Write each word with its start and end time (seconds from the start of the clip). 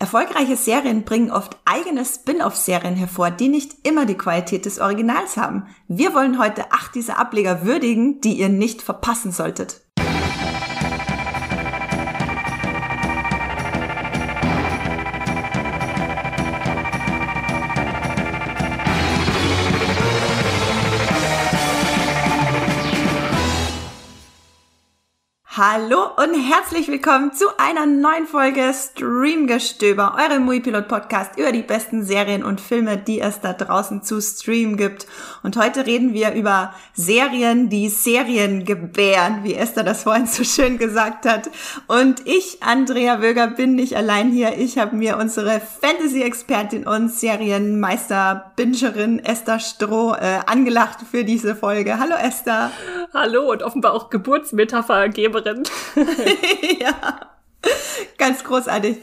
Erfolgreiche 0.00 0.56
Serien 0.56 1.04
bringen 1.04 1.32
oft 1.32 1.56
eigene 1.64 2.04
Spin-off-Serien 2.04 2.94
hervor, 2.94 3.32
die 3.32 3.48
nicht 3.48 3.86
immer 3.86 4.06
die 4.06 4.16
Qualität 4.16 4.64
des 4.64 4.78
Originals 4.78 5.36
haben. 5.36 5.66
Wir 5.88 6.14
wollen 6.14 6.38
heute 6.38 6.70
acht 6.70 6.94
dieser 6.94 7.18
Ableger 7.18 7.64
würdigen, 7.64 8.20
die 8.20 8.34
ihr 8.34 8.48
nicht 8.48 8.80
verpassen 8.80 9.32
solltet. 9.32 9.80
Hallo 25.60 26.12
und 26.16 26.34
herzlich 26.34 26.86
willkommen 26.86 27.32
zu 27.32 27.46
einer 27.58 27.84
neuen 27.84 28.28
Folge 28.28 28.72
Streamgestöber, 28.72 30.16
eurem 30.16 30.44
Muipilot 30.44 30.86
Podcast 30.86 31.36
über 31.36 31.50
die 31.50 31.62
besten 31.62 32.04
Serien 32.04 32.44
und 32.44 32.60
Filme, 32.60 32.96
die 32.96 33.20
es 33.20 33.40
da 33.40 33.54
draußen 33.54 34.04
zu 34.04 34.20
streamen 34.20 34.76
gibt. 34.76 35.08
Und 35.42 35.56
heute 35.56 35.84
reden 35.84 36.14
wir 36.14 36.34
über 36.34 36.72
Serien, 36.92 37.70
die 37.70 37.88
Serien 37.88 38.66
gebären, 38.66 39.42
wie 39.42 39.54
Esther 39.54 39.82
das 39.82 40.04
vorhin 40.04 40.28
so 40.28 40.44
schön 40.44 40.78
gesagt 40.78 41.26
hat. 41.26 41.50
Und 41.88 42.24
ich, 42.24 42.62
Andrea 42.62 43.20
Wöger, 43.20 43.48
bin 43.48 43.74
nicht 43.74 43.96
allein 43.96 44.30
hier. 44.30 44.58
Ich 44.58 44.78
habe 44.78 44.94
mir 44.94 45.16
unsere 45.16 45.60
Fantasy-Expertin 45.80 46.86
und 46.86 47.10
Serienmeister-Bingerin 47.10 49.18
Esther 49.18 49.58
Stroh 49.58 50.14
äh, 50.14 50.38
angelacht 50.46 50.98
für 51.10 51.24
diese 51.24 51.56
Folge. 51.56 51.98
Hallo 51.98 52.14
Esther. 52.14 52.70
Hallo 53.12 53.50
und 53.50 53.64
offenbar 53.64 53.94
auch 53.94 54.08
Geburtsmetaphergeberin 54.08 55.47
drin. 55.54 55.64
ja, 56.80 57.20
ganz 58.16 58.44
großartig. 58.44 58.98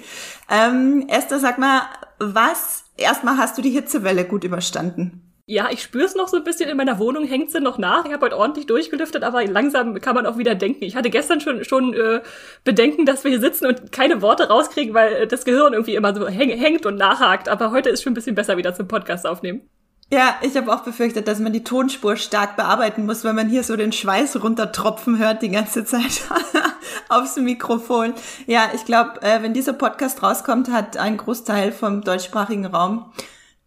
Ähm, 0.49 1.07
Esther, 1.09 1.39
sag 1.39 1.57
mal, 1.57 1.81
was, 2.19 2.85
erstmal 2.97 3.37
hast 3.37 3.57
du 3.57 3.61
die 3.61 3.71
Hitzewelle 3.71 4.25
gut 4.25 4.43
überstanden? 4.43 5.21
Ja, 5.47 5.69
ich 5.71 5.83
spüre 5.83 6.05
es 6.05 6.15
noch 6.15 6.27
so 6.27 6.37
ein 6.37 6.43
bisschen 6.43 6.69
in 6.69 6.77
meiner 6.77 6.97
Wohnung, 6.97 7.23
hängt 7.25 7.51
sie 7.51 7.59
noch 7.59 7.77
nach. 7.77 8.05
Ich 8.05 8.11
habe 8.11 8.25
heute 8.25 8.37
ordentlich 8.37 8.65
durchgelüftet, 8.65 9.23
aber 9.23 9.45
langsam 9.45 10.01
kann 10.01 10.15
man 10.15 10.25
auch 10.25 10.39
wieder 10.39 10.55
denken. 10.55 10.83
Ich 10.83 10.95
hatte 10.95 11.11
gestern 11.11 11.39
schon 11.39 11.63
schon 11.63 11.93
äh, 11.93 12.21
Bedenken, 12.63 13.05
dass 13.05 13.23
wir 13.23 13.29
hier 13.29 13.39
sitzen 13.39 13.67
und 13.67 13.91
keine 13.91 14.23
Worte 14.23 14.47
rauskriegen, 14.47 14.95
weil 14.95 15.13
äh, 15.13 15.27
das 15.27 15.45
Gehirn 15.45 15.73
irgendwie 15.73 15.93
immer 15.93 16.15
so 16.15 16.27
häng, 16.27 16.49
hängt 16.49 16.87
und 16.87 16.95
nachhakt. 16.95 17.47
Aber 17.47 17.69
heute 17.69 17.89
ist 17.89 18.01
schon 18.01 18.13
ein 18.13 18.15
bisschen 18.15 18.33
besser 18.33 18.57
wieder 18.57 18.73
zum 18.73 18.87
Podcast 18.87 19.27
aufnehmen. 19.27 19.69
Ja, 20.11 20.35
ich 20.41 20.55
habe 20.55 20.71
auch 20.71 20.83
befürchtet, 20.83 21.27
dass 21.27 21.39
man 21.39 21.51
die 21.51 21.63
Tonspur 21.63 22.15
stark 22.15 22.55
bearbeiten 22.57 23.07
muss, 23.07 23.23
weil 23.23 23.33
man 23.33 23.49
hier 23.49 23.63
so 23.63 23.75
den 23.75 23.91
Schweiß 23.91 24.41
runtertropfen 24.43 25.17
hört 25.17 25.41
die 25.41 25.49
ganze 25.49 25.83
Zeit 25.83 26.21
aufs 27.09 27.37
Mikrofon. 27.37 28.13
Ja, 28.45 28.69
ich 28.75 28.85
glaube, 28.85 29.19
äh, 29.23 29.41
wenn 29.41 29.53
dieser 29.53 29.73
Podcast 29.73 30.21
rauskommt, 30.21 30.69
hat 30.71 30.97
ein 30.97 31.17
Großteil 31.17 31.71
vom 31.71 32.01
deutschsprachigen 32.01 32.67
Raum 32.67 33.11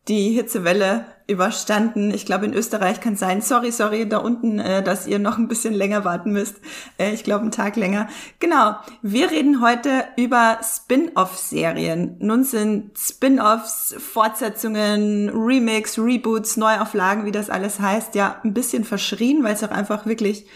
die 0.09 0.31
Hitzewelle 0.31 1.05
überstanden. 1.27 2.11
Ich 2.11 2.25
glaube, 2.25 2.47
in 2.47 2.55
Österreich 2.55 3.01
kann 3.01 3.15
sein, 3.15 3.43
sorry, 3.43 3.71
sorry, 3.71 4.09
da 4.09 4.19
unten, 4.19 4.59
äh, 4.59 4.83
dass 4.83 5.07
ihr 5.07 5.19
noch 5.19 5.37
ein 5.37 5.47
bisschen 5.47 5.75
länger 5.75 6.05
warten 6.05 6.33
müsst. 6.33 6.57
Äh, 6.99 7.13
ich 7.13 7.23
glaube, 7.23 7.43
einen 7.43 7.51
Tag 7.51 7.77
länger. 7.77 8.09
Genau, 8.41 8.77
wir 9.03 9.31
reden 9.31 9.61
heute 9.61 10.05
über 10.17 10.59
Spin-off-Serien. 10.63 12.17
Nun 12.21 12.45
sind 12.45 12.97
Spin-offs, 12.99 13.95
Fortsetzungen, 13.99 15.29
Remix, 15.29 15.99
Reboots, 15.99 16.57
Neuauflagen, 16.57 17.27
wie 17.27 17.33
das 17.33 17.51
alles 17.51 17.79
heißt, 17.79 18.15
ja, 18.15 18.41
ein 18.43 18.55
bisschen 18.55 18.85
verschrien, 18.85 19.45
weil 19.45 19.53
es 19.53 19.63
auch 19.63 19.71
einfach 19.71 20.07
wirklich 20.07 20.47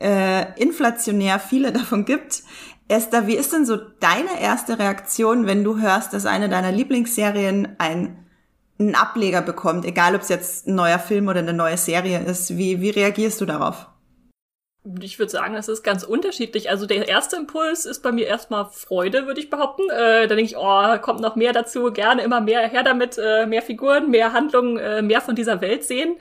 äh, 0.00 0.60
inflationär 0.60 1.40
viele 1.40 1.72
davon 1.72 2.04
gibt. 2.04 2.44
Esther, 2.86 3.26
wie 3.26 3.36
ist 3.36 3.52
denn 3.52 3.66
so 3.66 3.76
deine 3.76 4.40
erste 4.40 4.78
Reaktion, 4.78 5.46
wenn 5.46 5.64
du 5.64 5.78
hörst, 5.80 6.12
dass 6.12 6.26
eine 6.26 6.48
deiner 6.48 6.72
Lieblingsserien 6.72 7.76
ein 7.78 8.16
einen 8.80 8.94
Ableger 8.94 9.42
bekommt, 9.42 9.84
egal 9.84 10.14
ob 10.14 10.22
es 10.22 10.28
jetzt 10.28 10.66
ein 10.66 10.74
neuer 10.74 10.98
Film 10.98 11.28
oder 11.28 11.40
eine 11.40 11.52
neue 11.52 11.76
Serie 11.76 12.20
ist. 12.20 12.56
Wie, 12.56 12.80
wie 12.80 12.90
reagierst 12.90 13.40
du 13.40 13.46
darauf? 13.46 13.86
Ich 15.02 15.18
würde 15.18 15.30
sagen, 15.30 15.54
es 15.56 15.68
ist 15.68 15.82
ganz 15.82 16.04
unterschiedlich. 16.04 16.70
Also 16.70 16.86
der 16.86 17.06
erste 17.06 17.36
Impuls 17.36 17.84
ist 17.84 18.02
bei 18.02 18.12
mir 18.12 18.26
erstmal 18.26 18.64
Freude, 18.64 19.26
würde 19.26 19.38
ich 19.38 19.50
behaupten. 19.50 19.82
Äh, 19.90 20.26
da 20.26 20.34
denke 20.34 20.44
ich, 20.44 20.56
oh, 20.56 20.98
kommt 21.02 21.20
noch 21.20 21.36
mehr 21.36 21.52
dazu, 21.52 21.92
gerne 21.92 22.22
immer 22.22 22.40
mehr 22.40 22.66
her 22.66 22.82
damit, 22.82 23.18
äh, 23.18 23.44
mehr 23.44 23.60
Figuren, 23.60 24.10
mehr 24.10 24.32
Handlungen, 24.32 24.78
äh, 24.78 25.02
mehr 25.02 25.20
von 25.20 25.34
dieser 25.34 25.60
Welt 25.60 25.84
sehen. 25.84 26.16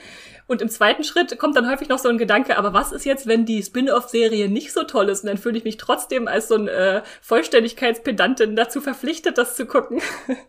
Und 0.49 0.63
im 0.63 0.69
zweiten 0.69 1.03
Schritt 1.03 1.37
kommt 1.37 1.55
dann 1.55 1.69
häufig 1.69 1.89
noch 1.89 1.99
so 1.99 2.09
ein 2.09 2.17
Gedanke, 2.17 2.57
aber 2.57 2.73
was 2.73 2.91
ist 2.91 3.05
jetzt, 3.05 3.27
wenn 3.27 3.45
die 3.45 3.61
Spin-off-Serie 3.61 4.49
nicht 4.49 4.73
so 4.73 4.83
toll 4.83 5.07
ist? 5.09 5.21
Und 5.21 5.27
dann 5.27 5.37
fühle 5.37 5.59
ich 5.59 5.63
mich 5.63 5.77
trotzdem 5.77 6.27
als 6.27 6.47
so 6.47 6.55
ein 6.55 6.67
äh, 6.67 7.03
Vollständigkeitspedantin 7.21 8.55
dazu 8.55 8.81
verpflichtet, 8.81 9.38
das 9.38 9.55
zu 9.55 9.67
gucken, 9.67 10.01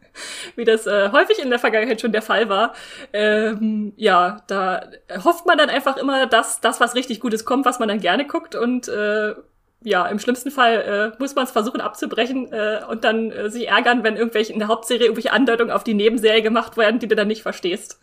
wie 0.56 0.64
das 0.64 0.86
äh, 0.86 1.10
häufig 1.12 1.38
in 1.38 1.50
der 1.50 1.58
Vergangenheit 1.58 2.00
schon 2.00 2.12
der 2.12 2.22
Fall 2.22 2.48
war. 2.48 2.72
Ähm, 3.12 3.92
ja, 3.96 4.42
da 4.46 4.88
hofft 5.22 5.44
man 5.44 5.58
dann 5.58 5.68
einfach 5.68 5.98
immer, 5.98 6.26
dass 6.26 6.62
das, 6.62 6.80
was 6.80 6.94
richtig 6.94 7.20
Gutes 7.20 7.44
kommt, 7.44 7.66
was 7.66 7.78
man 7.78 7.90
dann 7.90 8.00
gerne 8.00 8.26
guckt 8.26 8.54
und 8.54 8.88
äh, 8.88 9.34
ja, 9.82 10.06
im 10.06 10.18
schlimmsten 10.18 10.50
Fall 10.50 11.12
äh, 11.16 11.20
muss 11.20 11.34
man 11.34 11.44
es 11.44 11.50
versuchen 11.50 11.82
abzubrechen 11.82 12.50
äh, 12.52 12.80
und 12.88 13.04
dann 13.04 13.32
äh, 13.32 13.50
sich 13.50 13.68
ärgern, 13.68 14.02
wenn 14.02 14.16
irgendwelche 14.16 14.54
in 14.54 14.60
der 14.60 14.68
Hauptserie 14.68 15.04
irgendwelche 15.04 15.32
Andeutungen 15.32 15.72
auf 15.72 15.84
die 15.84 15.94
Nebenserie 15.94 16.40
gemacht 16.40 16.78
werden, 16.78 17.00
die 17.00 17.08
du 17.08 17.16
dann 17.16 17.28
nicht 17.28 17.42
verstehst. 17.42 17.98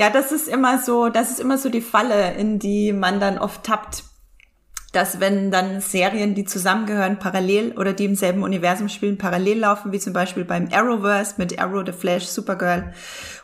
Ja, 0.00 0.08
das 0.08 0.32
ist 0.32 0.48
immer 0.48 0.78
so, 0.78 1.10
das 1.10 1.30
ist 1.30 1.40
immer 1.40 1.58
so 1.58 1.68
die 1.68 1.82
Falle, 1.82 2.32
in 2.32 2.58
die 2.58 2.94
man 2.94 3.20
dann 3.20 3.36
oft 3.36 3.64
tappt. 3.64 4.04
Dass 4.94 5.20
wenn 5.20 5.50
dann 5.50 5.82
Serien, 5.82 6.34
die 6.34 6.46
zusammengehören, 6.46 7.18
parallel 7.18 7.76
oder 7.76 7.92
die 7.92 8.06
im 8.06 8.14
selben 8.14 8.42
Universum 8.42 8.88
spielen, 8.88 9.18
parallel 9.18 9.58
laufen, 9.58 9.92
wie 9.92 9.98
zum 9.98 10.14
Beispiel 10.14 10.46
beim 10.46 10.70
Arrowverse 10.72 11.34
mit 11.36 11.60
Arrow, 11.60 11.82
The 11.84 11.92
Flash, 11.92 12.24
Supergirl 12.24 12.94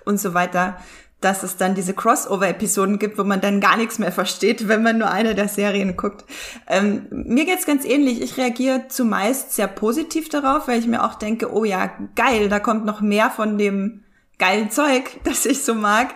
und 0.07 0.19
so 0.19 0.33
weiter, 0.33 0.79
dass 1.21 1.43
es 1.43 1.59
dann 1.59 1.75
diese 1.75 1.93
Crossover-Episoden 1.93 2.99
gibt, 2.99 3.19
wo 3.19 3.25
man 3.25 3.43
dann 3.43 3.61
gar 3.61 3.77
nichts 3.77 3.99
mehr 3.99 4.11
versteht, 4.11 4.67
wenn 4.67 4.83
man 4.83 4.97
nur 4.97 5.11
eine 5.11 5.35
der 5.35 5.49
Serien 5.49 5.95
guckt. 5.95 6.25
Ähm, 6.69 7.07
mir 7.11 7.45
geht's 7.45 7.67
ganz 7.67 7.85
ähnlich. 7.85 8.23
Ich 8.23 8.39
reagiere 8.39 8.89
zumeist 8.89 9.53
sehr 9.53 9.69
positiv 9.69 10.31
darauf, 10.31 10.69
weil 10.69 10.79
ich 10.79 10.87
mir 10.87 11.05
auch 11.05 11.17
denke, 11.17 11.53
oh 11.53 11.65
ja, 11.65 11.91
geil, 12.15 12.49
da 12.49 12.61
kommt 12.61 12.87
noch 12.87 13.03
mehr 13.03 13.29
von 13.29 13.59
dem 13.59 14.05
geilen 14.39 14.71
Zeug, 14.71 15.21
das 15.25 15.47
ich 15.47 15.65
so 15.65 15.75
mag. 15.75 16.15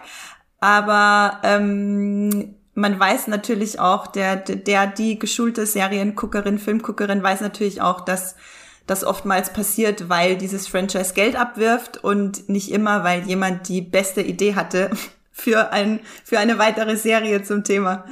Aber 0.60 1.40
ähm, 1.42 2.54
man 2.74 2.98
weiß 2.98 3.26
natürlich 3.28 3.80
auch, 3.80 4.06
der, 4.06 4.36
der, 4.36 4.86
die 4.86 5.18
geschulte 5.18 5.66
Serienguckerin, 5.66 6.58
Filmguckerin 6.58 7.22
weiß 7.22 7.40
natürlich 7.40 7.80
auch, 7.80 8.00
dass 8.02 8.36
das 8.86 9.04
oftmals 9.04 9.52
passiert, 9.52 10.08
weil 10.08 10.36
dieses 10.36 10.66
Franchise 10.66 11.14
Geld 11.14 11.36
abwirft 11.36 12.02
und 12.02 12.48
nicht 12.48 12.70
immer, 12.72 13.04
weil 13.04 13.22
jemand 13.22 13.68
die 13.68 13.82
beste 13.82 14.20
Idee 14.20 14.54
hatte 14.54 14.90
für, 15.32 15.72
ein, 15.72 16.00
für 16.24 16.38
eine 16.38 16.58
weitere 16.58 16.96
Serie 16.96 17.42
zum 17.42 17.64
Thema. 17.64 18.04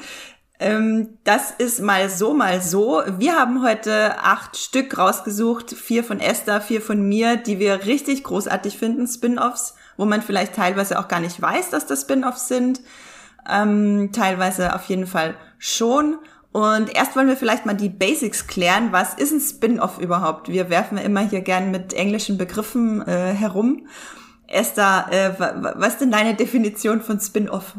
Ähm, 0.60 1.18
das 1.24 1.50
ist 1.50 1.80
mal 1.80 2.08
so, 2.08 2.34
mal 2.34 2.60
so. 2.60 3.02
Wir 3.18 3.36
haben 3.36 3.62
heute 3.62 4.18
acht 4.18 4.56
Stück 4.56 4.98
rausgesucht, 4.98 5.72
vier 5.72 6.02
von 6.02 6.20
Esther, 6.20 6.60
vier 6.60 6.80
von 6.80 7.08
mir, 7.08 7.36
die 7.36 7.58
wir 7.58 7.86
richtig 7.86 8.24
großartig 8.24 8.76
finden, 8.76 9.06
Spin-offs 9.06 9.74
wo 9.98 10.06
man 10.06 10.22
vielleicht 10.22 10.54
teilweise 10.54 10.98
auch 10.98 11.08
gar 11.08 11.20
nicht 11.20 11.42
weiß, 11.42 11.68
dass 11.68 11.86
das 11.86 12.02
Spin-offs 12.02 12.48
sind. 12.48 12.80
Ähm, 13.46 14.10
teilweise 14.12 14.74
auf 14.74 14.84
jeden 14.84 15.06
Fall 15.06 15.34
schon. 15.58 16.18
Und 16.52 16.94
erst 16.94 17.14
wollen 17.14 17.28
wir 17.28 17.36
vielleicht 17.36 17.66
mal 17.66 17.74
die 17.74 17.90
Basics 17.90 18.46
klären. 18.46 18.92
Was 18.92 19.14
ist 19.14 19.32
ein 19.32 19.40
Spin-off 19.40 19.98
überhaupt? 19.98 20.48
Wir 20.48 20.70
werfen 20.70 20.96
immer 20.96 21.20
hier 21.20 21.42
gern 21.42 21.70
mit 21.70 21.92
englischen 21.92 22.38
Begriffen 22.38 23.06
äh, 23.06 23.34
herum. 23.34 23.86
Esther, 24.46 25.06
äh, 25.10 25.30
was 25.38 25.94
ist 25.94 26.00
denn 26.00 26.10
deine 26.10 26.34
Definition 26.34 27.02
von 27.02 27.20
Spin-off? 27.20 27.74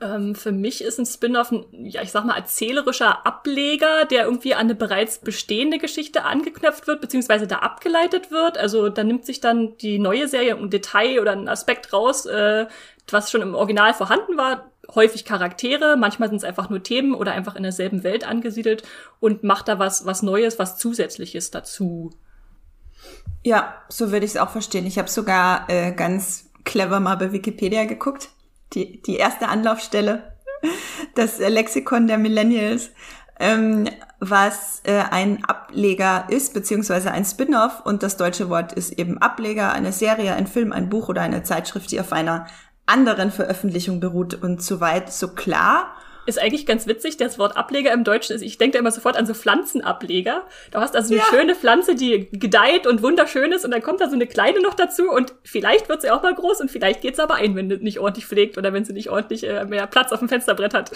Ähm, 0.00 0.34
für 0.34 0.52
mich 0.52 0.84
ist 0.84 0.98
ein 0.98 1.06
Spin-off 1.06 1.50
ein, 1.50 1.64
ja, 1.72 2.02
ich 2.02 2.10
sag 2.10 2.24
mal, 2.24 2.36
erzählerischer 2.36 3.26
Ableger, 3.26 4.04
der 4.04 4.24
irgendwie 4.24 4.54
an 4.54 4.60
eine 4.60 4.74
bereits 4.74 5.18
bestehende 5.18 5.78
Geschichte 5.78 6.24
angeknöpft 6.24 6.86
wird, 6.86 7.00
beziehungsweise 7.00 7.46
da 7.46 7.60
abgeleitet 7.60 8.30
wird. 8.30 8.58
Also 8.58 8.90
da 8.90 9.04
nimmt 9.04 9.24
sich 9.24 9.40
dann 9.40 9.76
die 9.78 9.98
neue 9.98 10.28
Serie 10.28 10.56
ein 10.56 10.68
Detail 10.68 11.20
oder 11.20 11.32
ein 11.32 11.48
Aspekt 11.48 11.94
raus, 11.94 12.26
äh, 12.26 12.66
was 13.10 13.30
schon 13.30 13.40
im 13.40 13.54
Original 13.54 13.94
vorhanden 13.94 14.36
war, 14.36 14.70
häufig 14.94 15.24
Charaktere, 15.24 15.96
manchmal 15.96 16.28
sind 16.28 16.38
es 16.38 16.44
einfach 16.44 16.70
nur 16.70 16.82
Themen 16.82 17.14
oder 17.14 17.32
einfach 17.32 17.56
in 17.56 17.62
derselben 17.62 18.02
Welt 18.02 18.26
angesiedelt 18.26 18.82
und 19.20 19.44
macht 19.44 19.68
da 19.68 19.78
was, 19.78 20.06
was 20.06 20.22
Neues, 20.22 20.58
was 20.58 20.76
Zusätzliches 20.76 21.50
dazu. 21.50 22.10
Ja, 23.44 23.82
so 23.88 24.10
würde 24.10 24.26
ich 24.26 24.32
es 24.32 24.36
auch 24.36 24.50
verstehen. 24.50 24.86
Ich 24.86 24.98
habe 24.98 25.08
sogar 25.08 25.68
äh, 25.68 25.92
ganz 25.92 26.50
clever 26.64 27.00
mal 27.00 27.16
bei 27.16 27.32
Wikipedia 27.32 27.84
geguckt 27.84 28.30
die, 28.72 29.02
die 29.02 29.16
erste 29.16 29.48
Anlaufstelle, 29.48 30.32
das 31.14 31.38
Lexikon 31.38 32.06
der 32.06 32.18
Millennials, 32.18 32.90
ähm, 33.38 33.88
was 34.18 34.80
äh, 34.84 35.02
ein 35.10 35.44
Ableger 35.44 36.26
ist, 36.30 36.54
beziehungsweise 36.54 37.10
ein 37.10 37.24
Spin-off. 37.24 37.82
Und 37.84 38.02
das 38.02 38.16
deutsche 38.16 38.48
Wort 38.48 38.72
ist 38.72 38.98
eben 38.98 39.18
Ableger, 39.18 39.72
eine 39.72 39.92
Serie, 39.92 40.34
ein 40.34 40.46
Film, 40.46 40.72
ein 40.72 40.88
Buch 40.88 41.08
oder 41.08 41.22
eine 41.22 41.42
Zeitschrift, 41.42 41.90
die 41.90 42.00
auf 42.00 42.12
einer 42.12 42.46
anderen 42.86 43.30
Veröffentlichung 43.30 44.00
beruht. 44.00 44.34
Und 44.34 44.62
soweit 44.62 45.12
so 45.12 45.28
klar. 45.28 45.94
Ist 46.26 46.40
eigentlich 46.40 46.66
ganz 46.66 46.86
witzig. 46.86 47.16
Das 47.16 47.38
Wort 47.38 47.56
Ableger 47.56 47.92
im 47.92 48.04
Deutschen 48.04 48.36
ist, 48.36 48.42
ich 48.42 48.58
denke 48.58 48.74
da 48.74 48.78
immer 48.80 48.90
sofort 48.90 49.16
an 49.16 49.26
so 49.26 49.34
Pflanzenableger. 49.34 50.44
Du 50.70 50.78
hast 50.78 50.94
also 50.94 51.14
eine 51.14 51.22
ja. 51.22 51.28
schöne 51.28 51.54
Pflanze, 51.54 51.94
die 51.94 52.28
gedeiht 52.32 52.86
und 52.86 53.02
wunderschön 53.02 53.52
ist 53.52 53.64
und 53.64 53.70
dann 53.70 53.82
kommt 53.82 54.00
da 54.00 54.08
so 54.08 54.14
eine 54.14 54.26
kleine 54.26 54.60
noch 54.60 54.74
dazu 54.74 55.10
und 55.10 55.34
vielleicht 55.44 55.88
wird 55.88 56.02
sie 56.02 56.10
auch 56.10 56.22
mal 56.22 56.34
groß 56.34 56.60
und 56.60 56.70
vielleicht 56.70 57.00
geht 57.00 57.16
sie 57.16 57.22
aber 57.22 57.36
ein, 57.36 57.56
wenn 57.56 57.70
sie 57.70 57.76
nicht 57.76 57.98
ordentlich 57.98 58.26
pflegt 58.26 58.58
oder 58.58 58.72
wenn 58.72 58.84
sie 58.84 58.92
nicht 58.92 59.10
ordentlich 59.10 59.46
äh, 59.46 59.64
mehr 59.64 59.86
Platz 59.86 60.12
auf 60.12 60.18
dem 60.18 60.28
Fensterbrett 60.28 60.74
hat. 60.74 60.90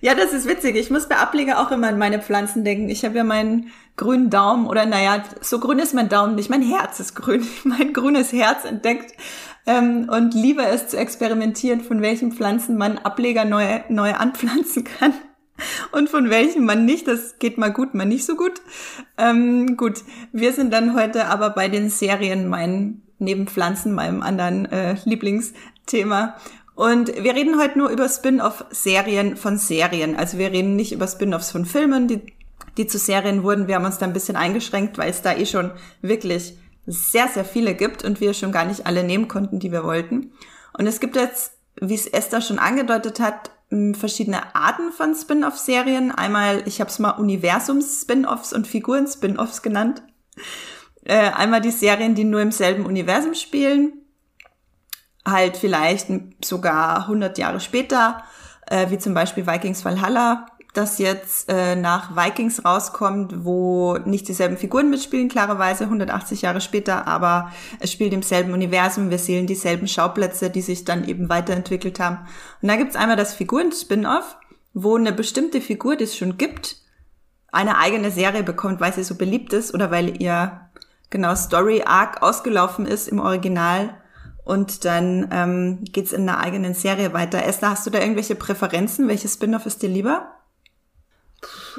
Ja, 0.00 0.14
das 0.14 0.32
ist 0.32 0.48
witzig. 0.48 0.76
Ich 0.76 0.90
muss 0.90 1.08
bei 1.08 1.16
Ableger 1.16 1.60
auch 1.60 1.70
immer 1.70 1.88
an 1.88 1.98
meine 1.98 2.20
Pflanzen 2.20 2.64
denken. 2.64 2.88
Ich 2.88 3.04
habe 3.04 3.16
ja 3.16 3.24
meinen 3.24 3.70
grünen 3.96 4.30
Daumen 4.30 4.66
oder 4.66 4.86
naja, 4.86 5.22
so 5.42 5.60
grün 5.60 5.78
ist 5.78 5.94
mein 5.94 6.08
Daumen 6.08 6.34
nicht. 6.34 6.48
Mein 6.48 6.62
Herz 6.62 7.00
ist 7.00 7.14
grün. 7.14 7.46
Mein 7.64 7.92
grünes 7.92 8.32
Herz 8.32 8.64
entdeckt 8.64 9.12
ähm, 9.70 10.08
und 10.10 10.34
liebe 10.34 10.64
es 10.64 10.88
zu 10.88 10.96
experimentieren, 10.96 11.80
von 11.80 12.02
welchen 12.02 12.32
Pflanzen 12.32 12.76
man 12.76 12.98
Ableger 12.98 13.44
neu, 13.44 13.80
neu 13.88 14.12
anpflanzen 14.12 14.82
kann 14.82 15.14
und 15.92 16.08
von 16.08 16.28
welchen 16.28 16.64
man 16.64 16.84
nicht. 16.84 17.06
Das 17.06 17.38
geht 17.38 17.56
mal 17.56 17.72
gut, 17.72 17.94
mal 17.94 18.04
nicht 18.04 18.24
so 18.24 18.34
gut. 18.34 18.60
Ähm, 19.16 19.76
gut, 19.76 20.02
wir 20.32 20.52
sind 20.52 20.72
dann 20.72 20.96
heute 20.96 21.26
aber 21.26 21.50
bei 21.50 21.68
den 21.68 21.88
Serien, 21.88 22.48
mein 22.48 23.02
neben 23.18 23.46
Pflanzen, 23.46 23.92
meinem 23.92 24.22
anderen 24.22 24.66
äh, 24.66 24.96
Lieblingsthema. 25.04 26.36
Und 26.74 27.08
wir 27.22 27.34
reden 27.34 27.60
heute 27.60 27.78
nur 27.78 27.90
über 27.90 28.08
Spin-off-Serien 28.08 29.36
von 29.36 29.58
Serien. 29.58 30.16
Also 30.16 30.38
wir 30.38 30.50
reden 30.50 30.74
nicht 30.74 30.92
über 30.92 31.06
Spin-offs 31.06 31.50
von 31.50 31.66
Filmen, 31.66 32.08
die, 32.08 32.22
die 32.78 32.86
zu 32.86 32.98
Serien 32.98 33.42
wurden. 33.44 33.68
Wir 33.68 33.74
haben 33.74 33.84
uns 33.84 33.98
da 33.98 34.06
ein 34.06 34.14
bisschen 34.14 34.36
eingeschränkt, 34.36 34.96
weil 34.96 35.10
es 35.10 35.20
da 35.20 35.36
eh 35.36 35.44
schon 35.44 35.70
wirklich 36.00 36.54
sehr, 36.90 37.28
sehr 37.28 37.44
viele 37.44 37.74
gibt 37.74 38.04
und 38.04 38.20
wir 38.20 38.34
schon 38.34 38.52
gar 38.52 38.64
nicht 38.64 38.86
alle 38.86 39.04
nehmen 39.04 39.28
konnten, 39.28 39.58
die 39.58 39.72
wir 39.72 39.84
wollten. 39.84 40.32
Und 40.76 40.86
es 40.86 41.00
gibt 41.00 41.16
jetzt, 41.16 41.52
wie 41.80 41.94
es 41.94 42.06
Esther 42.06 42.40
schon 42.40 42.58
angedeutet 42.58 43.20
hat, 43.20 43.50
verschiedene 43.92 44.54
Arten 44.54 44.90
von 44.90 45.14
Spin-off-Serien. 45.14 46.10
Einmal, 46.10 46.62
ich 46.66 46.80
habe 46.80 46.90
es 46.90 46.98
mal 46.98 47.12
Universums-Spin-offs 47.12 48.52
und 48.52 48.66
Figuren-Spin-offs 48.66 49.62
genannt. 49.62 50.02
Äh, 51.04 51.30
einmal 51.30 51.60
die 51.60 51.70
Serien, 51.70 52.14
die 52.14 52.24
nur 52.24 52.42
im 52.42 52.50
selben 52.50 52.84
Universum 52.84 53.34
spielen, 53.34 53.92
halt 55.24 55.56
vielleicht 55.56 56.08
sogar 56.44 57.02
100 57.02 57.38
Jahre 57.38 57.60
später, 57.60 58.24
äh, 58.66 58.90
wie 58.90 58.98
zum 58.98 59.14
Beispiel 59.14 59.46
Vikings 59.46 59.84
Valhalla 59.84 60.46
das 60.72 60.98
jetzt 60.98 61.48
äh, 61.48 61.74
nach 61.74 62.16
Vikings 62.16 62.64
rauskommt, 62.64 63.44
wo 63.44 63.98
nicht 64.04 64.28
dieselben 64.28 64.56
Figuren 64.56 64.90
mitspielen, 64.90 65.28
klarerweise 65.28 65.84
180 65.84 66.42
Jahre 66.42 66.60
später, 66.60 67.06
aber 67.06 67.50
es 67.80 67.90
spielt 67.90 68.12
im 68.12 68.22
selben 68.22 68.52
Universum, 68.52 69.10
wir 69.10 69.18
sehen 69.18 69.46
dieselben 69.46 69.88
Schauplätze, 69.88 70.50
die 70.50 70.62
sich 70.62 70.84
dann 70.84 71.06
eben 71.08 71.28
weiterentwickelt 71.28 71.98
haben. 71.98 72.18
Und 72.62 72.68
da 72.68 72.76
gibt's 72.76 72.96
einmal 72.96 73.16
das 73.16 73.34
Figuren-Spin-Off, 73.34 74.36
wo 74.72 74.96
eine 74.96 75.12
bestimmte 75.12 75.60
Figur, 75.60 75.96
die 75.96 76.04
es 76.04 76.16
schon 76.16 76.38
gibt, 76.38 76.76
eine 77.50 77.78
eigene 77.78 78.12
Serie 78.12 78.44
bekommt, 78.44 78.80
weil 78.80 78.92
sie 78.92 79.02
so 79.02 79.16
beliebt 79.16 79.52
ist 79.52 79.74
oder 79.74 79.90
weil 79.90 80.22
ihr 80.22 80.60
genau 81.10 81.34
Story 81.34 81.82
Arc 81.84 82.22
ausgelaufen 82.22 82.86
ist 82.86 83.08
im 83.08 83.18
Original 83.18 83.96
und 84.44 84.84
dann 84.84 85.28
ähm, 85.32 85.84
geht's 85.84 86.12
in 86.12 86.28
einer 86.28 86.38
eigenen 86.38 86.74
Serie 86.74 87.12
weiter. 87.12 87.44
Esther, 87.44 87.70
hast 87.70 87.86
du 87.86 87.90
da 87.90 87.98
irgendwelche 87.98 88.36
Präferenzen? 88.36 89.08
Welches 89.08 89.34
Spin-off 89.34 89.66
ist 89.66 89.82
dir 89.82 89.88
lieber? 89.88 90.39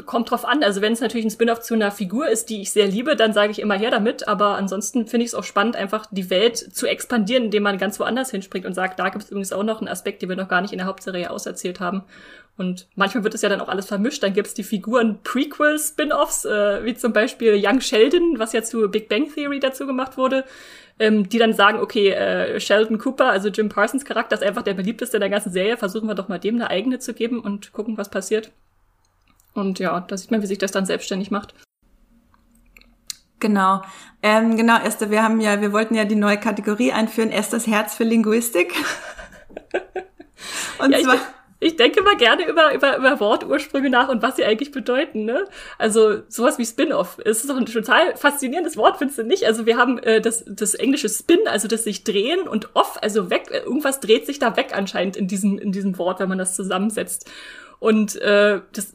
Kommt 0.05 0.31
drauf 0.31 0.45
an. 0.45 0.63
Also 0.63 0.81
wenn 0.81 0.93
es 0.93 1.01
natürlich 1.01 1.25
ein 1.25 1.31
Spin-off 1.31 1.61
zu 1.61 1.73
einer 1.73 1.91
Figur 1.91 2.27
ist, 2.27 2.49
die 2.49 2.61
ich 2.61 2.71
sehr 2.71 2.87
liebe, 2.87 3.15
dann 3.15 3.33
sage 3.33 3.51
ich 3.51 3.59
immer 3.59 3.77
her 3.77 3.91
damit. 3.91 4.27
Aber 4.27 4.55
ansonsten 4.55 5.07
finde 5.07 5.25
ich 5.25 5.31
es 5.31 5.35
auch 5.35 5.43
spannend, 5.43 5.75
einfach 5.75 6.05
die 6.09 6.29
Welt 6.29 6.57
zu 6.57 6.87
expandieren, 6.87 7.45
indem 7.45 7.63
man 7.63 7.77
ganz 7.77 7.99
woanders 7.99 8.31
hinspringt 8.31 8.65
und 8.65 8.73
sagt, 8.73 8.99
da 8.99 9.09
gibt 9.09 9.23
es 9.23 9.29
übrigens 9.29 9.53
auch 9.53 9.63
noch 9.63 9.79
einen 9.79 9.87
Aspekt, 9.87 10.21
den 10.21 10.29
wir 10.29 10.35
noch 10.35 10.47
gar 10.47 10.61
nicht 10.61 10.73
in 10.73 10.79
der 10.79 10.87
Hauptserie 10.87 11.29
auserzählt 11.29 11.79
haben. 11.79 12.03
Und 12.57 12.87
manchmal 12.95 13.23
wird 13.23 13.33
es 13.33 13.41
ja 13.41 13.49
dann 13.49 13.61
auch 13.61 13.69
alles 13.69 13.87
vermischt. 13.87 14.21
Dann 14.23 14.33
gibt 14.33 14.47
es 14.47 14.53
die 14.53 14.63
Figuren 14.63 15.19
Prequel-Spin-offs, 15.23 16.45
äh, 16.45 16.83
wie 16.83 16.95
zum 16.95 17.13
Beispiel 17.13 17.59
Young 17.63 17.81
Sheldon, 17.81 18.39
was 18.39 18.53
ja 18.53 18.61
zu 18.61 18.89
Big 18.89 19.09
Bang 19.09 19.33
Theory 19.33 19.59
dazu 19.59 19.87
gemacht 19.87 20.17
wurde, 20.17 20.43
ähm, 20.99 21.29
die 21.29 21.37
dann 21.37 21.53
sagen, 21.53 21.79
okay, 21.79 22.09
äh, 22.09 22.59
Sheldon 22.59 22.97
Cooper, 22.97 23.29
also 23.29 23.49
Jim 23.49 23.69
Parsons 23.69 24.05
Charakter, 24.05 24.35
ist 24.35 24.43
einfach 24.43 24.63
der 24.63 24.73
beliebteste 24.73 25.19
der 25.19 25.29
ganzen 25.29 25.51
Serie. 25.51 25.77
Versuchen 25.77 26.07
wir 26.07 26.15
doch 26.15 26.27
mal 26.27 26.39
dem 26.39 26.55
eine 26.55 26.69
eigene 26.69 26.99
zu 26.99 27.13
geben 27.13 27.39
und 27.39 27.71
gucken, 27.73 27.97
was 27.97 28.09
passiert. 28.09 28.51
Und 29.53 29.79
ja, 29.79 29.99
da 29.99 30.17
sieht 30.17 30.31
man, 30.31 30.41
wie 30.41 30.47
sich 30.47 30.57
das 30.57 30.71
dann 30.71 30.85
selbstständig 30.85 31.31
macht. 31.31 31.53
Genau. 33.39 33.81
Ähm, 34.21 34.55
genau, 34.55 34.77
Esther, 34.79 35.09
wir 35.09 35.23
haben 35.23 35.41
ja, 35.41 35.61
wir 35.61 35.73
wollten 35.73 35.95
ja 35.95 36.05
die 36.05 36.15
neue 36.15 36.37
Kategorie 36.37 36.91
einführen, 36.91 37.31
Esthers 37.31 37.67
Herz 37.67 37.95
für 37.95 38.03
Linguistik. 38.03 38.73
und 40.79 40.91
ja, 40.91 40.99
zwar. 40.99 41.15
Ich, 41.15 41.21
ich 41.63 41.75
denke 41.75 42.01
mal 42.01 42.17
gerne 42.17 42.47
über, 42.47 42.73
über, 42.73 42.97
über 42.97 43.19
Wortursprünge 43.19 43.91
nach 43.91 44.09
und 44.09 44.23
was 44.23 44.35
sie 44.35 44.45
eigentlich 44.45 44.71
bedeuten. 44.71 45.25
Ne? 45.25 45.45
Also 45.77 46.21
sowas 46.27 46.57
wie 46.57 46.65
Spin-off. 46.65 47.19
Es 47.23 47.41
ist 47.41 47.49
doch 47.49 47.57
ein 47.57 47.67
total 47.67 48.15
faszinierendes 48.15 48.77
Wort, 48.77 48.97
findest 48.97 49.19
du 49.19 49.23
nicht? 49.23 49.45
Also 49.45 49.67
wir 49.67 49.77
haben 49.77 49.99
äh, 49.99 50.21
das, 50.21 50.43
das 50.47 50.73
englische 50.73 51.07
Spin, 51.07 51.39
also 51.45 51.67
das 51.67 51.83
sich 51.83 52.03
drehen 52.03 52.47
und 52.47 52.75
off, 52.75 52.97
also 53.01 53.29
weg, 53.29 53.49
irgendwas 53.51 53.99
dreht 53.99 54.25
sich 54.25 54.39
da 54.39 54.55
weg 54.55 54.71
anscheinend 54.73 55.15
in 55.17 55.27
diesem, 55.27 55.59
in 55.59 55.71
diesem 55.71 55.99
Wort, 55.99 56.19
wenn 56.19 56.29
man 56.29 56.39
das 56.39 56.55
zusammensetzt. 56.55 57.29
Und 57.81 58.15
äh, 58.21 58.61
das 58.73 58.93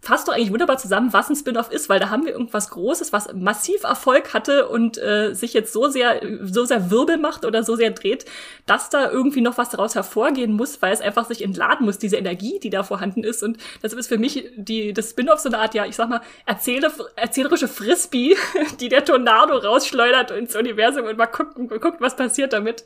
fasst 0.00 0.26
doch 0.26 0.32
eigentlich 0.32 0.50
wunderbar 0.50 0.76
zusammen, 0.76 1.12
was 1.12 1.30
ein 1.30 1.36
Spin-off 1.36 1.70
ist, 1.70 1.88
weil 1.88 2.00
da 2.00 2.10
haben 2.10 2.24
wir 2.24 2.32
irgendwas 2.32 2.70
Großes, 2.70 3.12
was 3.12 3.32
massiv 3.32 3.84
Erfolg 3.84 4.34
hatte 4.34 4.68
und 4.68 4.98
äh, 4.98 5.34
sich 5.34 5.54
jetzt 5.54 5.72
so 5.72 5.88
sehr, 5.88 6.20
so 6.42 6.64
sehr 6.64 6.90
Wirbel 6.90 7.16
macht 7.16 7.44
oder 7.44 7.62
so 7.62 7.76
sehr 7.76 7.92
dreht, 7.92 8.24
dass 8.66 8.90
da 8.90 9.08
irgendwie 9.08 9.40
noch 9.40 9.56
was 9.56 9.70
daraus 9.70 9.94
hervorgehen 9.94 10.52
muss, 10.52 10.82
weil 10.82 10.92
es 10.92 11.00
einfach 11.00 11.26
sich 11.26 11.42
entladen 11.42 11.86
muss, 11.86 11.98
diese 11.98 12.16
Energie, 12.16 12.58
die 12.58 12.70
da 12.70 12.82
vorhanden 12.82 13.22
ist. 13.22 13.44
Und 13.44 13.58
das 13.82 13.92
ist 13.92 14.08
für 14.08 14.18
mich 14.18 14.50
die, 14.56 14.92
das 14.92 15.10
Spin-off 15.10 15.38
so 15.38 15.48
eine 15.48 15.58
Art, 15.58 15.74
ja, 15.74 15.86
ich 15.86 15.94
sag 15.94 16.08
mal, 16.08 16.20
erzähle, 16.44 16.90
erzählerische 17.14 17.68
Frisbee, 17.68 18.34
die 18.80 18.88
der 18.88 19.04
Tornado 19.04 19.58
rausschleudert 19.58 20.32
ins 20.32 20.56
Universum 20.56 21.06
und 21.06 21.16
mal 21.18 21.26
guckt, 21.26 21.54
guckt 21.54 22.00
was 22.00 22.16
passiert 22.16 22.52
damit. 22.52 22.84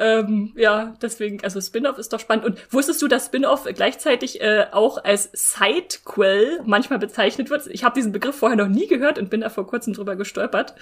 Ähm, 0.00 0.52
ja, 0.56 0.94
deswegen, 1.02 1.44
also 1.44 1.60
Spin-off 1.60 1.98
ist 1.98 2.10
doch 2.14 2.20
spannend. 2.20 2.46
Und 2.46 2.72
wusstest 2.72 3.02
du, 3.02 3.06
dass 3.06 3.26
Spin-off 3.26 3.64
gleichzeitig 3.64 4.40
äh, 4.40 4.64
auch 4.72 5.04
als 5.04 5.28
Sidequel 5.34 6.60
manchmal 6.64 6.98
bezeichnet 6.98 7.50
wird? 7.50 7.66
Ich 7.66 7.84
habe 7.84 7.94
diesen 7.94 8.10
Begriff 8.10 8.36
vorher 8.36 8.56
noch 8.56 8.68
nie 8.68 8.86
gehört 8.86 9.18
und 9.18 9.28
bin 9.28 9.42
da 9.42 9.50
vor 9.50 9.66
kurzem 9.66 9.92
drüber 9.92 10.16
gestolpert. 10.16 10.74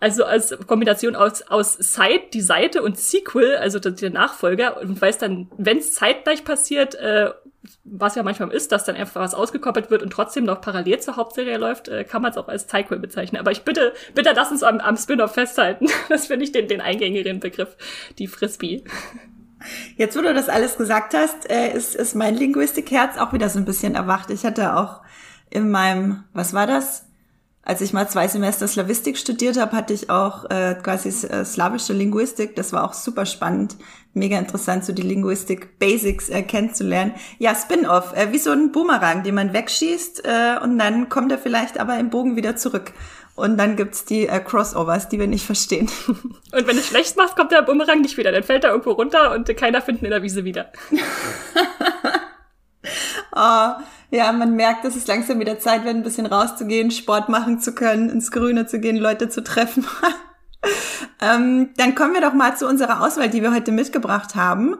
Also 0.00 0.24
als 0.24 0.58
Kombination 0.66 1.14
aus, 1.14 1.42
aus 1.42 1.74
Side, 1.74 2.24
die 2.32 2.40
Seite 2.40 2.82
und 2.82 2.98
Sequel, 2.98 3.54
also 3.54 3.78
der 3.78 4.10
Nachfolger. 4.10 4.80
Und 4.80 5.00
weil 5.00 5.10
es 5.10 5.18
dann, 5.18 5.48
wenn 5.56 5.78
es 5.78 5.94
zeitgleich 5.94 6.42
passiert, 6.42 6.96
äh, 6.96 7.30
was 7.84 8.14
ja 8.16 8.22
manchmal 8.22 8.50
ist, 8.50 8.72
dass 8.72 8.84
dann 8.84 8.96
einfach 8.96 9.20
was 9.20 9.34
ausgekoppelt 9.34 9.90
wird 9.90 10.02
und 10.02 10.10
trotzdem 10.10 10.44
noch 10.44 10.60
parallel 10.60 10.98
zur 11.00 11.16
Hauptserie 11.16 11.56
läuft, 11.58 11.88
äh, 11.88 12.04
kann 12.04 12.22
man 12.22 12.32
es 12.32 12.36
auch 12.36 12.48
als 12.48 12.68
Sequel 12.68 12.98
bezeichnen. 12.98 13.40
Aber 13.40 13.52
ich 13.52 13.62
bitte, 13.62 13.92
bitte 14.14 14.32
lass 14.34 14.50
uns 14.50 14.62
am, 14.62 14.80
am 14.80 14.96
Spin-off 14.96 15.34
festhalten. 15.34 15.86
Das 16.08 16.26
finde 16.26 16.44
ich 16.44 16.52
den, 16.52 16.68
den 16.68 16.80
eingängigen 16.80 17.40
Begriff, 17.40 17.76
die 18.18 18.26
Frisbee. 18.26 18.84
Jetzt, 19.96 20.16
wo 20.16 20.20
du 20.20 20.34
das 20.34 20.48
alles 20.48 20.76
gesagt 20.76 21.14
hast, 21.14 21.48
äh, 21.48 21.72
ist, 21.72 21.94
ist 21.94 22.14
mein 22.14 22.34
Linguistikherz 22.34 23.16
auch 23.18 23.32
wieder 23.32 23.48
so 23.48 23.58
ein 23.58 23.64
bisschen 23.64 23.94
erwacht. 23.94 24.30
Ich 24.30 24.44
hatte 24.44 24.76
auch 24.76 25.00
in 25.48 25.70
meinem, 25.70 26.24
was 26.32 26.52
war 26.52 26.66
das? 26.66 27.06
Als 27.64 27.80
ich 27.80 27.92
mal 27.92 28.08
zwei 28.08 28.26
Semester 28.26 28.66
Slavistik 28.66 29.16
studiert 29.16 29.56
habe, 29.56 29.76
hatte 29.76 29.92
ich 29.92 30.10
auch 30.10 30.50
äh, 30.50 30.74
quasi 30.82 31.08
äh, 31.26 31.44
slawische 31.44 31.92
Linguistik. 31.92 32.56
Das 32.56 32.72
war 32.72 32.84
auch 32.84 32.92
super 32.92 33.24
spannend, 33.24 33.76
mega 34.14 34.36
interessant, 34.36 34.84
so 34.84 34.92
die 34.92 35.02
Linguistik 35.02 35.78
Basics 35.78 36.28
äh, 36.28 36.42
kennenzulernen. 36.42 37.14
Ja, 37.38 37.54
Spin-off, 37.54 38.16
äh, 38.16 38.32
wie 38.32 38.38
so 38.38 38.50
ein 38.50 38.72
Boomerang, 38.72 39.22
den 39.22 39.36
man 39.36 39.52
wegschießt 39.52 40.24
äh, 40.24 40.58
und 40.62 40.76
dann 40.78 41.08
kommt 41.08 41.30
er 41.30 41.38
vielleicht 41.38 41.78
aber 41.78 41.98
im 41.98 42.10
Bogen 42.10 42.34
wieder 42.34 42.56
zurück. 42.56 42.92
Und 43.34 43.56
dann 43.56 43.76
gibt's 43.76 44.04
die 44.04 44.26
äh, 44.26 44.40
Crossovers, 44.40 45.08
die 45.08 45.18
wir 45.18 45.26
nicht 45.26 45.46
verstehen. 45.46 45.88
Und 46.06 46.66
wenn 46.66 46.76
du 46.76 46.82
schlecht 46.82 47.16
machst, 47.16 47.34
kommt 47.34 47.50
der 47.50 47.62
Boomerang 47.62 48.02
nicht 48.02 48.18
wieder. 48.18 48.30
Dann 48.30 48.42
fällt 48.42 48.64
er 48.64 48.72
irgendwo 48.72 48.90
runter 48.90 49.32
und 49.32 49.56
keiner 49.56 49.80
findet 49.80 50.02
ihn 50.02 50.06
in 50.06 50.10
der 50.10 50.22
Wiese 50.22 50.44
wieder. 50.44 50.70
oh, 53.34 53.82
ja, 54.10 54.30
man 54.32 54.54
merkt, 54.54 54.84
dass 54.84 54.96
es 54.96 55.06
langsam 55.06 55.40
wieder 55.40 55.58
Zeit 55.58 55.84
wird, 55.84 55.96
ein 55.96 56.02
bisschen 56.02 56.26
rauszugehen, 56.26 56.90
Sport 56.90 57.28
machen 57.28 57.60
zu 57.60 57.74
können, 57.74 58.10
ins 58.10 58.30
Grüne 58.30 58.66
zu 58.66 58.78
gehen, 58.78 58.96
Leute 58.96 59.28
zu 59.28 59.42
treffen. 59.42 59.86
ähm, 61.22 61.70
dann 61.76 61.94
kommen 61.94 62.14
wir 62.14 62.20
doch 62.20 62.34
mal 62.34 62.56
zu 62.56 62.68
unserer 62.68 63.04
Auswahl, 63.04 63.30
die 63.30 63.42
wir 63.42 63.54
heute 63.54 63.72
mitgebracht 63.72 64.34
haben. 64.34 64.76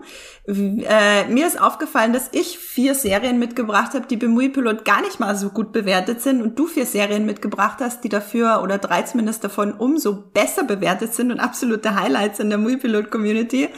Äh, 0.46 1.28
mir 1.28 1.46
ist 1.46 1.60
aufgefallen, 1.60 2.12
dass 2.12 2.28
ich 2.32 2.58
vier 2.58 2.94
Serien 2.94 3.38
mitgebracht 3.38 3.94
habe, 3.94 4.06
die 4.06 4.16
beim 4.16 4.32
Muipilot 4.32 4.84
gar 4.84 5.00
nicht 5.00 5.18
mal 5.18 5.34
so 5.34 5.50
gut 5.50 5.72
bewertet 5.72 6.20
sind 6.20 6.42
und 6.42 6.58
du 6.58 6.66
vier 6.66 6.84
Serien 6.84 7.24
mitgebracht 7.24 7.78
hast, 7.80 8.04
die 8.04 8.08
dafür 8.08 8.60
oder 8.62 8.78
drei 8.78 9.02
zumindest 9.02 9.44
davon 9.44 9.72
umso 9.72 10.14
besser 10.14 10.64
bewertet 10.64 11.14
sind 11.14 11.32
und 11.32 11.40
absolute 11.40 11.94
Highlights 11.94 12.38
in 12.38 12.50
der 12.50 12.58
Muipilot-Community. 12.58 13.68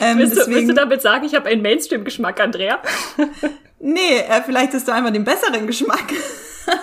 Ähm, 0.00 0.18
willst, 0.18 0.36
du, 0.36 0.46
willst 0.50 0.70
du 0.70 0.74
damit 0.74 1.02
sagen, 1.02 1.24
ich 1.24 1.34
habe 1.34 1.48
einen 1.48 1.62
Mainstream-Geschmack, 1.62 2.40
Andrea? 2.40 2.78
Nee, 3.86 4.16
äh, 4.16 4.42
vielleicht 4.42 4.72
hast 4.72 4.88
du 4.88 4.92
einmal 4.92 5.12
den 5.12 5.24
besseren 5.24 5.66
Geschmack 5.66 6.10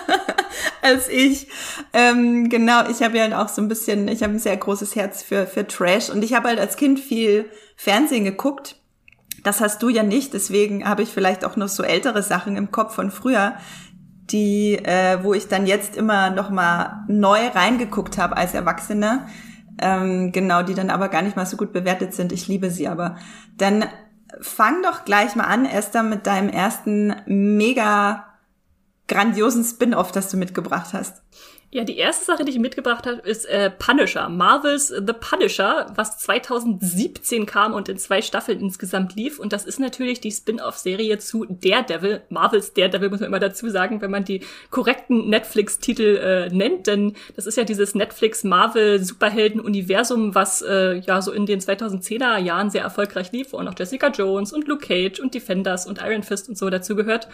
als 0.82 1.08
ich. 1.08 1.48
Ähm, 1.92 2.48
genau, 2.48 2.88
ich 2.88 3.02
habe 3.02 3.18
ja 3.18 3.42
auch 3.42 3.48
so 3.48 3.60
ein 3.60 3.66
bisschen, 3.66 4.06
ich 4.06 4.22
habe 4.22 4.34
ein 4.34 4.38
sehr 4.38 4.56
großes 4.56 4.94
Herz 4.94 5.20
für, 5.20 5.48
für 5.48 5.66
Trash 5.66 6.10
und 6.10 6.22
ich 6.22 6.32
habe 6.32 6.46
halt 6.46 6.60
als 6.60 6.76
Kind 6.76 7.00
viel 7.00 7.46
Fernsehen 7.74 8.24
geguckt. 8.24 8.76
Das 9.42 9.60
hast 9.60 9.82
du 9.82 9.88
ja 9.88 10.04
nicht, 10.04 10.32
deswegen 10.32 10.88
habe 10.88 11.02
ich 11.02 11.08
vielleicht 11.08 11.44
auch 11.44 11.56
noch 11.56 11.66
so 11.66 11.82
ältere 11.82 12.22
Sachen 12.22 12.56
im 12.56 12.70
Kopf 12.70 12.94
von 12.94 13.10
früher, 13.10 13.56
die, 14.30 14.74
äh, 14.74 15.24
wo 15.24 15.34
ich 15.34 15.48
dann 15.48 15.66
jetzt 15.66 15.96
immer 15.96 16.30
noch 16.30 16.50
mal 16.50 17.04
neu 17.08 17.48
reingeguckt 17.48 18.16
habe 18.16 18.36
als 18.36 18.54
Erwachsene. 18.54 19.26
Ähm, 19.80 20.30
genau, 20.30 20.62
die 20.62 20.74
dann 20.74 20.90
aber 20.90 21.08
gar 21.08 21.22
nicht 21.22 21.34
mal 21.34 21.46
so 21.46 21.56
gut 21.56 21.72
bewertet 21.72 22.14
sind. 22.14 22.30
Ich 22.30 22.46
liebe 22.46 22.70
sie 22.70 22.86
aber. 22.86 23.16
Dann 23.58 23.86
fang 24.40 24.82
doch 24.82 25.04
gleich 25.04 25.34
mal 25.36 25.44
an, 25.44 25.66
Esther, 25.66 26.02
mit 26.02 26.26
deinem 26.26 26.48
ersten 26.48 27.14
mega 27.26 28.26
grandiosen 29.08 29.64
Spin-off, 29.64 30.12
das 30.12 30.30
du 30.30 30.36
mitgebracht 30.36 30.92
hast. 30.92 31.22
Ja, 31.74 31.84
die 31.84 31.96
erste 31.96 32.26
Sache, 32.26 32.44
die 32.44 32.52
ich 32.52 32.58
mitgebracht 32.58 33.06
habe, 33.06 33.22
ist 33.22 33.46
äh, 33.46 33.70
Punisher. 33.70 34.28
Marvels 34.28 34.88
The 34.88 35.14
Punisher, 35.18 35.86
was 35.94 36.18
2017 36.18 37.46
kam 37.46 37.72
und 37.72 37.88
in 37.88 37.96
zwei 37.96 38.20
Staffeln 38.20 38.60
insgesamt 38.60 39.16
lief. 39.16 39.38
Und 39.38 39.54
das 39.54 39.64
ist 39.64 39.80
natürlich 39.80 40.20
die 40.20 40.30
Spin-off-Serie 40.30 41.16
zu 41.16 41.46
Daredevil. 41.48 42.20
Marvels 42.28 42.74
Daredevil 42.74 43.08
muss 43.08 43.20
man 43.20 43.28
immer 43.28 43.38
dazu 43.38 43.70
sagen, 43.70 44.02
wenn 44.02 44.10
man 44.10 44.26
die 44.26 44.42
korrekten 44.68 45.30
Netflix-Titel 45.30 46.20
äh, 46.22 46.50
nennt. 46.50 46.88
Denn 46.88 47.14
das 47.36 47.46
ist 47.46 47.56
ja 47.56 47.64
dieses 47.64 47.94
Netflix-Marvel-Superhelden-Universum, 47.94 50.34
was 50.34 50.60
äh, 50.60 50.96
ja 50.96 51.22
so 51.22 51.32
in 51.32 51.46
den 51.46 51.60
2010er 51.60 52.36
Jahren 52.36 52.68
sehr 52.68 52.82
erfolgreich 52.82 53.32
lief, 53.32 53.54
wo 53.54 53.58
auch 53.58 53.74
Jessica 53.78 54.08
Jones 54.08 54.52
und 54.52 54.68
Luke 54.68 54.86
Cage 54.86 55.20
und 55.20 55.32
Defenders 55.32 55.86
und 55.86 56.02
Iron 56.02 56.22
Fist 56.22 56.50
und 56.50 56.58
so 56.58 56.68
dazugehört. 56.68 57.28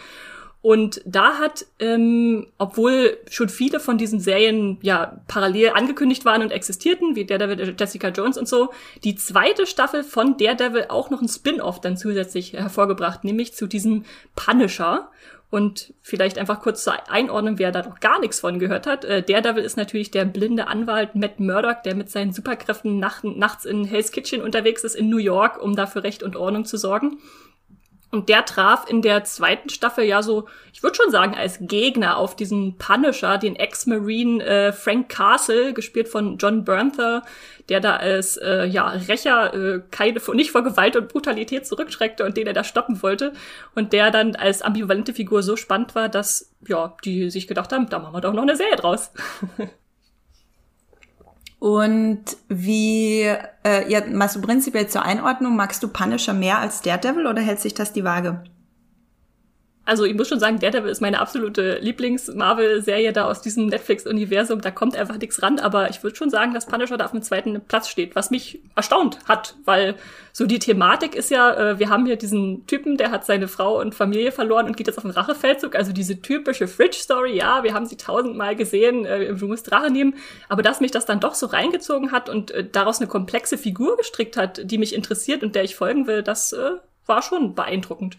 Und 0.61 1.01
da 1.05 1.37
hat, 1.37 1.65
ähm, 1.79 2.47
obwohl 2.57 3.17
schon 3.29 3.47
viele 3.47 3.79
von 3.79 3.97
diesen 3.97 4.19
Serien 4.19 4.77
ja 4.81 5.21
parallel 5.29 5.69
angekündigt 5.69 6.25
waren 6.25 6.41
und 6.41 6.51
existierten, 6.51 7.15
wie 7.15 7.25
Daredevil, 7.25 7.75
Jessica 7.79 8.09
Jones 8.09 8.37
und 8.37 8.47
so, 8.47 8.71
die 9.05 9.15
zweite 9.15 9.65
Staffel 9.65 10.03
von 10.03 10.35
Daredevil 10.35 10.87
auch 10.89 11.11
noch 11.11 11.21
ein 11.21 11.29
Spin-off 11.29 11.79
dann 11.79 11.95
zusätzlich 11.95 12.53
hervorgebracht, 12.53 13.23
nämlich 13.23 13.53
zu 13.53 13.67
diesem 13.67 14.03
Punisher. 14.35 15.09
Und 15.51 15.95
vielleicht 16.03 16.37
einfach 16.37 16.61
kurz 16.61 16.83
zur 16.83 17.09
Einordnung, 17.09 17.57
wer 17.57 17.71
da 17.71 17.81
noch 17.81 17.99
gar 17.99 18.19
nichts 18.19 18.39
von 18.39 18.59
gehört 18.59 18.85
hat. 18.85 19.03
Äh, 19.03 19.23
Daredevil 19.23 19.63
ist 19.63 19.77
natürlich 19.77 20.11
der 20.11 20.25
blinde 20.25 20.67
Anwalt 20.67 21.15
Matt 21.15 21.39
Murdock, 21.39 21.81
der 21.83 21.95
mit 21.95 22.11
seinen 22.11 22.33
Superkräften 22.33 22.99
nach, 22.99 23.23
nachts 23.23 23.65
in 23.65 23.83
Hell's 23.83 24.11
Kitchen 24.11 24.43
unterwegs 24.43 24.83
ist 24.83 24.93
in 24.93 25.09
New 25.09 25.17
York, 25.17 25.59
um 25.59 25.75
dafür 25.75 26.03
Recht 26.03 26.21
und 26.21 26.35
Ordnung 26.35 26.65
zu 26.65 26.77
sorgen. 26.77 27.17
Und 28.11 28.27
der 28.27 28.43
traf 28.43 28.89
in 28.89 29.03
der 29.03 29.23
zweiten 29.23 29.69
Staffel 29.69 30.03
ja 30.03 30.23
so, 30.23 30.47
ich 30.73 30.81
würde 30.81 30.95
schon 30.95 31.11
sagen, 31.11 31.35
als 31.35 31.59
Gegner 31.61 32.17
auf 32.17 32.35
diesen 32.35 32.77
Punisher, 32.77 33.37
den 33.37 33.55
Ex-Marine 33.55 34.43
äh, 34.43 34.73
Frank 34.73 35.09
Castle, 35.09 35.73
gespielt 35.73 36.07
von 36.07 36.37
John 36.37 36.63
Bernthal, 36.63 37.21
der 37.69 37.79
da 37.79 37.97
als 37.97 38.37
äh, 38.37 38.65
ja, 38.65 38.89
Rächer 38.89 39.53
äh, 39.53 39.81
keine, 39.91 40.19
nicht 40.33 40.51
vor 40.51 40.63
Gewalt 40.63 40.95
und 40.95 41.09
Brutalität 41.09 41.67
zurückschreckte 41.67 42.25
und 42.25 42.35
den 42.35 42.47
er 42.47 42.53
da 42.53 42.63
stoppen 42.63 43.01
wollte. 43.03 43.33
Und 43.75 43.93
der 43.93 44.09
dann 44.09 44.35
als 44.35 44.63
ambivalente 44.63 45.13
Figur 45.13 45.43
so 45.43 45.55
spannend 45.55 45.93
war, 45.93 46.09
dass 46.09 46.51
ja, 46.67 46.95
die 47.05 47.29
sich 47.29 47.47
gedacht 47.47 47.71
haben, 47.71 47.89
da 47.89 47.99
machen 47.99 48.15
wir 48.15 48.21
doch 48.21 48.33
noch 48.33 48.43
eine 48.43 48.55
Serie 48.55 48.75
draus. 48.75 49.11
Und 51.59 52.37
wie, 52.47 53.23
äh, 53.65 53.91
ja, 53.91 54.01
machst 54.07 54.37
du 54.37 54.41
prinzipiell 54.41 54.87
zur 54.87 55.03
Einordnung, 55.03 55.57
magst 55.57 55.83
du 55.83 55.89
Punisher 55.89 56.33
mehr 56.33 56.59
als 56.59 56.81
Daredevil 56.81 57.27
oder 57.27 57.41
hält 57.41 57.59
sich 57.59 57.73
das 57.73 57.91
die 57.91 58.05
Waage? 58.05 58.43
Also 59.89 60.05
ich 60.05 60.13
muss 60.13 60.27
schon 60.27 60.39
sagen, 60.39 60.59
Daredevil 60.59 60.91
ist 60.91 61.01
meine 61.01 61.19
absolute 61.19 61.79
Lieblings-Marvel-Serie 61.79 63.11
da 63.11 63.25
aus 63.25 63.41
diesem 63.41 63.65
Netflix-Universum. 63.65 64.61
Da 64.61 64.69
kommt 64.69 64.95
einfach 64.95 65.17
nichts 65.17 65.41
ran, 65.41 65.57
aber 65.57 65.89
ich 65.89 66.03
würde 66.03 66.15
schon 66.15 66.29
sagen, 66.29 66.53
dass 66.53 66.67
Punisher 66.67 66.95
da 66.95 67.05
auf 67.05 67.11
dem 67.11 67.23
zweiten 67.23 67.59
Platz 67.61 67.89
steht, 67.89 68.15
was 68.15 68.29
mich 68.29 68.61
erstaunt 68.75 69.17
hat, 69.27 69.55
weil 69.65 69.95
so 70.31 70.45
die 70.45 70.59
Thematik 70.59 71.15
ist 71.15 71.31
ja, 71.31 71.71
äh, 71.71 71.79
wir 71.79 71.89
haben 71.89 72.05
hier 72.05 72.17
diesen 72.17 72.67
Typen, 72.67 72.97
der 72.97 73.09
hat 73.09 73.25
seine 73.25 73.47
Frau 73.47 73.81
und 73.81 73.95
Familie 73.95 74.31
verloren 74.31 74.67
und 74.67 74.77
geht 74.77 74.85
jetzt 74.85 74.99
auf 74.99 75.05
einen 75.05 75.15
Rachefeldzug. 75.15 75.75
Also 75.75 75.91
diese 75.91 76.21
typische 76.21 76.67
Fridge-Story, 76.67 77.35
ja, 77.35 77.63
wir 77.63 77.73
haben 77.73 77.87
sie 77.87 77.97
tausendmal 77.97 78.55
gesehen, 78.55 79.07
äh, 79.07 79.33
du 79.33 79.47
musst 79.47 79.71
Rache 79.71 79.89
nehmen. 79.89 80.13
Aber 80.49 80.61
dass 80.61 80.81
mich 80.81 80.91
das 80.91 81.07
dann 81.07 81.19
doch 81.19 81.33
so 81.33 81.47
reingezogen 81.47 82.11
hat 82.11 82.29
und 82.29 82.51
äh, 82.51 82.63
daraus 82.63 82.99
eine 82.99 83.07
komplexe 83.07 83.57
Figur 83.57 83.97
gestrickt 83.97 84.37
hat, 84.37 84.61
die 84.69 84.77
mich 84.77 84.93
interessiert 84.93 85.41
und 85.41 85.55
der 85.55 85.63
ich 85.63 85.75
folgen 85.75 86.05
will, 86.05 86.21
das 86.21 86.55
war 87.07 87.23
schon 87.23 87.55
beeindruckend. 87.55 88.17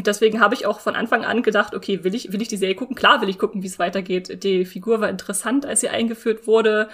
Und 0.00 0.06
deswegen 0.06 0.40
habe 0.40 0.54
ich 0.54 0.64
auch 0.64 0.80
von 0.80 0.96
Anfang 0.96 1.26
an 1.26 1.42
gedacht, 1.42 1.74
okay, 1.74 2.02
will 2.04 2.14
ich, 2.14 2.32
will 2.32 2.40
ich 2.40 2.48
die 2.48 2.56
Serie 2.56 2.74
gucken? 2.74 2.96
Klar 2.96 3.20
will 3.20 3.28
ich 3.28 3.36
gucken, 3.36 3.62
wie 3.62 3.66
es 3.66 3.78
weitergeht. 3.78 4.42
Die 4.42 4.64
Figur 4.64 5.02
war 5.02 5.10
interessant, 5.10 5.66
als 5.66 5.80
sie 5.80 5.90
eingeführt 5.90 6.46
wurde. 6.46 6.88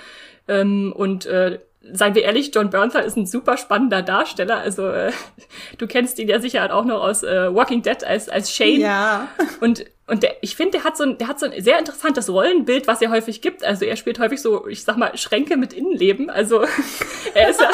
Ähm, 0.48 0.92
und 0.92 1.24
äh, 1.24 1.60
seien 1.92 2.16
wir 2.16 2.24
ehrlich, 2.24 2.50
John 2.52 2.68
Bernthal 2.68 3.04
ist 3.04 3.16
ein 3.16 3.24
super 3.24 3.58
spannender 3.58 4.02
Darsteller. 4.02 4.56
Also 4.56 4.88
äh, 4.88 5.12
du 5.78 5.86
kennst 5.86 6.18
ihn 6.18 6.26
ja 6.26 6.40
sicher 6.40 6.74
auch 6.74 6.84
noch 6.84 7.00
aus 7.00 7.22
äh, 7.22 7.54
Walking 7.54 7.82
Dead 7.82 8.02
als, 8.02 8.28
als 8.28 8.52
Shane. 8.52 8.80
Ja. 8.80 9.28
Und 9.60 9.84
und 10.08 10.22
der, 10.22 10.36
ich 10.40 10.54
finde, 10.54 10.72
der 10.72 10.84
hat 10.84 10.96
so 10.96 11.02
ein, 11.02 11.18
der 11.18 11.26
hat 11.26 11.40
so 11.40 11.46
ein 11.46 11.62
sehr 11.62 11.80
interessantes 11.80 12.28
Rollenbild, 12.28 12.86
was 12.86 13.02
er 13.02 13.10
häufig 13.10 13.40
gibt. 13.40 13.64
Also 13.64 13.84
er 13.84 13.96
spielt 13.96 14.20
häufig 14.20 14.40
so, 14.40 14.68
ich 14.68 14.84
sag 14.84 14.96
mal, 14.96 15.16
Schränke 15.16 15.56
mit 15.56 15.72
Innenleben. 15.72 16.30
Also 16.30 16.60
er 17.34 17.50
ist 17.50 17.60
ja 17.60 17.70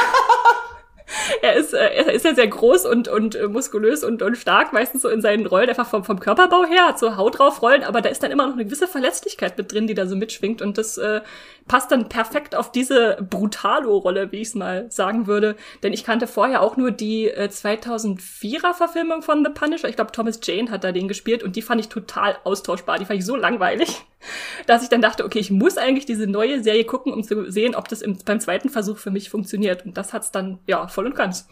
er 1.43 1.55
ist, 1.55 1.75
äh, 1.75 1.79
er 1.79 2.13
ist 2.13 2.25
ja 2.25 2.35
sehr 2.35 2.47
groß 2.47 2.87
und, 2.87 3.09
und 3.09 3.35
äh, 3.35 3.49
muskulös 3.49 4.05
und, 4.05 4.23
und 4.23 4.37
stark, 4.37 4.73
meistens 4.73 5.03
so 5.03 5.09
in 5.09 5.21
seinen 5.21 5.47
Rollen, 5.47 5.69
einfach 5.69 5.89
vom, 5.89 6.05
vom 6.05 6.21
Körperbau 6.21 6.65
her, 6.65 6.89
hat 6.89 6.99
so 6.99 7.17
Haut 7.17 7.39
drauf 7.39 7.63
rollen, 7.63 7.85
aber 7.85 8.01
da 8.01 8.09
ist 8.09 8.23
dann 8.23 8.31
immer 8.31 8.47
noch 8.47 8.55
eine 8.55 8.65
gewisse 8.65 8.87
Verletzlichkeit 8.87 9.57
mit 9.59 9.73
drin, 9.73 9.87
die 9.87 9.95
da 9.95 10.07
so 10.07 10.17
mitschwingt 10.17 10.63
und 10.63 10.79
das 10.79 10.99
äh, 10.99 11.21
passt 11.69 11.91
dann 11.91 12.09
perfekt 12.09 12.55
auf 12.55 12.73
diese 12.73 13.19
Brutalo-Rolle, 13.29 14.33
wie 14.33 14.41
ich 14.41 14.49
es 14.49 14.55
mal 14.55 14.91
sagen 14.91 15.27
würde. 15.27 15.57
Denn 15.83 15.93
ich 15.93 16.05
kannte 16.05 16.27
vorher 16.27 16.63
auch 16.63 16.77
nur 16.77 16.91
die 16.91 17.29
äh, 17.29 17.49
2004er 17.51 18.75
Verfilmung 18.75 19.23
von 19.23 19.45
The 19.45 19.51
Punisher. 19.51 19.89
Ich 19.89 19.97
glaube, 19.97 20.13
Thomas 20.13 20.41
Jane 20.43 20.71
hat 20.71 20.85
da 20.85 20.93
den 20.93 21.09
gespielt 21.09 21.43
und 21.43 21.57
die 21.57 21.63
fand 21.63 21.81
ich 21.81 21.89
total 21.89 22.37
austauschbar. 22.45 22.99
Die 22.99 23.05
fand 23.05 23.21
ich 23.21 23.27
so 23.27 23.37
langweilig, 23.37 24.05
dass 24.67 24.83
ich 24.83 24.89
dann 24.89 25.03
dachte, 25.03 25.25
okay, 25.25 25.39
ich 25.39 25.51
muss 25.51 25.77
eigentlich 25.77 26.07
diese 26.07 26.27
neue 26.27 26.63
Serie 26.63 26.85
gucken, 26.85 27.13
um 27.13 27.25
zu 27.25 27.51
sehen, 27.51 27.75
ob 27.75 27.89
das 27.89 28.03
im, 28.03 28.19
beim 28.25 28.41
zweiten 28.41 28.69
Versuch 28.69 28.99
für 28.99 29.11
mich 29.11 29.31
funktioniert. 29.31 29.85
Und 29.85 29.97
das 29.97 30.13
hat's 30.13 30.31
dann, 30.31 30.59
ja, 30.67 30.89
voll 30.89 31.07
und 31.07 31.15
ganz. 31.15 31.49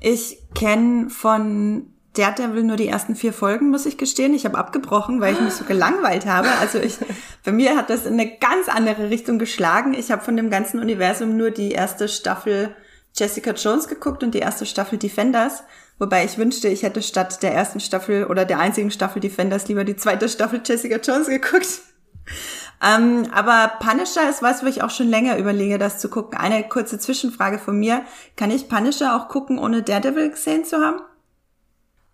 Ich 0.00 0.38
kenne 0.54 1.08
von 1.10 1.94
Daredevil 2.14 2.62
nur 2.62 2.76
die 2.76 2.88
ersten 2.88 3.16
vier 3.16 3.32
Folgen, 3.32 3.70
muss 3.70 3.86
ich 3.86 3.98
gestehen. 3.98 4.34
Ich 4.34 4.44
habe 4.44 4.58
abgebrochen, 4.58 5.20
weil 5.20 5.34
ich 5.34 5.40
mich 5.40 5.54
so 5.54 5.64
gelangweilt 5.68 6.26
habe. 6.26 6.48
Also 6.60 6.78
ich, 6.78 6.96
bei 7.44 7.52
mir 7.52 7.76
hat 7.76 7.90
das 7.90 8.06
in 8.06 8.14
eine 8.14 8.36
ganz 8.38 8.68
andere 8.68 9.10
Richtung 9.10 9.38
geschlagen. 9.38 9.94
Ich 9.94 10.10
habe 10.10 10.22
von 10.22 10.36
dem 10.36 10.50
ganzen 10.50 10.78
Universum 10.78 11.36
nur 11.36 11.50
die 11.50 11.72
erste 11.72 12.08
Staffel 12.08 12.74
Jessica 13.16 13.52
Jones 13.52 13.88
geguckt 13.88 14.22
und 14.22 14.34
die 14.34 14.40
erste 14.40 14.66
Staffel 14.66 14.98
Defenders. 14.98 15.62
Wobei 15.98 16.24
ich 16.24 16.38
wünschte, 16.38 16.68
ich 16.68 16.82
hätte 16.82 17.02
statt 17.02 17.42
der 17.42 17.54
ersten 17.54 17.80
Staffel 17.80 18.24
oder 18.26 18.44
der 18.44 18.58
einzigen 18.58 18.90
Staffel 18.90 19.20
Defenders 19.20 19.68
lieber 19.68 19.84
die 19.84 19.96
zweite 19.96 20.28
Staffel 20.28 20.60
Jessica 20.64 20.96
Jones 20.96 21.28
geguckt. 21.28 21.82
Ähm, 22.82 23.28
aber 23.32 23.74
Punisher 23.78 24.28
ist 24.28 24.42
was, 24.42 24.62
wo 24.62 24.66
ich 24.66 24.82
auch 24.82 24.90
schon 24.90 25.08
länger 25.08 25.38
überlege, 25.38 25.78
das 25.78 26.00
zu 26.00 26.08
gucken. 26.08 26.36
Eine 26.36 26.68
kurze 26.68 26.98
Zwischenfrage 26.98 27.58
von 27.58 27.78
mir. 27.78 28.02
Kann 28.36 28.50
ich 28.50 28.68
Punisher 28.68 29.16
auch 29.16 29.28
gucken, 29.28 29.58
ohne 29.58 29.82
Daredevil 29.82 30.30
gesehen 30.30 30.64
zu 30.64 30.78
haben? 30.78 31.00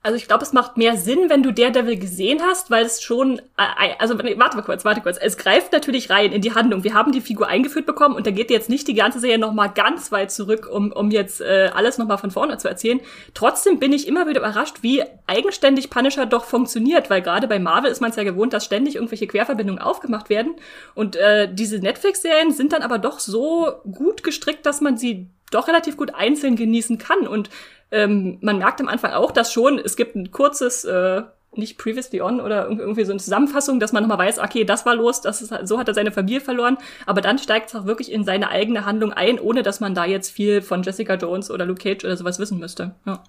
Also 0.03 0.17
ich 0.17 0.27
glaube, 0.27 0.43
es 0.43 0.55
macht 0.55 0.79
mehr 0.79 0.97
Sinn, 0.97 1.29
wenn 1.29 1.43
du 1.43 1.53
Daredevil 1.53 1.99
gesehen 1.99 2.41
hast, 2.41 2.71
weil 2.71 2.87
es 2.87 3.03
schon, 3.03 3.39
äh, 3.59 3.93
also 3.99 4.19
warte 4.19 4.57
mal 4.57 4.63
kurz, 4.63 4.83
warte 4.83 5.03
kurz. 5.03 5.19
Es 5.19 5.37
greift 5.37 5.73
natürlich 5.73 6.09
rein 6.09 6.33
in 6.33 6.41
die 6.41 6.55
Handlung. 6.55 6.85
Wir 6.85 6.95
haben 6.95 7.13
die 7.13 7.21
Figur 7.21 7.49
eingeführt 7.49 7.85
bekommen 7.85 8.15
und 8.15 8.27
da 8.27 8.31
geht 8.31 8.51
jetzt 8.51 8.71
nicht 8.71 8.89
die 8.89 8.95
ganze 8.95 9.21
Serie 9.21 9.37
noch 9.37 9.53
mal 9.53 9.69
ganz 9.69 10.11
weit 10.11 10.33
zurück, 10.33 10.67
um, 10.73 10.91
um 10.91 11.11
jetzt 11.11 11.43
äh, 11.43 11.71
alles 11.75 11.99
noch 11.99 12.07
mal 12.07 12.17
von 12.17 12.31
vorne 12.31 12.57
zu 12.57 12.67
erzählen. 12.67 13.01
Trotzdem 13.35 13.79
bin 13.79 13.93
ich 13.93 14.09
immer 14.09 14.27
wieder 14.27 14.41
überrascht, 14.41 14.79
wie 14.81 15.03
eigenständig 15.27 15.91
Punisher 15.91 16.25
doch 16.25 16.47
funktioniert, 16.47 17.11
weil 17.11 17.21
gerade 17.21 17.47
bei 17.47 17.59
Marvel 17.59 17.91
ist 17.91 18.01
man 18.01 18.09
es 18.09 18.17
ja 18.17 18.25
gewohnt, 18.25 18.55
dass 18.55 18.65
ständig 18.65 18.95
irgendwelche 18.95 19.27
Querverbindungen 19.27 19.83
aufgemacht 19.83 20.31
werden 20.31 20.55
und 20.95 21.17
äh, 21.17 21.53
diese 21.53 21.79
Netflix-Serien 21.79 22.53
sind 22.53 22.73
dann 22.73 22.81
aber 22.81 22.99
doch 22.99 23.21
so 23.21 23.69
gut 23.85 24.23
gestrickt, 24.23 24.65
dass 24.65 24.81
man 24.81 24.97
sie 24.97 25.29
doch 25.51 25.69
relativ 25.69 25.97
gut 25.97 26.15
einzeln 26.15 26.57
genießen 26.57 26.99
kann 26.99 27.27
und 27.27 27.51
ähm, 27.91 28.39
man 28.41 28.59
merkt 28.59 28.81
am 28.81 28.89
Anfang 28.89 29.13
auch, 29.13 29.33
dass 29.33 29.53
schon, 29.53 29.79
es 29.79 29.97
gibt 29.97 30.15
ein 30.15 30.31
kurzes, 30.31 30.85
äh, 30.85 31.23
nicht 31.53 31.79
previously 31.79 32.21
on 32.21 32.41
oder 32.41 32.69
irgendwie 32.69 33.05
so 33.05 33.11
eine 33.11 33.19
Zusammenfassung, 33.19 33.81
dass 33.81 33.93
man 33.93 34.05
nochmal 34.05 34.19
weiß, 34.19 34.39
okay, 34.39 34.65
das 34.65 34.87
war 34.87 34.95
los, 34.95 35.21
das 35.21 35.43
ist, 35.43 35.53
so 35.65 35.79
hat 35.79 35.89
er 35.89 35.95
seine 35.95 36.13
Familie 36.13 36.41
verloren, 36.41 36.79
aber 37.07 37.21
dann 37.21 37.39
steigt 37.39 37.69
es 37.71 37.75
auch 37.75 37.87
wirklich 37.87 38.13
in 38.13 38.25
seine 38.25 38.51
eigene 38.51 38.85
Handlung 38.85 39.13
ein, 39.13 39.41
ohne 39.41 39.63
dass 39.63 39.81
man 39.81 39.95
da 39.95 40.05
jetzt 40.05 40.31
viel 40.31 40.63
von 40.63 40.83
Jessica 40.83 41.15
Jones 41.15 41.51
oder 41.51 41.67
Luke 41.67 41.83
Cage 41.83 42.05
oder 42.05 42.17
sowas 42.17 42.39
wissen 42.39 42.59
müsste. 42.59 42.95
Ja. 43.05 43.25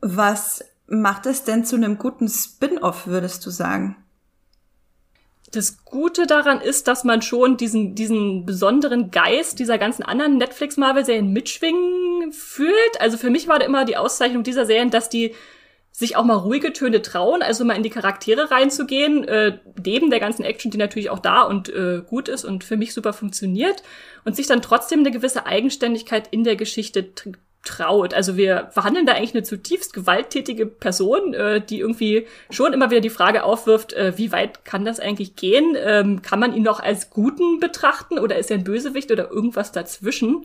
Was 0.00 0.64
macht 0.86 1.26
es 1.26 1.44
denn 1.44 1.64
zu 1.64 1.76
einem 1.76 1.98
guten 1.98 2.28
Spin-off, 2.28 3.06
würdest 3.06 3.44
du 3.44 3.50
sagen? 3.50 3.96
Das 5.52 5.84
Gute 5.84 6.26
daran 6.26 6.60
ist, 6.60 6.88
dass 6.88 7.04
man 7.04 7.22
schon 7.22 7.56
diesen, 7.56 7.94
diesen 7.94 8.46
besonderen 8.46 9.10
Geist 9.10 9.58
dieser 9.58 9.78
ganzen 9.78 10.02
anderen 10.02 10.38
Netflix-Marvel-Serien 10.38 11.32
mitschwingen 11.32 12.32
fühlt. 12.32 13.00
Also 13.00 13.18
für 13.18 13.30
mich 13.30 13.48
war 13.48 13.58
da 13.58 13.66
immer 13.66 13.84
die 13.84 13.96
Auszeichnung 13.96 14.42
dieser 14.42 14.66
Serien, 14.66 14.90
dass 14.90 15.08
die 15.08 15.34
sich 15.92 16.16
auch 16.16 16.24
mal 16.24 16.36
ruhige 16.36 16.72
Töne 16.72 17.02
trauen, 17.02 17.42
also 17.42 17.66
mal 17.66 17.76
in 17.76 17.82
die 17.82 17.90
Charaktere 17.90 18.50
reinzugehen, 18.50 19.28
äh, 19.28 19.58
neben 19.84 20.08
der 20.08 20.20
ganzen 20.20 20.42
Action, 20.42 20.70
die 20.70 20.78
natürlich 20.78 21.10
auch 21.10 21.18
da 21.18 21.42
und 21.42 21.68
äh, 21.68 22.00
gut 22.06 22.28
ist 22.28 22.46
und 22.46 22.64
für 22.64 22.78
mich 22.78 22.94
super 22.94 23.12
funktioniert, 23.12 23.82
und 24.24 24.34
sich 24.34 24.46
dann 24.46 24.62
trotzdem 24.62 25.00
eine 25.00 25.10
gewisse 25.10 25.44
Eigenständigkeit 25.44 26.28
in 26.30 26.44
der 26.44 26.56
Geschichte 26.56 27.12
traut. 27.62 28.12
Also 28.14 28.36
wir 28.36 28.68
verhandeln 28.72 29.06
da 29.06 29.12
eigentlich 29.12 29.34
eine 29.34 29.44
zutiefst 29.44 29.92
gewalttätige 29.92 30.66
Person, 30.66 31.34
äh, 31.34 31.60
die 31.60 31.80
irgendwie 31.80 32.26
schon 32.50 32.72
immer 32.72 32.90
wieder 32.90 33.00
die 33.00 33.10
Frage 33.10 33.44
aufwirft, 33.44 33.92
äh, 33.92 34.16
wie 34.16 34.32
weit 34.32 34.64
kann 34.64 34.84
das 34.84 35.00
eigentlich 35.00 35.36
gehen? 35.36 35.76
Ähm, 35.78 36.22
kann 36.22 36.40
man 36.40 36.54
ihn 36.54 36.62
noch 36.62 36.80
als 36.80 37.10
Guten 37.10 37.60
betrachten 37.60 38.18
oder 38.18 38.36
ist 38.36 38.50
er 38.50 38.58
ein 38.58 38.64
Bösewicht 38.64 39.10
oder 39.12 39.30
irgendwas 39.30 39.70
dazwischen? 39.70 40.44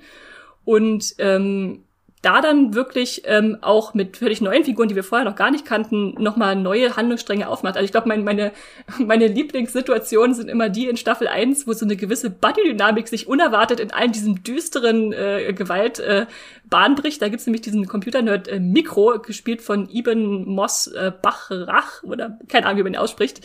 Und 0.63 1.15
ähm, 1.17 1.85
da 2.23 2.41
dann 2.41 2.73
wirklich 2.73 3.21
ähm, 3.25 3.57
auch 3.61 3.93
mit 3.93 4.17
völlig 4.17 4.41
neuen 4.41 4.63
Figuren, 4.63 4.87
die 4.87 4.95
wir 4.95 5.03
vorher 5.03 5.23
noch 5.23 5.35
gar 5.35 5.51
nicht 5.51 5.65
kannten, 5.65 6.15
nochmal 6.21 6.55
neue 6.55 6.95
Handlungsstränge 6.95 7.47
aufmacht. 7.47 7.75
Also 7.75 7.85
ich 7.85 7.91
glaube, 7.91 8.07
mein, 8.07 8.23
meine, 8.23 8.51
meine 8.99 9.27
Lieblingssituationen 9.27 10.33
sind 10.33 10.49
immer 10.49 10.69
die 10.69 10.87
in 10.87 10.97
Staffel 10.97 11.27
1, 11.27 11.67
wo 11.67 11.73
so 11.73 11.85
eine 11.85 11.95
gewisse 11.95 12.31
Buddy-Dynamik 12.31 13.07
sich 13.07 13.27
unerwartet 13.27 13.79
in 13.79 13.91
allen 13.91 14.11
diesem 14.11 14.43
düsteren 14.43 15.13
äh, 15.13 15.53
Gewalt 15.53 15.99
äh, 15.99 16.25
Bahn 16.65 16.95
bricht. 16.95 17.21
Da 17.21 17.29
gibt's 17.29 17.45
nämlich 17.45 17.61
diesen 17.61 17.87
Computer-Nerd 17.87 18.47
äh, 18.47 18.59
Mikro, 18.59 19.19
gespielt 19.19 19.61
von 19.61 19.87
Ibn 19.87 20.43
Moss 20.45 20.87
äh, 20.87 21.11
Bachrach, 21.21 22.01
oder 22.03 22.39
keine 22.47 22.65
Ahnung, 22.65 22.79
wie 22.79 22.83
man 22.83 22.93
ihn 22.93 22.99
ausspricht. 22.99 23.41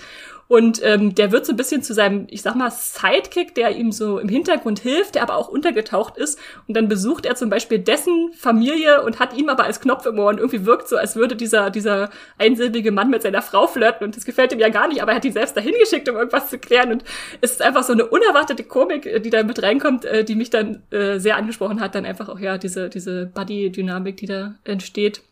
Und 0.53 0.83
ähm, 0.85 1.15
der 1.15 1.33
wird 1.33 1.47
so 1.47 1.55
ein 1.55 1.57
bisschen 1.57 1.83
zu 1.83 1.95
seinem, 1.95 2.27
ich 2.29 2.43
sag 2.43 2.57
mal, 2.57 2.71
Sidekick, 2.71 3.55
der 3.55 3.75
ihm 3.75 3.91
so 3.91 4.19
im 4.19 4.29
Hintergrund 4.29 4.81
hilft, 4.81 5.15
der 5.15 5.23
aber 5.23 5.37
auch 5.37 5.49
untergetaucht 5.49 6.19
ist. 6.19 6.39
Und 6.69 6.77
dann 6.77 6.89
besucht 6.89 7.25
er 7.25 7.37
zum 7.37 7.49
Beispiel 7.49 7.79
dessen 7.79 8.35
Familie 8.35 9.03
und 9.03 9.19
hat 9.19 9.35
ihm 9.35 9.49
aber 9.49 9.65
als 9.65 9.81
Knopf 9.81 10.05
im 10.05 10.19
Ohr 10.19 10.29
und 10.29 10.37
irgendwie 10.37 10.67
wirkt 10.67 10.89
so, 10.89 10.99
als 10.99 11.17
würde 11.17 11.37
dieser, 11.37 11.71
dieser 11.71 12.11
einsilbige 12.37 12.93
Mann 12.93 13.09
mit 13.09 13.23
seiner 13.23 13.41
Frau 13.41 13.67
flirten. 13.67 14.05
Und 14.05 14.15
das 14.15 14.27
gefällt 14.27 14.53
ihm 14.53 14.59
ja 14.59 14.69
gar 14.69 14.89
nicht, 14.89 15.01
aber 15.01 15.13
er 15.13 15.17
hat 15.17 15.25
ihn 15.25 15.33
selbst 15.33 15.57
dahin 15.57 15.73
geschickt, 15.81 16.07
um 16.11 16.17
irgendwas 16.17 16.51
zu 16.51 16.59
klären. 16.59 16.93
Und 16.93 17.05
es 17.41 17.53
ist 17.53 17.63
einfach 17.63 17.83
so 17.83 17.95
eine 17.95 18.05
unerwartete 18.05 18.65
Komik, 18.65 19.07
äh, 19.07 19.21
die 19.21 19.31
da 19.31 19.45
mit 19.45 19.63
reinkommt, 19.63 20.05
äh, 20.05 20.23
die 20.23 20.35
mich 20.35 20.51
dann 20.51 20.83
äh, 20.91 21.19
sehr 21.19 21.37
angesprochen 21.37 21.81
hat. 21.81 21.95
Dann 21.95 22.05
einfach 22.05 22.29
auch, 22.29 22.39
ja, 22.39 22.59
diese, 22.59 22.91
diese 22.91 23.25
Buddy-Dynamik, 23.25 24.19
die 24.19 24.27
da 24.27 24.57
entsteht. 24.65 25.23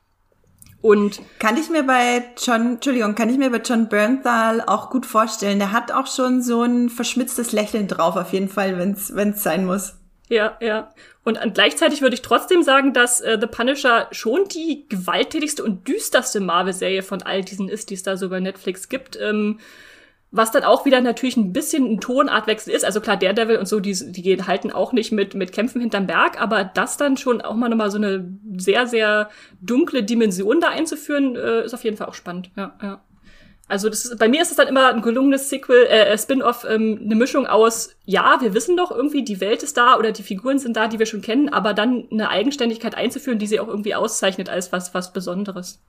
Und 0.83 1.21
kann 1.39 1.59
ich 1.59 1.69
mir 1.69 1.83
bei 1.83 2.25
John, 2.39 2.75
Entschuldigung, 2.75 3.15
kann 3.15 3.29
ich 3.29 3.37
mir 3.37 3.51
bei 3.51 3.59
John 3.59 3.89
Bernthal 3.89 4.63
auch 4.63 4.89
gut 4.89 5.05
vorstellen. 5.05 5.59
Der 5.59 5.73
hat 5.73 5.93
auch 5.93 6.07
schon 6.07 6.43
so 6.43 6.63
ein 6.63 6.89
verschmitztes 6.89 7.53
Lächeln 7.53 7.87
drauf, 7.87 8.17
auf 8.17 8.33
jeden 8.33 8.49
Fall, 8.49 8.79
wenn 8.79 9.31
es 9.31 9.43
sein 9.43 9.67
muss. 9.67 9.95
Ja, 10.31 10.57
ja. 10.61 10.91
Und 11.25 11.39
gleichzeitig 11.55 12.01
würde 12.03 12.15
ich 12.15 12.23
trotzdem 12.23 12.63
sagen, 12.63 12.95
dass 12.95 13.21
äh, 13.21 13.37
The 13.39 13.47
Punisher 13.47 14.07
schon 14.13 14.47
die 14.49 14.87
gewalttätigste 14.89 15.63
und 15.63 15.87
düsterste 15.87 16.41
Marvel-Serie 16.41 17.03
von 17.03 17.23
all 17.23 17.43
diesen 17.43 17.69
ist, 17.69 17.91
die 17.91 17.95
es 17.95 18.05
da 18.05 18.17
so 18.17 18.31
bei 18.31 18.41
Netflix 18.41 18.89
gibt. 18.89 19.19
Ähm, 19.21 19.59
was 20.33 20.53
dann 20.53 20.63
auch 20.63 20.85
wieder 20.85 21.01
natürlich 21.01 21.37
ein 21.37 21.53
bisschen 21.53 21.85
ein 21.91 22.01
Tonartwechsel 22.01 22.73
ist. 22.73 22.85
Also 22.85 23.01
klar, 23.01 23.17
Daredevil 23.17 23.59
und 23.59 23.67
so, 23.67 23.81
die, 23.81 23.95
die 24.13 24.43
halten 24.43 24.71
auch 24.71 24.93
nicht 24.93 25.11
mit, 25.11 25.35
mit 25.35 25.53
Kämpfen 25.53 25.81
hinterm 25.81 26.07
Berg, 26.07 26.41
aber 26.41 26.63
das 26.65 26.97
dann 26.97 27.17
schon 27.17 27.41
auch 27.41 27.55
mal 27.55 27.69
nochmal 27.69 27.91
so 27.91 27.99
eine 27.99 28.33
sehr, 28.57 28.87
sehr 28.87 29.31
dunkle 29.61 30.05
Dimension 30.05 30.61
da 30.61 30.69
einzuführen, 30.69 31.35
äh, 31.35 31.65
ist 31.65 31.75
auf 31.75 31.85
jeden 31.85 31.97
Fall 31.97 32.09
auch 32.09 32.15
spannend. 32.15 32.51
Ja, 32.57 32.77
ja. 32.81 33.01
Also 33.67 33.89
das 33.89 34.05
ist, 34.05 34.19
bei 34.19 34.29
mir 34.29 34.43
ist 34.43 34.51
es 34.51 34.57
dann 34.57 34.67
immer 34.67 34.89
ein 34.89 35.01
gelungenes 35.01 35.49
Sequel, 35.49 35.87
äh, 35.87 36.19
Spin-off, 36.19 36.67
ähm, 36.69 37.03
eine 37.05 37.15
Mischung 37.15 37.47
aus, 37.47 37.95
ja, 38.05 38.39
wir 38.41 38.53
wissen 38.53 38.77
doch 38.77 38.91
irgendwie, 38.91 39.25
die 39.25 39.41
Welt 39.41 39.63
ist 39.63 39.77
da 39.77 39.97
oder 39.97 40.11
die 40.11 40.25
Figuren 40.25 40.59
sind 40.59 40.77
da, 40.77 40.89
die 40.89 40.99
wir 40.99 41.07
schon 41.07 41.23
kennen, 41.23 41.49
aber 41.49 41.73
dann 41.73 42.09
eine 42.11 42.31
Eigenständigkeit 42.31 42.97
einzuführen, 42.97 43.39
die 43.39 43.47
sie 43.47 43.61
auch 43.61 43.69
irgendwie 43.69 43.95
auszeichnet 43.95 44.49
als 44.49 44.73
was, 44.73 44.93
was 44.93 45.13
Besonderes. 45.13 45.81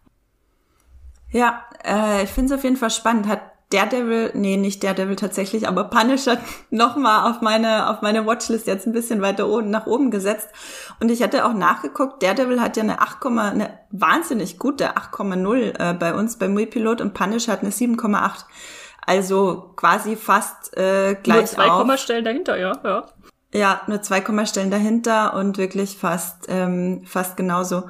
Ja, 1.31 1.63
äh, 1.83 2.24
ich 2.24 2.29
finde 2.29 2.53
es 2.53 2.60
auf 2.60 2.63
jeden 2.63 2.77
Fall 2.77 2.91
spannend. 2.91 3.27
Hat 3.27 3.41
Daredevil, 3.71 4.31
nee, 4.33 4.57
nicht 4.57 4.83
Daredevil 4.83 5.15
tatsächlich, 5.15 5.67
aber 5.67 5.85
Punisher 5.85 6.37
nochmal 6.69 7.29
auf 7.29 7.41
meine, 7.41 7.89
auf 7.89 8.01
meine 8.01 8.25
Watchlist 8.25 8.67
jetzt 8.67 8.85
ein 8.85 8.93
bisschen 8.93 9.21
weiter 9.21 9.47
oben, 9.47 9.69
nach 9.69 9.87
oben 9.87 10.11
gesetzt. 10.11 10.49
Und 10.99 11.09
ich 11.09 11.23
hatte 11.23 11.45
auch 11.45 11.53
nachgeguckt, 11.53 12.21
Daredevil 12.21 12.61
hat 12.61 12.77
ja 12.77 12.83
eine 12.83 13.01
8, 13.01 13.25
eine 13.25 13.79
wahnsinnig 13.91 14.59
gute 14.59 14.95
8,0 14.97 15.79
äh, 15.79 15.93
bei 15.93 16.13
uns 16.13 16.37
beim 16.37 16.57
Wii-Pilot 16.57 17.01
und 17.01 17.13
Punisher 17.13 17.53
hat 17.53 17.61
eine 17.61 17.71
7,8. 17.71 18.45
Also 19.05 19.73
quasi 19.75 20.15
fast 20.15 20.77
äh, 20.77 21.15
gleich 21.15 21.37
Nur 21.37 21.45
zwei 21.45 21.67
Kommastellen 21.69 22.23
dahinter, 22.23 22.57
ja, 22.57 22.73
ja. 22.83 23.05
Ja, 23.53 23.81
nur 23.87 24.01
zwei 24.01 24.21
Kommastellen 24.21 24.71
dahinter 24.71 25.33
und 25.33 25.57
wirklich 25.57 25.97
fast, 25.97 26.45
ähm, 26.47 27.03
fast 27.05 27.35
genauso 27.35 27.83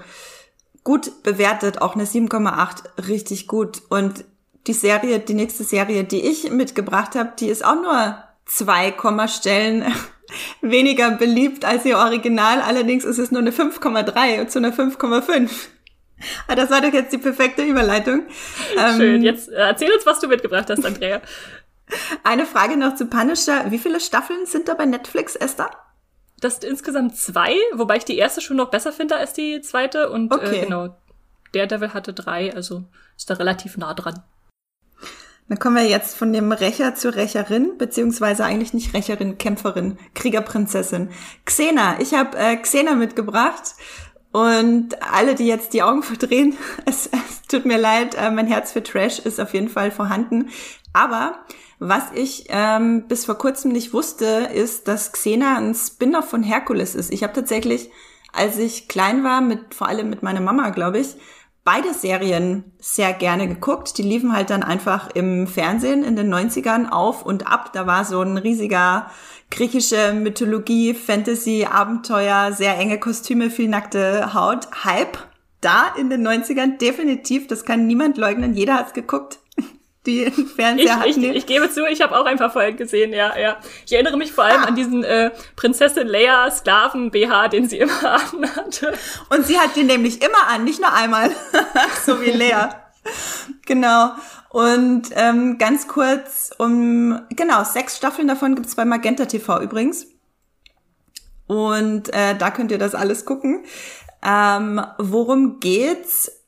gut 0.83 1.23
bewertet, 1.23 1.81
auch 1.81 1.95
eine 1.95 2.05
7,8, 2.05 3.07
richtig 3.07 3.47
gut. 3.47 3.83
Und 3.89 4.25
die 4.67 4.73
Serie, 4.73 5.19
die 5.19 5.33
nächste 5.33 5.63
Serie, 5.63 6.03
die 6.03 6.21
ich 6.21 6.51
mitgebracht 6.51 7.15
habe, 7.15 7.33
die 7.39 7.47
ist 7.47 7.65
auch 7.65 7.75
nur 7.75 8.17
zwei 8.45 8.91
Kommastellen 8.91 9.83
weniger 10.61 11.11
beliebt 11.11 11.65
als 11.65 11.85
ihr 11.85 11.97
Original. 11.97 12.61
Allerdings 12.61 13.03
ist 13.03 13.17
es 13.17 13.31
nur 13.31 13.41
eine 13.41 13.51
5,3 13.51 14.47
zu 14.47 14.59
einer 14.59 14.71
5,5. 14.71 15.49
Ah, 16.47 16.55
das 16.55 16.69
war 16.69 16.81
doch 16.81 16.93
jetzt 16.93 17.11
die 17.11 17.17
perfekte 17.17 17.63
Überleitung. 17.63 18.23
Schön. 18.95 19.15
Ähm, 19.15 19.23
jetzt 19.23 19.49
äh, 19.49 19.55
erzähl 19.55 19.91
uns, 19.91 20.05
was 20.05 20.19
du 20.19 20.27
mitgebracht 20.27 20.69
hast, 20.69 20.85
Andrea. 20.85 21.21
Eine 22.23 22.45
Frage 22.45 22.77
noch 22.77 22.95
zu 22.95 23.07
Punisher. 23.07 23.71
Wie 23.71 23.79
viele 23.79 23.99
Staffeln 23.99 24.45
sind 24.45 24.67
da 24.67 24.75
bei 24.75 24.85
Netflix, 24.85 25.35
Esther? 25.35 25.71
Das 26.39 26.55
sind 26.55 26.69
insgesamt 26.69 27.17
zwei, 27.17 27.55
wobei 27.73 27.97
ich 27.97 28.05
die 28.05 28.17
erste 28.17 28.41
schon 28.41 28.57
noch 28.57 28.69
besser 28.69 28.91
finde 28.91 29.15
als 29.15 29.33
die 29.33 29.61
zweite. 29.61 30.09
Und 30.09 30.31
äh, 30.31 30.35
okay. 30.35 30.57
äh, 30.57 30.63
genau, 30.65 30.95
Daredevil 31.53 31.93
hatte 31.93 32.13
drei, 32.13 32.53
also 32.53 32.83
ist 33.17 33.29
da 33.29 33.35
relativ 33.35 33.77
nah 33.77 33.93
dran. 33.93 34.23
Dann 35.51 35.59
kommen 35.59 35.75
wir 35.75 35.83
jetzt 35.85 36.15
von 36.15 36.31
dem 36.31 36.53
Rächer 36.53 36.95
zur 36.95 37.13
Rächerin, 37.13 37.77
beziehungsweise 37.77 38.45
eigentlich 38.45 38.73
nicht 38.73 38.93
Rächerin, 38.93 39.37
Kämpferin, 39.37 39.97
Kriegerprinzessin. 40.13 41.09
Xena, 41.43 41.99
ich 41.99 42.13
habe 42.13 42.37
äh, 42.37 42.55
Xena 42.55 42.95
mitgebracht 42.95 43.75
und 44.31 44.91
alle, 45.03 45.35
die 45.35 45.47
jetzt 45.47 45.73
die 45.73 45.83
Augen 45.83 46.03
verdrehen, 46.03 46.55
es, 46.85 47.07
es 47.07 47.41
tut 47.49 47.65
mir 47.65 47.77
leid, 47.77 48.15
äh, 48.15 48.31
mein 48.31 48.47
Herz 48.47 48.71
für 48.71 48.81
Trash 48.81 49.19
ist 49.19 49.41
auf 49.41 49.53
jeden 49.53 49.67
Fall 49.67 49.91
vorhanden. 49.91 50.51
Aber 50.93 51.39
was 51.79 52.03
ich 52.15 52.45
ähm, 52.47 53.09
bis 53.09 53.25
vor 53.25 53.35
kurzem 53.35 53.73
nicht 53.73 53.91
wusste, 53.91 54.47
ist, 54.53 54.87
dass 54.87 55.11
Xena 55.11 55.57
ein 55.57 55.75
Spin-off 55.75 56.29
von 56.29 56.43
Herkules 56.43 56.95
ist. 56.95 57.11
Ich 57.11 57.23
habe 57.23 57.33
tatsächlich, 57.33 57.91
als 58.31 58.57
ich 58.57 58.87
klein 58.87 59.25
war, 59.25 59.41
mit 59.41 59.75
vor 59.75 59.89
allem 59.89 60.09
mit 60.09 60.23
meiner 60.23 60.39
Mama, 60.39 60.69
glaube 60.69 60.99
ich, 60.99 61.17
beide 61.63 61.93
Serien 61.93 62.63
sehr 62.79 63.13
gerne 63.13 63.47
geguckt. 63.47 63.97
Die 63.97 64.03
liefen 64.03 64.33
halt 64.33 64.49
dann 64.49 64.63
einfach 64.63 65.09
im 65.13 65.47
Fernsehen 65.47 66.03
in 66.03 66.15
den 66.15 66.33
90ern 66.33 66.89
auf 66.89 67.25
und 67.25 67.47
ab. 67.47 67.71
Da 67.73 67.85
war 67.85 68.05
so 68.05 68.21
ein 68.21 68.37
riesiger 68.37 69.11
griechische 69.49 70.13
Mythologie, 70.13 70.93
Fantasy, 70.93 71.67
Abenteuer, 71.69 72.53
sehr 72.53 72.77
enge 72.77 72.99
Kostüme, 72.99 73.49
viel 73.49 73.67
nackte 73.67 74.33
Haut. 74.33 74.67
Hype 74.83 75.17
da 75.59 75.93
in 75.97 76.09
den 76.09 76.27
90ern 76.27 76.77
definitiv. 76.77 77.47
Das 77.47 77.65
kann 77.65 77.85
niemand 77.85 78.17
leugnen. 78.17 78.55
Jeder 78.55 78.75
hat's 78.75 78.93
geguckt 78.93 79.40
die 80.05 80.23
im 80.23 80.47
Fernseher 80.55 81.03
ich, 81.05 81.17
ich, 81.17 81.23
ich, 81.23 81.45
gebe 81.45 81.69
zu, 81.69 81.85
ich 81.85 82.01
habe 82.01 82.17
auch 82.17 82.25
ein 82.25 82.37
paar 82.37 82.51
Folgen 82.51 82.77
gesehen, 82.77 83.13
ja, 83.13 83.37
ja. 83.37 83.57
Ich 83.85 83.93
erinnere 83.93 84.17
mich 84.17 84.31
vor 84.31 84.45
allem 84.45 84.61
ah. 84.61 84.67
an 84.67 84.75
diesen 84.75 85.03
äh, 85.03 85.31
Prinzessin 85.55 86.07
Leia 86.07 86.49
Sklaven 86.49 87.11
BH, 87.11 87.49
den 87.49 87.69
sie 87.69 87.77
immer 87.79 88.03
anhatte. 88.03 88.93
Und 89.29 89.45
sie 89.45 89.59
hat 89.59 89.75
den 89.75 89.87
nämlich 89.87 90.21
immer 90.21 90.47
an, 90.47 90.63
nicht 90.63 90.79
nur 90.79 90.93
einmal, 90.93 91.31
so 92.05 92.21
wie 92.21 92.31
Leia. 92.31 92.83
genau. 93.65 94.11
Und 94.49 95.09
ähm, 95.15 95.57
ganz 95.57 95.87
kurz 95.87 96.51
um 96.57 97.21
genau 97.29 97.63
sechs 97.63 97.95
Staffeln 97.95 98.27
davon 98.27 98.55
gibt's 98.55 98.75
bei 98.75 98.83
Magenta 98.83 99.25
TV 99.25 99.61
übrigens. 99.61 100.07
Und 101.47 102.13
äh, 102.13 102.35
da 102.35 102.51
könnt 102.51 102.71
ihr 102.71 102.77
das 102.77 102.95
alles 102.95 103.25
gucken. 103.25 103.63
Ähm, 104.23 104.81
worum 104.97 105.59
geht's? 105.59 106.40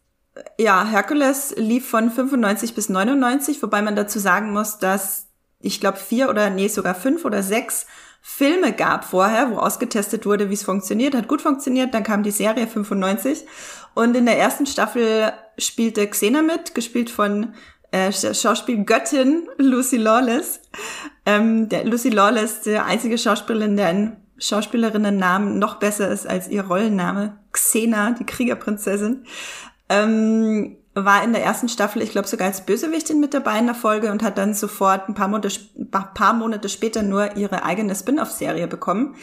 Ja, 0.57 0.85
Hercules 0.85 1.53
lief 1.57 1.87
von 1.87 2.09
95 2.09 2.73
bis 2.73 2.89
99, 2.89 3.61
wobei 3.61 3.81
man 3.81 3.95
dazu 3.95 4.19
sagen 4.19 4.51
muss, 4.51 4.79
dass 4.79 5.27
ich 5.59 5.79
glaube 5.79 5.97
vier 5.97 6.29
oder 6.29 6.49
nee, 6.49 6.67
sogar 6.67 6.95
fünf 6.95 7.23
oder 7.25 7.43
sechs 7.43 7.85
Filme 8.21 8.71
gab 8.73 9.05
vorher, 9.05 9.51
wo 9.51 9.57
ausgetestet 9.57 10.25
wurde, 10.25 10.49
wie 10.49 10.53
es 10.53 10.63
funktioniert. 10.63 11.13
Hat 11.13 11.27
gut 11.27 11.41
funktioniert, 11.41 11.93
dann 11.93 12.03
kam 12.03 12.23
die 12.23 12.31
Serie 12.31 12.67
95 12.67 13.45
und 13.93 14.15
in 14.15 14.25
der 14.25 14.39
ersten 14.39 14.65
Staffel 14.65 15.33
spielte 15.57 16.07
Xena 16.07 16.41
mit, 16.41 16.73
gespielt 16.73 17.09
von 17.09 17.53
äh, 17.91 18.11
Schauspielgöttin 18.11 19.47
Lucy 19.57 19.97
Lawless. 19.97 20.61
Ähm, 21.25 21.69
der 21.69 21.85
Lucy 21.85 22.09
Lawless, 22.09 22.61
die 22.61 22.77
einzige 22.77 23.17
Schauspielerin, 23.17 23.77
deren 23.77 24.17
Schauspielerinnen-Namen 24.39 25.59
noch 25.59 25.75
besser 25.75 26.09
ist 26.09 26.27
als 26.27 26.47
ihr 26.47 26.65
Rollenname. 26.65 27.37
Xena, 27.51 28.11
die 28.11 28.25
Kriegerprinzessin. 28.25 29.25
Ähm, 29.93 30.77
war 30.95 31.23
in 31.23 31.33
der 31.33 31.43
ersten 31.43 31.69
Staffel, 31.69 32.01
ich 32.01 32.11
glaube 32.11 32.27
sogar 32.27 32.47
als 32.47 32.65
Bösewichtin 32.65 33.19
mit 33.19 33.33
dabei 33.33 33.57
in 33.57 33.65
der 33.65 33.75
Folge 33.75 34.11
und 34.11 34.21
hat 34.21 34.37
dann 34.37 34.53
sofort 34.53 35.09
ein 35.09 35.15
paar 35.15 35.27
Monate, 35.27 35.49
paar 36.13 36.33
Monate 36.33 36.69
später 36.69 37.01
nur 37.01 37.35
ihre 37.35 37.63
eigene 37.63 37.95
Spin-off-Serie 37.95 38.67
bekommen, 38.67 39.15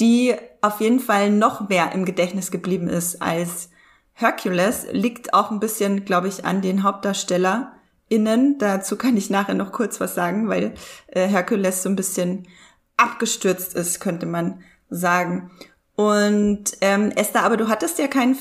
die 0.00 0.34
auf 0.60 0.80
jeden 0.80 0.98
Fall 0.98 1.30
noch 1.30 1.68
mehr 1.68 1.92
im 1.92 2.04
Gedächtnis 2.04 2.50
geblieben 2.50 2.88
ist 2.88 3.22
als 3.22 3.70
Hercules. 4.12 4.86
Liegt 4.90 5.34
auch 5.34 5.52
ein 5.52 5.60
bisschen, 5.60 6.04
glaube 6.04 6.26
ich, 6.28 6.44
an 6.44 6.62
den 6.62 6.82
HauptdarstellerInnen. 6.82 8.58
Dazu 8.58 8.96
kann 8.96 9.16
ich 9.16 9.30
nachher 9.30 9.54
noch 9.54 9.70
kurz 9.70 10.00
was 10.00 10.16
sagen, 10.16 10.48
weil 10.48 10.74
äh, 11.06 11.28
Hercules 11.28 11.84
so 11.84 11.88
ein 11.88 11.96
bisschen 11.96 12.48
abgestürzt 12.96 13.74
ist, 13.74 14.00
könnte 14.00 14.26
man 14.26 14.62
sagen. 14.90 15.50
Und 15.94 16.64
ähm, 16.80 17.12
Esther, 17.12 17.44
aber 17.44 17.56
du 17.56 17.68
hattest 17.68 18.00
ja 18.00 18.08
keinen 18.08 18.36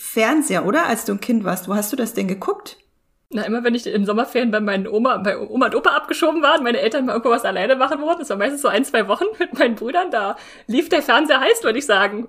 Fernseher, 0.00 0.64
oder? 0.64 0.86
Als 0.86 1.04
du 1.04 1.12
ein 1.12 1.20
Kind 1.20 1.44
warst. 1.44 1.68
Wo 1.68 1.74
hast 1.74 1.92
du 1.92 1.96
das 1.96 2.14
denn 2.14 2.26
geguckt? 2.26 2.78
Na, 3.32 3.42
immer 3.42 3.62
wenn 3.62 3.74
ich 3.74 3.86
im 3.86 4.06
Sommerferien 4.06 4.50
bei 4.50 4.58
meinen 4.58 4.88
Oma, 4.88 5.18
bei 5.18 5.38
Oma 5.38 5.66
und 5.66 5.74
Opa 5.76 5.90
abgeschoben 5.90 6.42
war 6.42 6.56
und 6.56 6.64
meine 6.64 6.80
Eltern 6.80 7.04
mal 7.04 7.12
irgendwo 7.12 7.30
was 7.30 7.44
alleine 7.44 7.76
machen 7.76 8.00
wollten, 8.00 8.20
das 8.20 8.30
war 8.30 8.38
meistens 8.38 8.62
so 8.62 8.68
ein, 8.68 8.84
zwei 8.84 9.06
Wochen 9.06 9.26
mit 9.38 9.56
meinen 9.56 9.76
Brüdern, 9.76 10.10
da 10.10 10.36
lief 10.66 10.88
der 10.88 11.02
Fernseher 11.02 11.40
heiß, 11.40 11.62
würde 11.62 11.78
ich 11.78 11.86
sagen. 11.86 12.28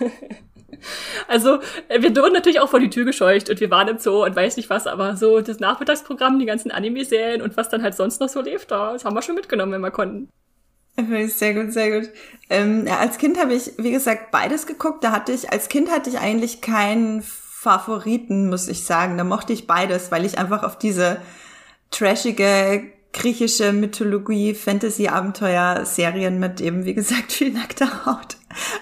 also, 1.28 1.60
äh, 1.88 2.02
wir 2.02 2.16
wurden 2.16 2.32
natürlich 2.32 2.58
auch 2.58 2.70
vor 2.70 2.80
die 2.80 2.90
Tür 2.90 3.04
gescheucht 3.04 3.48
und 3.50 3.60
wir 3.60 3.70
waren 3.70 3.86
im 3.86 3.98
Zoo 3.98 4.24
und 4.24 4.34
weiß 4.34 4.56
nicht 4.56 4.70
was, 4.70 4.88
aber 4.88 5.16
so 5.16 5.40
das 5.40 5.60
Nachmittagsprogramm, 5.60 6.40
die 6.40 6.46
ganzen 6.46 6.72
Anime-Serien 6.72 7.42
und 7.42 7.56
was 7.56 7.68
dann 7.68 7.82
halt 7.82 7.94
sonst 7.94 8.20
noch 8.20 8.28
so 8.30 8.40
lief, 8.40 8.64
da, 8.64 8.94
das 8.94 9.04
haben 9.04 9.14
wir 9.14 9.22
schon 9.22 9.36
mitgenommen, 9.36 9.72
wenn 9.72 9.82
wir 9.82 9.92
konnten. 9.92 10.30
Sehr 10.96 11.54
gut, 11.54 11.72
sehr 11.72 12.00
gut. 12.00 12.10
Ähm, 12.50 12.86
ja, 12.86 12.98
als 12.98 13.18
Kind 13.18 13.38
habe 13.38 13.54
ich, 13.54 13.72
wie 13.78 13.90
gesagt, 13.90 14.30
beides 14.30 14.66
geguckt. 14.66 15.02
Da 15.02 15.12
hatte 15.12 15.32
ich, 15.32 15.50
als 15.50 15.68
Kind 15.68 15.90
hatte 15.90 16.10
ich 16.10 16.18
eigentlich 16.18 16.60
keinen 16.60 17.22
Favoriten, 17.22 18.48
muss 18.50 18.68
ich 18.68 18.84
sagen. 18.84 19.16
Da 19.16 19.24
mochte 19.24 19.52
ich 19.52 19.66
beides, 19.66 20.10
weil 20.10 20.24
ich 20.24 20.38
einfach 20.38 20.62
auf 20.62 20.78
diese 20.78 21.18
trashige 21.90 22.92
griechische 23.12 23.72
Mythologie, 23.72 24.54
Fantasy-Abenteuer-Serien 24.54 26.38
mit 26.38 26.60
eben, 26.60 26.84
wie 26.84 26.94
gesagt, 26.94 27.32
viel 27.32 27.52
nackter 27.52 28.06
Haut 28.06 28.36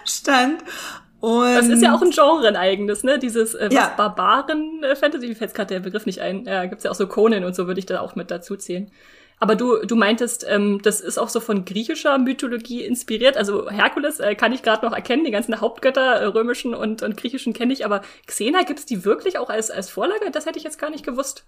stand. 0.04 0.62
Und 1.20 1.54
das 1.54 1.68
ist 1.68 1.82
ja 1.82 1.94
auch 1.94 2.02
ein 2.02 2.10
Genre 2.10 2.46
ein 2.46 2.54
eigenes, 2.54 3.02
ne? 3.02 3.18
Dieses 3.18 3.54
äh, 3.54 3.70
ja. 3.72 3.92
Barbaren-Fantasy, 3.96 5.26
äh, 5.26 5.28
mir 5.30 5.34
fällt 5.34 5.54
gerade 5.54 5.74
der 5.74 5.80
Begriff 5.80 6.06
nicht 6.06 6.20
ein. 6.20 6.44
Ja, 6.44 6.66
gibt's 6.66 6.84
ja 6.84 6.92
auch 6.92 6.94
so 6.94 7.08
Conan 7.08 7.42
und 7.44 7.56
so 7.56 7.66
würde 7.66 7.80
ich 7.80 7.86
da 7.86 8.00
auch 8.00 8.14
mit 8.14 8.30
dazu 8.30 8.56
zählen. 8.56 8.90
Aber 9.40 9.54
du, 9.54 9.78
du 9.86 9.96
meintest, 9.96 10.44
ähm, 10.48 10.80
das 10.82 11.00
ist 11.00 11.18
auch 11.18 11.28
so 11.28 11.40
von 11.40 11.64
griechischer 11.64 12.18
Mythologie 12.18 12.84
inspiriert. 12.84 13.36
Also 13.36 13.70
Herkules 13.70 14.20
äh, 14.20 14.34
kann 14.34 14.52
ich 14.52 14.62
gerade 14.62 14.84
noch 14.84 14.92
erkennen, 14.92 15.24
die 15.24 15.30
ganzen 15.30 15.60
Hauptgötter, 15.60 16.16
äh, 16.16 16.24
römischen 16.26 16.74
und, 16.74 17.02
und 17.02 17.16
griechischen 17.16 17.52
kenne 17.52 17.72
ich, 17.72 17.84
aber 17.84 18.02
Xena 18.26 18.62
gibt's 18.62 18.86
die 18.86 19.04
wirklich 19.04 19.38
auch 19.38 19.50
als, 19.50 19.70
als 19.70 19.90
Vorlage? 19.90 20.30
Das 20.32 20.46
hätte 20.46 20.58
ich 20.58 20.64
jetzt 20.64 20.78
gar 20.78 20.90
nicht 20.90 21.04
gewusst. 21.04 21.44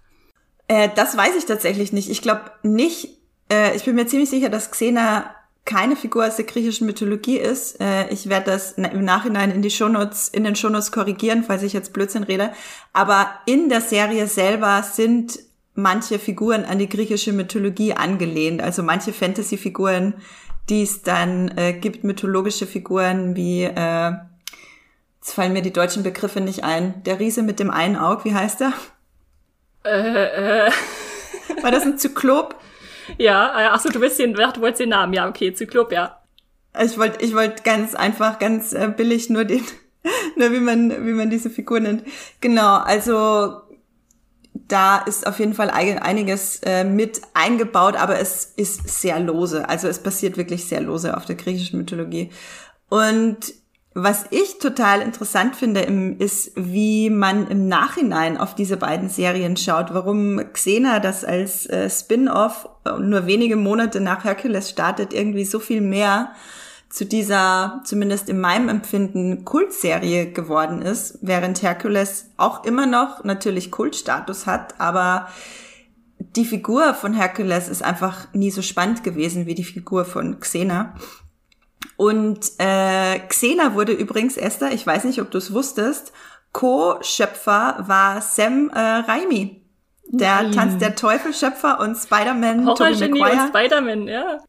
Äh, 0.67 0.89
das 0.95 1.17
weiß 1.17 1.35
ich 1.35 1.45
tatsächlich 1.45 1.91
nicht. 1.91 2.09
Ich 2.09 2.21
glaube 2.21 2.51
nicht, 2.63 3.17
äh, 3.51 3.75
ich 3.75 3.83
bin 3.83 3.95
mir 3.95 4.07
ziemlich 4.07 4.29
sicher, 4.29 4.49
dass 4.49 4.71
Xena 4.71 5.35
keine 5.65 5.95
Figur 5.95 6.25
aus 6.25 6.37
der 6.37 6.45
griechischen 6.45 6.87
Mythologie 6.87 7.37
ist. 7.37 7.79
Äh, 7.79 8.09
ich 8.09 8.29
werde 8.29 8.51
das 8.51 8.73
im 8.73 9.05
Nachhinein 9.05 9.51
in 9.51 9.61
die 9.61 9.69
Shownotes, 9.69 10.27
in 10.29 10.43
den 10.43 10.55
Shownotes 10.55 10.91
korrigieren, 10.91 11.43
falls 11.43 11.63
ich 11.63 11.73
jetzt 11.73 11.93
Blödsinn 11.93 12.23
rede. 12.23 12.51
Aber 12.93 13.29
in 13.45 13.69
der 13.69 13.81
Serie 13.81 14.27
selber 14.27 14.81
sind 14.83 15.39
manche 15.73 16.19
Figuren 16.19 16.65
an 16.65 16.79
die 16.79 16.89
griechische 16.89 17.33
Mythologie 17.33 17.93
angelehnt. 17.93 18.61
Also 18.61 18.83
manche 18.83 19.13
Fantasy-Figuren, 19.13 20.15
die 20.69 20.83
es 20.83 21.01
dann 21.01 21.57
äh, 21.57 21.73
gibt, 21.73 22.03
mythologische 22.03 22.67
Figuren 22.67 23.35
wie, 23.35 23.63
äh, 23.63 24.11
jetzt 25.19 25.33
fallen 25.33 25.53
mir 25.53 25.61
die 25.61 25.73
deutschen 25.73 26.03
Begriffe 26.03 26.41
nicht 26.41 26.63
ein. 26.63 27.03
Der 27.03 27.19
Riese 27.19 27.43
mit 27.43 27.59
dem 27.59 27.71
einen 27.71 27.95
Auge, 27.95 28.25
wie 28.25 28.35
heißt 28.35 28.61
er? 28.61 28.73
Äh, 29.83 30.67
äh. 30.67 30.71
War 31.61 31.71
das 31.71 31.83
ein 31.83 31.97
Zyklop? 31.97 32.55
Ja, 33.17 33.59
äh, 33.59 33.67
achso, 33.67 33.89
du 33.89 33.99
willst 33.99 34.19
den, 34.19 34.33
du 34.33 34.61
wolltest 34.61 34.81
den 34.81 34.89
Namen, 34.89 35.13
ja, 35.13 35.27
okay, 35.27 35.53
Zyklop, 35.53 35.91
ja. 35.91 36.21
Ich 36.79 36.97
wollte 36.97 37.23
ich 37.23 37.35
wollte 37.35 37.63
ganz 37.63 37.95
einfach, 37.95 38.39
ganz 38.39 38.73
äh, 38.73 38.87
billig 38.95 39.29
nur 39.29 39.43
den, 39.43 39.63
nur 40.35 40.51
wie 40.51 40.59
man, 40.59 41.05
wie 41.05 41.11
man 41.11 41.29
diese 41.29 41.49
Figur 41.49 41.79
nennt. 41.79 42.03
Genau, 42.39 42.77
also 42.77 43.61
da 44.71 44.97
ist 44.99 45.27
auf 45.27 45.39
jeden 45.39 45.53
Fall 45.53 45.69
einiges 45.69 46.59
äh, 46.63 46.83
mit 46.83 47.21
eingebaut, 47.33 47.95
aber 47.95 48.19
es 48.19 48.45
ist 48.55 48.87
sehr 48.87 49.19
lose. 49.19 49.67
Also 49.67 49.87
es 49.87 49.99
passiert 49.99 50.37
wirklich 50.37 50.65
sehr 50.65 50.81
lose 50.81 51.15
auf 51.15 51.25
der 51.25 51.35
griechischen 51.35 51.79
Mythologie. 51.79 52.31
Und 52.89 53.53
was 53.93 54.25
ich 54.29 54.57
total 54.59 55.01
interessant 55.01 55.55
finde, 55.57 55.81
ist, 56.19 56.53
wie 56.55 57.09
man 57.09 57.47
im 57.49 57.67
Nachhinein 57.67 58.37
auf 58.37 58.55
diese 58.55 58.77
beiden 58.77 59.09
Serien 59.09 59.57
schaut. 59.57 59.93
Warum 59.93 60.41
Xena 60.53 60.99
das 61.01 61.25
als 61.25 61.65
äh, 61.65 61.89
Spin-off 61.89 62.69
nur 62.99 63.25
wenige 63.25 63.57
Monate 63.57 63.99
nach 63.99 64.23
Hercules 64.23 64.69
startet, 64.69 65.13
irgendwie 65.13 65.43
so 65.43 65.59
viel 65.59 65.81
mehr 65.81 66.33
zu 66.91 67.05
dieser, 67.05 67.81
zumindest 67.85 68.27
in 68.27 68.39
meinem 68.39 68.67
Empfinden, 68.67 69.45
Kultserie 69.45 70.31
geworden 70.31 70.81
ist, 70.81 71.19
während 71.21 71.61
Hercules 71.61 72.31
auch 72.35 72.65
immer 72.65 72.85
noch 72.85 73.23
natürlich 73.23 73.71
Kultstatus 73.71 74.45
hat, 74.45 74.79
aber 74.79 75.29
die 76.19 76.45
Figur 76.45 76.93
von 76.93 77.13
Hercules 77.13 77.69
ist 77.69 77.81
einfach 77.81 78.27
nie 78.33 78.51
so 78.51 78.61
spannend 78.61 79.03
gewesen 79.03 79.45
wie 79.45 79.55
die 79.55 79.63
Figur 79.63 80.05
von 80.05 80.39
Xena. 80.39 80.95
Und 81.95 82.51
äh, 82.57 83.19
Xena 83.19 83.73
wurde 83.73 83.93
übrigens, 83.93 84.37
Esther, 84.37 84.71
ich 84.73 84.85
weiß 84.85 85.05
nicht, 85.05 85.21
ob 85.21 85.31
du 85.31 85.37
es 85.37 85.53
wusstest, 85.53 86.11
Co-Schöpfer 86.51 87.85
war 87.87 88.21
Sam 88.21 88.69
äh, 88.69 88.79
Raimi. 88.79 89.61
Der 90.07 90.43
Nein. 90.43 90.51
Tanz 90.51 90.77
der 90.77 90.95
Teufel-Schöpfer 90.95 91.79
und 91.79 91.95
Spider-Man, 91.95 92.65
Tobey 92.65 93.09
Maguire. 93.09 93.47
Spider-Man, 93.47 94.07
ja. 94.09 94.39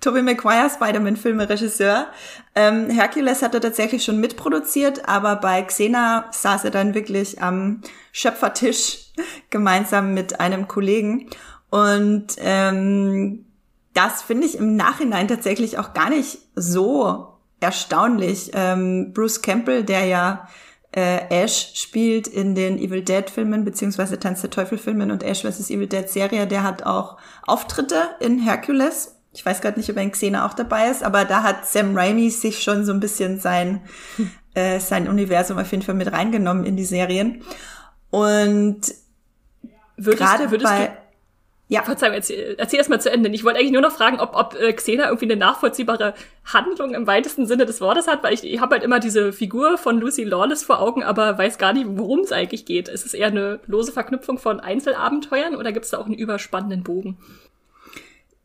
Tobey 0.00 0.22
Maguire, 0.22 0.70
Spider-Man-Filme, 0.70 1.48
Regisseur. 1.48 2.06
Ähm, 2.54 2.88
Hercules 2.88 3.42
hat 3.42 3.54
er 3.54 3.60
tatsächlich 3.60 4.02
schon 4.02 4.18
mitproduziert, 4.18 5.08
aber 5.08 5.36
bei 5.36 5.62
Xena 5.62 6.26
saß 6.30 6.64
er 6.64 6.70
dann 6.70 6.94
wirklich 6.94 7.42
am 7.42 7.82
Schöpfertisch 8.12 9.12
gemeinsam 9.50 10.14
mit 10.14 10.40
einem 10.40 10.68
Kollegen. 10.68 11.28
Und 11.68 12.28
ähm, 12.38 13.44
das 13.92 14.22
finde 14.22 14.46
ich 14.46 14.56
im 14.56 14.76
Nachhinein 14.76 15.28
tatsächlich 15.28 15.78
auch 15.78 15.92
gar 15.92 16.10
nicht 16.10 16.38
so 16.54 17.38
erstaunlich. 17.60 18.52
Ähm, 18.54 19.12
Bruce 19.12 19.42
Campbell, 19.42 19.84
der 19.84 20.06
ja 20.06 20.48
äh, 20.92 21.42
Ash 21.42 21.72
spielt 21.74 22.26
in 22.26 22.54
den 22.54 22.78
Evil 22.78 23.02
Dead 23.02 23.28
Filmen 23.28 23.64
beziehungsweise 23.64 24.18
Tanz 24.18 24.40
der 24.40 24.50
Teufel 24.50 24.78
Filmen 24.78 25.10
und 25.10 25.22
Ash 25.22 25.42
vs. 25.42 25.70
Evil 25.70 25.86
Dead 25.86 26.08
Serie, 26.08 26.46
der 26.46 26.62
hat 26.62 26.84
auch 26.84 27.18
Auftritte 27.46 28.10
in 28.18 28.38
Hercules 28.38 29.19
ich 29.32 29.46
weiß 29.46 29.60
gerade 29.60 29.78
nicht, 29.78 29.90
ob 29.90 29.96
ein 29.96 30.10
Xena 30.10 30.46
auch 30.46 30.54
dabei 30.54 30.88
ist, 30.88 31.02
aber 31.02 31.24
da 31.24 31.42
hat 31.42 31.66
Sam 31.66 31.96
Raimi 31.96 32.30
sich 32.30 32.62
schon 32.62 32.84
so 32.84 32.92
ein 32.92 33.00
bisschen 33.00 33.38
sein, 33.38 33.80
äh, 34.54 34.80
sein 34.80 35.08
Universum 35.08 35.58
auf 35.58 35.70
jeden 35.70 35.82
Fall 35.82 35.94
mit 35.94 36.12
reingenommen 36.12 36.64
in 36.64 36.76
die 36.76 36.84
Serien. 36.84 37.42
Und 38.10 38.80
gerade 39.96 40.48
bei... 40.58 40.96
Ja. 41.68 41.84
Verzeihung, 41.84 42.14
erzähl, 42.14 42.56
erzähl 42.58 42.78
erst 42.78 42.90
mal 42.90 43.00
zu 43.00 43.12
Ende. 43.12 43.30
Ich 43.30 43.44
wollte 43.44 43.60
eigentlich 43.60 43.70
nur 43.70 43.80
noch 43.80 43.92
fragen, 43.92 44.18
ob, 44.18 44.34
ob 44.34 44.60
äh, 44.60 44.72
Xena 44.72 45.04
irgendwie 45.06 45.26
eine 45.26 45.36
nachvollziehbare 45.36 46.14
Handlung 46.44 46.94
im 46.94 47.06
weitesten 47.06 47.46
Sinne 47.46 47.64
des 47.64 47.80
Wortes 47.80 48.08
hat, 48.08 48.24
weil 48.24 48.34
ich, 48.34 48.42
ich 48.42 48.60
habe 48.60 48.74
halt 48.74 48.82
immer 48.82 48.98
diese 48.98 49.32
Figur 49.32 49.78
von 49.78 50.00
Lucy 50.00 50.24
Lawless 50.24 50.64
vor 50.64 50.80
Augen, 50.80 51.04
aber 51.04 51.38
weiß 51.38 51.58
gar 51.58 51.72
nicht, 51.72 51.86
worum 51.88 52.20
es 52.20 52.32
eigentlich 52.32 52.64
geht. 52.64 52.88
Ist 52.88 53.06
es 53.06 53.14
eher 53.14 53.28
eine 53.28 53.60
lose 53.66 53.92
Verknüpfung 53.92 54.38
von 54.38 54.58
Einzelabenteuern 54.58 55.54
oder 55.54 55.70
gibt 55.70 55.84
es 55.84 55.92
da 55.92 55.98
auch 55.98 56.06
einen 56.06 56.14
überspannenden 56.14 56.82
Bogen? 56.82 57.18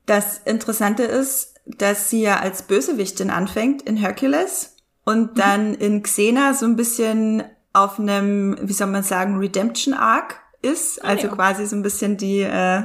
Das 0.05 0.41
Interessante 0.45 1.03
ist, 1.03 1.55
dass 1.65 2.09
sie 2.09 2.21
ja 2.21 2.39
als 2.39 2.63
Bösewichtin 2.63 3.29
anfängt 3.29 3.81
in 3.81 3.97
Hercules 3.97 4.75
und 5.03 5.31
mhm. 5.31 5.35
dann 5.35 5.73
in 5.73 6.03
Xena 6.03 6.53
so 6.53 6.65
ein 6.65 6.75
bisschen 6.75 7.43
auf 7.73 7.99
einem, 7.99 8.57
wie 8.61 8.73
soll 8.73 8.87
man 8.87 9.03
sagen, 9.03 9.37
Redemption 9.37 9.93
Arc 9.93 10.39
ist. 10.61 11.03
Ah, 11.03 11.09
also 11.09 11.27
ja. 11.27 11.33
quasi 11.33 11.65
so 11.65 11.75
ein 11.75 11.81
bisschen 11.81 12.17
die 12.17 12.41
äh, 12.41 12.83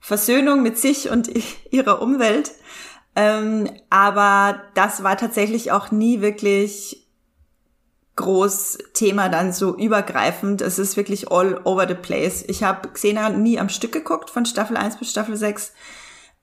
Versöhnung 0.00 0.62
mit 0.62 0.78
sich 0.78 1.10
und 1.10 1.30
ihrer 1.70 2.02
Umwelt. 2.02 2.52
Ähm, 3.16 3.68
aber 3.88 4.62
das 4.74 5.02
war 5.02 5.16
tatsächlich 5.16 5.72
auch 5.72 5.90
nie 5.90 6.20
wirklich 6.20 7.08
groß 8.16 8.78
Thema 8.92 9.28
dann 9.28 9.52
so 9.52 9.76
übergreifend. 9.76 10.60
Es 10.60 10.78
ist 10.78 10.96
wirklich 10.96 11.30
all 11.30 11.60
over 11.64 11.88
the 11.88 11.94
place. 11.94 12.44
Ich 12.46 12.62
habe 12.62 12.88
Xena 12.90 13.30
nie 13.30 13.58
am 13.58 13.68
Stück 13.68 13.92
geguckt, 13.92 14.30
von 14.30 14.44
Staffel 14.44 14.76
1 14.76 14.98
bis 14.98 15.10
Staffel 15.10 15.36
6. 15.36 15.72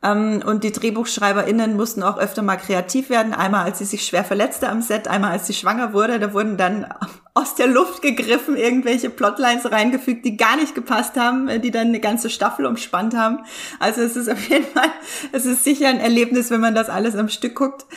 Ähm, 0.03 0.43
und 0.45 0.63
die 0.63 0.71
DrehbuchschreiberInnen 0.71 1.75
mussten 1.75 2.03
auch 2.03 2.19
öfter 2.19 2.43
mal 2.43 2.57
kreativ 2.57 3.09
werden. 3.09 3.33
Einmal, 3.33 3.65
als 3.65 3.79
sie 3.79 3.85
sich 3.85 4.05
schwer 4.05 4.23
verletzte 4.23 4.69
am 4.69 4.81
Set, 4.83 5.07
einmal, 5.07 5.31
als 5.31 5.47
sie 5.47 5.53
schwanger 5.53 5.91
wurde. 5.91 6.19
Da 6.19 6.33
wurden 6.33 6.55
dann 6.55 6.85
aus 7.33 7.55
der 7.55 7.65
Luft 7.65 8.03
gegriffen 8.03 8.55
irgendwelche 8.57 9.09
Plotlines 9.09 9.71
reingefügt, 9.71 10.23
die 10.23 10.37
gar 10.37 10.55
nicht 10.55 10.75
gepasst 10.75 11.17
haben, 11.17 11.47
äh, 11.47 11.59
die 11.59 11.71
dann 11.71 11.87
eine 11.87 11.99
ganze 11.99 12.29
Staffel 12.29 12.67
umspannt 12.67 13.15
haben. 13.15 13.39
Also 13.79 14.01
es 14.01 14.15
ist 14.15 14.29
auf 14.29 14.47
jeden 14.49 14.65
Fall, 14.65 14.89
es 15.31 15.47
ist 15.47 15.63
sicher 15.63 15.87
ein 15.87 15.99
Erlebnis, 15.99 16.51
wenn 16.51 16.61
man 16.61 16.75
das 16.75 16.89
alles 16.89 17.15
am 17.15 17.29
Stück 17.29 17.55
guckt. 17.55 17.87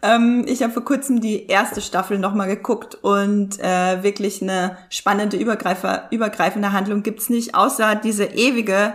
Ähm, 0.00 0.44
ich 0.46 0.62
habe 0.62 0.72
vor 0.72 0.84
kurzem 0.84 1.20
die 1.20 1.46
erste 1.46 1.82
Staffel 1.82 2.18
nochmal 2.18 2.48
geguckt 2.48 2.94
und 3.02 3.60
äh, 3.60 4.02
wirklich 4.02 4.40
eine 4.40 4.78
spannende, 4.88 5.36
übergreifende 5.36 6.72
Handlung 6.72 7.02
gibt's 7.02 7.28
nicht, 7.28 7.54
außer 7.54 7.96
diese 7.96 8.24
ewige 8.24 8.94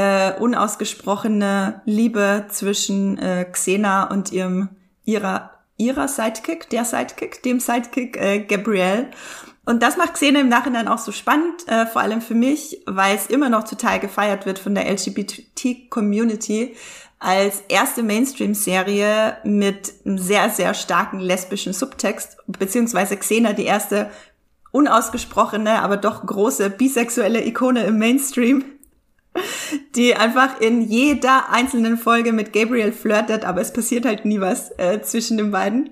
äh, 0.00 0.32
unausgesprochene 0.38 1.82
Liebe 1.84 2.46
zwischen 2.48 3.18
äh, 3.18 3.44
Xena 3.44 4.04
und 4.04 4.32
ihrem 4.32 4.70
ihrer 5.04 5.50
ihrer 5.76 6.08
Sidekick, 6.08 6.68
der 6.70 6.84
Sidekick, 6.84 7.42
dem 7.42 7.58
Sidekick 7.58 8.16
äh, 8.16 8.40
Gabrielle. 8.40 9.08
Und 9.64 9.82
das 9.82 9.96
macht 9.96 10.14
Xena 10.14 10.40
im 10.40 10.48
Nachhinein 10.48 10.88
auch 10.88 10.98
so 10.98 11.10
spannend, 11.10 11.66
äh, 11.68 11.86
vor 11.86 12.02
allem 12.02 12.20
für 12.20 12.34
mich, 12.34 12.82
weil 12.86 13.16
es 13.16 13.26
immer 13.26 13.48
noch 13.48 13.64
total 13.64 13.98
gefeiert 13.98 14.44
wird 14.46 14.58
von 14.58 14.74
der 14.74 14.90
LGBT-Community. 14.90 16.76
als 17.22 17.62
erste 17.68 18.02
Mainstream-Serie 18.02 19.36
mit 19.44 19.92
einem 20.06 20.16
sehr, 20.16 20.48
sehr 20.48 20.72
starken 20.72 21.20
lesbischen 21.20 21.74
Subtext, 21.74 22.38
beziehungsweise 22.46 23.14
Xena 23.18 23.52
die 23.52 23.66
erste 23.66 24.10
unausgesprochene, 24.72 25.82
aber 25.82 25.98
doch 25.98 26.24
große 26.24 26.70
bisexuelle 26.70 27.44
Ikone 27.46 27.84
im 27.84 27.98
Mainstream, 27.98 28.64
die 29.94 30.14
einfach 30.14 30.60
in 30.60 30.82
jeder 30.82 31.50
einzelnen 31.50 31.96
Folge 31.98 32.32
mit 32.32 32.52
Gabriel 32.52 32.92
flirtet, 32.92 33.44
aber 33.44 33.60
es 33.60 33.72
passiert 33.72 34.04
halt 34.06 34.24
nie 34.24 34.40
was 34.40 34.70
äh, 34.78 35.00
zwischen 35.02 35.36
den 35.36 35.50
beiden. 35.50 35.90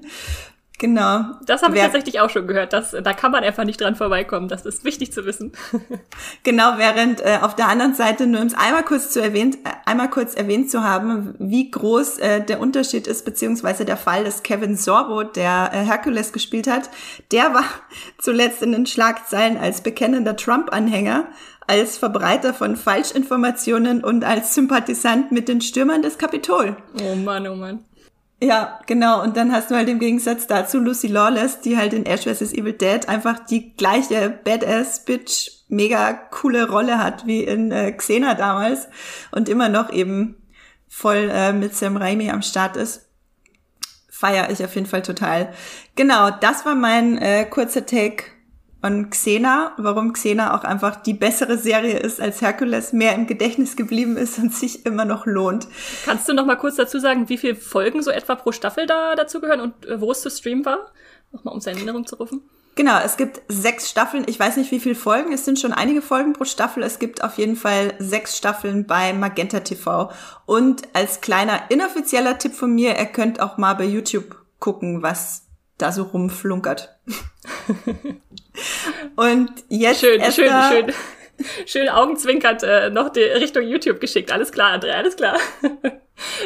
Genau. 0.79 1.25
Das 1.45 1.63
habe 1.63 1.75
ich 1.75 1.83
tatsächlich 1.83 2.21
auch 2.21 2.31
schon 2.31 2.47
gehört. 2.47 2.73
Dass, 2.73 2.93
da 2.93 3.13
kann 3.13 3.33
man 3.33 3.43
einfach 3.43 3.65
nicht 3.65 3.81
dran 3.81 3.97
vorbeikommen. 3.97 4.47
Das 4.47 4.65
ist 4.65 4.85
wichtig 4.85 5.13
zu 5.13 5.27
wissen. 5.27 5.53
genau, 6.45 6.75
während 6.77 7.21
äh, 7.21 7.41
auf 7.43 7.57
der 7.57 7.69
anderen 7.69 7.95
Seite, 7.95 8.29
nur 8.29 8.41
um 8.41 8.47
es 8.47 8.55
einmal 8.55 8.85
kurz 8.85 9.11
zu 9.11 9.21
erwähnt, 9.21 9.57
äh, 9.65 9.71
einmal 9.87 10.09
kurz 10.09 10.35
erwähnt 10.35 10.71
zu 10.71 10.85
haben, 10.85 11.35
wie 11.41 11.69
groß 11.69 12.19
äh, 12.19 12.45
der 12.45 12.61
Unterschied 12.61 13.09
ist, 13.09 13.25
beziehungsweise 13.25 13.85
der 13.85 13.97
Fall 13.97 14.23
des 14.23 14.45
Kevin 14.45 14.77
Sorbo, 14.77 15.25
der 15.25 15.71
äh, 15.73 15.79
Hercules 15.79 16.33
gespielt 16.33 16.69
hat, 16.69 16.91
der 17.33 17.55
war 17.55 17.65
zuletzt 18.19 18.63
in 18.63 18.71
den 18.71 18.87
Schlagzeilen 18.87 19.57
als 19.57 19.81
bekennender 19.81 20.37
Trump-Anhänger, 20.37 21.27
als 21.69 21.99
Verbreiter 21.99 22.55
von 22.55 22.77
Falschinformationen 22.77 24.03
und 24.03 24.25
als 24.25 24.55
Sympathisant 24.55 25.31
mit 25.33 25.49
den 25.49 25.61
Stürmern 25.61 26.03
des 26.03 26.19
Kapitol. 26.19 26.77
Oh 27.03 27.15
Mann, 27.15 27.47
oh 27.47 27.55
Mann. 27.55 27.85
Ja, 28.41 28.79
genau. 28.87 29.23
Und 29.23 29.37
dann 29.37 29.53
hast 29.53 29.71
du 29.71 29.75
halt 29.75 29.89
im 29.89 29.99
Gegensatz 29.99 30.47
dazu 30.47 30.79
Lucy 30.79 31.09
Lawless, 31.09 31.61
die 31.61 31.77
halt 31.77 31.93
in 31.93 32.07
Ash 32.07 32.23
vs. 32.23 32.53
Evil 32.53 32.73
Dead 32.73 33.09
einfach 33.09 33.45
die 33.45 33.75
gleiche 33.75 34.31
Badass-Bitch, 34.45 35.65
mega 35.69 36.13
coole 36.13 36.71
Rolle 36.71 36.99
hat 36.99 37.27
wie 37.27 37.43
in 37.43 37.71
äh, 37.71 37.93
Xena 37.93 38.35
damals 38.35 38.89
und 39.33 39.49
immer 39.49 39.69
noch 39.69 39.93
eben 39.93 40.37
voll 40.89 41.31
äh, 41.31 41.53
mit 41.53 41.75
Sam 41.75 41.97
Raimi 41.97 42.31
am 42.31 42.43
Start 42.43 42.77
ist. 42.77 43.09
Feier 44.09 44.51
ich 44.51 44.65
auf 44.65 44.75
jeden 44.75 44.87
Fall 44.87 45.03
total. 45.03 45.53
Genau, 45.97 46.31
das 46.31 46.65
war 46.65 46.75
mein 46.75 47.19
äh, 47.19 47.45
kurzer 47.45 47.85
Take 47.85 48.25
und 48.81 49.11
Xena, 49.11 49.73
warum 49.77 50.13
Xena 50.13 50.57
auch 50.57 50.63
einfach 50.63 50.97
die 50.97 51.15
bessere 51.15 51.59
Serie 51.59 51.99
ist 51.99 52.21
als 52.21 52.41
Hercules, 52.41 52.93
mehr 52.93 53.15
im 53.15 53.27
Gedächtnis 53.27 53.75
geblieben 53.75 54.17
ist 54.17 54.39
und 54.39 54.55
sich 54.55 54.87
immer 54.87 55.05
noch 55.05 55.27
lohnt. 55.27 55.67
Kannst 56.05 56.29
du 56.29 56.33
noch 56.33 56.47
mal 56.47 56.57
kurz 56.57 56.77
dazu 56.77 57.01
sagen, 57.01 57.29
wie 57.29 57.39
viele 57.39 57.57
Folgen 57.57 58.03
so 58.03 58.11
etwa 58.11 58.37
pro 58.37 58.53
Staffel 58.53 58.87
da 58.87 59.17
dazu 59.17 59.41
gehören 59.41 59.61
und 59.61 59.87
äh, 59.87 60.01
wo 60.01 60.13
es 60.13 60.23
zu 60.23 60.31
streamen 60.31 60.65
war? 60.65 60.93
Nochmal, 61.33 61.55
um 61.55 61.61
seine 61.61 61.79
Erinnerung 61.79 62.07
zu 62.07 62.17
rufen. 62.17 62.43
Genau, 62.79 63.01
es 63.05 63.17
gibt 63.17 63.43
sechs 63.49 63.91
Staffeln. 63.91 64.25
Ich 64.29 64.39
weiß 64.39 64.57
nicht, 64.57 64.71
wie 64.71 64.79
viele 64.79 64.95
Folgen. 64.95 65.33
Es 65.33 65.45
sind 65.45 65.59
schon 65.59 65.73
einige 65.73 66.01
Folgen 66.01 66.33
pro 66.33 66.45
Staffel. 66.45 66.85
Es 66.85 67.01
gibt 67.01 67.25
auf 67.25 67.37
jeden 67.37 67.57
Fall 67.57 67.95
sechs 67.99 68.37
Staffeln 68.37 68.87
bei 68.87 69.13
Magenta 69.13 69.59
TV. 69.59 70.13
Und 70.47 70.83
als 70.93 71.21
kleiner 71.21 71.63
inoffizieller 71.71 72.39
Tipp 72.39 72.55
von 72.55 72.73
mir, 72.73 72.97
ihr 72.97 73.07
könnt 73.07 73.41
auch 73.41 73.59
mal 73.59 73.75
bei 73.75 73.85
YouTube 73.85 74.37
gucken, 74.61 75.03
was 75.03 75.48
da 75.79 75.93
so 75.93 76.03
rumflunkert. 76.03 76.95
Und 79.17 79.51
jetzt 79.69 80.01
schön, 80.01 80.21
schön, 80.33 80.51
schön, 80.71 80.93
schön 81.67 81.89
augenzwinkert 81.89 82.65
äh, 82.65 82.91
noch 82.91 83.11
die 83.11 83.21
Richtung 83.21 83.63
YouTube 83.63 84.01
geschickt. 84.01 84.33
Alles 84.33 84.53
klar, 84.53 84.73
Andrea, 84.73 84.97
alles 84.97 85.17
klar. 85.17 85.39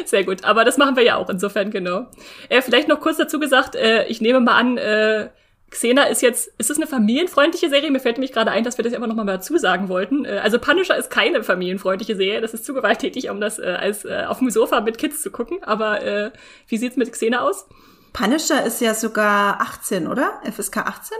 Sehr 0.05 0.23
gut. 0.23 0.43
Aber 0.43 0.63
das 0.63 0.77
machen 0.77 0.95
wir 0.95 1.03
ja 1.03 1.17
auch 1.17 1.29
insofern 1.29 1.71
genau. 1.71 2.07
Äh, 2.49 2.61
vielleicht 2.61 2.87
noch 2.87 2.99
kurz 2.99 3.17
dazu 3.17 3.39
gesagt, 3.39 3.75
äh, 3.75 4.05
ich 4.05 4.21
nehme 4.21 4.39
mal 4.39 4.55
an, 4.55 4.77
äh, 4.77 5.29
Xena 5.71 6.03
ist 6.03 6.21
jetzt, 6.21 6.53
ist 6.59 6.69
es 6.69 6.77
eine 6.77 6.85
familienfreundliche 6.85 7.67
Serie? 7.67 7.89
Mir 7.89 7.99
fällt 7.99 8.17
nämlich 8.17 8.31
gerade 8.31 8.51
ein, 8.51 8.63
dass 8.63 8.77
wir 8.77 8.83
das 8.83 8.93
immer 8.93 9.07
noch 9.07 9.15
mal 9.15 9.25
dazu 9.25 9.57
sagen 9.57 9.89
wollten. 9.89 10.23
Äh, 10.23 10.39
also 10.43 10.59
Punisher 10.59 10.95
ist 10.95 11.09
keine 11.09 11.43
familienfreundliche 11.43 12.15
Serie. 12.15 12.41
Das 12.41 12.53
ist 12.53 12.65
zu 12.65 12.75
gewalttätig, 12.75 13.31
um 13.31 13.41
das 13.41 13.57
äh, 13.57 13.77
als 13.79 14.05
äh, 14.05 14.25
auf 14.27 14.37
dem 14.37 14.51
Sofa 14.51 14.81
mit 14.81 14.99
Kids 14.99 15.21
zu 15.21 15.31
gucken. 15.31 15.63
Aber 15.63 16.03
äh, 16.03 16.31
wie 16.67 16.77
sieht's 16.77 16.95
mit 16.95 17.11
Xena 17.11 17.41
aus? 17.41 17.65
Punisher 18.13 18.63
ist 18.63 18.79
ja 18.79 18.93
sogar 18.93 19.59
18, 19.59 20.07
oder? 20.07 20.41
FSK 20.49 20.77
18? 20.77 21.17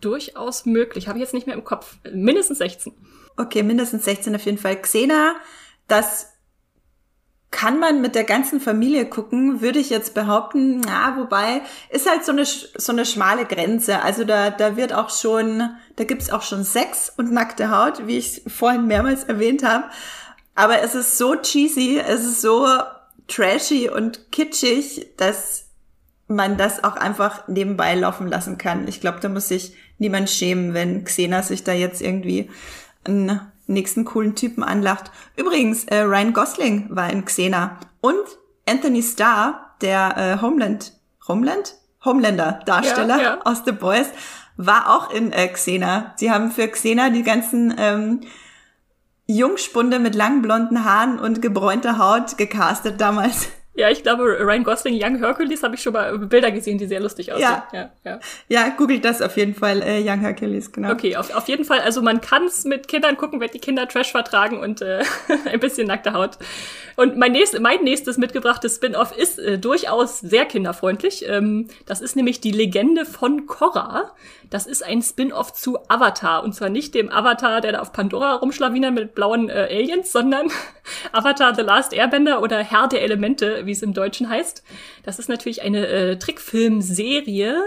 Durchaus 0.00 0.66
möglich. 0.66 1.08
Habe 1.08 1.18
ich 1.18 1.22
jetzt 1.22 1.34
nicht 1.34 1.46
mehr 1.46 1.56
im 1.56 1.64
Kopf. 1.64 1.96
Mindestens 2.12 2.58
16. 2.58 2.92
Okay, 3.36 3.62
mindestens 3.62 4.04
16 4.04 4.36
auf 4.36 4.44
jeden 4.44 4.58
Fall. 4.58 4.80
Xena, 4.80 5.36
das 5.88 6.28
kann 7.50 7.78
man 7.78 8.02
mit 8.02 8.14
der 8.14 8.24
ganzen 8.24 8.60
Familie 8.60 9.06
gucken, 9.06 9.62
würde 9.62 9.78
ich 9.78 9.88
jetzt 9.88 10.12
behaupten. 10.12 10.82
Ja, 10.86 11.16
wobei 11.16 11.62
ist 11.88 12.08
halt 12.08 12.24
so 12.24 12.32
eine 12.32 12.44
so 12.44 12.92
eine 12.92 13.06
schmale 13.06 13.46
Grenze. 13.46 14.02
Also 14.02 14.24
da 14.24 14.50
da 14.50 14.76
wird 14.76 14.92
auch 14.92 15.10
schon, 15.10 15.70
da 15.96 16.04
gibt's 16.04 16.30
auch 16.30 16.42
schon 16.42 16.62
Sex 16.64 17.10
und 17.16 17.32
nackte 17.32 17.70
Haut, 17.70 18.06
wie 18.06 18.18
ich 18.18 18.42
vorhin 18.46 18.86
mehrmals 18.86 19.24
erwähnt 19.24 19.64
habe. 19.64 19.84
Aber 20.54 20.82
es 20.82 20.94
ist 20.94 21.16
so 21.16 21.36
cheesy, 21.36 21.98
es 21.98 22.24
ist 22.24 22.42
so 22.42 22.66
trashy 23.28 23.88
und 23.88 24.30
kitschig, 24.30 25.14
dass 25.16 25.67
man 26.28 26.56
das 26.56 26.84
auch 26.84 26.96
einfach 26.96 27.48
nebenbei 27.48 27.94
laufen 27.94 28.28
lassen 28.28 28.58
kann. 28.58 28.86
Ich 28.86 29.00
glaube, 29.00 29.20
da 29.20 29.28
muss 29.28 29.48
sich 29.48 29.74
niemand 29.98 30.30
schämen, 30.30 30.74
wenn 30.74 31.04
Xena 31.04 31.42
sich 31.42 31.64
da 31.64 31.72
jetzt 31.72 32.00
irgendwie 32.00 32.50
einen 33.04 33.40
nächsten 33.66 34.04
coolen 34.04 34.34
Typen 34.34 34.62
anlacht. 34.62 35.10
Übrigens, 35.36 35.84
äh, 35.84 36.00
Ryan 36.00 36.32
Gosling 36.32 36.86
war 36.90 37.10
in 37.10 37.24
Xena 37.24 37.78
und 38.00 38.24
Anthony 38.66 39.02
Starr, 39.02 39.74
der 39.80 40.16
äh, 40.16 40.42
Homeland, 40.42 40.92
Homeland? 41.26 41.74
Homelander 42.04 42.60
Darsteller 42.64 43.16
ja, 43.16 43.22
ja. 43.22 43.40
aus 43.44 43.62
The 43.64 43.72
Boys, 43.72 44.08
war 44.56 44.96
auch 44.96 45.10
in 45.10 45.32
äh, 45.32 45.48
Xena. 45.48 46.14
Sie 46.16 46.30
haben 46.30 46.50
für 46.50 46.68
Xena 46.68 47.10
die 47.10 47.22
ganzen 47.22 47.74
ähm, 47.78 48.20
Jungspunde 49.26 49.98
mit 49.98 50.14
langen 50.14 50.42
blonden 50.42 50.84
Haaren 50.84 51.18
und 51.18 51.42
gebräunter 51.42 51.98
Haut 51.98 52.38
gecastet 52.38 53.00
damals. 53.00 53.48
Ja, 53.78 53.88
ich 53.90 54.02
glaube, 54.02 54.24
Ryan 54.24 54.64
Gosling, 54.64 54.98
Young 55.00 55.18
Hercules, 55.18 55.62
habe 55.62 55.76
ich 55.76 55.82
schon 55.82 55.92
mal 55.92 56.18
Bilder 56.18 56.50
gesehen, 56.50 56.78
die 56.78 56.86
sehr 56.86 56.98
lustig 56.98 57.30
aussehen. 57.30 57.42
Ja, 57.48 57.68
ja, 57.72 57.90
ja. 58.04 58.20
ja 58.48 58.68
googelt 58.70 59.04
das 59.04 59.22
auf 59.22 59.36
jeden 59.36 59.54
Fall, 59.54 59.82
äh, 59.82 60.02
Young 60.04 60.18
Hercules, 60.18 60.72
genau. 60.72 60.90
Okay, 60.90 61.14
auf, 61.14 61.32
auf 61.32 61.46
jeden 61.46 61.64
Fall, 61.64 61.78
also 61.82 62.02
man 62.02 62.20
kann 62.20 62.42
es 62.46 62.64
mit 62.64 62.88
Kindern 62.88 63.16
gucken, 63.16 63.38
wenn 63.38 63.50
die 63.52 63.60
Kinder 63.60 63.86
Trash 63.86 64.10
vertragen 64.10 64.58
und 64.58 64.82
äh, 64.82 65.04
ein 65.44 65.60
bisschen 65.60 65.86
nackte 65.86 66.12
Haut. 66.12 66.38
Und 66.96 67.16
mein, 67.16 67.30
nächst, 67.30 67.60
mein 67.60 67.84
nächstes 67.84 68.18
mitgebrachtes 68.18 68.74
Spin-off 68.74 69.16
ist 69.16 69.38
äh, 69.38 69.60
durchaus 69.60 70.18
sehr 70.18 70.44
kinderfreundlich. 70.46 71.28
Ähm, 71.28 71.68
das 71.86 72.00
ist 72.00 72.16
nämlich 72.16 72.40
die 72.40 72.50
Legende 72.50 73.04
von 73.04 73.46
Korra. 73.46 74.10
Das 74.50 74.66
ist 74.66 74.84
ein 74.84 75.02
Spin-off 75.02 75.52
zu 75.52 75.78
Avatar. 75.88 76.42
Und 76.42 76.54
zwar 76.54 76.70
nicht 76.70 76.94
dem 76.94 77.10
Avatar, 77.10 77.60
der 77.60 77.72
da 77.72 77.80
auf 77.80 77.92
Pandora 77.92 78.34
rumschlawinert 78.34 78.94
mit 78.94 79.14
blauen 79.14 79.50
äh, 79.50 79.68
Aliens, 79.70 80.10
sondern 80.10 80.48
Avatar 81.12 81.54
The 81.54 81.62
Last 81.62 81.92
Airbender 81.92 82.42
oder 82.42 82.62
Herr 82.62 82.88
der 82.88 83.02
Elemente, 83.02 83.66
wie 83.66 83.72
es 83.72 83.82
im 83.82 83.92
Deutschen 83.92 84.28
heißt. 84.28 84.62
Das 85.04 85.18
ist 85.18 85.28
natürlich 85.28 85.62
eine 85.62 85.86
äh, 85.86 86.18
Trickfilmserie, 86.18 87.62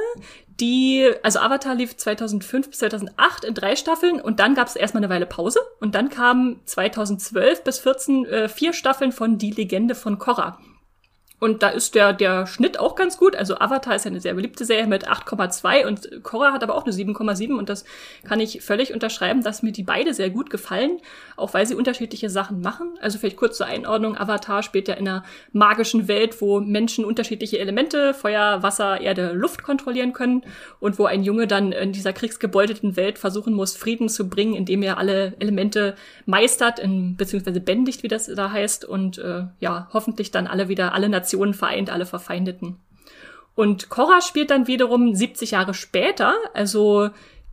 die, 0.61 1.11
also 1.23 1.39
Avatar 1.39 1.73
lief 1.73 1.97
2005 1.97 2.69
bis 2.69 2.79
2008 2.79 3.45
in 3.45 3.53
drei 3.55 3.75
Staffeln 3.75 4.21
und 4.21 4.39
dann 4.39 4.53
gab 4.53 4.67
es 4.67 4.75
erstmal 4.75 5.03
eine 5.03 5.11
Weile 5.11 5.25
Pause 5.25 5.59
und 5.79 5.95
dann 5.95 6.09
kamen 6.09 6.61
2012 6.65 7.63
bis 7.63 7.79
14 7.79 8.25
äh, 8.25 8.47
vier 8.47 8.73
Staffeln 8.73 9.11
von 9.11 9.39
Die 9.39 9.51
Legende 9.51 9.95
von 9.95 10.19
Korra. 10.19 10.59
Und 11.41 11.63
da 11.63 11.69
ist 11.69 11.95
der, 11.95 12.13
der 12.13 12.45
Schnitt 12.45 12.79
auch 12.79 12.93
ganz 12.93 13.17
gut. 13.17 13.35
Also 13.35 13.57
Avatar 13.57 13.95
ist 13.95 14.05
ja 14.05 14.11
eine 14.11 14.21
sehr 14.21 14.35
beliebte 14.35 14.63
Serie 14.63 14.85
mit 14.85 15.09
8,2 15.09 15.87
und 15.87 16.23
Korra 16.23 16.53
hat 16.53 16.61
aber 16.61 16.75
auch 16.75 16.85
eine 16.85 16.93
7,7 16.93 17.55
und 17.55 17.67
das 17.67 17.83
kann 18.23 18.39
ich 18.39 18.61
völlig 18.61 18.93
unterschreiben, 18.93 19.41
dass 19.41 19.63
mir 19.63 19.71
die 19.71 19.81
beide 19.81 20.13
sehr 20.13 20.29
gut 20.29 20.51
gefallen, 20.51 20.99
auch 21.41 21.53
weil 21.53 21.65
sie 21.65 21.75
unterschiedliche 21.75 22.29
Sachen 22.29 22.61
machen. 22.61 22.97
Also 23.01 23.17
vielleicht 23.17 23.37
kurz 23.37 23.57
zur 23.57 23.65
Einordnung. 23.65 24.17
Avatar 24.17 24.63
spielt 24.63 24.87
ja 24.87 24.93
in 24.93 25.07
einer 25.07 25.23
magischen 25.51 26.07
Welt, 26.07 26.41
wo 26.41 26.59
Menschen 26.59 27.03
unterschiedliche 27.03 27.59
Elemente, 27.59 28.13
Feuer, 28.13 28.63
Wasser, 28.63 29.01
Erde, 29.01 29.33
Luft 29.33 29.63
kontrollieren 29.63 30.13
können 30.13 30.43
und 30.79 30.99
wo 30.99 31.05
ein 31.05 31.23
Junge 31.23 31.47
dann 31.47 31.71
in 31.71 31.91
dieser 31.91 32.13
kriegsgebeuteten 32.13 32.95
Welt 32.95 33.17
versuchen 33.17 33.53
muss, 33.53 33.75
Frieden 33.75 34.09
zu 34.09 34.29
bringen, 34.29 34.53
indem 34.53 34.83
er 34.83 34.97
alle 34.97 35.33
Elemente 35.39 35.95
meistert, 36.25 36.79
in, 36.79 37.17
beziehungsweise 37.17 37.59
bändigt, 37.59 38.03
wie 38.03 38.07
das 38.07 38.27
da 38.27 38.51
heißt 38.51 38.85
und 38.85 39.17
äh, 39.17 39.43
ja, 39.59 39.89
hoffentlich 39.91 40.31
dann 40.31 40.47
alle 40.47 40.69
wieder, 40.69 40.93
alle 40.93 41.09
Nationen 41.09 41.31
Nationen 41.31 41.53
vereint 41.53 41.89
alle 41.89 42.05
Verfeindeten. 42.05 42.77
Und 43.53 43.89
Korra 43.89 44.21
spielt 44.21 44.49
dann 44.49 44.67
wiederum 44.67 45.13
70 45.13 45.51
Jahre 45.51 45.73
später, 45.73 46.35
also 46.53 47.09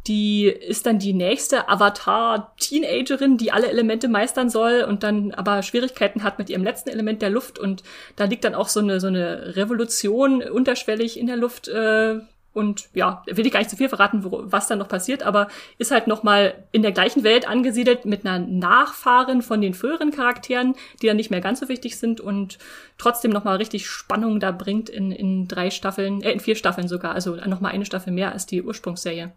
die 0.09 0.47
ist 0.47 0.87
dann 0.87 0.99
die 0.99 1.12
nächste 1.12 1.68
Avatar-Teenagerin, 1.68 3.37
die 3.37 3.53
alle 3.53 3.68
Elemente 3.68 4.09
meistern 4.09 4.49
soll 4.49 4.85
und 4.88 5.03
dann 5.03 5.33
aber 5.33 5.62
Schwierigkeiten 5.62 6.23
hat 6.23 6.38
mit 6.38 6.49
ihrem 6.49 6.64
letzten 6.64 6.88
Element 6.88 7.21
der 7.21 7.31
Luft. 7.31 7.59
Und 7.59 7.83
da 8.16 8.25
liegt 8.25 8.44
dann 8.44 8.55
auch 8.55 8.68
so 8.68 8.81
eine, 8.81 9.01
so 9.01 9.07
eine 9.07 9.55
Revolution 9.57 10.42
unterschwellig 10.42 11.18
in 11.18 11.27
der 11.27 11.37
Luft 11.37 11.68
äh, 11.68 12.21
und 12.55 12.88
ja, 12.94 13.23
will 13.27 13.47
ich 13.47 13.53
gar 13.53 13.61
nicht 13.61 13.71
zu 13.71 13.77
viel 13.77 13.90
verraten, 13.90 14.25
wo, 14.25 14.42
was 14.44 14.66
da 14.66 14.77
noch 14.77 14.88
passiert, 14.88 15.23
aber 15.23 15.49
ist 15.77 15.90
halt 15.90 16.07
noch 16.07 16.23
mal 16.23 16.55
in 16.73 16.83
der 16.83 16.92
gleichen 16.92 17.23
Welt 17.23 17.47
angesiedelt 17.47 18.07
mit 18.07 18.27
einer 18.27 18.44
Nachfahrin 18.44 19.42
von 19.42 19.61
den 19.61 19.75
früheren 19.75 20.11
Charakteren, 20.11 20.75
die 21.01 21.07
dann 21.07 21.18
nicht 21.18 21.31
mehr 21.31 21.42
ganz 21.42 21.61
so 21.61 21.68
wichtig 21.68 21.99
sind 21.99 22.21
und 22.21 22.59
trotzdem 22.97 23.31
noch 23.31 23.44
mal 23.44 23.57
richtig 23.57 23.87
Spannung 23.87 24.40
da 24.40 24.51
bringt 24.51 24.88
in, 24.88 25.12
in 25.12 25.47
drei 25.47 25.71
Staffeln, 25.71 26.23
äh, 26.23 26.33
in 26.33 26.40
vier 26.40 26.57
Staffeln 26.57 26.88
sogar, 26.88 27.14
also 27.14 27.37
noch 27.37 27.61
mal 27.61 27.68
eine 27.68 27.85
Staffel 27.85 28.12
mehr 28.12 28.33
als 28.33 28.47
die 28.47 28.62
Ursprungsserie. 28.62 29.33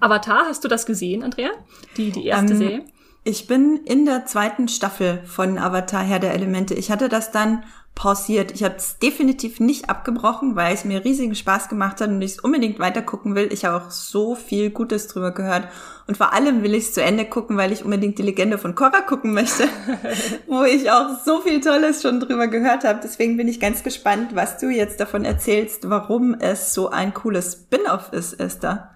Avatar, 0.00 0.44
hast 0.46 0.64
du 0.64 0.68
das 0.68 0.86
gesehen, 0.86 1.22
Andrea? 1.22 1.50
Die, 1.96 2.10
die 2.10 2.26
erste 2.26 2.52
ähm, 2.52 2.58
Serie? 2.58 2.84
Ich 3.24 3.48
bin 3.48 3.80
in 3.84 4.06
der 4.06 4.24
zweiten 4.26 4.68
Staffel 4.68 5.20
von 5.24 5.58
Avatar 5.58 6.02
Herr 6.02 6.20
der 6.20 6.34
Elemente. 6.34 6.74
Ich 6.74 6.92
hatte 6.92 7.08
das 7.08 7.32
dann 7.32 7.64
pausiert. 7.96 8.52
Ich 8.52 8.62
habe 8.62 8.76
es 8.76 8.98
definitiv 8.98 9.58
nicht 9.58 9.90
abgebrochen, 9.90 10.54
weil 10.54 10.74
es 10.74 10.84
mir 10.84 11.04
riesigen 11.04 11.34
Spaß 11.34 11.68
gemacht 11.68 12.00
hat 12.00 12.10
und 12.10 12.22
ich 12.22 12.32
es 12.32 12.40
unbedingt 12.40 12.78
weiter 12.78 13.02
gucken 13.02 13.34
will. 13.34 13.52
Ich 13.52 13.64
habe 13.64 13.84
auch 13.84 13.90
so 13.90 14.36
viel 14.36 14.70
Gutes 14.70 15.08
drüber 15.08 15.32
gehört. 15.32 15.66
Und 16.06 16.16
vor 16.16 16.34
allem 16.34 16.62
will 16.62 16.74
ich 16.74 16.84
es 16.84 16.92
zu 16.92 17.02
Ende 17.02 17.24
gucken, 17.24 17.56
weil 17.56 17.72
ich 17.72 17.84
unbedingt 17.84 18.18
die 18.18 18.22
Legende 18.22 18.58
von 18.58 18.76
Korra 18.76 19.00
gucken 19.00 19.32
möchte, 19.32 19.64
wo 20.46 20.62
ich 20.62 20.90
auch 20.92 21.18
so 21.24 21.40
viel 21.40 21.60
Tolles 21.60 22.02
schon 22.02 22.20
drüber 22.20 22.46
gehört 22.46 22.84
habe. 22.84 23.00
Deswegen 23.02 23.36
bin 23.36 23.48
ich 23.48 23.58
ganz 23.58 23.82
gespannt, 23.82 24.36
was 24.36 24.58
du 24.58 24.68
jetzt 24.68 25.00
davon 25.00 25.24
erzählst, 25.24 25.88
warum 25.88 26.34
es 26.34 26.74
so 26.74 26.90
ein 26.90 27.12
cooles 27.14 27.54
Spin-off 27.54 28.12
ist, 28.12 28.34
Esther. 28.34 28.95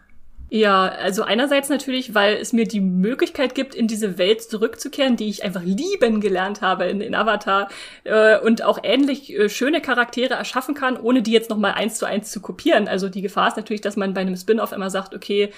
Ja, 0.53 0.89
also 0.89 1.23
einerseits 1.23 1.69
natürlich, 1.69 2.13
weil 2.13 2.35
es 2.35 2.53
mir 2.53 2.67
die 2.67 2.81
Möglichkeit 2.81 3.55
gibt, 3.55 3.73
in 3.73 3.87
diese 3.87 4.19
Welt 4.19 4.43
zurückzukehren, 4.43 5.17
die 5.17 5.29
ich 5.29 5.45
einfach 5.45 5.63
lieben 5.63 6.21
gelernt 6.21 6.61
habe 6.61 6.87
in, 6.87 7.01
in 7.01 7.15
Avatar 7.15 7.69
äh, 8.03 8.37
und 8.37 8.63
auch 8.65 8.81
ähnlich 8.83 9.33
äh, 9.33 9.49
schöne 9.49 9.81
Charaktere 9.81 10.35
erschaffen 10.35 10.75
kann, 10.75 10.97
ohne 10.97 11.23
die 11.23 11.31
jetzt 11.31 11.51
nochmal 11.51 11.75
eins 11.75 11.99
zu 11.99 12.05
eins 12.05 12.33
zu 12.33 12.41
kopieren. 12.41 12.89
Also 12.89 13.09
die 13.09 13.23
Gefahr 13.23 13.47
ist 13.47 13.57
natürlich, 13.57 13.81
dass 13.81 13.97
man 13.97 14.13
bei 14.13 14.23
einem 14.23 14.37
Spin-off 14.37 14.73
immer 14.73 14.91
sagt, 14.91 15.15
okay, 15.15 15.53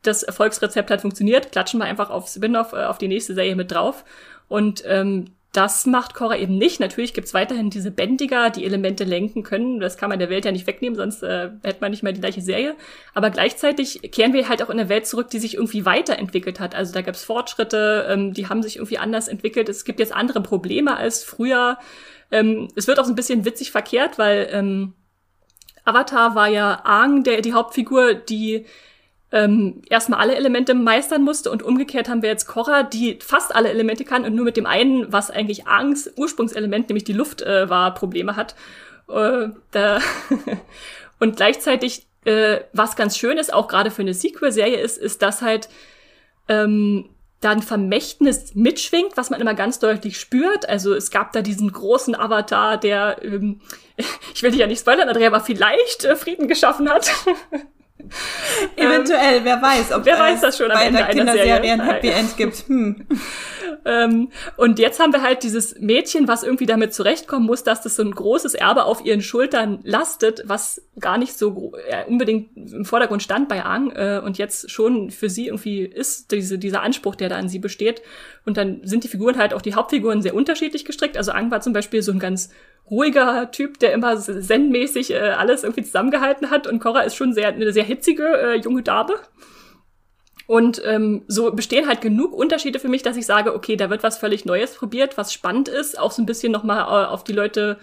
das 0.00 0.22
Erfolgsrezept 0.22 0.90
hat 0.90 1.02
funktioniert, 1.02 1.52
klatschen 1.52 1.78
wir 1.78 1.84
einfach 1.84 2.08
auf 2.08 2.26
Spin-off, 2.26 2.72
äh, 2.72 2.84
auf 2.84 2.96
die 2.96 3.08
nächste 3.08 3.34
Serie 3.34 3.56
mit 3.56 3.70
drauf. 3.70 4.06
Und 4.48 4.82
ähm, 4.86 5.26
das 5.52 5.84
macht 5.84 6.14
Korra 6.14 6.36
eben 6.36 6.58
nicht. 6.58 6.78
Natürlich 6.78 7.12
gibt's 7.12 7.34
weiterhin 7.34 7.70
diese 7.70 7.90
Bändiger, 7.90 8.50
die 8.50 8.64
Elemente 8.64 9.02
lenken 9.02 9.42
können. 9.42 9.80
Das 9.80 9.96
kann 9.96 10.08
man 10.08 10.20
der 10.20 10.30
Welt 10.30 10.44
ja 10.44 10.52
nicht 10.52 10.68
wegnehmen, 10.68 10.96
sonst 10.96 11.24
äh, 11.24 11.50
hätte 11.64 11.80
man 11.80 11.90
nicht 11.90 12.04
mehr 12.04 12.12
die 12.12 12.20
gleiche 12.20 12.40
Serie. 12.40 12.76
Aber 13.14 13.30
gleichzeitig 13.30 14.00
kehren 14.12 14.32
wir 14.32 14.48
halt 14.48 14.62
auch 14.62 14.70
in 14.70 14.78
eine 14.78 14.88
Welt 14.88 15.06
zurück, 15.06 15.28
die 15.30 15.40
sich 15.40 15.54
irgendwie 15.54 15.84
weiterentwickelt 15.84 16.60
hat. 16.60 16.76
Also 16.76 16.92
da 16.92 17.02
gab's 17.02 17.24
Fortschritte, 17.24 18.06
ähm, 18.08 18.32
die 18.32 18.48
haben 18.48 18.62
sich 18.62 18.76
irgendwie 18.76 18.98
anders 18.98 19.26
entwickelt. 19.26 19.68
Es 19.68 19.84
gibt 19.84 19.98
jetzt 19.98 20.14
andere 20.14 20.40
Probleme 20.40 20.96
als 20.96 21.24
früher. 21.24 21.78
Ähm, 22.30 22.68
es 22.76 22.86
wird 22.86 23.00
auch 23.00 23.04
so 23.04 23.12
ein 23.12 23.16
bisschen 23.16 23.44
witzig 23.44 23.72
verkehrt, 23.72 24.18
weil 24.18 24.48
ähm, 24.52 24.94
Avatar 25.84 26.36
war 26.36 26.48
ja 26.48 26.82
Aang, 26.84 27.24
der 27.24 27.40
die 27.40 27.54
Hauptfigur, 27.54 28.14
die 28.14 28.66
ähm, 29.32 29.82
erstmal 29.88 30.20
alle 30.20 30.34
Elemente 30.34 30.74
meistern 30.74 31.22
musste 31.22 31.50
und 31.50 31.62
umgekehrt 31.62 32.08
haben 32.08 32.22
wir 32.22 32.28
jetzt 32.28 32.46
Korra, 32.46 32.82
die 32.82 33.18
fast 33.20 33.54
alle 33.54 33.70
Elemente 33.70 34.04
kann 34.04 34.24
und 34.24 34.34
nur 34.34 34.44
mit 34.44 34.56
dem 34.56 34.66
einen, 34.66 35.12
was 35.12 35.30
eigentlich 35.30 35.66
Angst, 35.66 36.12
Ursprungselement, 36.16 36.88
nämlich 36.88 37.04
die 37.04 37.12
Luft 37.12 37.42
äh, 37.42 37.70
war, 37.70 37.94
Probleme 37.94 38.36
hat. 38.36 38.56
Äh, 39.08 39.48
da 39.70 40.00
und 41.20 41.36
gleichzeitig, 41.36 42.06
äh, 42.24 42.60
was 42.72 42.96
ganz 42.96 43.16
schön 43.16 43.38
ist, 43.38 43.52
auch 43.52 43.68
gerade 43.68 43.90
für 43.90 44.02
eine 44.02 44.14
Sequel-Serie 44.14 44.80
ist, 44.80 44.98
ist, 44.98 45.22
dass 45.22 45.42
halt 45.42 45.68
ähm, 46.48 47.08
dann 47.40 47.62
Vermächtnis 47.62 48.54
mitschwingt, 48.54 49.16
was 49.16 49.30
man 49.30 49.40
immer 49.40 49.54
ganz 49.54 49.78
deutlich 49.78 50.18
spürt. 50.18 50.68
Also 50.68 50.92
es 50.92 51.10
gab 51.10 51.32
da 51.32 51.40
diesen 51.40 51.72
großen 51.72 52.14
Avatar, 52.14 52.78
der, 52.78 53.18
ähm, 53.22 53.60
ich 54.34 54.42
will 54.42 54.50
dich 54.50 54.60
ja 54.60 54.66
nicht 54.66 54.80
spoilern, 54.80 55.08
Andrea, 55.08 55.28
aber 55.28 55.40
vielleicht 55.40 56.04
äh, 56.04 56.16
Frieden 56.16 56.48
geschaffen 56.48 56.90
hat. 56.90 57.10
Eventuell, 58.76 59.38
ähm, 59.38 59.44
wer 59.44 59.62
weiß, 59.62 59.92
ob 59.92 60.04
wer 60.04 60.18
weiß 60.18 60.40
das 60.40 60.58
schon 60.58 60.68
bei 60.68 60.76
einer 60.76 61.04
Kinderserie 61.04 61.72
ein 61.72 61.80
Happy 61.80 62.08
End 62.08 62.36
gibt. 62.36 62.64
Hm. 62.68 63.06
ähm, 63.84 64.30
und 64.56 64.78
jetzt 64.78 65.00
haben 65.00 65.12
wir 65.12 65.22
halt 65.22 65.42
dieses 65.42 65.78
Mädchen, 65.78 66.28
was 66.28 66.42
irgendwie 66.42 66.66
damit 66.66 66.94
zurechtkommen 66.94 67.46
muss, 67.46 67.64
dass 67.64 67.82
das 67.82 67.96
so 67.96 68.02
ein 68.02 68.10
großes 68.10 68.54
Erbe 68.54 68.84
auf 68.84 69.04
ihren 69.04 69.22
Schultern 69.22 69.80
lastet, 69.82 70.42
was 70.46 70.82
gar 70.98 71.18
nicht 71.18 71.36
so 71.36 71.72
äh, 71.88 72.04
unbedingt 72.06 72.56
im 72.56 72.84
Vordergrund 72.84 73.22
stand 73.22 73.48
bei 73.48 73.64
Ang 73.64 73.90
äh, 73.90 74.20
und 74.24 74.38
jetzt 74.38 74.70
schon 74.70 75.10
für 75.10 75.30
sie 75.30 75.46
irgendwie 75.46 75.80
ist, 75.82 76.30
diese, 76.32 76.58
dieser 76.58 76.82
Anspruch, 76.82 77.14
der 77.14 77.28
da 77.28 77.36
an 77.36 77.48
sie 77.48 77.58
besteht. 77.58 78.02
Und 78.44 78.56
dann 78.56 78.80
sind 78.84 79.04
die 79.04 79.08
Figuren 79.08 79.38
halt 79.38 79.54
auch 79.54 79.62
die 79.62 79.74
Hauptfiguren 79.74 80.22
sehr 80.22 80.34
unterschiedlich 80.34 80.84
gestrickt. 80.84 81.16
Also 81.16 81.32
Ang 81.32 81.50
war 81.50 81.60
zum 81.60 81.72
Beispiel 81.72 82.02
so 82.02 82.12
ein 82.12 82.18
ganz 82.18 82.50
ruhiger 82.88 83.50
Typ, 83.50 83.78
der 83.78 83.92
immer 83.92 84.16
zen-mäßig 84.16 85.12
äh, 85.12 85.18
alles 85.18 85.64
irgendwie 85.64 85.84
zusammengehalten 85.84 86.50
hat. 86.50 86.66
Und 86.66 86.80
Cora 86.80 87.00
ist 87.00 87.14
schon 87.16 87.32
sehr, 87.32 87.48
eine 87.48 87.72
sehr 87.72 87.84
hitzige 87.84 88.24
äh, 88.24 88.56
junge 88.56 88.82
Dame. 88.82 89.14
Und 90.46 90.82
ähm, 90.84 91.22
so 91.28 91.52
bestehen 91.52 91.86
halt 91.86 92.00
genug 92.00 92.32
Unterschiede 92.32 92.80
für 92.80 92.88
mich, 92.88 93.02
dass 93.02 93.16
ich 93.16 93.24
sage, 93.24 93.54
okay, 93.54 93.76
da 93.76 93.88
wird 93.88 94.02
was 94.02 94.18
völlig 94.18 94.44
Neues 94.44 94.74
probiert, 94.74 95.16
was 95.16 95.32
spannend 95.32 95.68
ist, 95.68 95.96
auch 95.96 96.10
so 96.10 96.20
ein 96.20 96.26
bisschen 96.26 96.50
nochmal 96.50 96.80
äh, 96.80 97.06
auf 97.06 97.22
die 97.22 97.32
Leute 97.32 97.78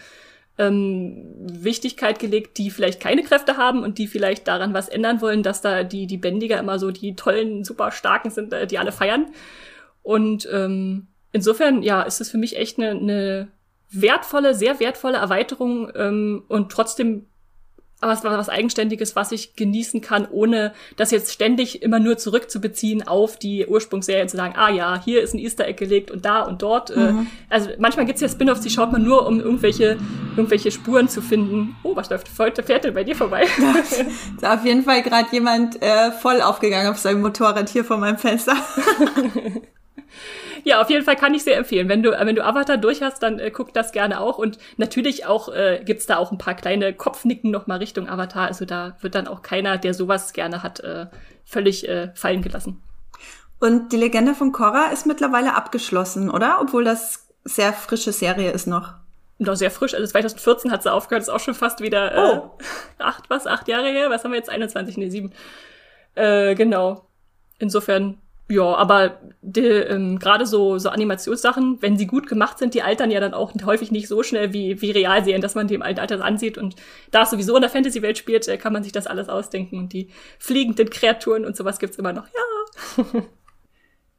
ähm, 0.57 1.33
Wichtigkeit 1.39 2.19
gelegt, 2.19 2.57
die 2.57 2.69
vielleicht 2.69 2.99
keine 2.99 3.23
Kräfte 3.23 3.55
haben 3.57 3.83
und 3.83 3.97
die 3.99 4.07
vielleicht 4.07 4.47
daran 4.47 4.73
was 4.73 4.89
ändern 4.89 5.21
wollen, 5.21 5.43
dass 5.43 5.61
da 5.61 5.83
die, 5.83 6.07
die 6.07 6.17
Bändiger 6.17 6.59
immer 6.59 6.79
so 6.79 6.91
die 6.91 7.15
tollen, 7.15 7.63
super 7.63 7.91
starken 7.91 8.31
sind, 8.31 8.51
äh, 8.51 8.67
die 8.67 8.79
alle 8.79 8.91
feiern. 8.91 9.27
Und 10.03 10.47
ähm, 10.51 11.07
insofern, 11.31 11.83
ja, 11.83 12.01
ist 12.01 12.21
es 12.21 12.29
für 12.31 12.37
mich 12.37 12.57
echt 12.57 12.79
eine, 12.79 12.91
eine 12.91 13.47
wertvolle, 13.89 14.53
sehr 14.53 14.79
wertvolle 14.79 15.17
Erweiterung 15.17 15.91
ähm, 15.95 16.43
und 16.47 16.71
trotzdem 16.71 17.27
was, 17.99 18.23
was 18.23 18.49
Eigenständiges, 18.49 19.15
was 19.15 19.31
ich 19.31 19.55
genießen 19.55 20.01
kann, 20.01 20.27
ohne 20.29 20.73
das 20.97 21.09
jetzt 21.09 21.33
ständig 21.33 21.81
immer 21.81 21.99
nur 21.99 22.17
zurückzubeziehen 22.17 23.07
auf 23.07 23.39
die 23.39 23.65
Ursprungsserie 23.65 24.21
und 24.21 24.29
zu 24.29 24.37
sagen, 24.37 24.53
ah 24.55 24.69
ja, 24.69 25.01
hier 25.03 25.21
ist 25.21 25.33
ein 25.33 25.39
Easter 25.39 25.65
Egg 25.65 25.79
gelegt 25.79 26.11
und 26.11 26.23
da 26.23 26.41
und 26.43 26.61
dort. 26.61 26.91
Äh, 26.91 27.11
mhm. 27.11 27.27
Also 27.49 27.69
manchmal 27.79 28.05
gibt's 28.05 28.21
ja 28.21 28.29
Spin-offs, 28.29 28.61
die 28.61 28.69
schaut 28.69 28.91
man 28.91 29.03
nur, 29.03 29.25
um 29.25 29.39
irgendwelche, 29.39 29.97
irgendwelche 30.35 30.69
Spuren 30.69 31.09
zu 31.09 31.21
finden. 31.21 31.75
Oh, 31.81 31.95
was 31.95 32.11
läuft 32.11 32.29
heute 32.37 32.61
fährt 32.61 32.83
denn 32.83 32.93
bei 32.93 33.03
dir 33.03 33.15
vorbei? 33.15 33.43
ist 34.35 34.45
auf 34.45 34.63
jeden 34.63 34.83
Fall 34.83 35.01
gerade 35.01 35.29
jemand 35.31 35.81
äh, 35.81 36.11
voll 36.11 36.41
aufgegangen 36.41 36.91
auf 36.91 36.99
seinem 36.99 37.21
Motorrad 37.21 37.69
hier 37.69 37.83
vor 37.83 37.97
meinem 37.97 38.19
Fenster. 38.19 38.55
Ja, 40.63 40.81
auf 40.81 40.89
jeden 40.89 41.03
Fall 41.03 41.15
kann 41.15 41.33
ich 41.33 41.43
sehr 41.43 41.57
empfehlen. 41.57 41.89
Wenn 41.89 42.03
du, 42.03 42.11
wenn 42.11 42.35
du 42.35 42.43
Avatar 42.43 42.77
durch 42.77 43.01
hast, 43.01 43.23
dann 43.23 43.39
äh, 43.39 43.51
guck 43.51 43.73
das 43.73 43.91
gerne 43.91 44.19
auch. 44.21 44.37
Und 44.37 44.57
natürlich 44.77 45.25
auch 45.25 45.49
äh, 45.49 45.81
gibt's 45.83 46.05
da 46.05 46.17
auch 46.17 46.31
ein 46.31 46.37
paar 46.37 46.55
kleine 46.55 46.93
Kopfnicken 46.93 47.51
noch 47.51 47.67
mal 47.67 47.77
Richtung 47.77 48.07
Avatar. 48.09 48.47
Also 48.47 48.65
da 48.65 48.97
wird 49.01 49.15
dann 49.15 49.27
auch 49.27 49.41
keiner, 49.41 49.77
der 49.77 49.93
sowas 49.93 50.33
gerne 50.33 50.63
hat, 50.63 50.79
äh, 50.81 51.07
völlig 51.45 51.87
äh, 51.87 52.11
fallen 52.15 52.41
gelassen. 52.41 52.81
Und 53.59 53.91
die 53.91 53.97
Legende 53.97 54.35
von 54.35 54.51
Korra 54.51 54.91
ist 54.91 55.05
mittlerweile 55.05 55.55
abgeschlossen, 55.55 56.29
oder? 56.29 56.59
Obwohl 56.61 56.83
das 56.83 57.27
sehr 57.43 57.73
frische 57.73 58.11
Serie 58.11 58.51
ist 58.51 58.67
noch. 58.67 58.93
Noch 59.39 59.55
sehr 59.55 59.71
frisch. 59.71 59.93
Also 59.93 60.05
2014 60.07 60.71
hat 60.71 60.83
sie 60.83 60.91
aufgehört, 60.91 61.21
ist 61.21 61.29
auch 61.29 61.39
schon 61.39 61.53
fast 61.53 61.81
wieder 61.81 62.11
äh, 62.11 62.39
oh. 62.39 62.51
acht, 62.97 63.29
was, 63.29 63.45
acht 63.45 63.67
Jahre 63.67 63.89
her? 63.89 64.09
Was 64.09 64.23
haben 64.23 64.31
wir 64.31 64.37
jetzt? 64.37 64.49
21, 64.49 64.97
nee, 64.97 65.09
sieben. 65.09 65.31
Äh, 66.15 66.55
genau. 66.55 67.05
Insofern 67.59 68.17
ja, 68.49 68.63
aber 68.75 69.19
ähm, 69.55 70.19
gerade 70.19 70.45
so, 70.45 70.77
so 70.77 70.89
Animationssachen, 70.89 71.81
wenn 71.81 71.97
sie 71.97 72.07
gut 72.07 72.27
gemacht 72.27 72.57
sind, 72.57 72.73
die 72.73 72.81
altern 72.81 73.11
ja 73.11 73.19
dann 73.19 73.33
auch 73.33 73.53
häufig 73.65 73.91
nicht 73.91 74.07
so 74.07 74.23
schnell 74.23 74.53
wie, 74.53 74.81
wie 74.81 74.91
Realserien, 74.91 75.41
dass 75.41 75.55
man 75.55 75.67
dem 75.67 75.81
Alter 75.81 76.23
ansieht. 76.23 76.57
Und 76.57 76.75
da 77.11 77.23
es 77.23 77.29
sowieso 77.29 77.55
in 77.55 77.61
der 77.61 77.69
Fantasy-Welt 77.69 78.17
spielt, 78.17 78.47
äh, 78.47 78.57
kann 78.57 78.71
man 78.71 78.83
sich 78.83 78.93
das 78.93 79.05
alles 79.05 79.27
ausdenken. 79.27 79.77
Und 79.77 79.91
die 79.91 80.09
fliegenden 80.39 80.89
Kreaturen 80.89 81.45
und 81.45 81.57
sowas 81.57 81.79
gibt's 81.79 81.97
immer 81.97 82.13
noch. 82.13 82.27
Ja. 82.97 83.03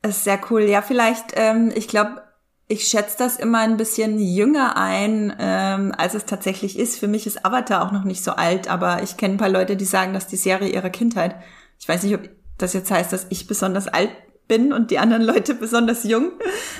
Das 0.00 0.18
ist 0.18 0.24
sehr 0.24 0.38
cool. 0.48 0.62
Ja, 0.62 0.80
vielleicht, 0.80 1.32
ähm, 1.34 1.72
ich 1.74 1.88
glaube, 1.88 2.22
ich 2.68 2.84
schätze 2.84 3.18
das 3.18 3.36
immer 3.36 3.58
ein 3.58 3.76
bisschen 3.76 4.20
jünger 4.20 4.76
ein, 4.76 5.34
ähm, 5.40 5.92
als 5.98 6.14
es 6.14 6.24
tatsächlich 6.24 6.78
ist. 6.78 7.00
Für 7.00 7.08
mich 7.08 7.26
ist 7.26 7.44
Avatar 7.44 7.84
auch 7.84 7.90
noch 7.90 8.04
nicht 8.04 8.22
so 8.22 8.30
alt, 8.30 8.70
aber 8.70 9.02
ich 9.02 9.16
kenne 9.16 9.34
ein 9.34 9.38
paar 9.38 9.48
Leute, 9.48 9.74
die 9.74 9.84
sagen, 9.84 10.12
dass 10.12 10.28
die 10.28 10.36
Serie 10.36 10.68
ihrer 10.68 10.90
Kindheit. 10.90 11.34
Ich 11.80 11.88
weiß 11.88 12.04
nicht, 12.04 12.14
ob 12.14 12.28
das 12.58 12.72
jetzt 12.72 12.90
heißt, 12.90 13.12
dass 13.12 13.26
ich 13.30 13.46
besonders 13.46 13.88
alt 13.88 14.10
bin 14.48 14.72
und 14.72 14.90
die 14.90 14.98
anderen 14.98 15.22
Leute 15.22 15.54
besonders 15.54 16.04
jung. 16.04 16.32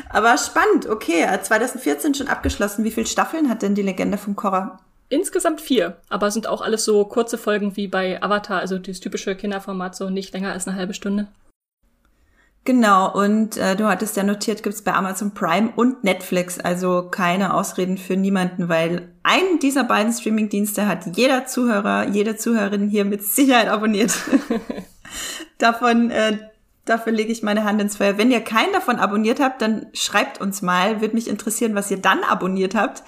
Aber 0.08 0.36
spannend, 0.38 0.88
okay. 0.88 1.26
2014 1.40 2.14
schon 2.14 2.28
abgeschlossen. 2.28 2.84
Wie 2.84 2.90
viele 2.90 3.06
Staffeln 3.06 3.48
hat 3.48 3.62
denn 3.62 3.74
die 3.74 3.82
Legende 3.82 4.18
von 4.18 4.34
Korra? 4.34 4.80
Insgesamt 5.10 5.62
vier, 5.62 5.96
aber 6.10 6.30
sind 6.30 6.46
auch 6.46 6.60
alles 6.60 6.84
so 6.84 7.04
kurze 7.06 7.38
Folgen 7.38 7.76
wie 7.76 7.88
bei 7.88 8.22
Avatar, 8.22 8.60
also 8.60 8.78
das 8.78 9.00
typische 9.00 9.34
Kinderformat, 9.34 9.96
so 9.96 10.10
nicht 10.10 10.34
länger 10.34 10.52
als 10.52 10.68
eine 10.68 10.76
halbe 10.76 10.92
Stunde. 10.92 11.28
Genau, 12.64 13.10
und 13.14 13.56
äh, 13.56 13.76
du 13.76 13.86
hattest 13.86 14.18
ja 14.18 14.22
notiert, 14.22 14.62
gibt's 14.62 14.82
bei 14.82 14.92
Amazon 14.92 15.32
Prime 15.32 15.72
und 15.74 16.04
Netflix, 16.04 16.60
also 16.60 17.08
keine 17.10 17.54
Ausreden 17.54 17.96
für 17.96 18.18
niemanden, 18.18 18.68
weil 18.68 19.08
einen 19.22 19.58
dieser 19.60 19.84
beiden 19.84 20.12
Streamingdienste 20.12 20.86
hat 20.86 21.16
jeder 21.16 21.46
Zuhörer, 21.46 22.08
jede 22.08 22.36
Zuhörerin 22.36 22.90
hier 22.90 23.06
mit 23.06 23.22
Sicherheit 23.22 23.68
abonniert. 23.68 24.12
davon, 25.58 26.10
äh, 26.10 26.38
dafür 26.84 27.12
lege 27.12 27.32
ich 27.32 27.42
meine 27.42 27.64
Hand 27.64 27.80
ins 27.80 27.96
Feuer. 27.96 28.18
Wenn 28.18 28.30
ihr 28.30 28.40
keinen 28.40 28.72
davon 28.72 28.96
abonniert 28.96 29.40
habt, 29.40 29.62
dann 29.62 29.86
schreibt 29.92 30.40
uns 30.40 30.62
mal. 30.62 31.00
Würde 31.00 31.14
mich 31.14 31.28
interessieren, 31.28 31.74
was 31.74 31.90
ihr 31.90 31.98
dann 31.98 32.22
abonniert 32.24 32.74
habt, 32.74 33.02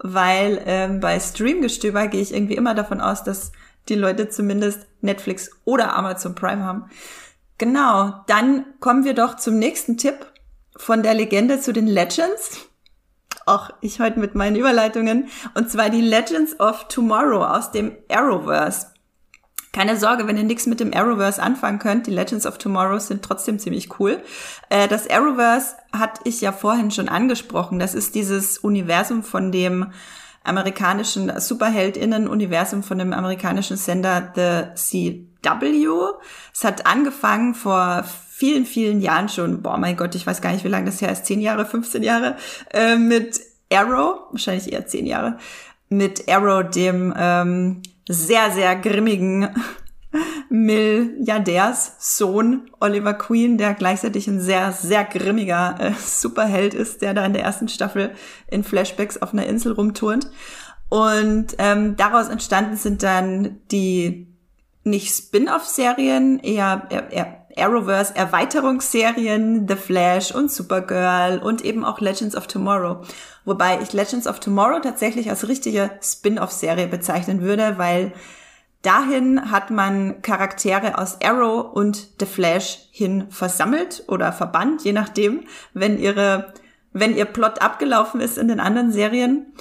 weil 0.00 0.62
ähm, 0.66 1.00
bei 1.00 1.18
Streamgestöber 1.18 2.08
gehe 2.08 2.20
ich 2.20 2.34
irgendwie 2.34 2.56
immer 2.56 2.74
davon 2.74 3.00
aus, 3.00 3.24
dass 3.24 3.52
die 3.88 3.94
Leute 3.94 4.28
zumindest 4.28 4.86
Netflix 5.00 5.50
oder 5.64 5.96
Amazon 5.96 6.34
Prime 6.34 6.64
haben. 6.64 6.84
Genau, 7.58 8.22
dann 8.26 8.64
kommen 8.80 9.04
wir 9.04 9.14
doch 9.14 9.36
zum 9.36 9.58
nächsten 9.58 9.96
Tipp 9.96 10.26
von 10.76 11.02
der 11.02 11.14
Legende 11.14 11.60
zu 11.60 11.72
den 11.72 11.86
Legends. 11.86 12.66
Ach, 13.46 13.70
ich 13.80 14.00
heute 14.00 14.20
mit 14.20 14.34
meinen 14.34 14.56
Überleitungen. 14.56 15.28
Und 15.54 15.70
zwar 15.70 15.90
die 15.90 16.00
Legends 16.00 16.58
of 16.60 16.86
Tomorrow 16.88 17.44
aus 17.44 17.72
dem 17.72 17.96
Arrowverse. 18.08 18.86
Keine 19.72 19.96
Sorge, 19.96 20.26
wenn 20.26 20.36
ihr 20.36 20.44
nichts 20.44 20.66
mit 20.66 20.80
dem 20.80 20.92
Arrowverse 20.92 21.42
anfangen 21.42 21.78
könnt, 21.78 22.06
die 22.06 22.10
Legends 22.10 22.46
of 22.46 22.58
Tomorrow 22.58 22.98
sind 22.98 23.22
trotzdem 23.22 23.58
ziemlich 23.58 23.98
cool. 23.98 24.22
Äh, 24.68 24.86
das 24.86 25.08
Arrowverse 25.08 25.76
hatte 25.92 26.20
ich 26.24 26.42
ja 26.42 26.52
vorhin 26.52 26.90
schon 26.90 27.08
angesprochen. 27.08 27.78
Das 27.78 27.94
ist 27.94 28.14
dieses 28.14 28.58
Universum, 28.58 29.22
von 29.22 29.50
dem 29.50 29.86
amerikanischen 30.44 31.32
Superheldinnen-Universum 31.40 32.82
von 32.82 32.98
dem 32.98 33.12
amerikanischen 33.12 33.76
Sender 33.76 34.32
The 34.34 34.74
CW. 34.74 35.86
Es 36.52 36.64
hat 36.64 36.86
angefangen 36.86 37.54
vor 37.54 38.04
vielen, 38.28 38.66
vielen 38.66 39.00
Jahren 39.00 39.28
schon, 39.28 39.62
boah 39.62 39.78
mein 39.78 39.96
Gott, 39.96 40.14
ich 40.14 40.26
weiß 40.26 40.42
gar 40.42 40.52
nicht, 40.52 40.64
wie 40.64 40.68
lange 40.68 40.86
das 40.86 41.00
her 41.00 41.12
ist, 41.12 41.26
10 41.26 41.40
Jahre, 41.40 41.64
15 41.64 42.02
Jahre, 42.02 42.36
äh, 42.72 42.96
mit 42.96 43.40
Arrow, 43.72 44.26
wahrscheinlich 44.32 44.72
eher 44.72 44.86
10 44.86 45.06
Jahre, 45.06 45.38
mit 45.88 46.28
Arrow, 46.28 46.68
dem 46.68 47.14
ähm, 47.16 47.82
sehr, 48.08 48.50
sehr 48.50 48.76
grimmigen 48.76 49.48
Milliardärssohn 50.48 52.70
Oliver 52.80 53.14
Queen, 53.14 53.56
der 53.56 53.74
gleichzeitig 53.74 54.26
ein 54.28 54.40
sehr, 54.40 54.72
sehr 54.72 55.04
grimmiger 55.04 55.76
äh, 55.78 55.92
Superheld 55.98 56.74
ist, 56.74 57.02
der 57.02 57.14
da 57.14 57.24
in 57.24 57.32
der 57.32 57.42
ersten 57.42 57.68
Staffel 57.68 58.12
in 58.48 58.64
Flashbacks 58.64 59.22
auf 59.22 59.32
einer 59.32 59.46
Insel 59.46 59.72
rumturnt. 59.72 60.28
Und 60.88 61.54
ähm, 61.58 61.96
daraus 61.96 62.28
entstanden 62.28 62.76
sind 62.76 63.02
dann 63.02 63.60
die 63.70 64.28
nicht 64.84 65.14
Spin-off-Serien, 65.14 66.40
eher, 66.40 66.88
eher 67.10 67.41
Arrowverse 67.56 68.14
Erweiterungsserien, 68.14 69.66
The 69.68 69.76
Flash 69.76 70.34
und 70.34 70.50
Supergirl 70.50 71.38
und 71.38 71.64
eben 71.64 71.84
auch 71.84 72.00
Legends 72.00 72.36
of 72.36 72.46
Tomorrow. 72.46 73.02
Wobei 73.44 73.80
ich 73.80 73.92
Legends 73.92 74.26
of 74.26 74.40
Tomorrow 74.40 74.80
tatsächlich 74.80 75.30
als 75.30 75.48
richtige 75.48 75.90
Spin-off-Serie 76.02 76.86
bezeichnen 76.86 77.42
würde, 77.42 77.78
weil 77.78 78.12
dahin 78.82 79.50
hat 79.50 79.70
man 79.70 80.22
Charaktere 80.22 80.98
aus 80.98 81.18
Arrow 81.22 81.72
und 81.72 82.08
The 82.20 82.26
Flash 82.26 82.88
hin 82.90 83.26
versammelt 83.30 84.04
oder 84.08 84.32
verbannt, 84.32 84.84
je 84.84 84.92
nachdem, 84.92 85.44
wenn 85.74 85.98
ihre, 85.98 86.52
wenn 86.92 87.16
ihr 87.16 87.24
Plot 87.24 87.62
abgelaufen 87.62 88.20
ist 88.20 88.38
in 88.38 88.48
den 88.48 88.60
anderen 88.60 88.92
Serien. 88.92 89.52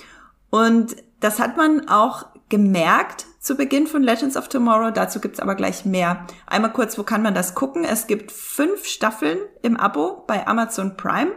Und 0.50 0.96
das 1.20 1.40
hat 1.40 1.58
man 1.58 1.88
auch 1.88 2.26
gemerkt 2.50 3.26
zu 3.42 3.56
Beginn 3.56 3.88
von 3.88 4.04
Legends 4.04 4.38
of 4.38 4.48
Tomorrow. 4.48 4.92
Dazu 4.92 5.20
gibt's 5.20 5.40
aber 5.40 5.56
gleich 5.56 5.84
mehr. 5.84 6.26
Einmal 6.46 6.72
kurz, 6.72 6.98
wo 6.98 7.04
kann 7.04 7.24
man 7.24 7.34
das 7.34 7.56
gucken? 7.56 7.84
Es 7.84 8.08
gibt 8.08 8.32
fünf 8.32 8.86
Staffeln 8.86 9.40
im 9.64 9.78
Abo 9.78 10.24
bei 10.28 10.48
Amazon 10.48 10.96
Prime. 10.96 11.32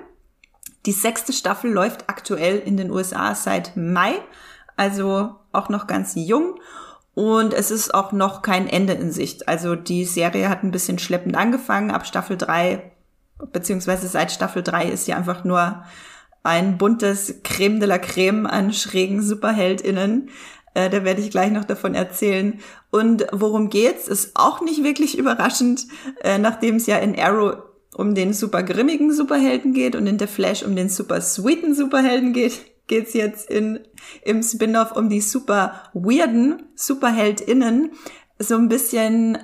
Die 0.86 0.92
sechste 0.92 1.32
Staffel 1.32 1.72
läuft 1.72 2.10
aktuell 2.10 2.58
in 2.58 2.76
den 2.76 2.90
USA 2.90 3.34
seit 3.34 3.74
Mai, 3.74 4.12
also 4.76 5.36
auch 5.50 5.70
noch 5.70 5.86
ganz 5.86 6.12
jung. 6.14 6.60
Und 7.14 7.54
es 7.54 7.70
ist 7.70 7.94
auch 7.94 8.12
noch 8.12 8.42
kein 8.42 8.68
Ende 8.68 8.92
in 8.92 9.10
Sicht. 9.10 9.48
Also 9.48 9.74
die 9.74 10.04
Serie 10.04 10.50
hat 10.50 10.62
ein 10.62 10.72
bisschen 10.72 10.98
schleppend 10.98 11.36
angefangen. 11.36 11.90
Ab 11.90 12.06
Staffel 12.06 12.36
drei 12.36 12.92
beziehungsweise 13.52 14.08
seit 14.08 14.30
Staffel 14.30 14.62
drei 14.62 14.86
ist 14.86 15.06
sie 15.06 15.14
einfach 15.14 15.44
nur 15.44 15.84
ein 16.42 16.76
buntes 16.76 17.40
Creme 17.42 17.80
de 17.80 17.88
la 17.88 17.98
Creme 17.98 18.46
an 18.46 18.72
schrägen 18.72 19.22
SuperheldInnen. 19.22 20.28
Äh, 20.74 20.90
da 20.90 21.04
werde 21.04 21.20
ich 21.20 21.30
gleich 21.30 21.50
noch 21.50 21.64
davon 21.64 21.94
erzählen. 21.94 22.60
Und 22.90 23.26
worum 23.32 23.70
geht's, 23.70 24.08
ist 24.08 24.32
auch 24.34 24.60
nicht 24.60 24.82
wirklich 24.82 25.16
überraschend, 25.16 25.86
äh, 26.22 26.38
nachdem 26.38 26.76
es 26.76 26.86
ja 26.86 26.98
in 26.98 27.18
Arrow 27.18 27.56
um 27.94 28.14
den 28.14 28.32
super 28.32 28.62
grimmigen 28.64 29.12
Superhelden 29.12 29.72
geht 29.72 29.94
und 29.94 30.06
in 30.06 30.18
The 30.18 30.26
Flash 30.26 30.64
um 30.64 30.74
den 30.74 30.88
super 30.88 31.20
sweeten 31.20 31.74
Superhelden 31.74 32.32
geht, 32.32 32.60
geht's 32.88 33.14
jetzt 33.14 33.48
in, 33.48 33.78
im 34.22 34.42
Spin-off 34.42 34.92
um 34.96 35.08
die 35.08 35.20
super 35.20 35.90
weirden 35.94 36.64
SuperheldInnen. 36.74 37.92
So 38.38 38.56
ein 38.56 38.68
bisschen 38.68 39.38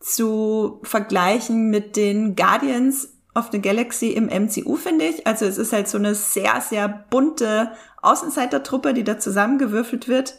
zu 0.00 0.80
vergleichen 0.82 1.70
mit 1.70 1.96
den 1.96 2.34
Guardians 2.34 3.14
of 3.34 3.48
the 3.52 3.60
Galaxy 3.60 4.08
im 4.08 4.26
MCU, 4.26 4.76
finde 4.76 5.06
ich. 5.06 5.26
Also 5.26 5.46
es 5.46 5.56
ist 5.56 5.72
halt 5.72 5.88
so 5.88 5.98
eine 5.98 6.14
sehr, 6.14 6.60
sehr 6.60 6.88
bunte 6.88 7.70
Außenseitertruppe, 8.02 8.92
die 8.92 9.04
da 9.04 9.18
zusammengewürfelt 9.18 10.08
wird 10.08 10.34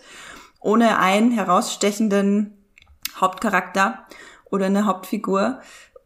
ohne 0.66 0.98
einen 0.98 1.32
herausstechenden 1.32 2.58
Hauptcharakter 3.16 4.06
oder 4.46 4.66
eine 4.66 4.86
Hauptfigur. 4.86 5.60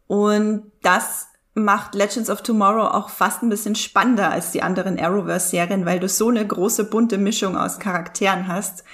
Und 0.06 0.70
das 0.82 1.28
macht 1.54 1.94
Legends 1.94 2.30
of 2.30 2.42
Tomorrow 2.42 2.88
auch 2.88 3.08
fast 3.08 3.42
ein 3.42 3.48
bisschen 3.48 3.74
spannender 3.74 4.30
als 4.30 4.52
die 4.52 4.62
anderen 4.62 4.98
Arrowverse-Serien, 4.98 5.86
weil 5.86 5.98
du 5.98 6.08
so 6.08 6.28
eine 6.28 6.46
große 6.46 6.84
bunte 6.84 7.16
Mischung 7.16 7.56
aus 7.56 7.78
Charakteren 7.78 8.48
hast. 8.48 8.84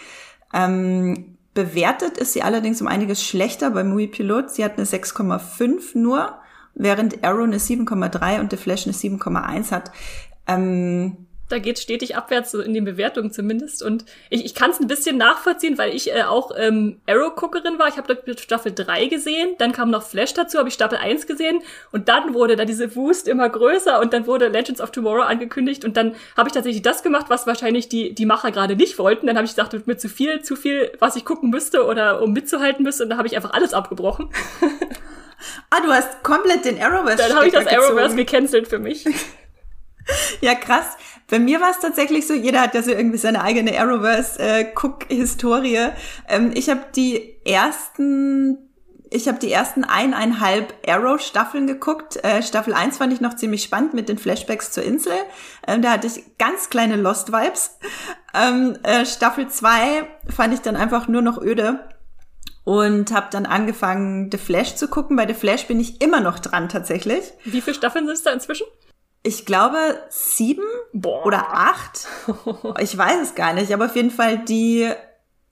Ähm, 0.55 1.37
bewertet 1.53 2.17
ist 2.17 2.33
sie 2.33 2.43
allerdings 2.43 2.81
um 2.81 2.87
einiges 2.87 3.25
schlechter 3.25 3.71
bei 3.71 3.83
Movie 3.83 4.07
Pilot. 4.07 4.51
Sie 4.51 4.65
hat 4.65 4.79
eine 4.79 4.87
6,5 4.87 5.99
nur, 5.99 6.39
während 6.75 7.25
Arrow 7.25 7.45
eine 7.45 7.59
7,3 7.59 8.41
und 8.41 8.53
The 8.53 8.57
Flash 8.57 8.87
eine 8.87 8.95
7,1 8.95 9.73
hat. 9.73 9.91
Ähm, 10.47 11.26
da 11.49 11.59
geht 11.59 11.79
stetig 11.79 12.17
abwärts, 12.17 12.51
so 12.51 12.61
in 12.61 12.75
den 12.75 12.85
Bewertungen 12.85 13.31
zumindest. 13.31 13.83
Und 13.83 14.05
ich, 14.31 14.45
ich 14.45 14.55
kann 14.55 14.71
es 14.71 14.81
ein 14.81 14.89
bisschen 14.89 15.17
nachvollziehen, 15.17 15.79
weil 15.79 15.95
ich 15.95 16.13
äh, 16.13 16.23
auch 16.23 16.51
ähm, 16.57 17.01
Arrow-Guckerin 17.07 17.79
war. 17.79 17.89
Ich 17.89 17.97
habe 17.97 18.19
Staffel 18.39 18.73
3 18.75 19.07
gesehen, 19.07 19.55
dann 19.59 19.73
kam 19.73 19.91
noch 19.91 20.03
Flash 20.03 20.35
dazu, 20.35 20.59
habe 20.59 20.69
ich 20.69 20.75
Staffel 20.75 20.99
1 20.99 21.27
gesehen 21.27 21.63
und 21.93 22.09
dann 22.09 22.35
wurde 22.35 22.57
da 22.57 22.65
diese 22.65 22.95
Wust 22.97 23.29
immer 23.29 23.49
größer 23.49 24.01
und 24.01 24.13
dann 24.13 24.27
wurde 24.27 24.49
Legends 24.49 24.81
of 24.81 24.91
Tomorrow 24.91 25.23
angekündigt 25.23 25.85
und 25.85 25.97
dann 25.97 26.15
habe 26.37 26.49
ich 26.49 26.53
tatsächlich 26.53 26.83
das 26.83 27.03
gemacht, 27.03 27.27
was 27.29 27.47
wahrscheinlich 27.47 27.89
die, 27.89 28.15
die 28.15 28.27
Macher 28.27 28.51
gerade 28.51 28.75
nicht 28.75 28.99
wollten. 28.99 29.27
Dann 29.27 29.37
habe 29.37 29.45
ich 29.45 29.53
gesagt, 29.53 29.73
wird 29.73 29.87
mir 29.87 29.97
zu 29.97 30.09
viel, 30.09 30.43
zu 30.43 30.57
viel, 30.57 30.93
was 30.99 31.17
ich 31.17 31.25
gucken 31.25 31.51
müsste 31.51 31.87
oder 31.87 32.23
um 32.23 32.33
mitzuhalten 32.33 32.83
müsste 32.83 33.05
und 33.05 33.11
dann 33.11 33.19
habe 33.19 33.29
ich 33.29 33.37
einfach 33.37 33.53
alles 33.53 33.73
abgebrochen. 33.73 34.31
ah, 35.71 35.81
du 35.81 35.93
hast 35.93 36.25
komplett 36.25 36.65
den 36.65 36.83
Arrowverse 36.83 37.19
Dann 37.19 37.37
habe 37.37 37.47
ich 37.47 37.53
das 37.53 37.67
Arrowverse 37.67 38.17
gecancelt 38.17 38.67
für 38.67 38.79
mich. 38.79 39.05
Ja, 40.41 40.55
krass. 40.55 40.97
Bei 41.29 41.39
mir 41.39 41.61
war 41.61 41.71
es 41.71 41.81
tatsächlich 41.81 42.27
so, 42.27 42.35
jeder 42.35 42.61
hat 42.61 42.75
ja 42.75 42.83
so 42.83 42.91
irgendwie 42.93 43.19
seine 43.19 43.43
eigene 43.43 43.79
Arrowverse-Cook-Historie. 43.79 45.77
Äh, 45.77 45.93
ähm, 46.29 46.53
ich 46.55 46.71
habe 46.71 46.83
die 46.95 47.37
ersten 47.45 48.59
ich 49.09 49.29
habe 49.29 49.39
die 49.39 49.53
ersten 49.53 49.85
eineinhalb 49.85 50.75
Arrow-Staffeln 50.87 51.67
geguckt. 51.67 52.17
Äh, 52.25 52.43
Staffel 52.43 52.75
1 52.75 52.99
fand 52.99 53.13
ich 53.13 53.21
noch 53.21 53.37
ziemlich 53.37 53.63
spannend 53.63 53.95
mit 53.95 54.09
den 54.09 54.19
Flashbacks 54.19 54.73
zur 54.73 54.83
Insel. 54.83 55.13
Ähm, 55.67 55.81
da 55.83 55.93
hatte 55.93 56.09
ich 56.09 56.39
ganz 56.39 56.71
kleine 56.71 56.97
Lost-Vibes. 56.97 57.79
Ähm, 58.35 58.77
äh, 58.83 59.07
Staffel 59.07 59.49
2 59.49 60.09
fand 60.29 60.55
ich 60.55 60.61
dann 60.61 60.77
einfach 60.77 61.07
nur 61.09 61.23
noch 61.23 61.41
öde 61.41 61.89
und 62.65 63.13
habe 63.13 63.29
dann 63.31 63.47
angefangen, 63.47 64.29
The 64.33 64.39
Flash 64.39 64.75
zu 64.75 64.89
gucken. 64.89 65.17
Bei 65.17 65.27
The 65.27 65.35
Flash 65.35 65.67
bin 65.67 65.79
ich 65.79 66.01
immer 66.01 66.21
noch 66.21 66.41
dran 66.41 66.69
tatsächlich. 66.69 67.33
Wie 67.45 67.61
viele 67.61 67.77
Staffeln 67.77 68.07
sind 68.07 68.15
es 68.15 68.23
da 68.23 68.33
inzwischen? 68.33 68.67
Ich 69.27 69.45
glaube, 69.45 69.79
sieben 70.09 70.65
Boah. 70.93 71.27
oder 71.27 71.53
acht. 71.53 72.07
Ich 72.81 72.97
weiß 72.97 73.21
es 73.23 73.35
gar 73.35 73.53
nicht, 73.53 73.73
aber 73.73 73.87
auf 73.87 73.97
jeden 73.97 74.11
Fall 74.11 74.39
die, 74.39 74.89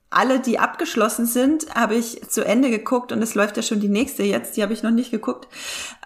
alle, 0.09 0.39
die 0.39 0.59
abgeschlossen 0.59 1.25
sind, 1.25 1.73
habe 1.75 1.95
ich 1.95 2.27
zu 2.29 2.45
Ende 2.45 2.69
geguckt 2.69 3.11
und 3.11 3.21
es 3.21 3.35
läuft 3.35 3.57
ja 3.57 3.63
schon 3.63 3.79
die 3.79 3.89
nächste 3.89 4.23
jetzt, 4.23 4.55
die 4.55 4.63
habe 4.63 4.73
ich 4.73 4.83
noch 4.83 4.91
nicht 4.91 5.11
geguckt. 5.11 5.47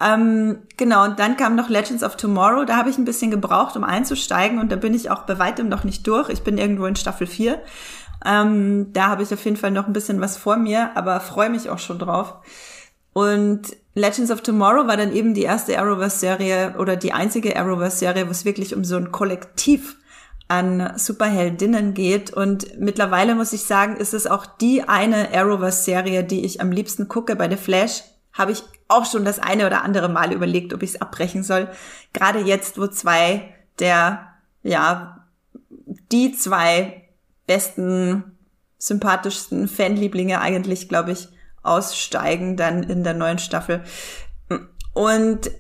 Ähm, 0.02 0.64
genau, 0.78 1.04
und 1.04 1.20
dann 1.20 1.38
kam 1.38 1.56
noch 1.56 1.70
Legends 1.70 2.04
of 2.04 2.16
Tomorrow, 2.16 2.66
da 2.66 2.78
habe 2.78 2.90
ich 2.90 2.98
ein 2.98 3.06
bisschen 3.06 3.32
gebraucht, 3.32 3.76
um 3.76 3.84
einzusteigen 3.84 4.60
und 4.60 4.72
da 4.72 4.76
bin 4.76 4.94
ich 4.94 5.12
auch 5.12 5.24
bei 5.24 5.38
weitem 5.38 5.70
noch 5.70 5.84
nicht 5.84 6.08
durch. 6.08 6.30
Ich 6.30 6.42
bin 6.42 6.58
irgendwo 6.58 6.86
in 6.86 6.96
Staffel 6.96 7.28
4. 7.28 7.62
Ähm, 8.26 8.92
da 8.94 9.08
habe 9.08 9.24
ich 9.24 9.34
auf 9.34 9.46
jeden 9.46 9.58
Fall 9.58 9.72
noch 9.72 9.88
ein 9.88 9.94
bisschen 9.94 10.22
was 10.22 10.38
vor 10.38 10.58
mir, 10.58 10.92
aber 10.96 11.20
freue 11.20 11.50
mich 11.50 11.70
auch 11.70 11.80
schon 11.80 12.00
drauf. 12.00 12.36
Und 13.14 13.76
Legends 14.00 14.32
of 14.32 14.42
Tomorrow 14.42 14.88
war 14.88 14.98
dann 14.98 15.14
eben 15.14 15.34
die 15.34 15.44
erste 15.44 15.78
Arrowverse-Serie 15.78 16.76
oder 16.80 16.96
die 16.96 17.14
einzige 17.14 17.58
Arrowverse-Serie, 17.58 18.28
wo 18.28 18.32
es 18.32 18.46
wirklich 18.46 18.74
um 18.76 18.84
so 18.84 18.96
ein 18.96 19.12
Kollektiv 19.12 19.98
an 20.48 20.94
Superheldinnen 20.98 21.94
geht. 21.94 22.32
Und 22.34 22.80
mittlerweile 22.80 23.36
muss 23.36 23.54
ich 23.54 23.64
sagen, 23.64 23.98
ist 23.98 24.14
es 24.14 24.26
auch 24.26 24.46
die 24.46 24.88
eine 24.88 25.34
Arrowverse-Serie, 25.34 26.24
die 26.24 26.46
ich 26.46 26.62
am 26.62 26.72
liebsten 26.72 27.08
gucke. 27.08 27.36
Bei 27.36 27.50
The 27.50 27.58
Flash 27.58 28.04
habe 28.34 28.54
ich 28.54 28.64
auch 28.88 29.06
schon 29.06 29.26
das 29.26 29.40
eine 29.40 29.68
oder 29.68 29.84
andere 29.84 30.10
Mal 30.10 30.32
überlegt, 30.32 30.74
ob 30.74 30.82
ich 30.82 30.92
es 30.92 31.02
abbrechen 31.02 31.44
soll. 31.44 31.68
Gerade 32.14 32.40
jetzt, 32.40 32.80
wo 32.80 32.88
zwei 32.88 33.54
der, 33.80 34.28
ja, 34.64 35.28
die 36.12 36.32
zwei 36.32 37.04
besten, 37.48 38.24
sympathischsten 38.78 39.68
Fanlieblinge 39.68 40.40
eigentlich, 40.40 40.88
glaube 40.88 41.12
ich, 41.12 41.28
aussteigen 41.64 42.58
dann 42.58 42.84
in 42.84 43.04
der 43.04 43.14
neuen 43.14 43.40
Staffel. 43.40 43.84
Und 44.94 45.52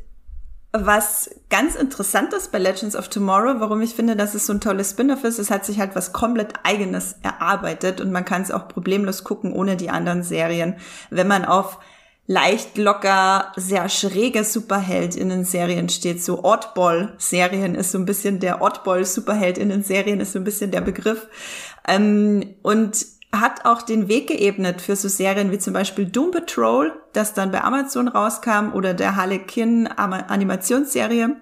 was 0.71 1.31
ganz 1.49 1.75
interessant 1.75 2.31
ist 2.33 2.51
bei 2.51 2.59
Legends 2.59 2.95
of 2.95 3.07
Tomorrow, 3.07 3.59
warum 3.59 3.81
ich 3.81 3.95
finde, 3.95 4.15
dass 4.15 4.35
es 4.35 4.45
so 4.45 4.53
ein 4.53 4.61
tolles 4.61 4.91
Spin-off 4.91 5.23
ist, 5.23 5.39
es 5.39 5.49
hat 5.49 5.65
sich 5.65 5.79
halt 5.79 5.95
was 5.95 6.13
komplett 6.13 6.53
eigenes 6.63 7.15
erarbeitet 7.23 8.01
und 8.01 8.11
man 8.11 8.23
kann 8.23 8.43
es 8.43 8.51
auch 8.51 8.67
problemlos 8.67 9.23
gucken 9.23 9.51
ohne 9.51 9.77
die 9.77 9.89
anderen 9.89 10.21
Serien, 10.21 10.75
wenn 11.09 11.27
man 11.27 11.45
auf 11.45 11.79
leicht 12.27 12.77
locker, 12.77 13.51
sehr 13.55 13.89
schräge 13.89 14.43
Superheldinnen-Serien 14.43 15.89
steht. 15.89 16.23
So 16.23 16.43
Oddball-Serien 16.43 17.73
ist 17.73 17.91
so 17.91 17.97
ein 17.97 18.05
bisschen 18.05 18.39
der 18.39 18.61
Oddball-Superheldinnen-Serien 18.61 20.19
ist 20.19 20.33
so 20.33 20.39
ein 20.39 20.43
bisschen 20.43 20.69
der 20.69 20.81
Begriff. 20.81 21.27
Ähm, 21.87 22.53
und 22.61 23.03
hat 23.31 23.65
auch 23.65 23.83
den 23.83 24.07
Weg 24.07 24.27
geebnet 24.27 24.81
für 24.81 24.95
so 24.95 25.07
Serien 25.07 25.51
wie 25.51 25.59
zum 25.59 25.73
Beispiel 25.73 26.05
Doom 26.05 26.31
Patrol, 26.31 26.93
das 27.13 27.33
dann 27.33 27.51
bei 27.51 27.63
Amazon 27.63 28.07
rauskam, 28.07 28.73
oder 28.73 28.93
der 28.93 29.15
Harlequin 29.15 29.87
Animationsserie. 29.87 31.35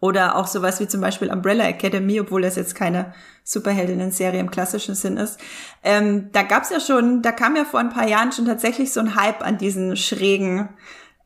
Oder 0.00 0.36
auch 0.36 0.46
sowas 0.46 0.78
wie 0.78 0.86
zum 0.86 1.00
Beispiel 1.00 1.30
Umbrella 1.30 1.64
Academy, 1.64 2.20
obwohl 2.20 2.42
das 2.42 2.54
jetzt 2.54 2.76
keine 2.76 3.14
Superheldinnen-Serie 3.42 4.38
im 4.38 4.50
klassischen 4.50 4.94
Sinn 4.94 5.16
ist. 5.16 5.40
Ähm, 5.82 6.30
da 6.32 6.42
gab's 6.42 6.70
ja 6.70 6.78
schon, 6.78 7.22
da 7.22 7.32
kam 7.32 7.56
ja 7.56 7.64
vor 7.64 7.80
ein 7.80 7.90
paar 7.90 8.06
Jahren 8.06 8.30
schon 8.30 8.44
tatsächlich 8.44 8.92
so 8.92 9.00
ein 9.00 9.16
Hype 9.16 9.42
an 9.42 9.58
diesen 9.58 9.96
schrägen, 9.96 10.68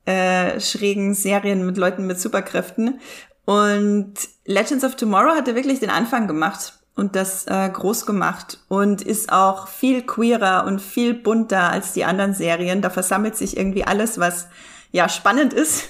äh, 0.07 0.59
schrägen 0.59 1.15
Serien 1.15 1.67
mit 1.67 1.77
Leuten 1.77 2.07
mit 2.07 2.19
Superkräften. 2.19 3.01
Und 3.45 4.15
Legends 4.47 4.85
of 4.85 4.97
Tomorrow 4.97 5.35
hatte 5.35 5.55
wirklich 5.55 5.81
den 5.81 5.91
Anfang 5.91 6.27
gemacht 6.27 6.82
und 6.95 7.17
das 7.17 7.47
äh, 7.47 7.71
groß 7.71 8.07
gemacht 8.07 8.61
und 8.69 9.03
ist 9.03 9.33
auch 9.33 9.67
viel 9.69 10.03
queerer 10.03 10.65
und 10.67 10.81
viel 10.81 11.15
bunter 11.15 11.71
als 11.71 11.95
die 11.95 12.05
anderen 12.05 12.35
Serien. 12.35 12.83
Da 12.83 12.91
versammelt 12.91 13.37
sich 13.37 13.57
irgendwie 13.57 13.85
alles, 13.85 14.19
was 14.19 14.49
ja 14.91 15.09
spannend 15.09 15.55
ist 15.55 15.89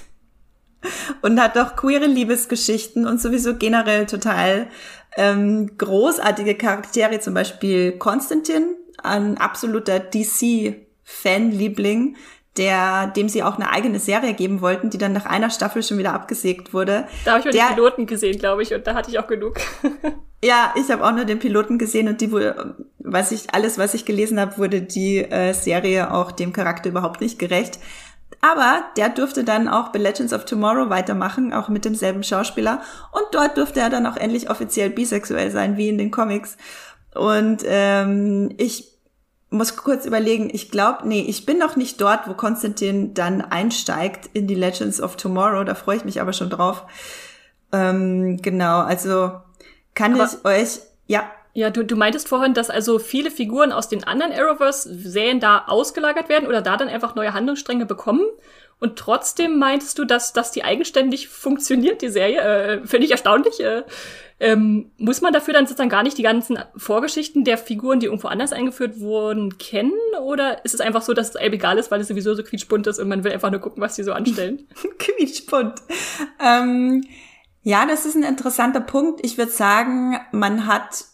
und 1.22 1.40
hat 1.40 1.56
auch 1.58 1.76
queere 1.76 2.06
Liebesgeschichten 2.06 3.06
und 3.06 3.20
sowieso 3.20 3.56
generell 3.56 4.06
total 4.06 4.68
ähm, 5.16 5.76
großartige 5.76 6.54
Charaktere, 6.54 7.18
zum 7.20 7.34
Beispiel 7.34 7.98
Konstantin, 7.98 8.76
ein 9.02 9.36
absoluter 9.38 9.98
DC-Fanliebling, 9.98 12.16
der, 12.56 13.06
dem 13.08 13.28
sie 13.28 13.42
auch 13.42 13.56
eine 13.56 13.70
eigene 13.70 13.98
Serie 13.98 14.34
geben 14.34 14.60
wollten, 14.60 14.90
die 14.90 14.98
dann 14.98 15.12
nach 15.12 15.24
einer 15.24 15.50
Staffel 15.50 15.82
schon 15.82 15.98
wieder 15.98 16.12
abgesägt 16.12 16.74
wurde. 16.74 17.06
Da 17.24 17.32
habe 17.32 17.40
ich 17.40 17.44
mal 17.46 17.52
der, 17.52 17.68
den 17.68 17.74
Piloten 17.76 18.06
gesehen, 18.06 18.38
glaube 18.38 18.62
ich, 18.62 18.74
und 18.74 18.86
da 18.86 18.94
hatte 18.94 19.10
ich 19.10 19.18
auch 19.18 19.26
genug. 19.26 19.56
ja, 20.44 20.74
ich 20.76 20.90
habe 20.90 21.04
auch 21.04 21.12
nur 21.12 21.24
den 21.24 21.38
Piloten 21.38 21.78
gesehen 21.78 22.08
und 22.08 22.20
die 22.20 22.30
wurde, 22.30 22.76
was 22.98 23.32
ich, 23.32 23.54
alles, 23.54 23.78
was 23.78 23.94
ich 23.94 24.04
gelesen 24.04 24.38
habe, 24.38 24.58
wurde 24.58 24.82
die 24.82 25.18
äh, 25.18 25.54
Serie 25.54 26.12
auch 26.12 26.30
dem 26.30 26.52
Charakter 26.52 26.90
überhaupt 26.90 27.22
nicht 27.22 27.38
gerecht. 27.38 27.78
Aber 28.40 28.82
der 28.96 29.08
durfte 29.08 29.44
dann 29.44 29.68
auch 29.68 29.90
bei 29.90 30.00
Legends 30.00 30.32
of 30.32 30.44
Tomorrow 30.44 30.90
weitermachen, 30.90 31.52
auch 31.52 31.68
mit 31.68 31.84
demselben 31.84 32.22
Schauspieler. 32.22 32.82
Und 33.12 33.24
dort 33.32 33.56
durfte 33.56 33.80
er 33.80 33.88
dann 33.88 34.06
auch 34.06 34.16
endlich 34.16 34.50
offiziell 34.50 34.90
bisexuell 34.90 35.50
sein, 35.50 35.76
wie 35.76 35.88
in 35.88 35.96
den 35.96 36.10
Comics. 36.10 36.56
Und 37.14 37.62
ähm, 37.66 38.52
ich 38.56 38.91
muss 39.52 39.76
kurz 39.76 40.06
überlegen, 40.06 40.50
ich 40.52 40.70
glaube, 40.70 41.06
nee, 41.06 41.24
ich 41.28 41.46
bin 41.46 41.58
noch 41.58 41.76
nicht 41.76 42.00
dort, 42.00 42.26
wo 42.26 42.34
Konstantin 42.34 43.14
dann 43.14 43.40
einsteigt 43.40 44.30
in 44.32 44.46
die 44.46 44.54
Legends 44.54 45.00
of 45.00 45.16
Tomorrow. 45.16 45.64
Da 45.64 45.74
freue 45.74 45.96
ich 45.96 46.04
mich 46.04 46.20
aber 46.20 46.32
schon 46.32 46.50
drauf. 46.50 46.84
Ähm, 47.72 48.40
genau, 48.42 48.80
also 48.80 49.32
kann 49.94 50.14
aber 50.14 50.24
ich 50.24 50.44
euch, 50.44 50.80
ja. 51.06 51.30
Ja, 51.54 51.68
du, 51.68 51.84
du 51.84 51.96
meintest 51.96 52.28
vorhin, 52.28 52.54
dass 52.54 52.70
also 52.70 52.98
viele 52.98 53.30
Figuren 53.30 53.72
aus 53.72 53.88
den 53.88 54.04
anderen 54.04 54.32
Arrowverse-Serien 54.32 55.38
da 55.38 55.64
ausgelagert 55.66 56.30
werden 56.30 56.48
oder 56.48 56.62
da 56.62 56.78
dann 56.78 56.88
einfach 56.88 57.14
neue 57.14 57.34
Handlungsstränge 57.34 57.84
bekommen. 57.84 58.24
Und 58.80 58.98
trotzdem 58.98 59.58
meintest 59.58 59.98
du, 59.98 60.04
dass, 60.04 60.32
dass 60.32 60.50
die 60.50 60.64
eigenständig 60.64 61.28
funktioniert, 61.28 62.02
die 62.02 62.08
Serie. 62.08 62.40
Äh, 62.40 62.86
Finde 62.86 63.04
ich 63.04 63.12
erstaunlich. 63.12 63.60
Äh, 63.60 63.84
ähm, 64.40 64.90
muss 64.98 65.20
man 65.20 65.32
dafür 65.32 65.54
dann 65.54 65.66
sozusagen 65.66 65.90
gar 65.90 66.02
nicht 66.02 66.18
die 66.18 66.22
ganzen 66.22 66.58
Vorgeschichten 66.76 67.44
der 67.44 67.58
Figuren, 67.58 68.00
die 68.00 68.06
irgendwo 68.06 68.28
anders 68.28 68.52
eingeführt 68.52 69.00
wurden, 69.00 69.58
kennen? 69.58 69.92
Oder 70.22 70.64
ist 70.64 70.74
es 70.74 70.80
einfach 70.80 71.02
so, 71.02 71.14
dass 71.14 71.30
es 71.30 71.34
egal 71.36 71.78
ist, 71.78 71.90
weil 71.90 72.00
es 72.00 72.08
sowieso 72.08 72.34
so 72.34 72.42
quietschbunt 72.42 72.86
ist 72.86 72.98
und 72.98 73.08
man 73.08 73.24
will 73.24 73.32
einfach 73.32 73.50
nur 73.50 73.60
gucken, 73.60 73.82
was 73.82 73.94
die 73.94 74.02
so 74.02 74.12
anstellen? 74.12 74.66
quietschbunt. 74.98 75.74
Ähm, 76.40 77.04
ja, 77.62 77.86
das 77.86 78.06
ist 78.06 78.16
ein 78.16 78.24
interessanter 78.24 78.80
Punkt. 78.80 79.24
Ich 79.24 79.38
würde 79.38 79.52
sagen, 79.52 80.18
man 80.32 80.66
hat 80.66 81.04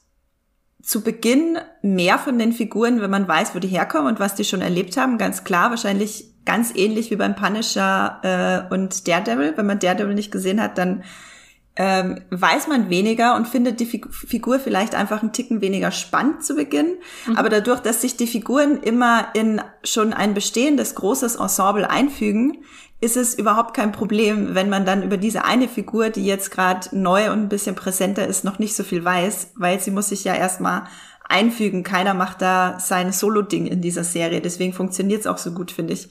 zu 0.82 1.02
Beginn 1.02 1.58
mehr 1.82 2.18
von 2.18 2.38
den 2.38 2.52
Figuren, 2.52 3.02
wenn 3.02 3.10
man 3.10 3.28
weiß, 3.28 3.54
wo 3.54 3.58
die 3.58 3.68
herkommen 3.68 4.06
und 4.06 4.20
was 4.20 4.34
die 4.34 4.44
schon 4.44 4.62
erlebt 4.62 4.96
haben. 4.96 5.18
Ganz 5.18 5.44
klar, 5.44 5.68
wahrscheinlich 5.68 6.32
ganz 6.46 6.72
ähnlich 6.74 7.10
wie 7.10 7.16
beim 7.16 7.36
Punisher 7.36 8.66
äh, 8.70 8.72
und 8.72 9.06
Daredevil. 9.06 9.54
Wenn 9.56 9.66
man 9.66 9.80
Daredevil 9.80 10.14
nicht 10.14 10.32
gesehen 10.32 10.62
hat, 10.62 10.78
dann 10.78 11.04
ähm, 11.80 12.20
weiß 12.30 12.66
man 12.66 12.90
weniger 12.90 13.36
und 13.36 13.46
findet 13.46 13.78
die 13.78 13.86
Figur 13.86 14.58
vielleicht 14.58 14.96
einfach 14.96 15.22
einen 15.22 15.32
Ticken 15.32 15.60
weniger 15.60 15.92
spannend 15.92 16.44
zu 16.44 16.56
Beginn. 16.56 16.96
Mhm. 17.26 17.36
Aber 17.36 17.48
dadurch, 17.48 17.78
dass 17.78 18.00
sich 18.00 18.16
die 18.16 18.26
Figuren 18.26 18.82
immer 18.82 19.28
in 19.34 19.62
schon 19.84 20.12
ein 20.12 20.34
bestehendes 20.34 20.96
großes 20.96 21.36
Ensemble 21.36 21.88
einfügen, 21.88 22.58
ist 23.00 23.16
es 23.16 23.34
überhaupt 23.34 23.74
kein 23.74 23.92
Problem, 23.92 24.56
wenn 24.56 24.68
man 24.68 24.84
dann 24.84 25.04
über 25.04 25.16
diese 25.16 25.44
eine 25.44 25.68
Figur, 25.68 26.10
die 26.10 26.26
jetzt 26.26 26.50
gerade 26.50 26.88
neu 26.90 27.30
und 27.30 27.42
ein 27.42 27.48
bisschen 27.48 27.76
präsenter 27.76 28.26
ist, 28.26 28.42
noch 28.42 28.58
nicht 28.58 28.74
so 28.74 28.82
viel 28.82 29.04
weiß, 29.04 29.52
weil 29.54 29.78
sie 29.78 29.92
muss 29.92 30.08
sich 30.08 30.24
ja 30.24 30.34
erstmal 30.34 30.82
einfügen. 31.28 31.82
Keiner 31.82 32.14
macht 32.14 32.42
da 32.42 32.78
sein 32.80 33.12
Solo-Ding 33.12 33.66
in 33.66 33.80
dieser 33.80 34.04
Serie. 34.04 34.40
Deswegen 34.40 34.72
funktioniert 34.72 35.20
es 35.20 35.26
auch 35.26 35.38
so 35.38 35.52
gut, 35.52 35.70
finde 35.70 35.92
ich. 35.92 36.08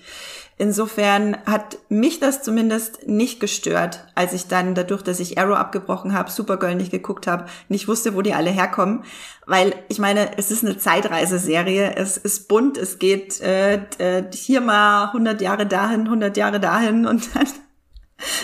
Insofern 0.59 1.37
hat 1.45 1.77
mich 1.87 2.19
das 2.19 2.41
zumindest 2.41 3.07
nicht 3.07 3.39
gestört, 3.39 4.07
als 4.15 4.33
ich 4.33 4.47
dann 4.47 4.73
dadurch, 4.73 5.03
dass 5.03 5.19
ich 5.19 5.37
Arrow 5.37 5.55
abgebrochen 5.55 6.13
habe, 6.13 6.31
Supergirl 6.31 6.73
nicht 6.73 6.89
geguckt 6.89 7.27
habe, 7.27 7.45
nicht 7.69 7.87
wusste, 7.87 8.15
wo 8.15 8.23
die 8.23 8.33
alle 8.33 8.49
herkommen. 8.49 9.03
Weil 9.45 9.75
ich 9.87 9.99
meine, 9.99 10.35
es 10.37 10.49
ist 10.49 10.65
eine 10.65 10.77
Zeitreiseserie, 10.77 11.95
es 11.95 12.17
ist 12.17 12.47
bunt, 12.47 12.77
es 12.77 12.97
geht 12.97 13.39
äh, 13.41 13.75
äh 13.99 14.23
hier 14.33 14.61
mal 14.61 15.05
100 15.05 15.41
Jahre 15.41 15.67
dahin, 15.67 16.01
100 16.01 16.35
Jahre 16.35 16.59
dahin 16.59 17.05
und 17.05 17.35
dann 17.35 17.47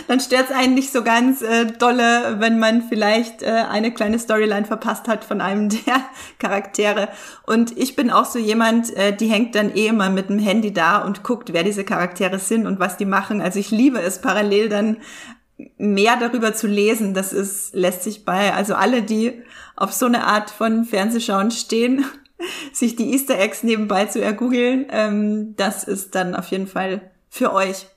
dann 0.07 0.19
stört 0.19 0.49
es 0.49 0.55
einen 0.55 0.76
nicht 0.76 0.91
so 0.91 1.03
ganz 1.03 1.41
äh, 1.41 1.65
dolle, 1.65 2.39
wenn 2.39 2.59
man 2.59 2.84
vielleicht 2.84 3.41
äh, 3.41 3.47
eine 3.47 3.91
kleine 3.91 4.19
Storyline 4.19 4.65
verpasst 4.65 5.07
hat 5.07 5.24
von 5.24 5.41
einem 5.41 5.69
der 5.86 6.03
Charaktere. 6.39 7.09
Und 7.45 7.78
ich 7.78 7.95
bin 7.95 8.11
auch 8.11 8.26
so 8.26 8.39
jemand, 8.39 8.95
äh, 8.95 9.15
die 9.15 9.28
hängt 9.28 9.55
dann 9.55 9.76
eh 9.76 9.88
immer 9.88 10.09
mit 10.09 10.30
dem 10.30 10.39
Handy 10.39 10.74
da 10.74 10.99
und 10.99 11.24
guckt, 11.24 11.53
wer 11.53 11.63
diese 11.63 11.84
Charaktere 11.84 12.39
sind 12.39 12.67
und 12.67 12.80
was 12.80 12.97
die 12.97 13.05
machen. 13.05 13.41
Also 13.41 13.59
ich 13.59 13.71
liebe 13.71 13.99
es 13.99 14.21
parallel 14.21 14.69
dann 14.69 14.97
mehr 15.78 16.17
darüber 16.17 16.53
zu 16.53 16.67
lesen. 16.67 17.13
Das 17.13 17.34
ist, 17.34 17.74
lässt 17.74 18.03
sich 18.03 18.26
bei, 18.26 18.53
also 18.53 18.76
alle, 18.76 19.01
die 19.01 19.41
auf 19.76 19.91
so 19.93 20.05
eine 20.05 20.26
Art 20.26 20.51
von 20.51 20.86
Fernsehschauen 20.86 21.51
stehen, 21.51 22.05
sich 22.74 22.95
die 22.95 23.11
Easter 23.13 23.39
Eggs 23.39 23.63
nebenbei 23.63 24.05
zu 24.05 24.21
ergoogeln, 24.21 24.86
ähm, 24.91 25.55
das 25.55 25.84
ist 25.84 26.13
dann 26.15 26.36
auf 26.36 26.47
jeden 26.47 26.67
Fall 26.67 27.11
für 27.30 27.53
euch 27.53 27.88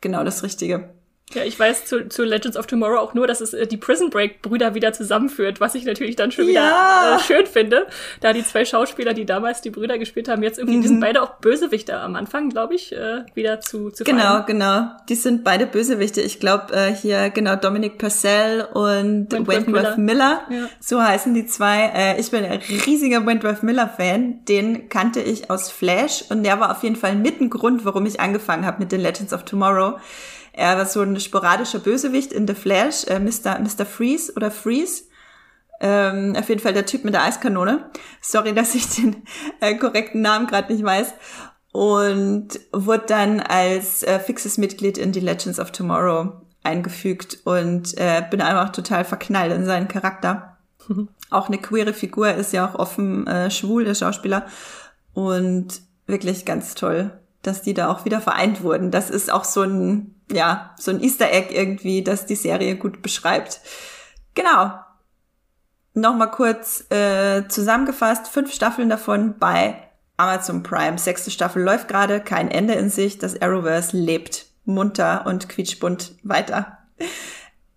genau 0.00 0.22
das 0.22 0.42
Richtige. 0.42 0.94
Ja, 1.32 1.42
ich 1.42 1.58
weiß 1.58 1.86
zu, 1.86 2.08
zu 2.08 2.22
Legends 2.22 2.56
of 2.56 2.66
Tomorrow 2.66 2.98
auch 2.98 3.14
nur, 3.14 3.26
dass 3.26 3.40
es 3.40 3.54
äh, 3.54 3.66
die 3.66 3.78
Prison 3.78 4.10
Break 4.10 4.42
Brüder 4.42 4.74
wieder 4.74 4.92
zusammenführt, 4.92 5.58
was 5.58 5.74
ich 5.74 5.84
natürlich 5.84 6.16
dann 6.16 6.30
schon 6.30 6.46
wieder 6.46 7.16
äh, 7.16 7.18
schön 7.18 7.46
finde. 7.46 7.86
Da 8.20 8.32
die 8.34 8.44
zwei 8.44 8.64
Schauspieler, 8.64 9.14
die 9.14 9.24
damals 9.24 9.62
die 9.62 9.70
Brüder 9.70 9.98
gespielt 9.98 10.28
haben, 10.28 10.42
jetzt 10.42 10.58
irgendwie, 10.58 10.76
mhm. 10.76 10.82
die 10.82 10.88
sind 10.88 10.96
mhm. 10.98 11.02
beide 11.02 11.22
auch 11.22 11.34
Bösewichter 11.38 12.02
am 12.02 12.14
Anfang, 12.14 12.50
glaube 12.50 12.74
ich, 12.74 12.92
äh, 12.92 13.24
wieder 13.34 13.60
zu, 13.60 13.90
zu 13.90 14.04
Genau, 14.04 14.20
vereinen. 14.20 14.46
genau. 14.46 14.90
Die 15.08 15.14
sind 15.14 15.44
beide 15.44 15.66
Bösewichte. 15.66 16.20
Ich 16.20 16.40
glaube, 16.40 16.74
äh, 16.74 16.94
hier 16.94 17.30
genau 17.30 17.56
Dominic 17.56 17.96
Purcell 17.98 18.68
und 18.72 19.32
Wentworth, 19.32 19.66
Wentworth 19.66 19.98
Miller. 19.98 20.42
Miller. 20.48 20.62
Ja. 20.62 20.68
So 20.78 21.02
heißen 21.02 21.32
die 21.32 21.46
zwei. 21.46 21.90
Äh, 21.94 22.20
ich 22.20 22.30
bin 22.30 22.44
ein 22.44 22.60
riesiger 22.86 23.24
Wentworth 23.24 23.62
Miller 23.62 23.88
Fan. 23.88 24.44
Den 24.44 24.90
kannte 24.90 25.20
ich 25.20 25.50
aus 25.50 25.70
Flash 25.70 26.24
und 26.28 26.44
der 26.44 26.60
war 26.60 26.70
auf 26.70 26.82
jeden 26.82 26.96
Fall 26.96 27.16
mit 27.16 27.40
ein 27.40 27.48
Grund, 27.48 27.84
warum 27.86 28.04
ich 28.04 28.20
angefangen 28.20 28.66
habe 28.66 28.78
mit 28.80 28.92
den 28.92 29.00
Legends 29.00 29.32
of 29.32 29.44
Tomorrow 29.44 29.98
er 30.56 30.78
war 30.78 30.86
so 30.86 31.02
ein 31.02 31.18
sporadischer 31.18 31.80
Bösewicht 31.80 32.32
in 32.32 32.46
The 32.46 32.54
Flash, 32.54 33.04
äh, 33.08 33.18
Mr. 33.18 33.58
Mr. 33.58 33.84
Freeze 33.84 34.32
oder 34.36 34.52
Freeze. 34.52 35.04
Ähm, 35.80 36.36
auf 36.38 36.48
jeden 36.48 36.60
Fall 36.60 36.72
der 36.72 36.86
Typ 36.86 37.04
mit 37.04 37.12
der 37.12 37.24
Eiskanone. 37.24 37.90
Sorry, 38.20 38.54
dass 38.54 38.76
ich 38.76 38.88
den 38.90 39.24
äh, 39.60 39.74
korrekten 39.74 40.20
Namen 40.20 40.46
gerade 40.46 40.72
nicht 40.72 40.84
weiß. 40.84 41.12
Und 41.72 42.60
wurde 42.72 43.04
dann 43.08 43.40
als 43.40 44.04
äh, 44.04 44.20
fixes 44.20 44.56
Mitglied 44.56 44.96
in 44.96 45.10
die 45.10 45.18
Legends 45.20 45.58
of 45.58 45.72
Tomorrow 45.72 46.32
eingefügt 46.62 47.38
und 47.44 47.98
äh, 47.98 48.22
bin 48.30 48.40
einfach 48.40 48.70
total 48.70 49.04
verknallt 49.04 49.52
in 49.52 49.66
seinen 49.66 49.88
Charakter. 49.88 50.56
auch 51.30 51.48
eine 51.48 51.58
queere 51.58 51.92
Figur, 51.92 52.32
ist 52.32 52.52
ja 52.52 52.68
auch 52.68 52.76
offen 52.76 53.26
äh, 53.26 53.50
schwul, 53.50 53.84
der 53.84 53.96
Schauspieler. 53.96 54.46
Und 55.14 55.82
wirklich 56.06 56.44
ganz 56.44 56.76
toll, 56.76 57.10
dass 57.46 57.62
die 57.62 57.74
da 57.74 57.90
auch 57.90 58.04
wieder 58.04 58.20
vereint 58.20 58.62
wurden. 58.62 58.90
Das 58.90 59.10
ist 59.10 59.32
auch 59.32 59.44
so 59.44 59.62
ein 59.62 60.14
ja, 60.32 60.74
so 60.78 60.90
ein 60.90 61.02
Easter 61.02 61.30
Egg 61.30 61.54
irgendwie, 61.54 62.02
das 62.02 62.26
die 62.26 62.36
Serie 62.36 62.76
gut 62.76 63.02
beschreibt. 63.02 63.60
Genau. 64.34 64.72
Nochmal 65.92 66.30
kurz 66.30 66.90
äh, 66.90 67.46
zusammengefasst, 67.48 68.26
fünf 68.28 68.52
Staffeln 68.52 68.88
davon 68.88 69.38
bei 69.38 69.76
Amazon 70.16 70.62
Prime. 70.62 70.98
Sechste 70.98 71.30
Staffel 71.30 71.62
läuft 71.62 71.88
gerade, 71.88 72.20
kein 72.20 72.50
Ende 72.50 72.74
in 72.74 72.90
sich. 72.90 73.18
Das 73.18 73.40
Arrowverse 73.40 73.96
lebt 73.96 74.46
munter 74.64 75.24
und 75.26 75.48
quietschbunt 75.48 76.14
weiter. 76.22 76.78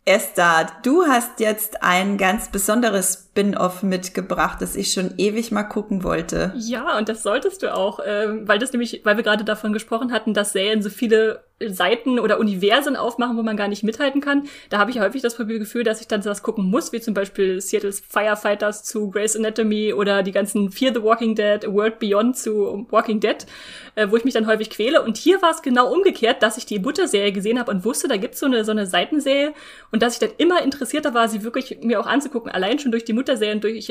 Esther, 0.06 0.68
du 0.84 1.06
hast 1.06 1.40
jetzt 1.40 1.84
ein 1.84 2.18
ganz 2.18 2.48
besonderes 2.48 3.27
Spin-off 3.38 3.84
mitgebracht, 3.84 4.60
das 4.62 4.76
ich 4.76 4.94
schon 4.94 5.14
ewig 5.18 5.52
mal 5.52 5.62
gucken 5.62 6.04
wollte. 6.04 6.54
Ja, 6.58 6.98
und 6.98 7.08
das 7.08 7.22
solltest 7.22 7.62
du 7.62 7.72
auch, 7.72 8.00
ähm, 8.04 8.48
weil 8.48 8.58
das 8.58 8.74
nämlich, 8.74 9.02
weil 9.04 9.16
wir 9.16 9.24
gerade 9.24 9.44
davon 9.44 9.74
gesprochen 9.74 10.12
hatten, 10.12 10.34
dass 10.34 10.54
Serien 10.54 10.82
so 10.82 10.90
viele 10.90 11.44
Seiten 11.60 12.20
oder 12.20 12.40
Universen 12.40 12.96
aufmachen, 12.96 13.36
wo 13.36 13.42
man 13.42 13.58
gar 13.58 13.68
nicht 13.68 13.84
mithalten 13.84 14.22
kann. 14.22 14.44
Da 14.70 14.78
habe 14.78 14.92
ich 14.92 15.00
häufig 15.00 15.24
das 15.24 15.38
Gefühl, 15.38 15.84
dass 15.84 16.02
ich 16.02 16.08
dann 16.08 16.22
sowas 16.22 16.44
gucken 16.44 16.66
muss, 16.66 16.92
wie 16.92 17.02
zum 17.02 17.16
Beispiel 17.16 17.60
Seattle's 17.62 18.00
Firefighters 18.00 18.84
zu 18.84 19.10
Grey's 19.10 19.36
Anatomy 19.36 19.92
oder 19.92 20.22
die 20.22 20.32
ganzen 20.32 20.70
Fear 20.70 20.94
the 20.94 21.02
Walking 21.02 21.34
Dead, 21.34 21.66
A 21.66 21.74
World 21.74 21.98
Beyond 21.98 22.38
zu 22.38 22.86
Walking 22.92 23.20
Dead, 23.20 23.48
äh, 23.96 24.08
wo 24.10 24.18
ich 24.18 24.24
mich 24.24 24.36
dann 24.36 24.46
häufig 24.46 24.70
quäle. 24.70 25.02
Und 25.02 25.18
hier 25.18 25.42
war 25.42 25.50
es 25.50 25.64
genau 25.64 25.92
umgekehrt, 25.92 26.44
dass 26.44 26.58
ich 26.58 26.68
die 26.68 26.78
Mutterserie 26.78 27.32
gesehen 27.32 27.58
habe 27.58 27.72
und 27.72 27.84
wusste, 27.84 28.08
da 28.08 28.18
gibt's 28.18 28.40
so 28.40 28.46
eine, 28.46 28.64
so 28.64 28.72
eine 28.72 28.86
Seitenserie 28.86 29.54
und 29.92 30.04
dass 30.04 30.14
ich 30.14 30.20
dann 30.20 30.38
immer 30.38 30.62
interessierter 30.62 31.16
war, 31.16 31.28
sie 31.28 31.44
wirklich 31.44 31.80
mir 31.82 32.00
auch 32.00 32.08
anzugucken, 32.08 32.52
allein 32.52 32.78
schon 32.78 32.92
durch 32.92 33.04
die 33.04 33.14
Mutterserie 33.14 33.27
und 33.30 33.64
durch 33.64 33.90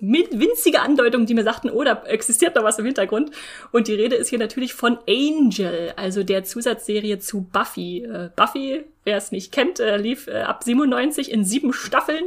winzige 0.00 0.80
Andeutungen, 0.80 1.26
die 1.26 1.34
mir 1.34 1.44
sagten, 1.44 1.70
oh, 1.70 1.84
da 1.84 2.02
existiert 2.06 2.54
noch 2.54 2.64
was 2.64 2.78
im 2.78 2.84
Hintergrund. 2.84 3.30
Und 3.70 3.88
die 3.88 3.94
Rede 3.94 4.16
ist 4.16 4.28
hier 4.28 4.38
natürlich 4.38 4.74
von 4.74 4.98
Angel, 5.08 5.92
also 5.96 6.22
der 6.22 6.44
Zusatzserie 6.44 7.02
Serie 7.02 7.18
zu 7.18 7.42
Buffy. 7.42 8.04
Äh, 8.04 8.30
Buffy, 8.36 8.84
wer 9.04 9.16
es 9.16 9.32
nicht 9.32 9.52
kennt, 9.52 9.80
äh, 9.80 9.96
lief 9.96 10.28
äh, 10.28 10.42
ab 10.42 10.62
97 10.62 11.30
in 11.30 11.44
sieben 11.44 11.72
Staffeln. 11.72 12.24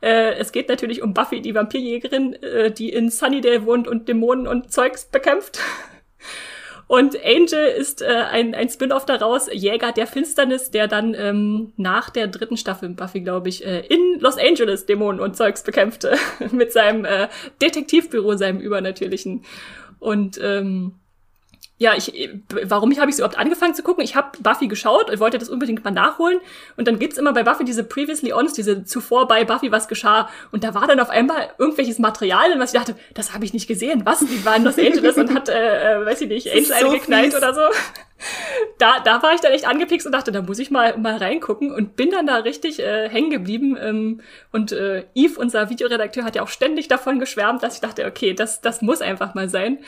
Äh, 0.00 0.34
es 0.34 0.52
geht 0.52 0.68
natürlich 0.68 1.02
um 1.02 1.14
Buffy, 1.14 1.40
die 1.40 1.54
Vampirjägerin, 1.54 2.34
äh, 2.34 2.70
die 2.70 2.90
in 2.90 3.10
Sunnydale 3.10 3.66
wohnt 3.66 3.88
und 3.88 4.08
Dämonen 4.08 4.46
und 4.46 4.72
Zeugs 4.72 5.06
bekämpft. 5.06 5.58
Und 6.92 7.16
Angel 7.24 7.68
ist 7.68 8.02
äh, 8.02 8.06
ein, 8.06 8.54
ein 8.54 8.68
Spin-off 8.68 9.06
daraus, 9.06 9.48
Jäger 9.50 9.92
der 9.92 10.06
Finsternis, 10.06 10.70
der 10.70 10.88
dann 10.88 11.14
ähm, 11.14 11.72
nach 11.78 12.10
der 12.10 12.26
dritten 12.26 12.58
Staffel 12.58 12.90
Buffy, 12.90 13.20
glaube 13.20 13.48
ich, 13.48 13.64
äh, 13.64 13.80
in 13.86 14.20
Los 14.20 14.36
Angeles 14.36 14.84
Dämonen 14.84 15.18
und 15.18 15.34
Zeugs 15.34 15.62
bekämpfte. 15.62 16.18
mit 16.52 16.70
seinem 16.70 17.06
äh, 17.06 17.28
Detektivbüro, 17.62 18.36
seinem 18.36 18.60
übernatürlichen. 18.60 19.42
Und 20.00 20.38
ähm, 20.42 20.96
ja, 21.78 21.94
ich, 21.96 22.30
warum 22.64 22.92
ich 22.92 23.00
habe 23.00 23.10
ich 23.10 23.16
überhaupt 23.16 23.36
angefangen 23.36 23.74
zu 23.74 23.82
gucken? 23.82 24.04
Ich 24.04 24.14
habe 24.14 24.38
Buffy 24.40 24.68
geschaut 24.68 25.10
und 25.10 25.18
wollte 25.18 25.38
das 25.38 25.48
unbedingt 25.48 25.82
mal 25.84 25.90
nachholen. 25.90 26.38
Und 26.76 26.86
dann 26.86 27.00
gibt's 27.00 27.18
immer 27.18 27.32
bei 27.32 27.42
Buffy 27.42 27.64
diese 27.64 27.82
Previously 27.82 28.32
Ons, 28.32 28.52
diese 28.52 28.84
zuvor 28.84 29.26
bei 29.26 29.44
Buffy 29.44 29.72
was 29.72 29.88
geschah. 29.88 30.28
Und 30.52 30.62
da 30.62 30.74
war 30.74 30.86
dann 30.86 31.00
auf 31.00 31.10
einmal 31.10 31.50
irgendwelches 31.58 31.98
Material, 31.98 32.56
was 32.58 32.72
ich 32.72 32.78
dachte, 32.78 32.94
das 33.14 33.34
habe 33.34 33.44
ich 33.44 33.52
nicht 33.52 33.66
gesehen. 33.66 34.02
Was? 34.04 34.20
Die 34.20 34.44
war 34.44 34.54
in 34.54 34.64
Los 34.64 34.78
Angeles 34.78 35.16
und 35.16 35.34
hat, 35.34 35.48
äh, 35.48 36.02
äh 36.02 36.06
weiß 36.06 36.20
ich 36.20 36.28
nicht, 36.28 36.52
Angel 36.52 36.64
so 36.80 36.90
geknallt 36.90 37.34
oder 37.34 37.52
so. 37.52 37.62
Da, 38.78 39.00
da 39.00 39.20
war 39.22 39.34
ich 39.34 39.40
dann 39.40 39.50
echt 39.50 39.66
angepickst 39.66 40.06
und 40.06 40.12
dachte, 40.12 40.30
da 40.30 40.42
muss 40.42 40.60
ich 40.60 40.70
mal, 40.70 40.96
mal 40.96 41.16
reingucken 41.16 41.72
und 41.72 41.96
bin 41.96 42.10
dann 42.10 42.28
da 42.28 42.36
richtig 42.36 42.78
äh, 42.78 43.08
hängen 43.08 43.30
geblieben. 43.30 43.76
Ähm, 43.80 44.20
und 44.52 44.70
äh, 44.70 45.04
Yves, 45.14 45.36
unser 45.36 45.70
Videoredakteur, 45.70 46.24
hat 46.24 46.36
ja 46.36 46.42
auch 46.42 46.48
ständig 46.48 46.86
davon 46.86 47.18
geschwärmt, 47.18 47.64
dass 47.64 47.74
ich 47.74 47.80
dachte, 47.80 48.06
okay, 48.06 48.34
das, 48.34 48.60
das 48.60 48.82
muss 48.82 49.00
einfach 49.00 49.34
mal 49.34 49.48
sein. 49.48 49.78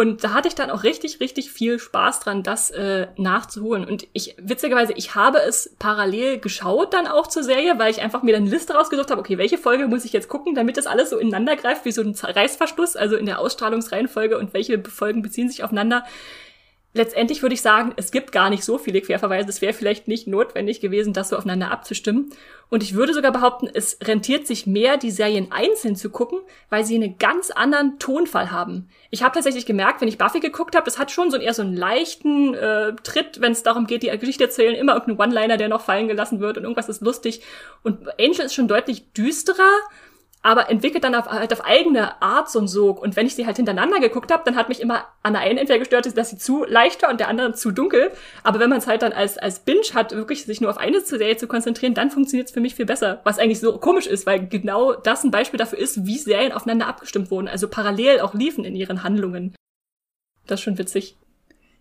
Und 0.00 0.24
da 0.24 0.32
hatte 0.32 0.48
ich 0.48 0.54
dann 0.54 0.70
auch 0.70 0.82
richtig, 0.82 1.20
richtig 1.20 1.50
viel 1.50 1.78
Spaß 1.78 2.20
dran, 2.20 2.42
das 2.42 2.70
äh, 2.70 3.08
nachzuholen. 3.18 3.84
Und 3.84 4.06
ich, 4.14 4.34
witzigerweise, 4.38 4.94
ich 4.96 5.14
habe 5.14 5.42
es 5.46 5.76
parallel 5.78 6.38
geschaut 6.38 6.94
dann 6.94 7.06
auch 7.06 7.26
zur 7.26 7.42
Serie, 7.42 7.78
weil 7.78 7.90
ich 7.90 8.00
einfach 8.00 8.22
mir 8.22 8.32
dann 8.32 8.44
eine 8.44 8.50
Liste 8.50 8.72
rausgesucht 8.72 9.10
habe, 9.10 9.20
okay, 9.20 9.36
welche 9.36 9.58
Folge 9.58 9.88
muss 9.88 10.06
ich 10.06 10.14
jetzt 10.14 10.30
gucken, 10.30 10.54
damit 10.54 10.78
das 10.78 10.86
alles 10.86 11.10
so 11.10 11.18
ineinander 11.18 11.54
greift, 11.54 11.84
wie 11.84 11.92
so 11.92 12.00
ein 12.00 12.14
Reißverschluss, 12.18 12.96
also 12.96 13.14
in 13.16 13.26
der 13.26 13.40
Ausstrahlungsreihenfolge 13.40 14.38
und 14.38 14.54
welche 14.54 14.82
Folgen 14.84 15.20
beziehen 15.20 15.50
sich 15.50 15.64
aufeinander 15.64 16.06
letztendlich 16.92 17.42
würde 17.42 17.54
ich 17.54 17.62
sagen, 17.62 17.92
es 17.96 18.10
gibt 18.10 18.32
gar 18.32 18.50
nicht 18.50 18.64
so 18.64 18.78
viele 18.78 19.00
Querverweise. 19.00 19.48
Es 19.48 19.62
wäre 19.62 19.72
vielleicht 19.72 20.08
nicht 20.08 20.26
notwendig 20.26 20.80
gewesen, 20.80 21.12
das 21.12 21.28
so 21.28 21.36
aufeinander 21.36 21.70
abzustimmen. 21.70 22.30
Und 22.68 22.82
ich 22.82 22.94
würde 22.94 23.14
sogar 23.14 23.32
behaupten, 23.32 23.68
es 23.72 23.98
rentiert 24.02 24.46
sich 24.46 24.66
mehr, 24.66 24.96
die 24.96 25.10
Serien 25.10 25.50
einzeln 25.50 25.96
zu 25.96 26.10
gucken, 26.10 26.40
weil 26.68 26.84
sie 26.84 26.94
einen 26.94 27.18
ganz 27.18 27.50
anderen 27.50 27.98
Tonfall 27.98 28.50
haben. 28.50 28.88
Ich 29.10 29.22
habe 29.22 29.34
tatsächlich 29.34 29.66
gemerkt, 29.66 30.00
wenn 30.00 30.08
ich 30.08 30.18
Buffy 30.18 30.40
geguckt 30.40 30.76
habe, 30.76 30.84
das 30.84 30.98
hat 30.98 31.10
schon 31.10 31.30
so 31.30 31.36
eher 31.36 31.54
so 31.54 31.62
einen 31.62 31.76
leichten 31.76 32.54
äh, 32.54 32.94
Tritt, 33.02 33.40
wenn 33.40 33.52
es 33.52 33.62
darum 33.62 33.86
geht, 33.86 34.02
die 34.02 34.18
Geschichte 34.18 34.44
erzählen, 34.44 34.74
immer 34.74 34.94
irgendein 34.94 35.26
One-Liner, 35.26 35.56
der 35.56 35.68
noch 35.68 35.80
fallen 35.82 36.08
gelassen 36.08 36.40
wird 36.40 36.58
und 36.58 36.64
irgendwas 36.64 36.88
ist 36.88 37.02
lustig. 37.02 37.42
Und 37.82 38.08
Angel 38.20 38.46
ist 38.46 38.54
schon 38.54 38.68
deutlich 38.68 39.12
düsterer 39.12 39.70
aber 40.42 40.70
entwickelt 40.70 41.04
dann 41.04 41.14
auf, 41.14 41.26
halt 41.26 41.52
auf 41.52 41.64
eigene 41.64 42.20
Art 42.22 42.50
so 42.50 42.60
ein 42.60 42.68
Sog. 42.68 43.02
Und 43.02 43.14
wenn 43.16 43.26
ich 43.26 43.34
sie 43.34 43.46
halt 43.46 43.56
hintereinander 43.56 44.00
geguckt 44.00 44.32
habe, 44.32 44.42
dann 44.44 44.56
hat 44.56 44.68
mich 44.68 44.80
immer 44.80 45.04
an 45.22 45.34
der 45.34 45.42
einen 45.42 45.58
entweder 45.58 45.78
gestört, 45.78 46.16
dass 46.16 46.30
sie 46.30 46.38
zu 46.38 46.64
leicht 46.64 47.02
war 47.02 47.10
und 47.10 47.20
der 47.20 47.28
anderen 47.28 47.54
zu 47.54 47.70
dunkel. 47.70 48.10
Aber 48.42 48.58
wenn 48.58 48.70
man 48.70 48.78
es 48.78 48.86
halt 48.86 49.02
dann 49.02 49.12
als, 49.12 49.36
als 49.36 49.60
Binge 49.60 49.82
hat, 49.92 50.12
wirklich 50.12 50.46
sich 50.46 50.60
nur 50.60 50.70
auf 50.70 50.78
eine 50.78 51.00
Serie 51.00 51.36
zu 51.36 51.46
konzentrieren, 51.46 51.94
dann 51.94 52.10
funktioniert 52.10 52.48
es 52.48 52.54
für 52.54 52.60
mich 52.60 52.74
viel 52.74 52.86
besser. 52.86 53.20
Was 53.24 53.38
eigentlich 53.38 53.60
so 53.60 53.76
komisch 53.78 54.06
ist, 54.06 54.24
weil 54.24 54.46
genau 54.46 54.94
das 54.94 55.24
ein 55.24 55.30
Beispiel 55.30 55.58
dafür 55.58 55.78
ist, 55.78 56.06
wie 56.06 56.16
Serien 56.16 56.52
aufeinander 56.52 56.86
abgestimmt 56.86 57.30
wurden. 57.30 57.48
Also 57.48 57.68
parallel 57.68 58.20
auch 58.20 58.32
liefen 58.32 58.64
in 58.64 58.74
ihren 58.74 59.02
Handlungen. 59.02 59.54
Das 60.46 60.60
ist 60.60 60.64
schon 60.64 60.78
witzig. 60.78 61.16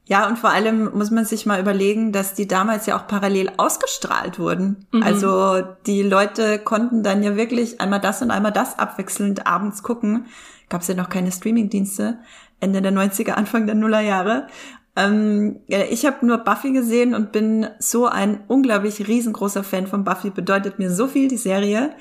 Ja, 0.10 0.28
und 0.28 0.40
vor 0.40 0.50
allem 0.50 0.90
muss 0.98 1.12
man 1.12 1.24
sich 1.24 1.46
mal 1.46 1.62
überlegen, 1.62 2.12
dass 2.12 2.34
die 2.34 2.48
damals 2.48 2.88
ja 2.88 2.98
auch 2.98 3.06
parallel 3.06 3.52
ausgestrahlt 3.58 4.40
wurden. 4.40 4.88
Mhm. 4.92 5.04
Also 5.04 5.62
die 5.86 6.02
Leute 6.02 6.58
konnten 6.58 7.04
dann 7.04 7.22
ja 7.22 7.36
wirklich 7.36 7.80
einmal 7.80 8.00
das 8.00 8.24
und 8.24 8.32
einmal 8.32 8.52
das 8.52 8.80
abwechselnd 8.80 9.46
abends 9.46 9.84
gucken. 9.84 10.26
Gab 10.68 10.82
es 10.82 10.88
ja 10.88 10.96
noch 10.96 11.10
keine 11.10 11.32
Streamingdienste. 11.32 12.18
Ende 12.60 12.82
der 12.82 12.92
90er, 12.92 13.34
Anfang 13.34 13.68
der 13.68 13.76
Nullerjahre. 13.76 14.48
Ähm, 14.96 15.60
ich 15.68 16.08
habe 16.08 16.26
nur 16.26 16.40
Buffy 16.40 16.72
gesehen 16.72 17.14
und 17.14 17.32
bin 17.32 17.68
so 17.78 18.08
ein 18.08 18.44
unglaublich 18.48 19.08
riesengroßer 19.08 19.64
Fan 19.64 19.86
von 19.86 20.06
Buffy. 20.06 20.32
Bedeutet 20.32 20.80
mir 20.80 20.90
so 20.90 21.06
viel 21.06 21.28
die 21.28 21.38
Serie. 21.38 21.92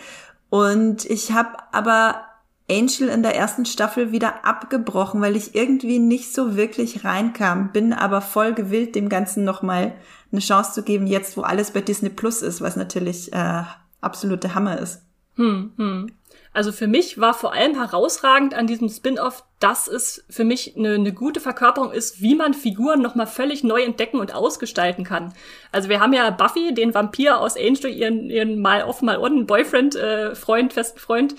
Und 0.48 1.04
ich 1.04 1.32
habe 1.32 1.50
aber 1.72 2.22
Angel 2.70 3.08
in 3.08 3.22
der 3.22 3.34
ersten 3.34 3.64
Staffel 3.64 4.12
wieder 4.12 4.44
abgebrochen, 4.44 5.20
weil 5.20 5.36
ich 5.36 5.54
irgendwie 5.54 5.98
nicht 5.98 6.34
so 6.34 6.56
wirklich 6.56 7.04
reinkam, 7.04 7.72
bin 7.72 7.92
aber 7.92 8.20
voll 8.20 8.52
gewillt, 8.52 8.94
dem 8.94 9.08
Ganzen 9.08 9.44
nochmal 9.44 9.94
eine 10.30 10.40
Chance 10.40 10.72
zu 10.72 10.82
geben, 10.82 11.06
jetzt 11.06 11.36
wo 11.36 11.42
alles 11.42 11.70
bei 11.70 11.80
Disney 11.80 12.10
Plus 12.10 12.42
ist, 12.42 12.60
was 12.60 12.76
natürlich 12.76 13.32
äh, 13.32 13.62
absolute 14.00 14.54
Hammer 14.54 14.78
ist. 14.78 15.02
Hm, 15.36 15.72
hm. 15.76 16.12
Also 16.52 16.72
für 16.72 16.88
mich 16.88 17.20
war 17.20 17.34
vor 17.34 17.52
allem 17.52 17.76
herausragend 17.76 18.52
an 18.52 18.66
diesem 18.66 18.88
Spin-off, 18.88 19.44
dass 19.60 19.86
es 19.86 20.24
für 20.28 20.44
mich 20.44 20.76
eine, 20.76 20.94
eine 20.94 21.12
gute 21.12 21.40
Verkörperung 21.40 21.92
ist, 21.92 22.20
wie 22.20 22.34
man 22.34 22.54
Figuren 22.54 23.00
nochmal 23.00 23.26
völlig 23.26 23.62
neu 23.62 23.82
entdecken 23.82 24.18
und 24.18 24.34
ausgestalten 24.34 25.04
kann. 25.04 25.32
Also 25.70 25.88
wir 25.88 26.00
haben 26.00 26.12
ja 26.12 26.30
Buffy, 26.30 26.74
den 26.74 26.94
Vampir 26.94 27.38
aus 27.38 27.56
Angel, 27.56 27.90
ihren, 27.90 28.30
ihren 28.30 28.60
mal 28.60 28.82
off, 28.82 29.02
mal 29.02 29.18
on 29.18 29.46
Boyfriend, 29.46 29.94
äh, 29.94 30.34
Freund, 30.34 30.72
festen 30.72 30.98
Freund, 30.98 31.36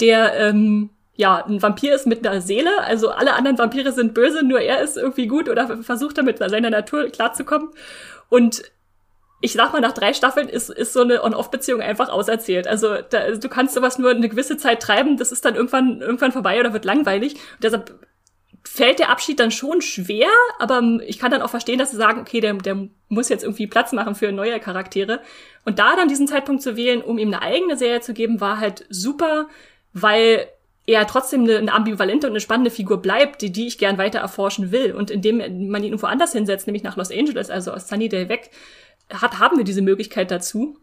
der 0.00 0.34
ähm, 0.36 0.90
ja 1.14 1.44
ein 1.44 1.62
Vampir 1.62 1.94
ist 1.94 2.06
mit 2.06 2.26
einer 2.26 2.40
Seele. 2.40 2.70
Also 2.82 3.10
alle 3.10 3.34
anderen 3.34 3.58
Vampire 3.58 3.92
sind 3.92 4.14
böse, 4.14 4.42
nur 4.44 4.60
er 4.60 4.80
ist 4.80 4.96
irgendwie 4.96 5.26
gut 5.26 5.48
oder 5.48 5.82
versucht 5.82 6.18
damit 6.18 6.38
seiner 6.38 6.70
Natur 6.70 7.08
klarzukommen. 7.08 7.70
Und 8.28 8.62
ich 9.42 9.52
sag 9.52 9.72
mal, 9.72 9.80
nach 9.80 9.92
drei 9.92 10.12
Staffeln 10.12 10.48
ist, 10.48 10.68
ist 10.68 10.92
so 10.92 11.00
eine 11.00 11.22
On-Off-Beziehung 11.24 11.80
einfach 11.80 12.08
auserzählt. 12.10 12.66
Also 12.66 12.96
da, 13.08 13.30
du 13.30 13.48
kannst 13.48 13.74
sowas 13.74 13.98
nur 13.98 14.10
eine 14.10 14.28
gewisse 14.28 14.56
Zeit 14.56 14.82
treiben, 14.82 15.16
das 15.16 15.32
ist 15.32 15.44
dann 15.44 15.54
irgendwann, 15.54 16.00
irgendwann 16.00 16.32
vorbei 16.32 16.60
oder 16.60 16.72
wird 16.72 16.84
langweilig. 16.84 17.34
Und 17.34 17.64
deshalb 17.64 18.06
fällt 18.62 18.98
der 18.98 19.08
Abschied 19.08 19.40
dann 19.40 19.50
schon 19.50 19.80
schwer, 19.80 20.28
aber 20.58 20.82
ich 21.06 21.18
kann 21.18 21.30
dann 21.30 21.40
auch 21.40 21.48
verstehen, 21.50 21.78
dass 21.78 21.90
sie 21.90 21.96
sagen, 21.96 22.20
okay, 22.20 22.40
der, 22.40 22.52
der 22.54 22.88
muss 23.08 23.30
jetzt 23.30 23.42
irgendwie 23.42 23.66
Platz 23.66 23.92
machen 23.92 24.14
für 24.14 24.30
neue 24.30 24.60
Charaktere. 24.60 25.20
Und 25.64 25.78
da 25.78 25.96
dann 25.96 26.08
diesen 26.08 26.28
Zeitpunkt 26.28 26.62
zu 26.62 26.76
wählen, 26.76 27.00
um 27.00 27.16
ihm 27.16 27.28
eine 27.28 27.42
eigene 27.42 27.76
Serie 27.78 28.02
zu 28.02 28.12
geben, 28.12 28.40
war 28.40 28.60
halt 28.60 28.84
super, 28.90 29.48
weil 29.92 30.46
er 30.86 31.06
trotzdem 31.06 31.44
eine, 31.44 31.58
eine 31.58 31.72
ambivalente 31.72 32.26
und 32.26 32.32
eine 32.32 32.40
spannende 32.40 32.70
Figur 32.70 33.00
bleibt, 33.00 33.42
die, 33.42 33.52
die 33.52 33.66
ich 33.66 33.78
gern 33.78 33.98
weiter 33.98 34.18
erforschen 34.18 34.72
will. 34.72 34.92
Und 34.92 35.10
indem 35.10 35.38
man 35.38 35.82
ihn 35.82 35.90
irgendwo 35.90 36.06
anders 36.06 36.32
hinsetzt, 36.32 36.66
nämlich 36.66 36.82
nach 36.82 36.96
Los 36.96 37.10
Angeles, 37.10 37.50
also 37.50 37.72
aus 37.72 37.88
Sunnydale 37.88 38.28
weg, 38.28 38.50
hat, 39.12 39.38
haben 39.38 39.56
wir 39.56 39.64
diese 39.64 39.82
Möglichkeit 39.82 40.30
dazu. 40.30 40.76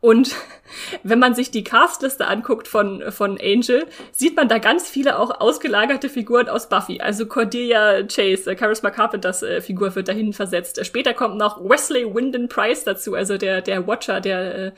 Und 0.00 0.34
wenn 1.02 1.18
man 1.18 1.34
sich 1.34 1.50
die 1.50 1.64
Castliste 1.64 2.26
anguckt 2.26 2.68
von, 2.68 3.10
von 3.10 3.38
Angel, 3.40 3.86
sieht 4.12 4.36
man 4.36 4.48
da 4.48 4.58
ganz 4.58 4.88
viele 4.88 5.18
auch 5.18 5.40
ausgelagerte 5.40 6.08
Figuren 6.08 6.48
aus 6.48 6.68
Buffy. 6.68 7.00
Also 7.00 7.26
Cordelia 7.26 8.02
Chase, 8.02 8.50
äh, 8.50 8.58
Charisma 8.58 8.90
Carpenters 8.90 9.42
äh, 9.42 9.60
Figur 9.60 9.94
wird 9.94 10.08
dahin 10.08 10.32
versetzt. 10.32 10.84
Später 10.84 11.14
kommt 11.14 11.36
noch 11.38 11.60
Wesley 11.60 12.04
Wyndon 12.14 12.48
Price 12.48 12.84
dazu, 12.84 13.14
also 13.14 13.38
der, 13.38 13.62
der 13.62 13.86
Watcher, 13.86 14.20
der 14.20 14.66
äh, 14.66 14.72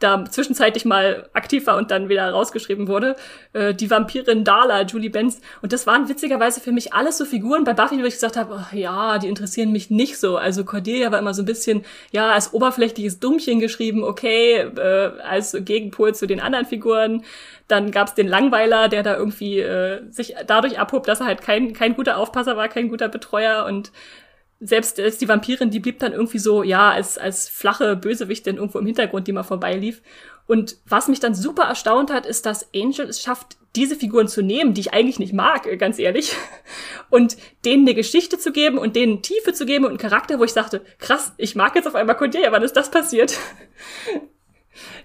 da 0.00 0.24
zwischenzeitlich 0.24 0.84
mal 0.84 1.28
aktiv 1.34 1.66
war 1.66 1.76
und 1.76 1.90
dann 1.90 2.08
wieder 2.08 2.28
rausgeschrieben 2.30 2.88
wurde. 2.88 3.16
Äh, 3.52 3.74
die 3.74 3.90
Vampirin 3.90 4.44
Darla, 4.44 4.82
Julie 4.82 5.10
Benz. 5.10 5.40
Und 5.62 5.72
das 5.72 5.86
waren 5.86 6.08
witzigerweise 6.08 6.60
für 6.60 6.72
mich 6.72 6.92
alles 6.94 7.18
so 7.18 7.24
Figuren 7.24 7.64
bei 7.64 7.74
Buffy, 7.74 8.00
wo 8.02 8.06
ich 8.06 8.14
gesagt 8.14 8.36
habe, 8.36 8.54
oh, 8.54 8.76
ja, 8.76 9.18
die 9.18 9.28
interessieren 9.28 9.72
mich 9.72 9.90
nicht 9.90 10.18
so. 10.18 10.38
Also 10.38 10.64
Cordelia 10.64 11.12
war 11.12 11.18
immer 11.18 11.34
so 11.34 11.42
ein 11.42 11.46
bisschen, 11.46 11.84
ja, 12.10 12.32
als 12.32 12.52
oberflächliches 12.52 13.20
Dummchen 13.20 13.60
geschrieben, 13.60 14.02
okay, 14.02 14.60
äh, 14.60 15.12
als 15.22 15.56
Gegenpol 15.60 16.14
zu 16.14 16.26
den 16.26 16.40
anderen 16.40 16.66
Figuren. 16.66 17.22
Dann 17.68 17.92
gab's 17.92 18.14
den 18.14 18.26
Langweiler, 18.26 18.88
der 18.88 19.02
da 19.02 19.16
irgendwie 19.16 19.60
äh, 19.60 20.00
sich 20.10 20.34
dadurch 20.46 20.78
abhob, 20.80 21.04
dass 21.04 21.20
er 21.20 21.26
halt 21.26 21.42
kein, 21.42 21.72
kein 21.72 21.94
guter 21.94 22.16
Aufpasser 22.16 22.56
war, 22.56 22.68
kein 22.68 22.88
guter 22.88 23.08
Betreuer 23.08 23.66
und 23.66 23.92
selbst, 24.60 24.96
selbst 24.96 25.20
die 25.20 25.28
Vampirin, 25.28 25.70
die 25.70 25.80
blieb 25.80 25.98
dann 25.98 26.12
irgendwie 26.12 26.38
so, 26.38 26.62
ja, 26.62 26.90
als, 26.90 27.16
als 27.16 27.48
flache 27.48 27.96
Bösewichtin 27.96 28.56
irgendwo 28.56 28.78
im 28.78 28.86
Hintergrund, 28.86 29.26
die 29.26 29.32
mal 29.32 29.42
vorbeilief. 29.42 30.02
Und 30.46 30.76
was 30.86 31.08
mich 31.08 31.20
dann 31.20 31.34
super 31.34 31.64
erstaunt 31.64 32.12
hat, 32.12 32.26
ist, 32.26 32.44
dass 32.44 32.68
Angel 32.74 33.08
es 33.08 33.22
schafft, 33.22 33.56
diese 33.76 33.96
Figuren 33.96 34.28
zu 34.28 34.42
nehmen, 34.42 34.74
die 34.74 34.80
ich 34.80 34.92
eigentlich 34.92 35.18
nicht 35.18 35.32
mag, 35.32 35.66
äh, 35.66 35.76
ganz 35.76 35.98
ehrlich, 35.98 36.34
und 37.10 37.36
denen 37.64 37.86
eine 37.86 37.94
Geschichte 37.94 38.38
zu 38.38 38.52
geben 38.52 38.76
und 38.76 38.96
denen 38.96 39.22
Tiefe 39.22 39.52
zu 39.52 39.64
geben 39.64 39.84
und 39.84 39.90
einen 39.90 39.98
Charakter, 39.98 40.38
wo 40.38 40.44
ich 40.44 40.52
sagte, 40.52 40.82
krass, 40.98 41.32
ich 41.38 41.54
mag 41.54 41.74
jetzt 41.74 41.86
auf 41.86 41.94
einmal 41.94 42.16
Cordelia, 42.16 42.52
wann 42.52 42.62
ist 42.62 42.76
das 42.76 42.90
passiert? 42.90 43.38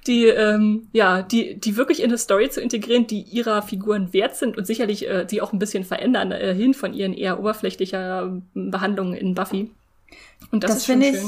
Die, 0.07 0.25
ähm, 0.25 0.87
ja, 0.91 1.21
die, 1.21 1.59
die 1.59 1.77
wirklich 1.77 1.99
in 1.99 2.09
eine 2.09 2.17
Story 2.17 2.49
zu 2.49 2.61
integrieren, 2.61 3.07
die 3.07 3.21
ihrer 3.21 3.61
Figuren 3.61 4.13
wert 4.13 4.35
sind 4.35 4.57
und 4.57 4.67
sicherlich 4.67 5.07
äh, 5.07 5.25
die 5.25 5.41
auch 5.41 5.53
ein 5.53 5.59
bisschen 5.59 5.83
verändern, 5.83 6.31
äh, 6.31 6.53
hin 6.53 6.73
von 6.73 6.93
ihren 6.93 7.13
eher 7.13 7.39
oberflächlicher 7.39 8.41
Behandlungen 8.53 9.13
in 9.13 9.33
Buffy. 9.33 9.71
Und 10.51 10.63
das, 10.63 10.71
das 10.71 10.77
ist 10.79 10.85
schon 10.85 11.01
schön. 11.01 11.13
Ich 11.13 11.21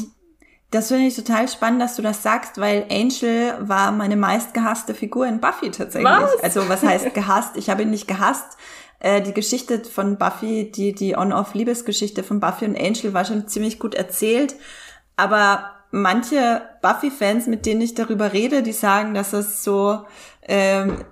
das 0.69 0.89
finde 0.89 1.07
ich 1.07 1.15
total 1.15 1.47
spannend, 1.47 1.81
dass 1.81 1.95
du 1.95 2.01
das 2.01 2.23
sagst, 2.23 2.59
weil 2.59 2.85
Angel 2.89 3.55
war 3.61 3.93
meine 3.93 4.17
meistgehasste 4.17 4.93
Figur 4.93 5.25
in 5.25 5.39
Buffy 5.39 5.71
tatsächlich. 5.71 6.11
Was? 6.11 6.43
Also 6.43 6.67
was 6.67 6.83
heißt 6.83 7.13
gehasst? 7.13 7.55
Ich 7.55 7.69
habe 7.69 7.83
ihn 7.83 7.89
nicht 7.89 8.07
gehasst. 8.07 8.57
Äh, 8.99 9.21
die 9.21 9.33
Geschichte 9.33 9.85
von 9.85 10.17
Buffy, 10.17 10.69
die, 10.69 10.93
die 10.93 11.15
On-Off-Liebesgeschichte 11.15 12.21
von 12.23 12.41
Buffy 12.41 12.65
und 12.65 12.77
Angel 12.77 13.13
war 13.13 13.23
schon 13.23 13.47
ziemlich 13.47 13.79
gut 13.79 13.95
erzählt. 13.95 14.55
Aber 15.15 15.76
manche 15.91 16.61
Buffy-Fans, 16.81 17.47
mit 17.47 17.65
denen 17.65 17.81
ich 17.81 17.95
darüber 17.95 18.33
rede, 18.33 18.63
die 18.63 18.73
sagen, 18.73 19.13
dass 19.13 19.33
es 19.33 19.63
so, 19.63 20.05
ähm, 20.43 21.03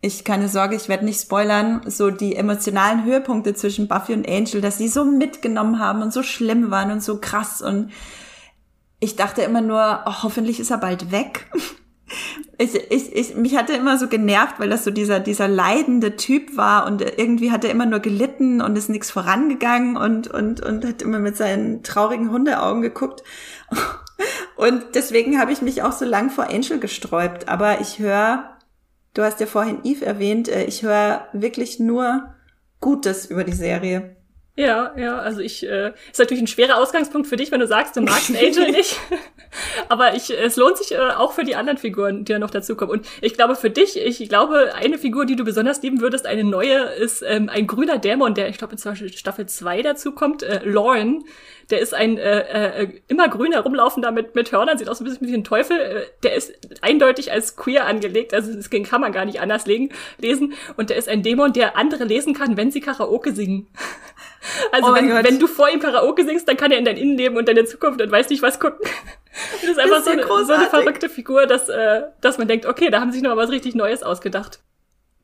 ich 0.00 0.24
keine 0.24 0.48
Sorge, 0.48 0.76
ich 0.76 0.88
werde 0.88 1.04
nicht 1.04 1.20
spoilern, 1.20 1.82
so 1.86 2.10
die 2.10 2.36
emotionalen 2.36 3.04
Höhepunkte 3.04 3.54
zwischen 3.54 3.88
Buffy 3.88 4.12
und 4.12 4.28
Angel, 4.28 4.60
dass 4.60 4.78
sie 4.78 4.88
so 4.88 5.04
mitgenommen 5.04 5.78
haben 5.78 6.02
und 6.02 6.12
so 6.12 6.22
schlimm 6.22 6.70
waren 6.70 6.90
und 6.90 7.02
so 7.02 7.18
krass 7.20 7.62
und 7.62 7.90
ich 9.00 9.16
dachte 9.16 9.42
immer 9.42 9.60
nur, 9.60 10.02
oh, 10.06 10.22
hoffentlich 10.22 10.60
ist 10.60 10.70
er 10.70 10.78
bald 10.78 11.12
weg. 11.12 11.46
Ich, 12.58 12.74
ich, 12.74 13.12
ich, 13.16 13.34
mich 13.34 13.56
hatte 13.56 13.72
immer 13.72 13.98
so 13.98 14.06
genervt, 14.06 14.60
weil 14.60 14.68
das 14.68 14.84
so 14.84 14.92
dieser, 14.92 15.18
dieser 15.18 15.48
leidende 15.48 16.14
Typ 16.14 16.56
war 16.56 16.86
und 16.86 17.00
irgendwie 17.00 17.50
hat 17.50 17.64
er 17.64 17.70
immer 17.70 17.86
nur 17.86 17.98
gelitten 17.98 18.60
und 18.60 18.76
ist 18.76 18.88
nichts 18.88 19.10
vorangegangen 19.10 19.96
und, 19.96 20.28
und, 20.28 20.60
und 20.60 20.84
hat 20.84 21.02
immer 21.02 21.18
mit 21.18 21.36
seinen 21.36 21.82
traurigen 21.82 22.30
Hundeaugen 22.30 22.82
geguckt. 22.82 23.24
Und 24.56 24.94
deswegen 24.94 25.40
habe 25.40 25.52
ich 25.52 25.62
mich 25.62 25.82
auch 25.82 25.92
so 25.92 26.04
lang 26.04 26.30
vor 26.30 26.48
Angel 26.48 26.78
gesträubt. 26.78 27.48
Aber 27.48 27.80
ich 27.80 27.98
höre, 27.98 28.56
du 29.14 29.22
hast 29.22 29.40
ja 29.40 29.46
vorhin 29.46 29.80
Eve 29.84 30.04
erwähnt, 30.04 30.48
äh, 30.48 30.64
ich 30.64 30.82
höre 30.82 31.28
wirklich 31.32 31.80
nur 31.80 32.34
Gutes 32.80 33.26
über 33.26 33.44
die 33.44 33.52
Serie. 33.52 34.16
Ja, 34.56 34.92
ja, 34.96 35.18
also 35.18 35.40
ich, 35.40 35.66
äh, 35.66 35.92
ist 36.12 36.18
natürlich 36.20 36.42
ein 36.42 36.46
schwerer 36.46 36.76
Ausgangspunkt 36.78 37.26
für 37.26 37.34
dich, 37.34 37.50
wenn 37.50 37.58
du 37.58 37.66
sagst, 37.66 37.96
du 37.96 38.02
magst 38.02 38.30
Angel 38.40 38.70
nicht. 38.70 39.00
Aber 39.88 40.14
ich, 40.14 40.30
es 40.30 40.54
lohnt 40.54 40.78
sich 40.78 40.92
äh, 40.92 40.98
auch 40.98 41.32
für 41.32 41.42
die 41.42 41.56
anderen 41.56 41.76
Figuren, 41.76 42.24
die 42.24 42.32
da 42.32 42.38
noch 42.38 42.50
dazukommen. 42.50 43.00
Und 43.00 43.06
ich 43.20 43.34
glaube 43.34 43.56
für 43.56 43.70
dich, 43.70 43.96
ich 43.96 44.28
glaube, 44.28 44.72
eine 44.76 44.98
Figur, 44.98 45.26
die 45.26 45.34
du 45.34 45.42
besonders 45.42 45.82
lieben 45.82 46.00
würdest, 46.00 46.26
eine 46.26 46.44
neue, 46.44 46.84
ist 46.94 47.24
ähm, 47.26 47.48
ein 47.48 47.66
grüner 47.66 47.98
Dämon, 47.98 48.34
der, 48.34 48.48
ich 48.48 48.58
glaube, 48.58 48.76
in 48.76 49.08
Staffel 49.16 49.46
2 49.46 49.82
dazu 49.82 50.12
kommt, 50.12 50.44
äh, 50.44 50.60
Lauren. 50.64 51.24
Der 51.70 51.80
ist 51.80 51.94
ein 51.94 52.18
äh, 52.18 52.82
äh, 52.82 53.00
immer 53.08 53.28
grün 53.28 53.52
herumlaufender 53.52 54.10
mit, 54.10 54.34
mit 54.34 54.52
Hörnern, 54.52 54.78
sieht 54.78 54.88
aus 54.88 55.00
ein 55.00 55.04
bisschen 55.04 55.26
wie 55.26 55.34
ein 55.34 55.44
Teufel. 55.44 55.78
Äh, 55.78 56.06
der 56.22 56.34
ist 56.34 56.52
eindeutig 56.82 57.32
als 57.32 57.56
queer 57.56 57.86
angelegt, 57.86 58.34
also 58.34 58.52
das 58.54 58.70
kann 58.70 59.00
man 59.00 59.12
gar 59.12 59.24
nicht 59.24 59.40
anders 59.40 59.66
legen, 59.66 59.90
lesen. 60.18 60.54
Und 60.76 60.90
der 60.90 60.96
ist 60.96 61.08
ein 61.08 61.22
Dämon, 61.22 61.52
der 61.52 61.76
andere 61.76 62.04
lesen 62.04 62.34
kann, 62.34 62.56
wenn 62.56 62.70
sie 62.70 62.80
Karaoke 62.80 63.32
singen. 63.32 63.68
Also 64.72 64.90
oh 64.90 64.94
wenn, 64.94 65.08
wenn 65.24 65.38
du 65.38 65.46
vor 65.46 65.70
ihm 65.70 65.80
Karaoke 65.80 66.22
singst, 66.22 66.46
dann 66.46 66.58
kann 66.58 66.70
er 66.70 66.76
in 66.76 66.84
dein 66.84 66.98
Innenleben 66.98 67.38
und 67.38 67.48
deine 67.48 67.64
Zukunft 67.64 68.02
und 68.02 68.10
weiß 68.12 68.28
nicht 68.28 68.42
was 68.42 68.60
gucken. 68.60 68.78
das 69.62 69.70
ist 69.70 69.78
einfach 69.78 69.88
das 69.88 69.98
ist 70.00 70.04
so, 70.04 70.10
eine, 70.10 70.44
so, 70.44 70.52
eine, 70.52 70.66
verrückte 70.66 71.08
Figur, 71.08 71.46
dass, 71.46 71.70
äh, 71.70 72.02
dass 72.20 72.36
man 72.36 72.46
denkt, 72.46 72.66
okay, 72.66 72.90
da 72.90 73.00
haben 73.00 73.10
sie 73.10 73.18
sich 73.18 73.22
noch 73.22 73.34
mal 73.34 73.42
was 73.42 73.50
richtig 73.50 73.74
Neues 73.74 74.02
ausgedacht. 74.02 74.60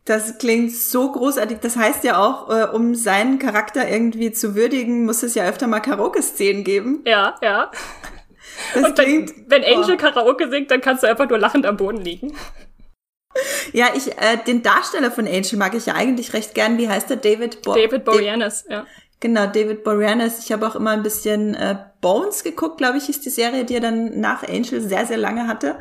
Das 0.04 0.38
klingt 0.38 0.72
so 0.72 1.12
großartig. 1.12 1.58
Das 1.60 1.76
heißt 1.76 2.04
ja 2.04 2.18
auch, 2.18 2.48
äh, 2.48 2.64
um 2.64 2.94
seinen 2.94 3.38
Charakter 3.38 3.88
irgendwie 3.88 4.32
zu 4.32 4.54
würdigen, 4.54 5.04
muss 5.04 5.22
es 5.22 5.34
ja 5.34 5.44
öfter 5.46 5.66
mal 5.66 5.80
Karaoke-Szenen 5.80 6.64
geben. 6.64 7.02
Ja, 7.06 7.36
ja. 7.42 7.70
Das 8.74 8.84
und 8.84 8.98
klingt, 8.98 9.32
wenn, 9.46 9.62
wenn 9.62 9.78
Angel 9.78 9.94
oh. 9.94 9.96
Karaoke 9.96 10.50
singt, 10.50 10.70
dann 10.70 10.80
kannst 10.80 11.02
du 11.02 11.06
einfach 11.06 11.28
nur 11.28 11.38
lachend 11.38 11.64
am 11.64 11.76
Boden 11.76 11.98
liegen. 11.98 12.36
Ja, 13.72 13.88
ich, 13.94 14.08
äh, 14.18 14.38
den 14.46 14.62
Darsteller 14.62 15.10
von 15.10 15.26
Angel 15.26 15.56
mag 15.56 15.74
ich 15.74 15.86
ja 15.86 15.94
eigentlich 15.94 16.32
recht 16.34 16.54
gern. 16.54 16.76
Wie 16.76 16.88
heißt 16.88 17.08
der? 17.08 17.16
David 17.16 17.62
Bo 17.62 17.74
David 17.74 18.04
Boreanaz, 18.04 18.64
ja. 18.68 18.86
Genau, 19.20 19.46
David 19.46 19.84
Boreanaz. 19.84 20.44
Ich 20.44 20.52
habe 20.52 20.66
auch 20.66 20.74
immer 20.74 20.90
ein 20.90 21.02
bisschen 21.02 21.54
äh, 21.54 21.76
Bones 22.00 22.42
geguckt, 22.42 22.78
glaube 22.78 22.98
ich, 22.98 23.08
ist 23.08 23.24
die 23.24 23.30
Serie, 23.30 23.64
die 23.64 23.74
er 23.74 23.80
dann 23.80 24.18
nach 24.18 24.42
Angel 24.42 24.80
sehr, 24.80 25.06
sehr 25.06 25.18
lange 25.18 25.46
hatte. 25.46 25.76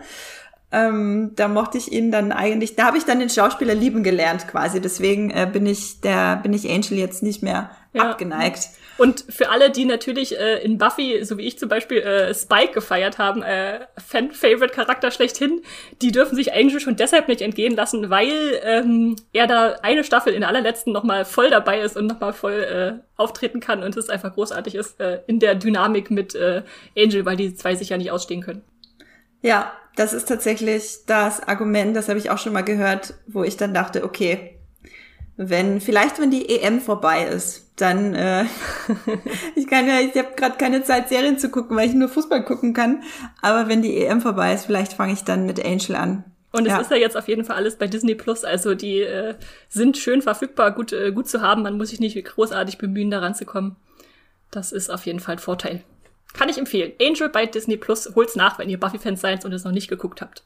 Ähm, 0.71 1.31
da 1.35 1.47
mochte 1.47 1.79
ich 1.79 1.91
ihn 1.91 2.11
dann 2.11 2.31
eigentlich, 2.31 2.75
da 2.75 2.85
habe 2.85 2.97
ich 2.97 3.05
dann 3.05 3.19
den 3.19 3.29
Schauspieler 3.29 3.73
lieben 3.73 4.03
gelernt 4.03 4.47
quasi. 4.47 4.79
Deswegen 4.79 5.31
äh, 5.31 5.49
bin 5.51 5.65
ich 5.65 6.01
der, 6.01 6.35
bin 6.37 6.53
ich 6.53 6.69
Angel 6.69 6.97
jetzt 6.97 7.23
nicht 7.23 7.41
mehr 7.41 7.71
ja. 7.93 8.11
abgeneigt. 8.11 8.69
Und 8.99 9.23
für 9.29 9.49
alle, 9.49 9.71
die 9.71 9.85
natürlich 9.85 10.37
äh, 10.37 10.61
in 10.61 10.77
Buffy, 10.77 11.23
so 11.23 11.37
wie 11.37 11.47
ich 11.47 11.57
zum 11.57 11.69
Beispiel, 11.69 11.99
äh, 11.99 12.35
Spike 12.35 12.73
gefeiert 12.73 13.17
haben, 13.17 13.41
äh, 13.41 13.79
Fan-Favorite-Charakter 13.97 15.09
schlechthin, 15.09 15.61
die 16.01 16.11
dürfen 16.11 16.35
sich 16.35 16.53
Angel 16.53 16.81
schon 16.81 16.97
deshalb 16.97 17.29
nicht 17.29 17.41
entgehen 17.41 17.77
lassen, 17.77 18.09
weil 18.09 18.59
ähm, 18.61 19.15
er 19.31 19.47
da 19.47 19.77
eine 19.83 20.03
Staffel 20.03 20.33
in 20.33 20.41
der 20.41 20.49
allerletzten 20.49 20.91
nochmal 20.91 21.23
voll 21.23 21.49
dabei 21.49 21.79
ist 21.79 21.95
und 21.95 22.07
nochmal 22.07 22.33
voll 22.33 22.61
äh, 22.61 22.99
auftreten 23.15 23.61
kann 23.61 23.83
und 23.83 23.95
es 23.95 24.09
einfach 24.09 24.33
großartig 24.33 24.75
ist 24.75 24.99
äh, 24.99 25.21
in 25.27 25.39
der 25.39 25.55
Dynamik 25.55 26.11
mit 26.11 26.35
äh, 26.35 26.63
Angel, 26.97 27.25
weil 27.25 27.37
die 27.37 27.55
zwei 27.55 27.75
sich 27.75 27.89
ja 27.89 27.97
nicht 27.97 28.11
ausstehen 28.11 28.41
können. 28.41 28.63
Ja, 29.41 29.71
das 29.99 30.13
ist 30.13 30.29
tatsächlich 30.29 30.99
das 31.07 31.45
Argument, 31.45 31.93
das 31.93 32.07
habe 32.07 32.19
ich 32.19 32.29
auch 32.29 32.37
schon 32.37 32.53
mal 32.53 32.61
gehört, 32.61 33.15
wo 33.27 33.43
ich 33.43 33.57
dann 33.57 33.73
dachte, 33.73 34.05
okay, 34.05 34.57
wenn 35.35 35.81
vielleicht 35.81 36.19
wenn 36.19 36.31
die 36.31 36.49
EM 36.49 36.79
vorbei 36.79 37.25
ist, 37.25 37.73
dann 37.75 38.15
äh, 38.15 38.45
ich 39.55 39.67
kann 39.67 39.87
ja, 39.87 39.99
ich 39.99 40.15
habe 40.15 40.35
gerade 40.37 40.57
keine 40.57 40.83
Zeit 40.83 41.09
Serien 41.09 41.37
zu 41.37 41.49
gucken, 41.49 41.75
weil 41.75 41.89
ich 41.89 41.95
nur 41.95 42.07
Fußball 42.07 42.45
gucken 42.45 42.73
kann, 42.73 43.03
aber 43.41 43.67
wenn 43.67 43.81
die 43.81 43.97
EM 43.97 44.21
vorbei 44.21 44.53
ist, 44.53 44.67
vielleicht 44.67 44.93
fange 44.93 45.11
ich 45.11 45.25
dann 45.25 45.45
mit 45.45 45.63
Angel 45.65 45.97
an. 45.97 46.23
Und 46.53 46.65
es 46.65 46.71
ja. 46.71 46.79
ist 46.79 46.91
ja 46.91 46.97
jetzt 46.97 47.17
auf 47.17 47.27
jeden 47.27 47.43
Fall 47.43 47.57
alles 47.57 47.75
bei 47.75 47.87
Disney 47.87 48.15
Plus, 48.15 48.45
also 48.45 48.75
die 48.75 49.01
äh, 49.01 49.35
sind 49.67 49.97
schön 49.97 50.21
verfügbar, 50.21 50.71
gut 50.71 50.93
äh, 50.93 51.11
gut 51.11 51.27
zu 51.27 51.41
haben, 51.41 51.61
man 51.61 51.77
muss 51.77 51.89
sich 51.89 51.99
nicht 51.99 52.23
großartig 52.23 52.77
bemühen, 52.77 53.11
daran 53.11 53.35
zu 53.35 53.43
kommen. 53.43 53.75
Das 54.49 54.71
ist 54.71 54.89
auf 54.89 55.05
jeden 55.05 55.19
Fall 55.19 55.35
ein 55.35 55.39
Vorteil. 55.39 55.83
Kann 56.33 56.49
ich 56.49 56.57
empfehlen. 56.57 56.93
Angel 57.01 57.29
bei 57.29 57.45
Disney 57.45 57.77
Plus, 57.77 58.13
holt's 58.15 58.35
nach, 58.35 58.59
wenn 58.59 58.69
ihr 58.69 58.79
Buffy-Fans 58.79 59.21
seid 59.21 59.45
und 59.45 59.53
es 59.53 59.63
noch 59.63 59.71
nicht 59.71 59.89
geguckt 59.89 60.21
habt. 60.21 60.43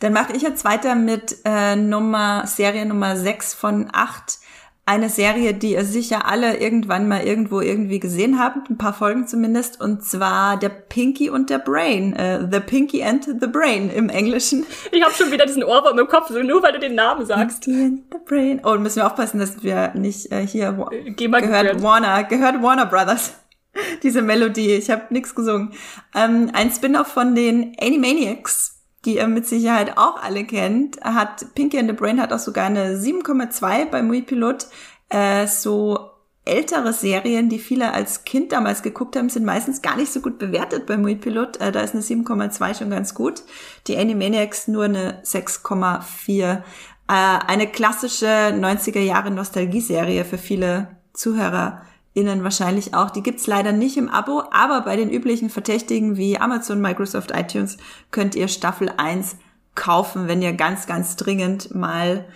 Dann 0.00 0.12
mache 0.12 0.34
ich 0.34 0.42
jetzt 0.42 0.64
weiter 0.64 0.94
mit 0.94 1.36
äh, 1.44 1.76
Nummer, 1.76 2.46
Serie 2.46 2.86
Nummer 2.86 3.16
6 3.16 3.54
von 3.54 3.88
8. 3.92 4.38
Eine 4.86 5.08
Serie, 5.08 5.54
die 5.54 5.74
ihr 5.74 5.84
sicher 5.84 6.26
alle 6.26 6.56
irgendwann 6.56 7.06
mal 7.06 7.22
irgendwo 7.22 7.60
irgendwie 7.60 8.00
gesehen 8.00 8.40
habt, 8.40 8.70
ein 8.70 8.78
paar 8.78 8.94
Folgen 8.94 9.28
zumindest, 9.28 9.80
und 9.80 10.02
zwar 10.02 10.56
der 10.56 10.70
Pinky 10.70 11.30
und 11.30 11.48
der 11.48 11.58
Brain, 11.58 12.14
äh, 12.16 12.48
The 12.50 12.58
Pinky 12.60 13.04
and 13.04 13.24
the 13.24 13.46
Brain 13.46 13.90
im 13.90 14.08
Englischen. 14.08 14.66
Ich 14.90 15.02
habe 15.04 15.14
schon 15.14 15.30
wieder 15.30 15.46
diesen 15.46 15.62
Ohrwurm 15.62 15.98
im 15.98 16.08
Kopf, 16.08 16.30
nur 16.30 16.62
weil 16.62 16.72
du 16.72 16.80
den 16.80 16.94
Namen 16.94 17.24
sagst. 17.24 17.64
Pinky 17.64 17.84
and 17.84 18.00
the 18.10 18.18
Brain. 18.24 18.60
Oh, 18.64 18.74
müssen 18.76 18.96
wir 18.96 19.06
aufpassen, 19.06 19.38
dass 19.38 19.62
wir 19.62 19.92
nicht 19.94 20.32
äh, 20.32 20.44
hier 20.44 20.88
äh, 20.90 21.10
gehört 21.12 21.42
gehört. 21.42 21.82
Warner, 21.82 22.24
gehört 22.24 22.60
Warner 22.60 22.86
Brothers. 22.86 23.39
Diese 24.02 24.22
Melodie, 24.22 24.72
ich 24.72 24.90
habe 24.90 25.06
nichts 25.10 25.34
gesungen. 25.34 25.72
Ähm, 26.14 26.50
ein 26.52 26.70
Spin-off 26.70 27.08
von 27.08 27.34
den 27.34 27.76
Animaniacs 27.80 28.80
die 29.04 29.16
ihr 29.16 29.28
mit 29.28 29.46
Sicherheit 29.46 29.96
auch 29.96 30.22
alle 30.22 30.44
kennt, 30.44 31.00
hat 31.00 31.54
Pinky 31.54 31.78
and 31.78 31.88
the 31.88 31.96
Brain 31.96 32.20
hat 32.20 32.32
auch 32.32 32.38
sogar 32.38 32.66
eine 32.66 32.96
7,2 32.96 33.86
bei 33.86 34.02
Muipilot. 34.02 34.66
Äh, 35.08 35.46
so 35.46 36.10
ältere 36.44 36.92
Serien, 36.92 37.48
die 37.48 37.58
viele 37.58 37.92
als 37.92 38.24
Kind 38.24 38.52
damals 38.52 38.82
geguckt 38.82 39.16
haben, 39.16 39.28
sind 39.28 39.44
meistens 39.44 39.82
gar 39.82 39.96
nicht 39.96 40.12
so 40.12 40.20
gut 40.20 40.38
bewertet 40.38 40.86
bei 40.86 40.96
Muipilot. 40.96 41.58
Äh, 41.58 41.72
da 41.72 41.80
ist 41.80 41.94
eine 41.94 42.02
7,2 42.02 42.78
schon 42.78 42.90
ganz 42.90 43.14
gut. 43.14 43.42
Die 43.86 43.96
Animaniacs 43.96 44.68
nur 44.68 44.84
eine 44.84 45.22
6,4. 45.24 46.42
Äh, 46.42 46.62
eine 47.08 47.66
klassische 47.68 48.26
90er 48.26 49.00
Jahre 49.00 49.30
Nostalgieserie 49.30 50.24
für 50.24 50.38
viele 50.38 50.96
Zuhörer 51.14 51.82
Ihnen 52.12 52.42
wahrscheinlich 52.42 52.94
auch. 52.94 53.10
Die 53.10 53.22
gibt's 53.22 53.46
leider 53.46 53.72
nicht 53.72 53.96
im 53.96 54.08
Abo, 54.08 54.42
aber 54.50 54.80
bei 54.80 54.96
den 54.96 55.10
üblichen 55.10 55.50
Verdächtigen 55.50 56.16
wie 56.16 56.38
Amazon, 56.38 56.80
Microsoft, 56.80 57.30
iTunes 57.30 57.76
könnt 58.10 58.34
ihr 58.34 58.48
Staffel 58.48 58.92
1 58.96 59.36
kaufen, 59.74 60.26
wenn 60.26 60.42
ihr 60.42 60.52
ganz, 60.52 60.86
ganz 60.86 61.16
dringend 61.16 61.74
mal 61.74 62.26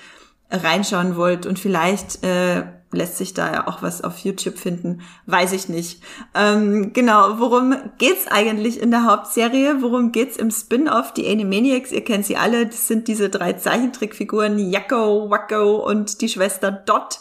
reinschauen 0.51 1.17
wollt 1.17 1.47
und 1.47 1.59
vielleicht 1.59 2.23
äh, 2.23 2.65
lässt 2.95 3.19
sich 3.19 3.35
da 3.35 3.53
ja 3.53 3.67
auch 3.67 3.83
was 3.83 4.03
auf 4.03 4.19
YouTube 4.19 4.57
finden, 4.57 5.01
weiß 5.27 5.53
ich 5.53 5.69
nicht. 5.69 6.03
Ähm, 6.35 6.93
genau, 6.93 7.39
worum 7.39 7.75
geht's 7.99 8.27
eigentlich 8.29 8.81
in 8.81 8.91
der 8.91 9.05
Hauptserie? 9.05 9.83
Worum 9.83 10.13
geht's 10.13 10.37
im 10.37 10.51
Spin-off? 10.51 11.13
Die 11.13 11.29
Animaniacs, 11.29 11.93
ihr 11.93 12.05
kennt 12.05 12.25
sie 12.27 12.37
alle, 12.37 12.67
das 12.67 12.87
sind 12.87 13.09
diese 13.09 13.29
drei 13.29 13.55
Zeichentrickfiguren, 13.55 14.59
Yakko, 14.59 15.29
Wacko 15.31 15.77
und 15.77 16.21
die 16.21 16.29
Schwester 16.29 16.71
Dot 16.71 17.21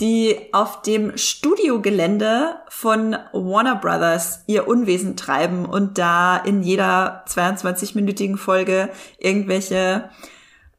die 0.00 0.36
auf 0.52 0.82
dem 0.82 1.16
Studiogelände 1.16 2.56
von 2.68 3.16
Warner 3.32 3.76
Brothers 3.76 4.44
ihr 4.46 4.66
Unwesen 4.66 5.16
treiben 5.16 5.66
und 5.66 5.98
da 5.98 6.38
in 6.38 6.62
jeder 6.62 7.24
22-minütigen 7.28 8.36
Folge 8.38 8.88
irgendwelche 9.18 10.08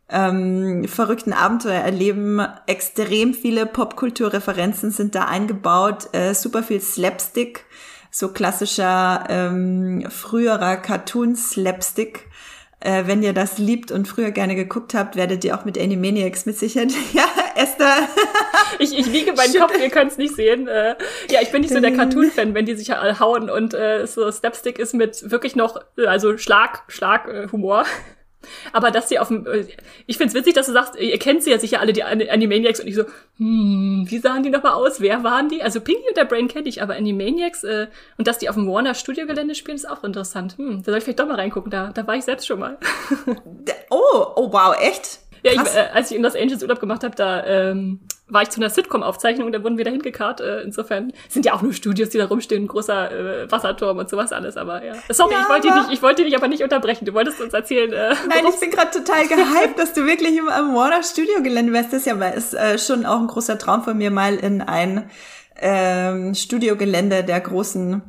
ähm, 0.10 0.86
verrückten 0.88 1.34
Abenteuer 1.34 1.82
erleben. 1.82 2.42
Extrem 2.66 3.34
viele 3.34 3.66
Popkulturreferenzen 3.66 4.92
sind 4.92 5.16
da 5.16 5.26
eingebaut, 5.26 6.10
äh, 6.14 6.34
super 6.34 6.64
viel 6.64 6.82
Slapstick, 6.82 7.66
so 8.10 8.30
klassischer 8.30 9.26
ähm, 9.30 10.06
früherer 10.10 10.78
Cartoon-Slapstick. 10.78 12.28
Äh, 12.82 13.04
wenn 13.06 13.22
ihr 13.22 13.34
das 13.34 13.60
liebt 13.60 13.92
und 13.92 14.08
früher 14.08 14.32
gerne 14.32 14.56
geguckt 14.56 14.96
habt, 14.96 15.16
werdet 15.16 15.44
ihr 15.44 15.56
auch 15.56 15.66
mit 15.66 15.80
Animaniacs 15.80 16.48
mit 16.48 16.58
Sicherheit. 16.58 16.92
ja, 17.14 17.26
Esther. 17.56 18.10
ich, 18.80 18.98
ich 18.98 19.12
wiege 19.12 19.34
meinen 19.34 19.54
Kopf, 19.54 19.78
ihr 19.80 19.90
könnt 19.90 20.12
es 20.12 20.18
nicht 20.18 20.36
sehen. 20.36 20.68
Äh, 20.68 20.96
ja, 21.30 21.42
ich 21.42 21.52
bin 21.52 21.62
nicht 21.62 21.74
so 21.74 21.80
der 21.80 21.94
Cartoon-Fan, 21.94 22.56
wenn 22.56 22.66
die 22.66 22.76
sich 22.76 22.92
hauen 22.92 23.50
und 23.52 23.76
äh, 23.76 24.08
so 24.08 24.30
Slapstick 24.32 24.80
ist 24.80 24.94
mit 24.94 25.30
wirklich 25.30 25.56
noch, 25.56 25.80
also 26.08 26.38
Schlag, 26.38 26.84
Schlag, 26.88 27.28
äh, 27.28 27.48
Humor. 27.52 27.86
Aber 28.74 28.92
dass 28.92 29.10
sie 29.10 29.20
auf 29.20 29.30
dem, 29.30 29.46
äh, 29.46 29.66
ich 30.08 30.18
find's 30.18 30.34
witzig, 30.34 30.54
dass 30.54 30.66
du 30.66 30.74
sagst, 30.74 30.96
ihr 31.00 31.18
kennt 31.20 31.44
sie 31.44 31.52
ja 31.52 31.60
sicher 31.60 31.80
alle, 31.80 31.94
die 31.94 32.04
Animaniacs, 32.04 32.80
und 32.80 32.88
ich 32.88 32.96
so, 32.96 33.06
hm, 33.38 34.06
wie 34.08 34.18
sahen 34.20 34.44
die 34.44 34.50
nochmal 34.50 34.74
aus? 34.74 35.00
Wer 35.00 35.24
waren 35.24 35.50
die? 35.50 35.64
Also 35.64 35.82
Pinky 35.82 36.08
und 36.08 36.18
der 36.18 36.26
Brain 36.26 36.48
kenne 36.48 36.68
ich, 36.68 36.82
aber 36.82 36.96
Animaniacs, 36.96 37.64
äh, 37.64 37.88
und 38.18 38.28
dass 38.28 38.38
die 38.38 38.50
auf 38.50 38.56
dem 38.56 38.68
Warner 38.68 38.94
Studiogelände 38.94 39.56
spielen, 39.56 39.76
ist 39.76 39.90
auch 39.90 40.04
interessant. 40.04 40.58
Hm, 40.58 40.84
da 40.84 40.92
soll 40.92 40.98
ich 40.98 41.04
vielleicht 41.04 41.20
doch 41.20 41.28
mal 41.28 41.36
reingucken, 41.36 41.72
da, 41.72 41.92
da 41.94 42.06
war 42.06 42.16
ich 42.16 42.26
selbst 42.26 42.48
schon 42.48 42.60
mal. 42.60 42.78
oh, 43.90 44.26
oh 44.36 44.52
wow, 44.52 44.76
echt? 44.80 45.21
Ja, 45.44 45.52
ich, 45.54 45.76
äh, 45.76 45.90
als 45.94 46.12
ich 46.12 46.18
in 46.18 46.24
Los 46.24 46.36
Angeles 46.36 46.62
Urlaub 46.62 46.80
gemacht 46.80 47.04
habe, 47.04 47.16
da 47.16 47.46
ähm, 47.46 48.00
war 48.28 48.44
ich 48.44 48.50
zu 48.50 48.62
einer 48.62 48.70
Sitcom-Aufzeichnung 48.70 49.48
und 49.48 49.54
da 49.54 49.64
wurden 49.64 49.78
wir 49.78 49.86
da 49.86 49.92
hingekarrt. 49.92 50.40
Äh, 50.40 50.62
insofern 50.62 51.12
sind 51.28 51.46
ja 51.46 51.54
auch 51.54 51.62
nur 51.62 51.74
Studios, 51.74 52.10
die 52.10 52.18
da 52.18 52.26
rumstehen, 52.26 52.64
ein 52.64 52.68
großer 52.68 53.12
äh, 53.12 53.52
Wasserturm 53.52 53.98
und 53.98 54.10
sowas 54.10 54.32
alles, 54.32 54.56
aber 54.56 54.84
ja. 54.84 54.94
Sorry, 55.10 55.34
ja, 55.34 55.42
ich 55.42 55.50
wollte 55.50 55.68
dich 55.68 55.76
nicht, 55.76 55.92
ich 55.92 56.02
wollte 56.02 56.24
dich 56.24 56.36
aber 56.36 56.48
nicht 56.48 56.64
unterbrechen. 56.64 57.06
Du 57.06 57.14
wolltest 57.14 57.42
uns 57.42 57.54
erzählen. 57.54 57.92
Äh, 57.92 58.16
Nein, 58.30 58.46
ich 58.50 58.60
bin 58.60 58.72
gerade 58.72 58.92
total 58.92 59.28
gehypt, 59.28 59.78
dass 59.78 59.94
du 59.94 60.06
wirklich 60.06 60.38
im, 60.38 60.48
im 60.48 60.76
Warner 60.76 61.04
Studio 61.04 61.42
Gelände 61.44 61.74
wärst. 61.74 61.92
Das 61.92 62.00
ist 62.02 62.06
ja 62.06 62.16
mal 62.16 62.30
ist 62.30 62.54
äh, 62.54 62.78
schon 62.78 63.06
auch 63.06 63.20
ein 63.20 63.28
großer 63.28 63.58
Traum 63.58 63.84
von 63.84 63.98
mir, 63.98 64.12
mal 64.12 64.36
in 64.36 64.62
ein 64.62 65.10
ähm, 65.60 66.34
Studiogelände 66.34 67.24
der 67.24 67.40
großen 67.42 68.02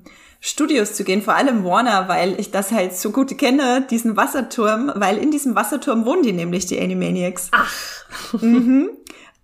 Studios 0.44 0.94
zu 0.94 1.04
gehen, 1.04 1.22
vor 1.22 1.36
allem 1.36 1.64
Warner, 1.64 2.08
weil 2.08 2.38
ich 2.40 2.50
das 2.50 2.72
halt 2.72 2.96
so 2.96 3.12
gut 3.12 3.38
kenne, 3.38 3.86
diesen 3.88 4.16
Wasserturm, 4.16 4.90
weil 4.96 5.16
in 5.16 5.30
diesem 5.30 5.54
Wasserturm 5.54 6.04
wohnen 6.04 6.24
die 6.24 6.32
nämlich, 6.32 6.66
die 6.66 6.80
Animaniacs. 6.80 7.50
Ach. 7.52 7.72
Mhm. 8.42 8.90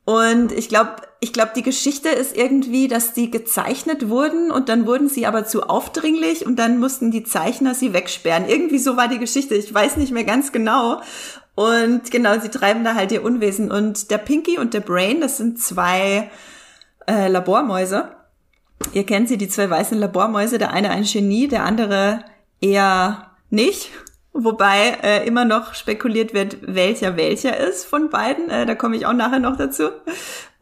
Und 0.04 0.50
ich 0.50 0.68
glaube, 0.68 0.96
ich 1.20 1.32
glaube, 1.32 1.52
die 1.54 1.62
Geschichte 1.62 2.08
ist 2.08 2.36
irgendwie, 2.36 2.88
dass 2.88 3.12
die 3.12 3.30
gezeichnet 3.30 4.08
wurden 4.08 4.50
und 4.50 4.68
dann 4.68 4.86
wurden 4.86 5.08
sie 5.08 5.24
aber 5.24 5.44
zu 5.44 5.68
aufdringlich 5.68 6.44
und 6.44 6.58
dann 6.58 6.80
mussten 6.80 7.12
die 7.12 7.22
Zeichner 7.22 7.74
sie 7.76 7.92
wegsperren. 7.92 8.48
Irgendwie 8.48 8.78
so 8.78 8.96
war 8.96 9.06
die 9.06 9.20
Geschichte. 9.20 9.54
Ich 9.54 9.72
weiß 9.72 9.98
nicht 9.98 10.10
mehr 10.10 10.24
ganz 10.24 10.50
genau. 10.50 11.00
Und 11.54 12.10
genau, 12.10 12.40
sie 12.40 12.48
treiben 12.48 12.82
da 12.82 12.96
halt 12.96 13.12
ihr 13.12 13.22
Unwesen. 13.22 13.70
Und 13.70 14.10
der 14.10 14.18
Pinky 14.18 14.58
und 14.58 14.74
der 14.74 14.80
Brain, 14.80 15.20
das 15.20 15.36
sind 15.36 15.60
zwei 15.60 16.28
äh, 17.06 17.28
Labormäuse 17.28 18.17
Ihr 18.92 19.04
kennt 19.04 19.28
sie, 19.28 19.38
die 19.38 19.48
zwei 19.48 19.68
weißen 19.68 19.98
Labormäuse, 19.98 20.58
der 20.58 20.72
eine 20.72 20.90
ein 20.90 21.04
Genie, 21.04 21.48
der 21.48 21.64
andere 21.64 22.24
eher 22.60 23.32
nicht. 23.50 23.90
Wobei 24.32 24.98
äh, 25.02 25.26
immer 25.26 25.44
noch 25.44 25.74
spekuliert 25.74 26.32
wird, 26.32 26.58
welcher 26.62 27.16
welcher 27.16 27.56
ist 27.56 27.84
von 27.84 28.08
beiden. 28.10 28.50
Äh, 28.50 28.66
da 28.66 28.74
komme 28.74 28.96
ich 28.96 29.06
auch 29.06 29.12
nachher 29.12 29.40
noch 29.40 29.56
dazu. 29.56 29.88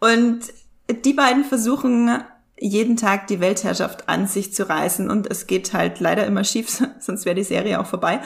Und 0.01 0.41
die 1.05 1.12
beiden 1.12 1.45
versuchen 1.45 2.23
jeden 2.59 2.97
Tag 2.97 3.27
die 3.27 3.41
Weltherrschaft 3.41 4.09
an 4.09 4.27
sich 4.27 4.55
zu 4.55 4.69
reißen 4.69 5.11
und 5.11 5.31
es 5.31 5.47
geht 5.47 5.75
halt 5.75 6.01
leider 6.01 6.27
immer 6.27 6.45
schief, 6.45 6.83
sonst 7.01 7.27
wäre 7.27 7.35
die 7.35 7.45
Serie 7.45 7.81
auch 7.81 7.87
vorbei. 7.87 8.21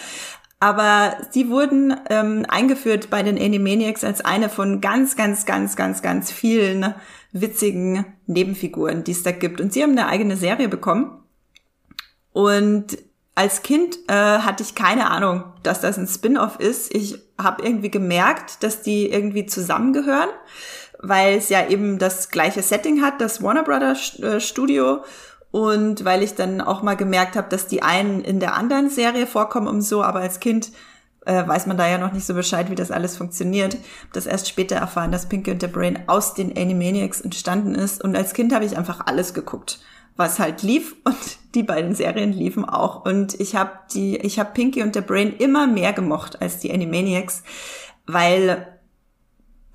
Aber 0.60 1.16
sie 1.30 1.48
wurden 1.48 1.96
ähm, 2.10 2.44
eingeführt 2.48 3.08
bei 3.08 3.22
den 3.22 3.38
Animaniacs 3.38 4.04
als 4.04 4.20
eine 4.20 4.50
von 4.50 4.82
ganz, 4.82 5.16
ganz, 5.16 5.46
ganz, 5.46 5.74
ganz, 5.74 6.02
ganz 6.02 6.30
vielen 6.30 6.94
witzigen 7.32 8.04
Nebenfiguren, 8.26 9.04
die 9.04 9.12
es 9.12 9.22
da 9.22 9.30
gibt. 9.32 9.60
Und 9.60 9.72
sie 9.72 9.82
haben 9.82 9.92
eine 9.92 10.08
eigene 10.08 10.36
Serie 10.36 10.68
bekommen. 10.68 11.22
Und 12.32 12.98
als 13.34 13.62
Kind 13.62 13.98
äh, 14.08 14.12
hatte 14.12 14.62
ich 14.62 14.74
keine 14.74 15.10
Ahnung, 15.10 15.44
dass 15.62 15.80
das 15.80 15.98
ein 15.98 16.06
Spin-off 16.06 16.58
ist. 16.58 16.94
Ich 16.94 17.18
habe 17.38 17.62
irgendwie 17.62 17.90
gemerkt, 17.90 18.62
dass 18.62 18.82
die 18.82 19.10
irgendwie 19.10 19.46
zusammengehören, 19.46 20.28
weil 20.98 21.38
es 21.38 21.48
ja 21.48 21.66
eben 21.66 21.98
das 21.98 22.30
gleiche 22.30 22.62
Setting 22.62 23.02
hat, 23.02 23.20
das 23.20 23.42
Warner 23.42 23.62
Brothers 23.62 24.18
äh, 24.20 24.40
Studio 24.40 25.02
und 25.50 26.04
weil 26.04 26.22
ich 26.22 26.34
dann 26.34 26.60
auch 26.60 26.82
mal 26.82 26.96
gemerkt 26.96 27.36
habe, 27.36 27.48
dass 27.48 27.66
die 27.66 27.82
einen 27.82 28.20
in 28.20 28.40
der 28.40 28.54
anderen 28.54 28.88
Serie 28.88 29.26
vorkommen 29.26 29.66
und 29.66 29.82
so, 29.82 30.02
aber 30.02 30.20
als 30.20 30.40
Kind 30.40 30.70
äh, 31.30 31.46
weiß 31.46 31.66
man 31.66 31.76
da 31.76 31.88
ja 31.88 31.98
noch 31.98 32.12
nicht 32.12 32.26
so 32.26 32.34
Bescheid, 32.34 32.70
wie 32.70 32.74
das 32.74 32.90
alles 32.90 33.16
funktioniert. 33.16 33.76
Das 34.12 34.26
erst 34.26 34.48
später 34.48 34.76
erfahren, 34.76 35.12
dass 35.12 35.28
Pinky 35.28 35.52
und 35.52 35.62
der 35.62 35.68
Brain 35.68 36.00
aus 36.08 36.34
den 36.34 36.56
Animaniacs 36.56 37.20
entstanden 37.20 37.74
ist. 37.74 38.02
Und 38.02 38.16
als 38.16 38.34
Kind 38.34 38.52
habe 38.52 38.64
ich 38.64 38.76
einfach 38.76 39.06
alles 39.06 39.32
geguckt, 39.32 39.78
was 40.16 40.38
halt 40.40 40.62
lief 40.62 40.96
und 41.04 41.16
die 41.54 41.62
beiden 41.62 41.94
Serien 41.94 42.32
liefen 42.32 42.64
auch. 42.64 43.04
Und 43.04 43.38
ich 43.38 43.54
habe 43.54 43.70
die, 43.94 44.16
ich 44.16 44.38
habe 44.40 44.50
Pinky 44.52 44.82
und 44.82 44.94
der 44.94 45.02
Brain 45.02 45.34
immer 45.36 45.66
mehr 45.66 45.92
gemocht 45.92 46.42
als 46.42 46.58
die 46.58 46.72
Animaniacs, 46.72 47.44
weil 48.06 48.66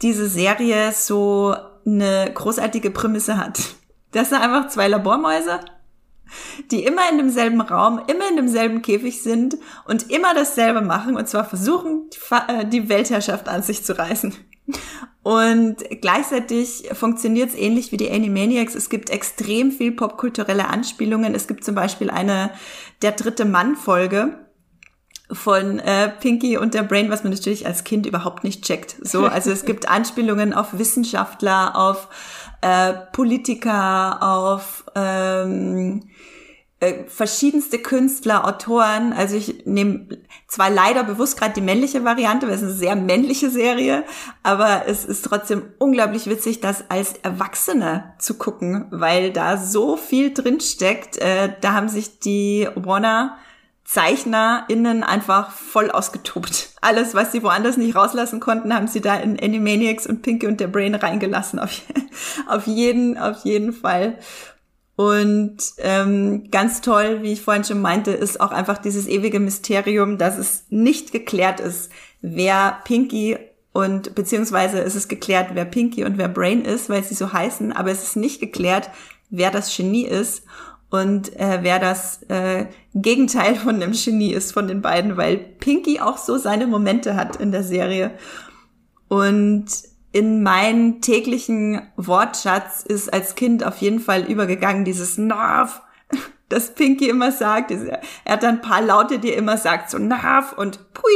diese 0.01 0.27
Serie 0.27 0.91
so 0.91 1.55
eine 1.85 2.31
großartige 2.33 2.91
Prämisse 2.91 3.37
hat. 3.37 3.59
Das 4.11 4.29
sind 4.29 4.41
einfach 4.41 4.69
zwei 4.69 4.87
Labormäuse, 4.87 5.59
die 6.71 6.83
immer 6.83 7.01
in 7.11 7.17
demselben 7.17 7.61
Raum, 7.61 8.01
immer 8.07 8.29
in 8.29 8.35
demselben 8.35 8.81
Käfig 8.81 9.21
sind 9.21 9.57
und 9.85 10.11
immer 10.11 10.33
dasselbe 10.33 10.81
machen, 10.81 11.15
und 11.15 11.27
zwar 11.27 11.45
versuchen, 11.45 12.09
die 12.71 12.79
äh, 12.79 12.89
Weltherrschaft 12.89 13.47
an 13.47 13.63
sich 13.63 13.83
zu 13.83 13.97
reißen. 13.97 14.33
Und 15.21 15.77
gleichzeitig 16.01 16.89
funktioniert 16.93 17.49
es 17.49 17.55
ähnlich 17.55 17.91
wie 17.91 17.97
die 17.97 18.11
Animaniacs. 18.11 18.75
Es 18.75 18.89
gibt 18.89 19.09
extrem 19.09 19.71
viel 19.71 19.91
popkulturelle 19.91 20.67
Anspielungen. 20.67 21.33
Es 21.33 21.47
gibt 21.47 21.63
zum 21.63 21.75
Beispiel 21.75 22.09
eine 22.09 22.51
Der 23.01 23.11
dritte 23.11 23.45
Mann-Folge 23.45 24.39
von 25.31 25.79
äh, 25.79 26.09
Pinky 26.09 26.57
und 26.57 26.75
der 26.75 26.83
Brain, 26.83 27.09
was 27.09 27.23
man 27.23 27.33
natürlich 27.33 27.65
als 27.65 27.83
Kind 27.83 28.05
überhaupt 28.05 28.43
nicht 28.43 28.63
checkt. 28.63 28.95
So, 29.01 29.25
also 29.25 29.51
es 29.51 29.65
gibt 29.65 29.89
Anspielungen 29.89 30.53
auf 30.53 30.77
Wissenschaftler, 30.77 31.75
auf 31.75 32.07
äh, 32.61 32.93
Politiker, 33.11 34.21
auf 34.21 34.85
ähm, 34.95 36.03
äh, 36.79 37.05
verschiedenste 37.07 37.79
Künstler, 37.79 38.45
Autoren. 38.45 39.13
Also 39.13 39.37
ich 39.37 39.65
nehme 39.65 40.07
zwar 40.47 40.69
leider 40.69 41.03
bewusst 41.03 41.37
gerade 41.37 41.53
die 41.53 41.61
männliche 41.61 42.03
Variante, 42.03 42.47
weil 42.47 42.55
es 42.55 42.63
eine 42.63 42.73
sehr 42.73 42.95
männliche 42.95 43.49
Serie, 43.49 44.03
aber 44.43 44.83
es 44.87 45.05
ist 45.05 45.23
trotzdem 45.23 45.63
unglaublich 45.79 46.27
witzig, 46.27 46.59
das 46.59 46.89
als 46.89 47.13
Erwachsene 47.23 48.13
zu 48.19 48.35
gucken, 48.37 48.87
weil 48.91 49.31
da 49.31 49.57
so 49.57 49.95
viel 49.95 50.33
drin 50.33 50.59
steckt. 50.59 51.17
Äh, 51.17 51.53
da 51.61 51.73
haben 51.73 51.89
sich 51.89 52.19
die 52.19 52.67
Warner 52.75 53.37
ZeichnerInnen 53.85 55.03
einfach 55.03 55.51
voll 55.51 55.91
ausgetobt. 55.91 56.71
Alles, 56.81 57.13
was 57.13 57.31
sie 57.31 57.43
woanders 57.43 57.77
nicht 57.77 57.95
rauslassen 57.95 58.39
konnten, 58.39 58.73
haben 58.73 58.87
sie 58.87 58.99
da 58.99 59.15
in 59.15 59.39
Animaniacs 59.39 60.07
und 60.07 60.23
Pinky 60.23 60.47
und 60.47 60.59
der 60.59 60.67
Brain 60.67 60.95
reingelassen. 60.95 61.59
Auf, 61.59 61.81
auf 62.47 62.65
jeden, 62.65 63.17
auf 63.17 63.45
jeden 63.45 63.73
Fall. 63.73 64.17
Und 64.95 65.57
ähm, 65.79 66.49
ganz 66.51 66.79
toll, 66.79 67.19
wie 67.21 67.33
ich 67.33 67.41
vorhin 67.41 67.65
schon 67.65 67.81
meinte, 67.81 68.11
ist 68.11 68.39
auch 68.39 68.51
einfach 68.51 68.77
dieses 68.77 69.07
ewige 69.07 69.41
Mysterium, 69.41 70.17
dass 70.17 70.37
es 70.37 70.63
nicht 70.69 71.11
geklärt 71.11 71.59
ist, 71.59 71.91
wer 72.21 72.79
Pinky 72.85 73.37
und 73.73 74.15
beziehungsweise 74.15 74.79
ist 74.79 74.95
es 74.95 75.09
geklärt, 75.09 75.49
wer 75.53 75.65
Pinky 75.65 76.05
und 76.05 76.17
wer 76.17 76.29
Brain 76.29 76.63
ist, 76.63 76.89
weil 76.89 77.03
sie 77.03 77.13
so 77.13 77.33
heißen, 77.33 77.73
aber 77.73 77.91
es 77.91 78.03
ist 78.03 78.15
nicht 78.15 78.39
geklärt, 78.39 78.89
wer 79.29 79.51
das 79.51 79.75
Genie 79.75 80.05
ist 80.05 80.43
und 80.89 81.37
äh, 81.37 81.59
wer 81.61 81.79
das 81.79 82.23
äh, 82.29 82.67
Gegenteil 82.93 83.55
von 83.55 83.81
dem 83.81 83.91
Genie 83.91 84.31
ist 84.31 84.53
von 84.53 84.69
den 84.69 84.81
beiden, 84.81 85.17
weil 85.17 85.35
Pinky 85.35 85.99
auch 85.99 86.17
so 86.17 86.37
seine 86.37 86.67
Momente 86.67 87.17
hat 87.17 87.35
in 87.35 87.51
der 87.51 87.63
Serie. 87.63 88.11
Und 89.09 89.65
in 90.15 90.43
meinen 90.43 91.01
täglichen 91.01 91.91
Wortschatz 91.97 92.83
ist 92.83 93.13
als 93.13 93.35
Kind 93.35 93.65
auf 93.65 93.79
jeden 93.79 93.99
Fall 93.99 94.23
übergegangen 94.23 94.85
dieses 94.85 95.17
Nerv, 95.17 95.81
das 96.47 96.73
Pinky 96.73 97.09
immer 97.09 97.33
sagt. 97.33 97.71
Er 97.71 97.99
hat 98.25 98.41
dann 98.41 98.55
ein 98.55 98.61
paar 98.61 98.81
Laute, 98.81 99.19
die 99.19 99.31
er 99.31 99.37
immer 99.37 99.57
sagt, 99.57 99.89
so 99.89 99.97
Nerv 99.97 100.53
und 100.53 100.93
Pui. 100.93 101.11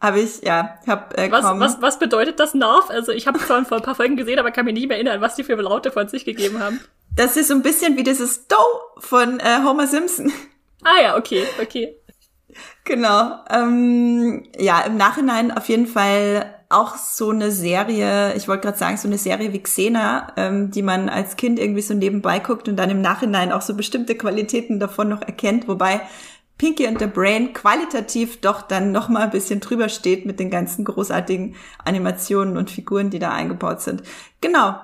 Habe 0.00 0.20
ich, 0.20 0.42
ja, 0.42 0.78
hab 0.86 1.18
äh, 1.18 1.28
was, 1.32 1.44
was, 1.44 1.82
was 1.82 1.98
bedeutet 1.98 2.38
das 2.38 2.54
Nerv? 2.54 2.88
Also 2.88 3.10
ich 3.10 3.26
habe 3.26 3.40
zwar 3.40 3.64
vor 3.64 3.78
ein 3.78 3.82
paar 3.82 3.96
Folgen 3.96 4.16
gesehen, 4.16 4.38
aber 4.38 4.52
kann 4.52 4.64
mich 4.64 4.74
nicht 4.74 4.86
mehr 4.86 4.98
erinnern, 4.98 5.20
was 5.20 5.34
die 5.34 5.42
für 5.42 5.56
Laute 5.56 5.90
von 5.90 6.06
sich 6.06 6.24
gegeben 6.24 6.60
haben. 6.60 6.78
Das 7.16 7.36
ist 7.36 7.48
so 7.48 7.54
ein 7.54 7.62
bisschen 7.62 7.96
wie 7.96 8.04
dieses 8.04 8.46
Do 8.46 8.54
von 8.98 9.40
äh, 9.40 9.64
Homer 9.64 9.88
Simpson. 9.88 10.32
Ah 10.84 11.02
ja, 11.02 11.16
okay, 11.16 11.42
okay. 11.60 11.96
Genau. 12.84 13.40
Ähm, 13.50 14.48
ja, 14.56 14.82
im 14.82 14.96
Nachhinein 14.96 15.50
auf 15.50 15.68
jeden 15.68 15.88
Fall 15.88 16.57
auch 16.70 16.96
so 16.96 17.30
eine 17.30 17.50
Serie, 17.50 18.34
ich 18.34 18.46
wollte 18.46 18.66
gerade 18.66 18.78
sagen, 18.78 18.98
so 18.98 19.08
eine 19.08 19.16
Serie 19.16 19.52
wie 19.52 19.62
Xena, 19.62 20.32
ähm, 20.36 20.70
die 20.70 20.82
man 20.82 21.08
als 21.08 21.36
Kind 21.36 21.58
irgendwie 21.58 21.80
so 21.80 21.94
nebenbei 21.94 22.40
guckt 22.40 22.68
und 22.68 22.76
dann 22.76 22.90
im 22.90 23.00
Nachhinein 23.00 23.52
auch 23.52 23.62
so 23.62 23.74
bestimmte 23.74 24.14
Qualitäten 24.14 24.78
davon 24.78 25.08
noch 25.08 25.22
erkennt, 25.22 25.66
wobei 25.66 26.02
Pinky 26.58 26.86
and 26.86 26.98
the 26.98 27.06
Brain 27.06 27.52
qualitativ 27.54 28.40
doch 28.40 28.62
dann 28.62 28.92
noch 28.92 29.08
mal 29.08 29.22
ein 29.22 29.30
bisschen 29.30 29.60
drüber 29.60 29.88
steht 29.88 30.26
mit 30.26 30.40
den 30.40 30.50
ganzen 30.50 30.84
großartigen 30.84 31.54
Animationen 31.84 32.56
und 32.56 32.70
Figuren, 32.70 33.10
die 33.10 33.20
da 33.20 33.30
eingebaut 33.32 33.80
sind. 33.80 34.02
Genau. 34.40 34.74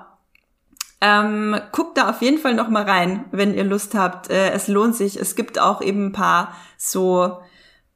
Ähm, 1.01 1.59
guckt 1.73 1.97
da 1.97 2.09
auf 2.09 2.21
jeden 2.21 2.37
Fall 2.37 2.55
noch 2.55 2.69
mal 2.69 2.83
rein, 2.83 3.25
wenn 3.31 3.53
ihr 3.53 3.65
Lust 3.65 3.93
habt. 3.93 4.29
Äh, 4.29 4.51
es 4.51 4.69
lohnt 4.69 4.95
sich. 4.95 5.19
Es 5.19 5.35
gibt 5.35 5.59
auch 5.59 5.81
eben 5.81 6.07
ein 6.07 6.11
paar 6.13 6.55
so 6.77 7.39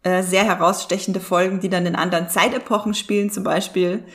äh, 0.04 0.24
sehr 0.24 0.46
herausstechende 0.46 1.20
Folgen, 1.20 1.60
die 1.60 1.70
dann 1.70 1.86
in 1.86 1.96
anderen 1.96 2.30
Zeitepochen 2.30 2.94
spielen, 2.94 3.30
zum 3.30 3.44
Beispiel. 3.44 4.06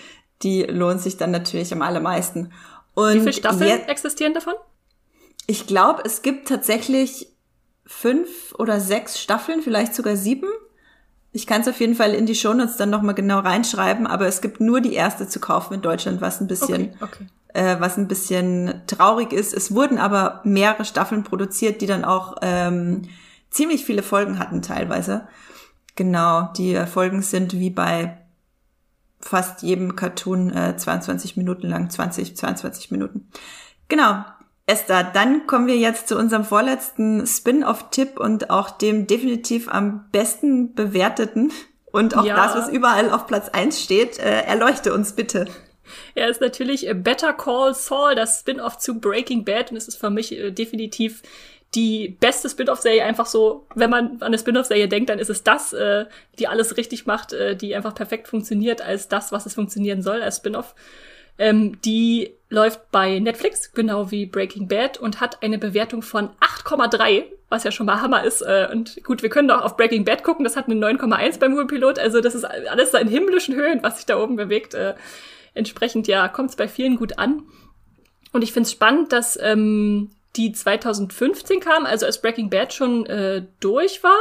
Die 0.42 0.62
lohnt 0.62 1.00
sich 1.00 1.16
dann 1.16 1.30
natürlich 1.30 1.72
am 1.72 1.82
allermeisten. 1.82 2.52
Und 2.94 3.14
Wie 3.14 3.20
viele 3.20 3.32
Staffeln 3.32 3.88
existieren 3.88 4.34
davon? 4.34 4.54
Ich 5.46 5.66
glaube, 5.66 6.02
es 6.04 6.22
gibt 6.22 6.48
tatsächlich 6.48 7.28
fünf 7.86 8.54
oder 8.58 8.80
sechs 8.80 9.20
Staffeln, 9.20 9.60
vielleicht 9.62 9.94
sogar 9.94 10.16
sieben. 10.16 10.48
Ich 11.32 11.46
kann 11.46 11.60
es 11.60 11.68
auf 11.68 11.80
jeden 11.80 11.96
Fall 11.96 12.14
in 12.14 12.26
die 12.26 12.34
Shownotes 12.34 12.76
dann 12.76 12.90
nochmal 12.90 13.14
genau 13.14 13.40
reinschreiben, 13.40 14.06
aber 14.06 14.26
es 14.26 14.40
gibt 14.40 14.60
nur 14.60 14.80
die 14.80 14.94
erste 14.94 15.28
zu 15.28 15.40
kaufen 15.40 15.74
in 15.74 15.82
Deutschland, 15.82 16.20
was 16.20 16.40
ein 16.40 16.46
bisschen, 16.46 16.94
okay, 17.00 17.04
okay. 17.04 17.26
Äh, 17.52 17.80
was 17.80 17.98
ein 17.98 18.08
bisschen 18.08 18.82
traurig 18.86 19.32
ist. 19.32 19.52
Es 19.52 19.74
wurden 19.74 19.98
aber 19.98 20.40
mehrere 20.44 20.84
Staffeln 20.84 21.24
produziert, 21.24 21.80
die 21.80 21.86
dann 21.86 22.04
auch 22.04 22.36
ähm, 22.40 23.02
ziemlich 23.50 23.84
viele 23.84 24.02
Folgen 24.02 24.38
hatten 24.38 24.62
teilweise. 24.62 25.26
Genau, 25.96 26.52
die 26.56 26.76
Folgen 26.86 27.22
sind 27.22 27.52
wie 27.54 27.70
bei 27.70 28.18
fast 29.20 29.62
jedem 29.62 29.96
Cartoon 29.96 30.54
äh, 30.54 30.76
22 30.76 31.36
Minuten 31.36 31.68
lang, 31.68 31.88
20, 31.88 32.36
22 32.36 32.90
Minuten. 32.90 33.28
Genau, 33.88 34.24
Esther, 34.66 35.04
dann 35.04 35.46
kommen 35.46 35.66
wir 35.66 35.76
jetzt 35.76 36.08
zu 36.08 36.16
unserem 36.16 36.44
vorletzten 36.44 37.26
Spin-off-Tipp 37.26 38.18
und 38.18 38.50
auch 38.50 38.70
dem 38.70 39.06
definitiv 39.06 39.68
am 39.68 40.06
besten 40.10 40.74
bewerteten 40.74 41.52
und 41.92 42.16
auch 42.16 42.24
ja. 42.24 42.36
das, 42.36 42.54
was 42.54 42.68
überall 42.68 43.10
auf 43.10 43.26
Platz 43.26 43.48
eins 43.50 43.82
steht. 43.82 44.18
Äh, 44.18 44.42
erleuchte 44.42 44.94
uns 44.94 45.14
bitte. 45.14 45.46
Er 46.14 46.28
ist 46.28 46.40
natürlich 46.40 46.88
Better 46.94 47.34
Call 47.34 47.74
Saul, 47.74 48.14
das 48.14 48.40
Spin-off 48.40 48.78
zu 48.78 48.98
Breaking 49.00 49.44
Bad 49.44 49.70
und 49.70 49.76
es 49.76 49.86
ist 49.86 49.96
für 49.96 50.10
mich 50.10 50.32
äh, 50.32 50.50
definitiv 50.50 51.22
die 51.74 52.16
beste 52.20 52.48
Spin-off-Serie 52.48 53.04
einfach 53.04 53.26
so, 53.26 53.66
wenn 53.74 53.90
man 53.90 54.16
an 54.16 54.22
eine 54.22 54.38
Spin-off-Serie 54.38 54.88
denkt, 54.88 55.10
dann 55.10 55.18
ist 55.18 55.30
es 55.30 55.42
das, 55.42 55.72
äh, 55.72 56.06
die 56.38 56.48
alles 56.48 56.76
richtig 56.76 57.06
macht, 57.06 57.32
äh, 57.32 57.56
die 57.56 57.74
einfach 57.74 57.94
perfekt 57.94 58.28
funktioniert 58.28 58.80
als 58.80 59.08
das, 59.08 59.32
was 59.32 59.46
es 59.46 59.54
funktionieren 59.54 60.02
soll 60.02 60.22
als 60.22 60.36
Spin-off. 60.36 60.74
Ähm, 61.36 61.80
die 61.82 62.32
läuft 62.48 62.90
bei 62.92 63.18
Netflix, 63.18 63.72
genau 63.72 64.10
wie 64.10 64.26
Breaking 64.26 64.68
Bad, 64.68 64.98
und 64.98 65.20
hat 65.20 65.42
eine 65.42 65.58
Bewertung 65.58 66.02
von 66.02 66.30
8,3, 66.40 67.24
was 67.48 67.64
ja 67.64 67.72
schon 67.72 67.86
mal 67.86 68.00
Hammer 68.00 68.24
ist. 68.24 68.42
Äh, 68.42 68.68
und 68.70 69.02
gut, 69.02 69.22
wir 69.22 69.30
können 69.30 69.48
doch 69.48 69.62
auf 69.62 69.76
Breaking 69.76 70.04
Bad 70.04 70.22
gucken, 70.22 70.44
das 70.44 70.56
hat 70.56 70.66
eine 70.66 70.76
9,1 70.76 71.40
beim 71.40 71.52
Moviepilot. 71.52 71.98
Also 71.98 72.20
das 72.20 72.34
ist 72.34 72.44
alles 72.44 72.94
in 72.94 73.08
himmlischen 73.08 73.56
Höhen, 73.56 73.82
was 73.82 73.96
sich 73.96 74.06
da 74.06 74.22
oben 74.22 74.36
bewegt. 74.36 74.74
Äh, 74.74 74.94
entsprechend, 75.54 76.06
ja, 76.06 76.28
kommt 76.28 76.50
es 76.50 76.56
bei 76.56 76.68
vielen 76.68 76.96
gut 76.96 77.18
an. 77.18 77.42
Und 78.32 78.42
ich 78.42 78.52
finde 78.52 78.66
es 78.66 78.72
spannend, 78.72 79.12
dass 79.12 79.38
ähm, 79.40 80.10
die 80.36 80.52
2015 80.52 81.60
kam, 81.60 81.86
also 81.86 82.06
als 82.06 82.20
Breaking 82.20 82.50
Bad 82.50 82.72
schon 82.72 83.06
äh, 83.06 83.46
durch 83.60 84.02
war 84.02 84.18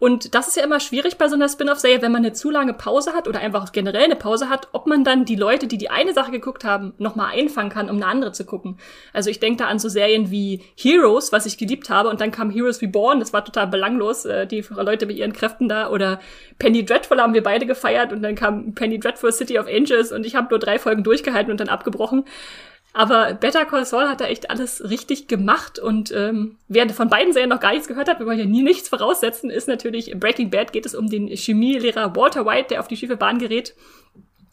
und 0.00 0.34
das 0.34 0.48
ist 0.48 0.56
ja 0.56 0.64
immer 0.64 0.80
schwierig 0.80 1.18
bei 1.18 1.28
so 1.28 1.34
einer 1.34 1.46
Spin-off-Serie, 1.46 2.00
wenn 2.00 2.10
man 2.10 2.24
eine 2.24 2.32
zu 2.32 2.50
lange 2.50 2.72
Pause 2.72 3.12
hat 3.12 3.28
oder 3.28 3.40
einfach 3.40 3.70
generell 3.70 4.04
eine 4.04 4.16
Pause 4.16 4.48
hat, 4.48 4.68
ob 4.72 4.86
man 4.86 5.04
dann 5.04 5.26
die 5.26 5.36
Leute, 5.36 5.66
die 5.66 5.76
die 5.76 5.90
eine 5.90 6.14
Sache 6.14 6.30
geguckt 6.30 6.64
haben, 6.64 6.94
nochmal 6.96 7.34
einfangen 7.36 7.70
kann, 7.70 7.90
um 7.90 7.96
eine 7.96 8.06
andere 8.06 8.32
zu 8.32 8.46
gucken. 8.46 8.78
Also 9.12 9.28
ich 9.28 9.40
denke 9.40 9.58
da 9.58 9.66
an 9.66 9.78
so 9.78 9.90
Serien 9.90 10.30
wie 10.30 10.62
Heroes, 10.74 11.32
was 11.32 11.44
ich 11.44 11.58
geliebt 11.58 11.90
habe, 11.90 12.08
und 12.08 12.22
dann 12.22 12.30
kam 12.30 12.48
Heroes 12.48 12.80
Reborn, 12.80 13.20
das 13.20 13.34
war 13.34 13.44
total 13.44 13.66
belanglos, 13.66 14.24
äh, 14.24 14.46
die 14.46 14.64
Leute 14.70 15.04
mit 15.04 15.18
ihren 15.18 15.34
Kräften 15.34 15.68
da, 15.68 15.90
oder 15.90 16.18
Penny 16.58 16.82
Dreadful 16.82 17.20
haben 17.20 17.34
wir 17.34 17.42
beide 17.42 17.66
gefeiert 17.66 18.10
und 18.10 18.22
dann 18.22 18.36
kam 18.36 18.74
Penny 18.74 18.98
Dreadful 18.98 19.32
City 19.32 19.58
of 19.58 19.66
Angels 19.66 20.12
und 20.12 20.24
ich 20.24 20.34
habe 20.34 20.48
nur 20.48 20.58
drei 20.58 20.78
Folgen 20.78 21.04
durchgehalten 21.04 21.50
und 21.50 21.60
dann 21.60 21.68
abgebrochen. 21.68 22.24
Aber 22.92 23.34
Better 23.34 23.64
Call 23.66 23.84
Saul 23.84 24.08
hat 24.08 24.20
da 24.20 24.26
echt 24.26 24.50
alles 24.50 24.82
richtig 24.90 25.28
gemacht 25.28 25.78
und 25.78 26.10
ähm, 26.12 26.58
wer 26.66 26.88
von 26.90 27.08
beiden 27.08 27.32
Serien 27.32 27.50
noch 27.50 27.60
gar 27.60 27.70
nichts 27.70 27.86
gehört 27.86 28.08
hat, 28.08 28.18
wir 28.18 28.26
wollen 28.26 28.38
ja 28.38 28.46
nie 28.46 28.62
nichts 28.62 28.88
voraussetzen, 28.88 29.48
ist 29.48 29.68
natürlich 29.68 30.18
Breaking 30.18 30.50
Bad 30.50 30.72
geht 30.72 30.86
es 30.86 30.96
um 30.96 31.08
den 31.08 31.28
Chemielehrer 31.28 32.16
Walter 32.16 32.46
White, 32.46 32.68
der 32.70 32.80
auf 32.80 32.88
die 32.88 32.96
schiefe 32.96 33.16
Bahn 33.16 33.38
gerät 33.38 33.74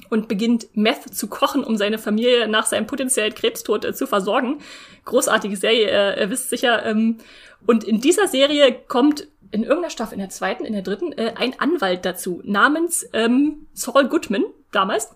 und 0.09 0.27
beginnt 0.27 0.67
Meth 0.73 1.13
zu 1.13 1.27
kochen, 1.27 1.63
um 1.63 1.77
seine 1.77 1.97
Familie 1.97 2.47
nach 2.47 2.65
seinem 2.65 2.87
potenziellen 2.87 3.33
Krebstod 3.33 3.85
äh, 3.85 3.93
zu 3.93 4.07
versorgen. 4.07 4.59
Großartige 5.05 5.57
Serie, 5.57 5.87
äh, 5.87 6.21
ihr 6.21 6.29
wisst 6.29 6.49
sicher. 6.49 6.85
Ähm, 6.85 7.17
und 7.65 7.83
in 7.83 7.99
dieser 8.01 8.27
Serie 8.27 8.73
kommt 8.87 9.27
in 9.51 9.63
irgendeiner 9.63 9.89
Staffel, 9.89 10.13
in 10.13 10.19
der 10.19 10.29
zweiten, 10.29 10.65
in 10.65 10.73
der 10.73 10.81
dritten, 10.81 11.11
äh, 11.13 11.33
ein 11.35 11.59
Anwalt 11.59 12.05
dazu, 12.05 12.41
namens 12.43 13.09
ähm, 13.13 13.67
Saul 13.73 14.07
Goodman 14.07 14.43
damals. 14.71 15.09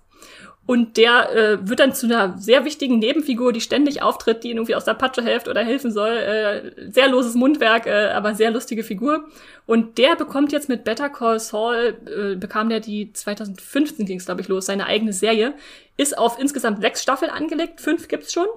Und 0.72 0.96
der 0.96 1.36
äh, 1.36 1.68
wird 1.68 1.82
dann 1.82 1.94
zu 1.94 2.06
einer 2.06 2.38
sehr 2.38 2.64
wichtigen 2.64 2.98
Nebenfigur, 2.98 3.52
die 3.52 3.60
ständig 3.60 4.02
auftritt, 4.02 4.46
die 4.46 4.52
irgendwie 4.52 4.74
aus 4.74 4.86
der 4.86 4.94
Patsche 4.94 5.22
hilft 5.22 5.50
oder 5.50 5.66
helfen 5.66 5.92
soll. 5.92 6.16
Äh, 6.16 6.90
sehr 6.90 7.10
loses 7.10 7.36
Mundwerk, 7.36 7.88
äh, 7.88 8.12
aber 8.14 8.36
sehr 8.36 8.52
lustige 8.52 8.86
Figur. 8.86 9.26
Und 9.66 9.98
der 9.98 10.16
bekommt 10.16 10.54
jetzt 10.54 10.70
mit 10.70 10.86
Better 10.86 11.10
Call 11.10 11.42
Saul, 11.42 11.98
äh, 12.06 12.36
bekam 12.38 12.70
der 12.70 12.80
die 12.80 13.12
2015 13.12 14.06
ging 14.06 14.20
es, 14.20 14.26
glaube 14.28 14.40
ich, 14.40 14.48
los, 14.48 14.68
seine 14.68 14.86
eigene 14.86 15.12
Serie. 15.12 15.56
Ist 15.98 16.18
auf 16.18 16.40
insgesamt 16.40 16.80
sechs 16.80 17.04
Staffeln 17.04 17.32
angelegt, 17.32 17.82
fünf 17.82 18.08
gibt's 18.08 18.32
schon. 18.32 18.48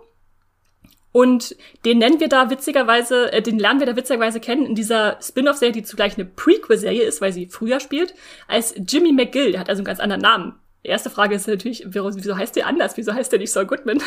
Und 1.10 1.56
den 1.84 1.98
nennen 1.98 2.20
wir 2.20 2.28
da 2.28 2.48
witzigerweise, 2.48 3.32
äh, 3.32 3.42
den 3.42 3.58
lernen 3.58 3.80
wir 3.80 3.88
da 3.88 3.96
witzigerweise 3.96 4.38
kennen 4.38 4.66
in 4.66 4.76
dieser 4.76 5.18
Spin-off-Serie, 5.20 5.72
die 5.72 5.82
zugleich 5.82 6.16
eine 6.16 6.26
Prequel-Serie 6.26 7.02
ist, 7.02 7.20
weil 7.20 7.32
sie 7.32 7.46
früher 7.46 7.80
spielt, 7.80 8.14
als 8.46 8.72
Jimmy 8.76 9.10
McGill. 9.10 9.50
Der 9.50 9.58
hat 9.62 9.68
also 9.68 9.80
einen 9.80 9.86
ganz 9.86 9.98
anderen 9.98 10.22
Namen 10.22 10.54
erste 10.84 11.08
Frage 11.08 11.34
ist 11.34 11.48
natürlich, 11.48 11.84
wieso 11.86 12.36
heißt 12.36 12.54
der 12.56 12.66
anders? 12.66 12.96
Wieso 12.96 13.14
heißt 13.14 13.32
der 13.32 13.38
nicht 13.38 13.52
Saul 13.52 13.64
Goodman? 13.64 14.02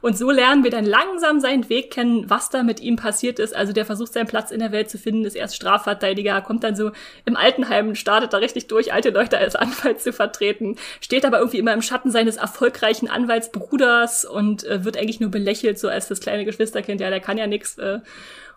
Und 0.00 0.16
so 0.16 0.30
lernen 0.30 0.62
wir 0.62 0.70
dann 0.70 0.84
langsam 0.84 1.40
seinen 1.40 1.68
Weg 1.68 1.90
kennen, 1.90 2.30
was 2.30 2.50
da 2.50 2.62
mit 2.62 2.80
ihm 2.80 2.96
passiert 2.96 3.38
ist. 3.38 3.54
Also 3.54 3.72
der 3.72 3.84
versucht 3.84 4.12
seinen 4.12 4.28
Platz 4.28 4.50
in 4.50 4.60
der 4.60 4.70
Welt 4.70 4.88
zu 4.88 4.96
finden, 4.96 5.24
ist 5.24 5.34
erst 5.34 5.56
Strafverteidiger, 5.56 6.40
kommt 6.40 6.62
dann 6.62 6.76
so 6.76 6.92
im 7.24 7.36
Altenheim, 7.36 7.96
startet 7.96 8.32
da 8.32 8.38
richtig 8.38 8.68
durch, 8.68 8.92
alte 8.92 9.10
Leute 9.10 9.38
als 9.38 9.56
Anwalt 9.56 10.00
zu 10.00 10.12
vertreten, 10.12 10.76
steht 11.00 11.24
aber 11.24 11.38
irgendwie 11.38 11.58
immer 11.58 11.72
im 11.72 11.82
Schatten 11.82 12.10
seines 12.10 12.36
erfolgreichen 12.36 13.08
Anwaltsbruders 13.08 14.24
und 14.24 14.64
äh, 14.64 14.84
wird 14.84 14.96
eigentlich 14.96 15.20
nur 15.20 15.30
belächelt, 15.30 15.78
so 15.78 15.88
als 15.88 16.08
das 16.08 16.20
kleine 16.20 16.44
Geschwisterkind, 16.44 17.00
ja, 17.00 17.10
der 17.10 17.20
kann 17.20 17.38
ja 17.38 17.46
nix. 17.46 17.76
Äh, 17.78 18.00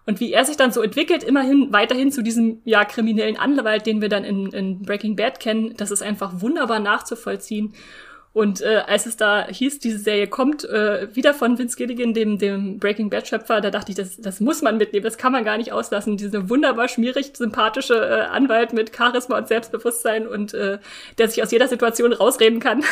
und 0.07 0.21
wie 0.21 0.31
er 0.31 0.45
sich 0.45 0.55
dann 0.55 0.71
so 0.71 0.81
entwickelt, 0.81 1.21
immerhin 1.21 1.73
weiterhin 1.73 2.11
zu 2.11 2.23
diesem 2.23 2.61
ja 2.63 2.85
kriminellen 2.85 3.37
Anwalt, 3.37 3.85
den 3.85 4.01
wir 4.01 4.07
dann 4.07 4.23
in, 4.23 4.47
in 4.53 4.81
Breaking 4.81 5.17
Bad 5.17 5.41
kennen, 5.41 5.73
das 5.75 5.91
ist 5.91 6.01
einfach 6.01 6.41
wunderbar 6.41 6.79
nachzuvollziehen. 6.79 7.73
Und 8.31 8.61
äh, 8.61 8.83
als 8.85 9.07
es 9.07 9.17
da 9.17 9.47
hieß, 9.47 9.79
diese 9.79 9.97
Serie 9.97 10.27
kommt, 10.27 10.63
äh, 10.63 11.13
wieder 11.15 11.33
von 11.33 11.57
Vince 11.57 11.75
Gilligan, 11.75 12.13
dem, 12.13 12.37
dem 12.37 12.77
Breaking 12.77 13.09
Bad-Schöpfer, 13.09 13.61
da 13.61 13.71
dachte 13.71 13.91
ich, 13.91 13.97
das, 13.97 14.15
das 14.17 14.39
muss 14.39 14.61
man 14.61 14.77
mitnehmen, 14.77 15.03
das 15.03 15.17
kann 15.17 15.31
man 15.31 15.43
gar 15.43 15.57
nicht 15.57 15.71
auslassen. 15.71 16.17
Diese 16.17 16.47
wunderbar 16.47 16.87
schmierig 16.87 17.31
sympathische 17.35 17.95
äh, 17.95 18.21
Anwalt 18.27 18.73
mit 18.73 18.95
Charisma 18.95 19.39
und 19.39 19.47
Selbstbewusstsein 19.47 20.27
und 20.27 20.53
äh, 20.53 20.77
der 21.17 21.29
sich 21.29 21.41
aus 21.41 21.51
jeder 21.51 21.67
Situation 21.67 22.13
rausreden 22.13 22.59
kann. 22.59 22.83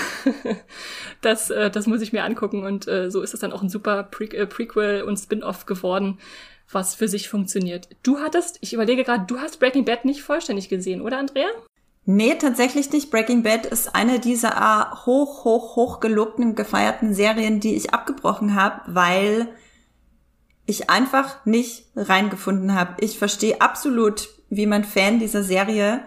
das, 1.21 1.51
äh, 1.51 1.69
das 1.69 1.85
muss 1.85 2.01
ich 2.01 2.11
mir 2.11 2.23
angucken. 2.23 2.65
Und 2.65 2.87
äh, 2.87 3.11
so 3.11 3.21
ist 3.21 3.35
es 3.35 3.39
dann 3.39 3.53
auch 3.53 3.61
ein 3.61 3.69
super 3.69 4.03
Pre 4.03 4.25
äh, 4.33 4.47
Prequel 4.47 5.03
und 5.03 5.15
Spin-off 5.17 5.67
geworden 5.67 6.17
was 6.71 6.95
für 6.95 7.07
sich 7.07 7.29
funktioniert. 7.29 7.89
Du 8.03 8.19
hattest, 8.19 8.57
ich 8.61 8.73
überlege 8.73 9.03
gerade, 9.03 9.25
du 9.25 9.39
hast 9.39 9.59
Breaking 9.59 9.85
Bad 9.85 10.05
nicht 10.05 10.23
vollständig 10.23 10.69
gesehen, 10.69 11.01
oder 11.01 11.19
Andrea? 11.19 11.47
Nee, 12.05 12.35
tatsächlich 12.35 12.91
nicht. 12.91 13.09
Breaking 13.09 13.41
Bad 13.41 13.65
ist 13.65 13.95
eine 13.95 14.19
dieser 14.19 14.61
ah, 14.61 15.05
hoch, 15.05 15.43
hoch, 15.43 15.75
hoch 15.75 15.99
gelobten, 15.99 16.55
gefeierten 16.55 17.13
Serien, 17.13 17.59
die 17.59 17.75
ich 17.75 17.93
abgebrochen 17.93 18.55
habe, 18.55 18.81
weil 18.85 19.47
ich 20.67 20.89
einfach 20.89 21.45
nicht 21.45 21.87
reingefunden 21.95 22.75
habe. 22.75 22.95
Ich 22.99 23.17
verstehe 23.17 23.59
absolut, 23.59 24.29
wie 24.49 24.67
man 24.67 24.83
Fan 24.83 25.19
dieser 25.19 25.43
Serie 25.43 26.03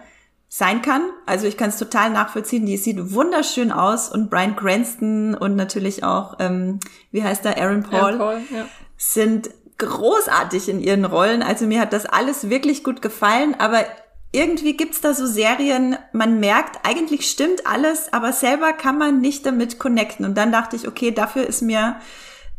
sein 0.47 0.81
kann. 0.81 1.01
Also 1.25 1.47
ich 1.47 1.57
kann 1.57 1.69
es 1.69 1.77
total 1.77 2.09
nachvollziehen. 2.09 2.65
Die 2.65 2.77
sieht 2.77 3.13
wunderschön 3.13 3.71
aus 3.71 4.09
und 4.09 4.29
Brian 4.29 4.55
Cranston 4.55 5.35
und 5.35 5.55
natürlich 5.55 6.03
auch, 6.03 6.37
ähm, 6.39 6.79
wie 7.11 7.23
heißt 7.23 7.45
der, 7.45 7.61
Aaron 7.61 7.83
Paul, 7.83 7.99
Aaron 7.99 8.17
Paul 8.17 8.41
ja. 8.51 8.65
sind 8.97 9.51
großartig 9.79 10.69
in 10.69 10.79
ihren 10.79 11.05
Rollen. 11.05 11.41
Also 11.41 11.65
mir 11.65 11.81
hat 11.81 11.93
das 11.93 12.05
alles 12.05 12.49
wirklich 12.49 12.83
gut 12.83 13.01
gefallen, 13.01 13.55
aber 13.57 13.85
irgendwie 14.31 14.77
gibt's 14.77 15.01
da 15.01 15.13
so 15.13 15.25
Serien, 15.25 15.97
man 16.13 16.39
merkt, 16.39 16.85
eigentlich 16.85 17.29
stimmt 17.29 17.65
alles, 17.65 18.13
aber 18.13 18.31
selber 18.31 18.73
kann 18.73 18.97
man 18.97 19.21
nicht 19.21 19.45
damit 19.45 19.79
connecten. 19.79 20.25
Und 20.25 20.37
dann 20.37 20.51
dachte 20.51 20.75
ich, 20.75 20.87
okay, 20.87 21.11
dafür 21.11 21.47
ist 21.47 21.61
mir 21.61 21.95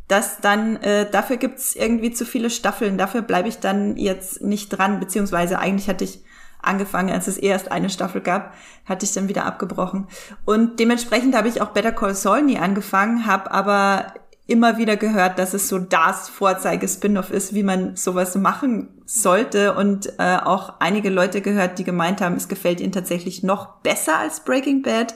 das 0.09 0.41
dann, 0.41 0.77
äh, 0.77 1.09
dafür 1.09 1.37
gibt's 1.37 1.77
irgendwie 1.77 2.13
zu 2.13 2.27
viele 2.27 2.51
Staffeln, 2.51 2.99
dafür 2.99 3.23
bleibe 3.23 3.49
ich 3.49 3.61
dann 3.61 3.97
jetzt 3.97 4.43
nicht 4.43 4.71
dran, 4.71 4.99
beziehungsweise 4.99 5.61
eigentlich 5.61 5.89
hatte 5.89 6.03
ich 6.03 6.25
angefangen, 6.63 7.11
als 7.11 7.29
es 7.29 7.39
erst 7.39 7.71
eine 7.71 7.89
Staffel 7.89 8.21
gab, 8.21 8.55
hatte 8.85 9.07
ich 9.07 9.13
dann 9.13 9.29
wieder 9.29 9.47
abgebrochen. 9.47 10.09
Und 10.45 10.81
dementsprechend 10.81 11.37
habe 11.37 11.49
ich 11.49 11.63
auch 11.63 11.71
Better 11.71 11.93
Call 11.93 12.15
Saul 12.15 12.43
nie 12.43 12.59
angefangen, 12.59 13.27
habe 13.27 13.51
aber 13.53 14.13
immer 14.51 14.79
wieder 14.79 14.97
gehört, 14.97 15.39
dass 15.39 15.55
es 15.55 15.69
so 15.69 15.79
das 15.79 16.29
Vorzeige-Spin-off 16.29 17.31
ist, 17.31 17.55
wie 17.55 17.63
man 17.63 17.95
sowas 17.95 18.35
machen 18.35 18.89
sollte 19.07 19.75
und 19.75 20.13
äh, 20.19 20.37
auch 20.37 20.75
einige 20.81 21.09
Leute 21.09 21.41
gehört, 21.41 21.79
die 21.79 21.85
gemeint 21.85 22.21
haben, 22.21 22.35
es 22.35 22.49
gefällt 22.49 22.81
ihnen 22.81 22.93
tatsächlich 22.93 23.45
noch 23.45 23.77
besser 23.83 24.19
als 24.19 24.41
Breaking 24.41 24.83
Bad. 24.83 25.15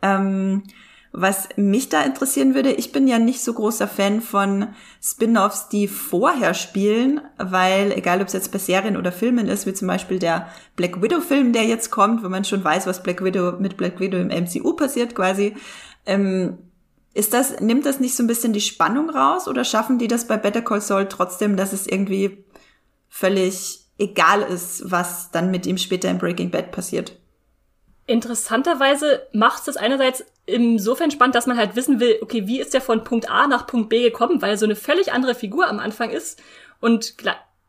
Ähm, 0.00 0.62
was 1.12 1.48
mich 1.56 1.88
da 1.88 2.02
interessieren 2.02 2.54
würde, 2.54 2.70
ich 2.70 2.92
bin 2.92 3.08
ja 3.08 3.18
nicht 3.18 3.42
so 3.42 3.52
großer 3.52 3.88
Fan 3.88 4.20
von 4.20 4.68
Spin-offs, 5.02 5.68
die 5.68 5.88
vorher 5.88 6.54
spielen, 6.54 7.20
weil 7.36 7.92
egal 7.92 8.20
ob 8.20 8.28
es 8.28 8.32
jetzt 8.32 8.52
bei 8.52 8.58
Serien 8.58 8.96
oder 8.96 9.10
Filmen 9.10 9.48
ist, 9.48 9.66
wie 9.66 9.74
zum 9.74 9.88
Beispiel 9.88 10.20
der 10.20 10.46
Black 10.76 11.02
Widow-Film, 11.02 11.52
der 11.52 11.64
jetzt 11.64 11.90
kommt, 11.90 12.22
wo 12.24 12.28
man 12.28 12.44
schon 12.44 12.62
weiß, 12.62 12.86
was 12.86 13.02
Black 13.02 13.22
Widow 13.24 13.56
mit 13.58 13.76
Black 13.76 13.98
Widow 13.98 14.18
im 14.18 14.28
MCU 14.28 14.72
passiert 14.74 15.16
quasi, 15.16 15.54
ähm, 16.06 16.58
ist 17.12 17.32
das, 17.34 17.60
nimmt 17.60 17.86
das 17.86 18.00
nicht 18.00 18.14
so 18.14 18.22
ein 18.22 18.28
bisschen 18.28 18.52
die 18.52 18.60
Spannung 18.60 19.10
raus 19.10 19.48
oder 19.48 19.64
schaffen 19.64 19.98
die 19.98 20.08
das 20.08 20.26
bei 20.26 20.36
Better 20.36 20.62
Call 20.62 20.80
Saul 20.80 21.08
trotzdem, 21.08 21.56
dass 21.56 21.72
es 21.72 21.86
irgendwie 21.86 22.44
völlig 23.08 23.80
egal 23.98 24.42
ist, 24.42 24.90
was 24.90 25.30
dann 25.30 25.50
mit 25.50 25.66
ihm 25.66 25.76
später 25.76 26.08
in 26.08 26.18
Breaking 26.18 26.50
Bad 26.50 26.70
passiert? 26.70 27.16
Interessanterweise 28.06 29.26
macht 29.32 29.66
es 29.68 29.76
einerseits 29.76 30.24
insofern 30.46 31.10
spannend, 31.10 31.34
dass 31.34 31.46
man 31.46 31.58
halt 31.58 31.76
wissen 31.76 32.00
will, 32.00 32.18
okay, 32.22 32.46
wie 32.46 32.60
ist 32.60 32.74
der 32.74 32.80
von 32.80 33.04
Punkt 33.04 33.30
A 33.30 33.46
nach 33.46 33.66
Punkt 33.66 33.88
B 33.88 34.02
gekommen, 34.02 34.40
weil 34.40 34.50
er 34.50 34.56
so 34.56 34.64
eine 34.64 34.76
völlig 34.76 35.12
andere 35.12 35.34
Figur 35.34 35.68
am 35.68 35.78
Anfang 35.78 36.10
ist 36.10 36.40
und, 36.80 37.14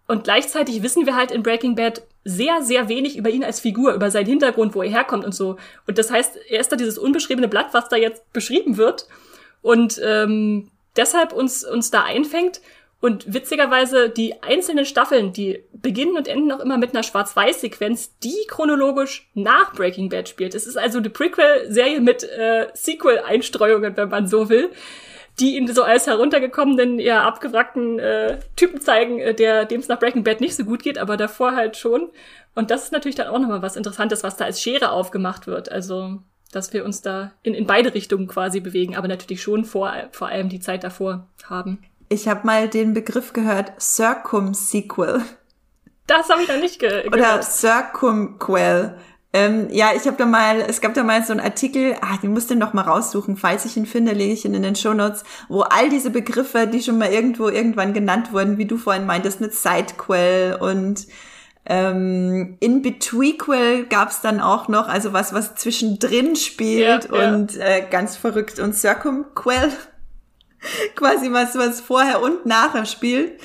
und 0.08 0.24
gleichzeitig 0.24 0.82
wissen 0.84 1.06
wir 1.06 1.16
halt 1.16 1.32
in 1.32 1.44
Breaking 1.44 1.76
Bad 1.76 2.04
sehr, 2.24 2.62
sehr 2.62 2.88
wenig 2.88 3.18
über 3.18 3.30
ihn 3.30 3.44
als 3.44 3.60
Figur, 3.60 3.94
über 3.94 4.12
seinen 4.12 4.28
Hintergrund, 4.28 4.76
wo 4.76 4.84
er 4.84 4.90
herkommt 4.90 5.26
und 5.26 5.34
so. 5.34 5.58
Und 5.88 5.98
das 5.98 6.12
heißt, 6.12 6.38
er 6.50 6.60
ist 6.60 6.72
da 6.72 6.76
dieses 6.76 7.00
unbeschriebene 7.00 7.48
Blatt, 7.48 7.74
was 7.74 7.90
da 7.90 7.96
jetzt 7.96 8.32
beschrieben 8.32 8.78
wird 8.78 9.08
und 9.62 10.00
ähm, 10.04 10.70
deshalb 10.96 11.34
uns, 11.34 11.64
uns 11.64 11.92
da 11.92 12.04
einfängt 12.04 12.62
und 13.02 13.34
witzigerweise, 13.34 14.10
die 14.10 14.44
einzelnen 14.44 14.86
Staffeln, 14.86 15.34
die 15.34 15.64
beginnen 15.74 16.16
und 16.16 16.28
enden 16.28 16.52
auch 16.52 16.60
immer 16.60 16.78
mit 16.78 16.94
einer 16.94 17.02
Schwarz-Weiß-Sequenz, 17.02 18.18
die 18.20 18.46
chronologisch 18.48 19.28
nach 19.34 19.74
Breaking 19.74 20.10
Bad 20.10 20.30
spielt. 20.30 20.54
Es 20.54 20.68
ist 20.68 20.78
also 20.78 21.00
eine 21.00 21.10
Prequel-Serie 21.10 22.00
mit 22.00 22.24
äh, 22.24 22.68
Sequel-Einstreuungen, 22.76 23.98
wenn 23.98 24.10
man 24.10 24.28
so 24.28 24.50
will, 24.50 24.70
die 25.40 25.58
ihn 25.58 25.74
so 25.74 25.82
als 25.82 26.06
heruntergekommenen, 26.06 27.00
ja, 27.00 27.24
abgewrackten 27.24 27.98
äh, 27.98 28.38
Typen 28.56 28.82
zeigen, 28.82 29.18
äh, 29.18 29.34
der 29.34 29.66
dem 29.66 29.82
es 29.82 29.88
nach 29.88 29.98
Breaking 29.98 30.24
Bad 30.24 30.40
nicht 30.40 30.56
so 30.56 30.64
gut 30.64 30.84
geht, 30.84 31.00
aber 31.00 31.18
davor 31.18 31.56
halt 31.56 31.78
schon. 31.78 32.12
Und 32.54 32.70
das 32.70 32.84
ist 32.84 32.92
natürlich 32.92 33.16
dann 33.16 33.30
auch 33.30 33.40
nochmal 33.40 33.64
was 33.64 33.78
Interessantes, 33.78 34.24
was 34.24 34.38
da 34.38 34.46
als 34.46 34.62
Schere 34.62 34.92
aufgemacht 34.92 35.48
wird. 35.48 35.72
Also, 35.72 36.20
dass 36.52 36.74
wir 36.74 36.86
uns 36.86 37.02
da 37.02 37.32
in, 37.44 37.54
in 37.54 37.66
beide 37.66 37.94
Richtungen 37.94 38.28
quasi 38.28 38.60
bewegen, 38.60 38.96
aber 38.96 39.08
natürlich 39.08 39.42
schon 39.42 39.66
vor, 39.66 39.94
vor 40.12 40.28
allem 40.28 40.50
die 40.50 40.60
Zeit 40.60 40.84
davor 40.84 41.28
haben. 41.46 41.80
Ich 42.10 42.28
habe 42.28 42.46
mal 42.46 42.68
den 42.68 42.94
Begriff 42.94 43.34
gehört, 43.34 43.82
Circum-Sequel. 43.82 45.22
Das 46.08 46.30
habe 46.30 46.42
ich 46.42 46.50
noch 46.50 46.60
nicht 46.60 46.80
ge 46.80 46.90
gehört. 46.90 47.14
Oder 47.14 47.42
Circumquel. 47.42 48.98
Ähm, 49.34 49.68
ja, 49.72 49.92
ich 49.96 50.06
habe 50.08 50.18
da 50.18 50.26
mal, 50.26 50.60
es 50.60 50.82
gab 50.82 50.94
da 50.94 51.04
mal 51.04 51.24
so 51.24 51.32
einen 51.32 51.40
Artikel, 51.40 51.96
ah, 52.02 52.18
den 52.22 52.34
musst 52.34 52.52
du 52.52 52.56
noch 52.56 52.74
mal 52.74 52.82
raussuchen, 52.82 53.38
falls 53.38 53.64
ich 53.64 53.78
ihn 53.78 53.86
finde, 53.86 54.12
lege 54.12 54.34
ich 54.34 54.44
ihn 54.44 54.54
in 54.54 54.64
den 54.64 54.76
Shownotes, 54.76 55.24
wo 55.48 55.62
all 55.62 55.90
diese 55.90 56.10
Begriffe, 56.10 56.68
die 56.68 56.82
schon 56.82 56.98
mal 56.98 57.14
irgendwo 57.14 57.48
irgendwann 57.48 57.94
genannt 57.94 58.34
wurden, 58.34 58.58
wie 58.58 58.66
du 58.66 58.76
vorhin 58.78 59.06
meintest, 59.06 59.40
mit 59.40 59.54
Sidequel 59.54 60.58
und 60.60 61.08
ähm, 61.66 62.58
in 62.60 62.82
Betweequel 62.82 63.86
gab's 63.86 64.22
dann 64.22 64.42
auch 64.42 64.68
noch, 64.68 64.88
also 64.88 65.14
was, 65.14 65.34
was 65.34 65.56
zwischendrin 65.56 66.36
spielt 66.36 67.10
ja, 67.10 67.34
und 67.34 67.56
ja. 67.56 67.66
Äh, 67.66 67.88
ganz 67.90 68.18
verrückt 68.18 68.60
und 68.60 68.74
Circumquel 68.74 69.72
quasi 70.96 71.32
was, 71.32 71.56
was 71.56 71.82
vorher 71.82 72.22
und 72.22 72.46
nachher 72.46 72.86
spielt 72.86 73.40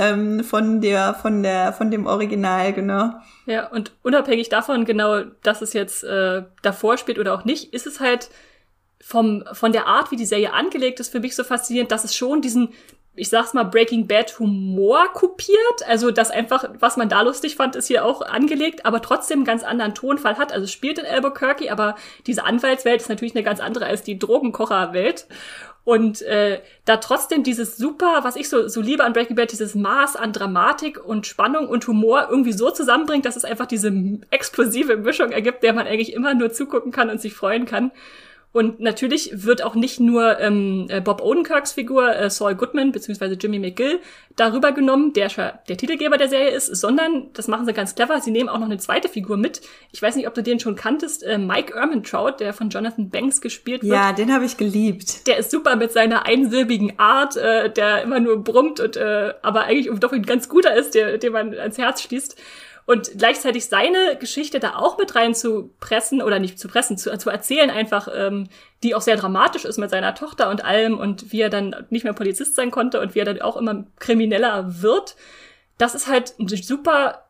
ähm, 0.00 0.42
von 0.42 0.80
der, 0.80 1.14
von 1.14 1.42
der, 1.42 1.72
von 1.72 1.90
dem 1.90 2.06
Original, 2.06 2.72
genau. 2.72 3.12
Ja, 3.46 3.68
und 3.68 3.92
unabhängig 4.02 4.48
davon, 4.48 4.84
genau, 4.84 5.24
dass 5.42 5.60
es 5.60 5.72
jetzt 5.72 6.02
äh, 6.04 6.42
davor 6.62 6.96
spielt 6.96 7.18
oder 7.18 7.34
auch 7.34 7.44
nicht, 7.44 7.74
ist 7.74 7.86
es 7.86 8.00
halt 8.00 8.30
vom, 9.00 9.44
von 9.52 9.72
der 9.72 9.86
Art, 9.86 10.10
wie 10.10 10.16
die 10.16 10.26
Serie 10.26 10.52
angelegt 10.52 11.00
ist, 11.00 11.12
für 11.12 11.20
mich 11.20 11.36
so 11.36 11.44
faszinierend, 11.44 11.92
dass 11.92 12.04
es 12.04 12.14
schon 12.14 12.42
diesen, 12.42 12.70
ich 13.16 13.28
sag's 13.28 13.54
mal, 13.54 13.64
Breaking 13.64 14.06
Bad 14.06 14.38
Humor 14.38 15.08
kopiert. 15.12 15.86
Also 15.86 16.10
das 16.10 16.30
einfach, 16.30 16.64
was 16.78 16.96
man 16.96 17.08
da 17.08 17.22
lustig 17.22 17.56
fand, 17.56 17.76
ist 17.76 17.88
hier 17.88 18.04
auch 18.04 18.22
angelegt, 18.22 18.86
aber 18.86 19.02
trotzdem 19.02 19.40
einen 19.40 19.44
ganz 19.44 19.62
anderen 19.62 19.94
Tonfall 19.94 20.38
hat. 20.38 20.52
Also 20.52 20.66
spielt 20.66 20.98
in 20.98 21.06
Albuquerque, 21.06 21.70
aber 21.70 21.96
diese 22.26 22.44
Anwaltswelt 22.44 23.00
ist 23.00 23.08
natürlich 23.08 23.34
eine 23.34 23.42
ganz 23.44 23.60
andere 23.60 23.86
als 23.86 24.02
die 24.02 24.18
Drogenkocherwelt. 24.18 25.26
Und 25.82 26.22
äh, 26.22 26.60
da 26.84 26.98
trotzdem 26.98 27.42
dieses 27.42 27.76
super, 27.76 28.20
was 28.22 28.36
ich 28.36 28.48
so, 28.48 28.68
so 28.68 28.80
liebe 28.80 29.02
an 29.02 29.12
Breaking 29.12 29.34
Bad, 29.34 29.50
dieses 29.50 29.74
Maß 29.74 30.14
an 30.14 30.32
Dramatik 30.32 31.04
und 31.04 31.26
Spannung 31.26 31.68
und 31.68 31.86
Humor 31.88 32.28
irgendwie 32.30 32.52
so 32.52 32.70
zusammenbringt, 32.70 33.24
dass 33.24 33.36
es 33.36 33.44
einfach 33.44 33.66
diese 33.66 33.92
explosive 34.30 34.96
Mischung 34.98 35.32
ergibt, 35.32 35.62
der 35.62 35.72
man 35.72 35.86
eigentlich 35.86 36.12
immer 36.12 36.34
nur 36.34 36.52
zugucken 36.52 36.92
kann 36.92 37.10
und 37.10 37.20
sich 37.20 37.34
freuen 37.34 37.64
kann. 37.64 37.90
Und 38.52 38.80
natürlich 38.80 39.30
wird 39.44 39.62
auch 39.62 39.76
nicht 39.76 40.00
nur 40.00 40.40
ähm, 40.40 40.86
äh, 40.88 41.00
Bob 41.00 41.22
Odenkirks 41.22 41.72
Figur 41.72 42.16
äh, 42.16 42.30
Saul 42.30 42.56
Goodman 42.56 42.90
beziehungsweise 42.90 43.34
Jimmy 43.34 43.60
McGill 43.60 44.00
darüber 44.34 44.72
genommen, 44.72 45.12
der 45.12 45.28
der 45.68 45.76
Titelgeber 45.76 46.16
der 46.16 46.28
Serie 46.28 46.50
ist, 46.50 46.66
sondern 46.66 47.28
das 47.32 47.46
machen 47.46 47.64
sie 47.64 47.72
ganz 47.72 47.94
clever. 47.94 48.20
Sie 48.20 48.32
nehmen 48.32 48.48
auch 48.48 48.58
noch 48.58 48.66
eine 48.66 48.78
zweite 48.78 49.08
Figur 49.08 49.36
mit. 49.36 49.60
Ich 49.92 50.02
weiß 50.02 50.16
nicht, 50.16 50.26
ob 50.26 50.34
du 50.34 50.42
den 50.42 50.58
schon 50.58 50.74
kanntest, 50.74 51.22
äh, 51.22 51.38
Mike 51.38 51.74
Ehrmantraut, 51.76 52.40
der 52.40 52.52
von 52.52 52.70
Jonathan 52.70 53.08
Banks 53.10 53.40
gespielt 53.40 53.82
wird. 53.82 53.92
Ja, 53.92 54.12
den 54.12 54.32
habe 54.32 54.44
ich 54.44 54.56
geliebt. 54.56 55.28
Der 55.28 55.38
ist 55.38 55.52
super 55.52 55.76
mit 55.76 55.92
seiner 55.92 56.26
einsilbigen 56.26 56.98
Art, 56.98 57.36
äh, 57.36 57.70
der 57.70 58.02
immer 58.02 58.18
nur 58.18 58.42
brummt 58.42 58.80
und 58.80 58.96
äh, 58.96 59.32
aber 59.42 59.62
eigentlich 59.62 59.88
doch 60.00 60.12
ein 60.12 60.22
ganz 60.22 60.48
guter 60.48 60.74
ist, 60.74 60.96
der, 60.96 61.18
dem 61.18 61.34
man 61.34 61.54
ans 61.54 61.78
Herz 61.78 62.02
schließt. 62.02 62.36
Und 62.90 63.12
gleichzeitig 63.16 63.66
seine 63.66 64.16
Geschichte 64.18 64.58
da 64.58 64.74
auch 64.74 64.98
mit 64.98 65.14
rein 65.14 65.32
zu 65.32 65.70
pressen 65.78 66.20
oder 66.20 66.40
nicht 66.40 66.58
zu 66.58 66.66
pressen, 66.66 66.98
zu, 66.98 67.16
zu 67.18 67.30
erzählen 67.30 67.70
einfach, 67.70 68.08
ähm, 68.12 68.48
die 68.82 68.96
auch 68.96 69.00
sehr 69.00 69.14
dramatisch 69.14 69.64
ist 69.64 69.78
mit 69.78 69.90
seiner 69.90 70.16
Tochter 70.16 70.50
und 70.50 70.64
allem 70.64 70.98
und 70.98 71.30
wie 71.30 71.40
er 71.40 71.50
dann 71.50 71.86
nicht 71.90 72.02
mehr 72.02 72.14
Polizist 72.14 72.56
sein 72.56 72.72
konnte 72.72 73.00
und 73.00 73.14
wie 73.14 73.20
er 73.20 73.26
dann 73.26 73.42
auch 73.42 73.56
immer 73.56 73.84
krimineller 74.00 74.82
wird. 74.82 75.14
Das 75.78 75.94
ist 75.94 76.08
halt 76.08 76.34
ein 76.40 76.48
super 76.48 77.26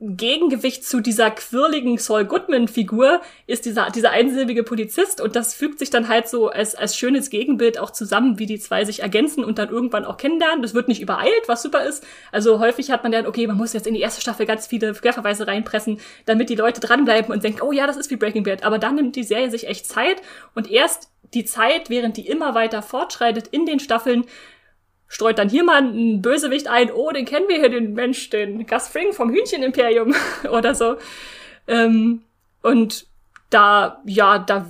Gegengewicht 0.00 0.84
zu 0.84 1.00
dieser 1.00 1.32
quirligen 1.32 1.98
Saul 1.98 2.24
Goodman-Figur 2.24 3.20
ist 3.48 3.64
dieser, 3.64 3.90
dieser 3.90 4.12
einsilbige 4.12 4.62
Polizist 4.62 5.20
und 5.20 5.34
das 5.34 5.54
fügt 5.54 5.80
sich 5.80 5.90
dann 5.90 6.06
halt 6.06 6.28
so 6.28 6.48
als, 6.48 6.76
als 6.76 6.96
schönes 6.96 7.30
Gegenbild 7.30 7.80
auch 7.80 7.90
zusammen, 7.90 8.38
wie 8.38 8.46
die 8.46 8.60
zwei 8.60 8.84
sich 8.84 9.02
ergänzen 9.02 9.42
und 9.42 9.58
dann 9.58 9.70
irgendwann 9.70 10.04
auch 10.04 10.16
kennenlernen. 10.16 10.62
Das 10.62 10.72
wird 10.72 10.86
nicht 10.86 11.02
übereilt, 11.02 11.48
was 11.48 11.62
super 11.62 11.84
ist. 11.84 12.06
Also 12.30 12.60
häufig 12.60 12.92
hat 12.92 13.02
man 13.02 13.10
dann, 13.10 13.26
okay, 13.26 13.48
man 13.48 13.56
muss 13.56 13.72
jetzt 13.72 13.88
in 13.88 13.94
die 13.94 14.00
erste 14.00 14.20
Staffel 14.20 14.46
ganz 14.46 14.68
viele 14.68 14.92
Querverweise 14.92 15.48
reinpressen, 15.48 15.98
damit 16.26 16.48
die 16.48 16.54
Leute 16.54 16.80
dranbleiben 16.80 17.32
und 17.32 17.42
denken, 17.42 17.62
oh 17.62 17.72
ja, 17.72 17.88
das 17.88 17.96
ist 17.96 18.10
wie 18.12 18.16
Breaking 18.16 18.44
Bad. 18.44 18.62
Aber 18.62 18.78
dann 18.78 18.94
nimmt 18.94 19.16
die 19.16 19.24
Serie 19.24 19.50
sich 19.50 19.66
echt 19.66 19.86
Zeit 19.86 20.22
und 20.54 20.70
erst 20.70 21.10
die 21.34 21.44
Zeit, 21.44 21.90
während 21.90 22.16
die 22.16 22.28
immer 22.28 22.54
weiter 22.54 22.82
fortschreitet 22.82 23.48
in 23.48 23.66
den 23.66 23.80
Staffeln, 23.80 24.26
streut 25.08 25.38
dann 25.38 25.48
hier 25.48 25.64
mal 25.64 25.82
ein 25.82 26.22
Bösewicht 26.22 26.68
ein, 26.68 26.92
oh, 26.92 27.10
den 27.10 27.24
kennen 27.24 27.48
wir 27.48 27.56
hier, 27.56 27.70
den 27.70 27.94
Mensch, 27.94 28.30
den 28.30 28.66
Gus 28.66 28.88
Fring 28.88 29.12
vom 29.12 29.30
Hühnchenimperium 29.30 30.14
oder 30.50 30.74
so. 30.74 30.96
Ähm, 31.66 32.22
und 32.62 33.06
da, 33.50 34.02
ja, 34.04 34.38
da 34.38 34.66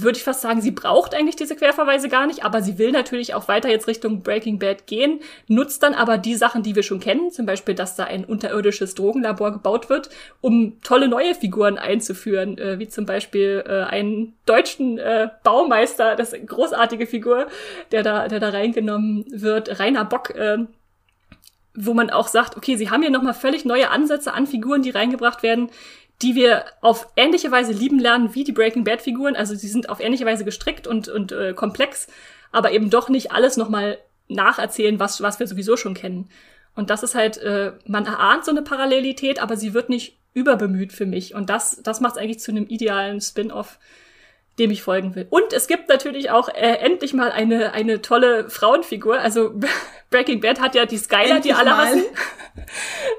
würde 0.00 0.16
ich 0.16 0.24
fast 0.24 0.40
sagen, 0.40 0.60
sie 0.60 0.70
braucht 0.70 1.14
eigentlich 1.14 1.36
diese 1.36 1.56
Querverweise 1.56 2.08
gar 2.08 2.26
nicht, 2.26 2.44
aber 2.44 2.62
sie 2.62 2.78
will 2.78 2.92
natürlich 2.92 3.34
auch 3.34 3.48
weiter 3.48 3.68
jetzt 3.68 3.86
Richtung 3.86 4.22
Breaking 4.22 4.58
Bad 4.58 4.86
gehen, 4.86 5.20
nutzt 5.48 5.82
dann 5.82 5.94
aber 5.94 6.18
die 6.18 6.34
Sachen, 6.34 6.62
die 6.62 6.74
wir 6.74 6.82
schon 6.82 7.00
kennen, 7.00 7.30
zum 7.30 7.46
Beispiel, 7.46 7.74
dass 7.74 7.96
da 7.96 8.04
ein 8.04 8.24
unterirdisches 8.24 8.94
Drogenlabor 8.94 9.52
gebaut 9.52 9.90
wird, 9.90 10.08
um 10.40 10.80
tolle 10.82 11.08
neue 11.08 11.34
Figuren 11.34 11.78
einzuführen, 11.78 12.56
äh, 12.58 12.78
wie 12.78 12.88
zum 12.88 13.06
Beispiel 13.06 13.64
äh, 13.66 13.82
einen 13.82 14.34
deutschen 14.46 14.98
äh, 14.98 15.28
Baumeister, 15.44 16.16
das 16.16 16.32
großartige 16.32 17.06
Figur, 17.06 17.46
der 17.90 18.02
da, 18.02 18.28
der 18.28 18.40
da 18.40 18.48
reingenommen 18.48 19.24
wird, 19.30 19.78
Rainer 19.78 20.04
Bock, 20.04 20.30
äh, 20.30 20.58
wo 21.74 21.94
man 21.94 22.10
auch 22.10 22.28
sagt, 22.28 22.56
okay, 22.56 22.76
sie 22.76 22.90
haben 22.90 23.02
hier 23.02 23.10
nochmal 23.10 23.34
völlig 23.34 23.64
neue 23.64 23.90
Ansätze 23.90 24.34
an 24.34 24.46
Figuren, 24.46 24.82
die 24.82 24.90
reingebracht 24.90 25.42
werden, 25.42 25.70
die 26.22 26.34
wir 26.34 26.64
auf 26.80 27.08
ähnliche 27.16 27.50
Weise 27.50 27.72
lieben 27.72 27.98
lernen 27.98 28.34
wie 28.34 28.44
die 28.44 28.52
Breaking 28.52 28.84
Bad 28.84 29.02
Figuren. 29.02 29.36
Also 29.36 29.54
sie 29.54 29.68
sind 29.68 29.88
auf 29.88 30.00
ähnliche 30.00 30.24
Weise 30.24 30.44
gestrickt 30.44 30.86
und, 30.86 31.08
und 31.08 31.32
äh, 31.32 31.52
komplex, 31.52 32.06
aber 32.52 32.72
eben 32.72 32.90
doch 32.90 33.08
nicht 33.08 33.32
alles 33.32 33.56
nochmal 33.56 33.98
nacherzählen, 34.28 35.00
was, 35.00 35.20
was 35.20 35.40
wir 35.40 35.46
sowieso 35.46 35.76
schon 35.76 35.94
kennen. 35.94 36.28
Und 36.74 36.90
das 36.90 37.02
ist 37.02 37.14
halt, 37.14 37.38
äh, 37.38 37.72
man 37.86 38.06
erahnt 38.06 38.44
so 38.44 38.50
eine 38.50 38.62
Parallelität, 38.62 39.42
aber 39.42 39.56
sie 39.56 39.74
wird 39.74 39.88
nicht 39.88 40.18
überbemüht 40.32 40.92
für 40.92 41.06
mich. 41.06 41.34
Und 41.34 41.50
das, 41.50 41.80
das 41.82 42.00
macht 42.00 42.16
es 42.16 42.18
eigentlich 42.18 42.40
zu 42.40 42.50
einem 42.50 42.66
idealen 42.66 43.20
Spin-off, 43.20 43.78
dem 44.58 44.70
ich 44.70 44.82
folgen 44.82 45.14
will. 45.14 45.26
Und 45.28 45.52
es 45.52 45.66
gibt 45.66 45.88
natürlich 45.88 46.30
auch 46.30 46.48
äh, 46.48 46.76
endlich 46.76 47.12
mal 47.12 47.30
eine, 47.30 47.72
eine 47.72 48.00
tolle 48.00 48.48
Frauenfigur. 48.48 49.18
Also 49.18 49.54
Breaking 50.10 50.40
Bad 50.40 50.60
hat 50.60 50.74
ja 50.74 50.86
die 50.86 50.98
Skyler, 50.98 51.36
endlich 51.36 51.42
die 51.42 51.54
alle 51.54 51.70
mal. 51.70 51.86
hassen. 51.86 52.04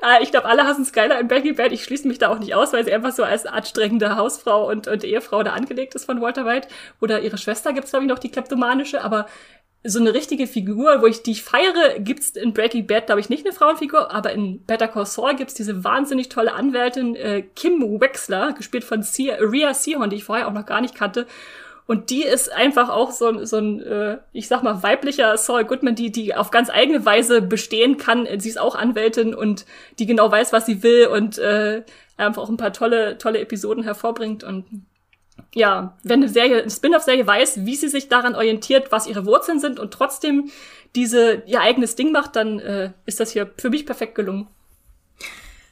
äh, 0.03 0.21
ich 0.21 0.31
glaube, 0.31 0.47
alle 0.47 0.65
hassen 0.65 0.85
Skyler 0.85 1.19
in 1.19 1.27
Breaking 1.27 1.55
Bad. 1.55 1.71
Ich 1.71 1.83
schließe 1.83 2.07
mich 2.07 2.19
da 2.19 2.29
auch 2.29 2.39
nicht 2.39 2.53
aus, 2.55 2.73
weil 2.73 2.83
sie 2.85 2.93
einfach 2.93 3.11
so 3.11 3.23
als 3.23 3.45
anstrengende 3.45 4.15
Hausfrau 4.15 4.69
und, 4.69 4.87
und 4.87 5.03
Ehefrau 5.03 5.43
da 5.43 5.53
angelegt 5.53 5.95
ist 5.95 6.05
von 6.05 6.21
Walter 6.21 6.45
White. 6.45 6.67
Oder 7.01 7.21
ihre 7.21 7.37
Schwester 7.37 7.73
gibt's 7.73 7.91
glaube 7.91 8.05
ich, 8.05 8.09
noch, 8.09 8.19
die 8.19 8.31
kleptomanische. 8.31 9.03
Aber 9.03 9.27
so 9.85 9.99
eine 9.99 10.13
richtige 10.13 10.47
Figur, 10.47 11.01
wo 11.01 11.07
ich 11.07 11.23
die 11.23 11.31
ich 11.31 11.43
feiere, 11.43 11.99
gibt's 11.99 12.31
in 12.31 12.53
Breaking 12.53 12.87
Bad, 12.87 13.07
glaube 13.07 13.19
ich, 13.19 13.29
nicht 13.29 13.45
eine 13.45 13.53
Frauenfigur, 13.53 14.11
aber 14.11 14.31
in 14.31 14.63
Better 14.65 14.87
Call 14.87 15.05
Saul 15.05 15.35
gibt's 15.35 15.55
diese 15.55 15.83
wahnsinnig 15.83 16.29
tolle 16.29 16.53
Anwältin 16.53 17.15
äh, 17.15 17.43
Kim 17.55 17.81
Wexler, 17.99 18.53
gespielt 18.53 18.85
von 18.85 19.03
Sia, 19.03 19.35
Rhea 19.41 19.73
Seahorn, 19.73 20.09
die 20.09 20.17
ich 20.17 20.23
vorher 20.23 20.47
auch 20.47 20.53
noch 20.53 20.65
gar 20.65 20.79
nicht 20.79 20.95
kannte. 20.95 21.27
Und 21.85 22.09
die 22.09 22.23
ist 22.23 22.51
einfach 22.51 22.89
auch 22.89 23.11
so, 23.11 23.43
so 23.45 23.57
ein, 23.57 23.81
äh, 23.81 24.17
ich 24.31 24.47
sag 24.47 24.63
mal, 24.63 24.83
weiblicher 24.83 25.37
Saul 25.37 25.65
Goodman, 25.65 25.95
die, 25.95 26.11
die 26.11 26.33
auf 26.33 26.49
ganz 26.49 26.69
eigene 26.69 27.05
Weise 27.05 27.41
bestehen 27.41 27.97
kann. 27.97 28.27
Sie 28.39 28.49
ist 28.49 28.59
auch 28.59 28.75
Anwältin 28.75 29.35
und 29.35 29.65
die 29.99 30.05
genau 30.05 30.31
weiß, 30.31 30.53
was 30.53 30.65
sie 30.65 30.81
will 30.81 31.07
und 31.07 31.37
äh, 31.39 31.83
einfach 32.15 32.41
auch 32.41 32.49
ein 32.49 32.57
paar 32.57 32.73
tolle, 32.73 33.17
tolle 33.17 33.39
Episoden 33.39 33.83
hervorbringt. 33.83 34.43
Und 34.43 34.65
ja, 35.53 35.97
wenn 36.03 36.21
eine 36.21 36.29
Serie, 36.29 36.61
eine 36.61 36.71
Spin-off-Serie 36.71 37.27
weiß, 37.27 37.65
wie 37.65 37.75
sie 37.75 37.89
sich 37.89 38.07
daran 38.07 38.35
orientiert, 38.35 38.91
was 38.91 39.07
ihre 39.07 39.25
Wurzeln 39.25 39.59
sind 39.59 39.79
und 39.79 39.91
trotzdem 39.91 40.51
diese 40.95 41.43
ihr 41.47 41.61
eigenes 41.61 41.95
Ding 41.95 42.11
macht, 42.11 42.35
dann 42.35 42.59
äh, 42.59 42.91
ist 43.05 43.19
das 43.19 43.31
hier 43.31 43.51
für 43.57 43.69
mich 43.69 43.85
perfekt 43.85 44.15
gelungen. 44.15 44.47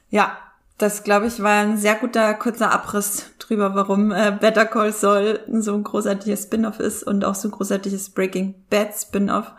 Ja, 0.09 0.37
das 0.81 1.03
glaube 1.03 1.27
ich 1.27 1.41
war 1.41 1.61
ein 1.61 1.77
sehr 1.77 1.95
guter 1.95 2.33
kurzer 2.33 2.71
Abriss 2.71 3.31
drüber, 3.39 3.75
warum 3.75 4.11
äh, 4.11 4.35
Better 4.39 4.65
Call 4.65 4.91
Saul 4.91 5.39
so 5.51 5.73
ein 5.73 5.83
großartiges 5.83 6.43
Spin-off 6.43 6.79
ist 6.79 7.03
und 7.03 7.25
auch 7.25 7.35
so 7.35 7.47
ein 7.47 7.51
großartiges 7.51 8.11
Breaking 8.11 8.55
Bad 8.69 8.93
Spin-off. 8.95 9.51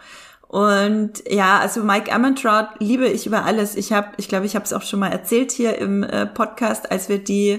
Und 0.49 1.23
ja, 1.31 1.61
also 1.61 1.83
Mike 1.83 2.13
Ammontrout 2.13 2.69
liebe 2.79 3.07
ich 3.07 3.27
über 3.27 3.45
alles. 3.45 3.75
Ich 3.75 3.93
habe, 3.93 4.09
ich 4.19 4.29
glaube, 4.29 4.45
ich 4.45 4.55
habe 4.55 4.67
es 4.67 4.75
auch 4.75 4.83
schon 4.83 5.01
mal 5.01 5.09
erzählt 5.09 5.51
hier 5.51 5.79
im 5.79 6.03
äh, 6.03 6.27
Podcast, 6.27 6.91
als 6.91 7.09
wir 7.09 7.19
die 7.19 7.59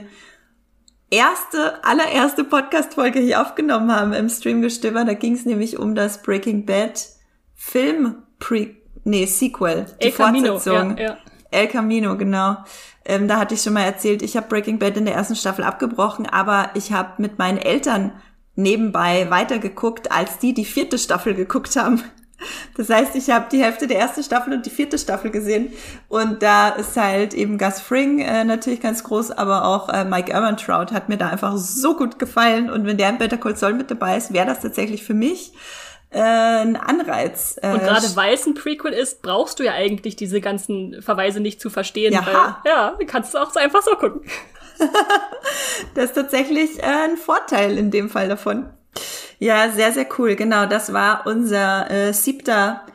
erste, 1.09 1.83
allererste 1.83 2.43
Podcast-Folge 2.43 3.19
hier 3.19 3.41
aufgenommen 3.41 3.91
haben 3.91 4.13
im 4.13 4.29
Streamgestöber. 4.29 5.05
Da 5.05 5.13
ging 5.13 5.33
es 5.33 5.45
nämlich 5.45 5.79
um 5.79 5.95
das 5.95 6.21
Breaking 6.21 6.65
Bad 6.65 7.03
Film 7.55 8.15
Pre, 8.39 8.75
nee, 9.05 9.25
Sequel, 9.25 9.85
die 10.01 10.07
El 10.07 10.11
Fortsetzung. 10.11 10.97
Ja, 10.97 11.03
ja. 11.03 11.17
El 11.53 11.67
Camino, 11.67 12.17
genau. 12.17 12.57
Ähm, 13.05 13.27
da 13.27 13.37
hatte 13.37 13.53
ich 13.53 13.61
schon 13.61 13.73
mal 13.73 13.83
erzählt, 13.83 14.21
ich 14.21 14.37
habe 14.37 14.47
Breaking 14.47 14.79
Bad 14.79 14.97
in 14.97 15.05
der 15.05 15.15
ersten 15.15 15.35
Staffel 15.35 15.63
abgebrochen, 15.63 16.25
aber 16.25 16.69
ich 16.73 16.91
habe 16.91 17.21
mit 17.21 17.37
meinen 17.37 17.57
Eltern 17.57 18.13
nebenbei 18.55 19.29
weitergeguckt, 19.29 20.11
als 20.11 20.37
die 20.39 20.53
die 20.53 20.65
vierte 20.65 20.97
Staffel 20.97 21.33
geguckt 21.33 21.75
haben. 21.75 22.01
Das 22.75 22.89
heißt, 22.89 23.15
ich 23.15 23.29
habe 23.29 23.45
die 23.51 23.63
Hälfte 23.63 23.87
der 23.87 23.99
ersten 23.99 24.23
Staffel 24.23 24.53
und 24.53 24.65
die 24.65 24.69
vierte 24.69 24.97
Staffel 24.97 25.31
gesehen. 25.31 25.71
Und 26.09 26.43
da 26.43 26.69
ist 26.69 26.97
halt 26.97 27.33
eben 27.33 27.57
Gus 27.57 27.79
Fring 27.79 28.19
äh, 28.19 28.43
natürlich 28.43 28.81
ganz 28.81 29.03
groß, 29.03 29.31
aber 29.31 29.65
auch 29.65 29.89
äh, 29.89 30.03
Mike 30.03 30.31
Ehrmantraut 30.31 30.91
hat 30.91 31.09
mir 31.09 31.17
da 31.17 31.29
einfach 31.29 31.55
so 31.57 31.95
gut 31.95 32.19
gefallen. 32.19 32.69
Und 32.69 32.85
wenn 32.85 32.97
der 32.97 33.09
in 33.09 33.17
Better 33.17 33.37
Call 33.37 33.55
Saul 33.55 33.73
mit 33.73 33.91
dabei 33.91 34.17
ist, 34.17 34.33
wäre 34.33 34.45
das 34.45 34.59
tatsächlich 34.59 35.03
für 35.03 35.13
mich 35.13 35.53
äh, 36.13 36.19
ein 36.19 36.75
Anreiz. 36.75 37.57
Äh, 37.61 37.73
und 37.73 37.79
gerade 37.79 38.15
weil 38.15 38.33
es 38.33 38.45
ein 38.45 38.53
Prequel 38.53 38.93
ist, 38.93 39.21
brauchst 39.21 39.59
du 39.59 39.63
ja 39.63 39.73
eigentlich 39.73 40.15
diese 40.15 40.41
ganzen 40.41 41.01
Verweise 41.01 41.39
nicht 41.39 41.59
zu 41.59 41.69
verstehen. 41.69 42.13
Ja, 42.13 42.25
weil, 42.25 42.71
ja 42.71 42.97
kannst 43.07 43.33
du 43.33 43.39
auch 43.39 43.55
einfach 43.55 43.81
so 43.81 43.95
gucken. 43.95 44.21
das 45.95 46.05
ist 46.05 46.13
tatsächlich 46.13 46.79
äh, 46.79 46.85
ein 46.85 47.17
Vorteil 47.17 47.77
in 47.77 47.91
dem 47.91 48.09
Fall 48.09 48.27
davon. 48.27 48.69
Ja, 49.39 49.69
sehr, 49.69 49.91
sehr 49.91 50.07
cool. 50.17 50.35
Genau, 50.35 50.65
das 50.65 50.93
war 50.93 51.25
unser 51.25 51.89
äh, 51.89 52.13
siebter 52.13 52.85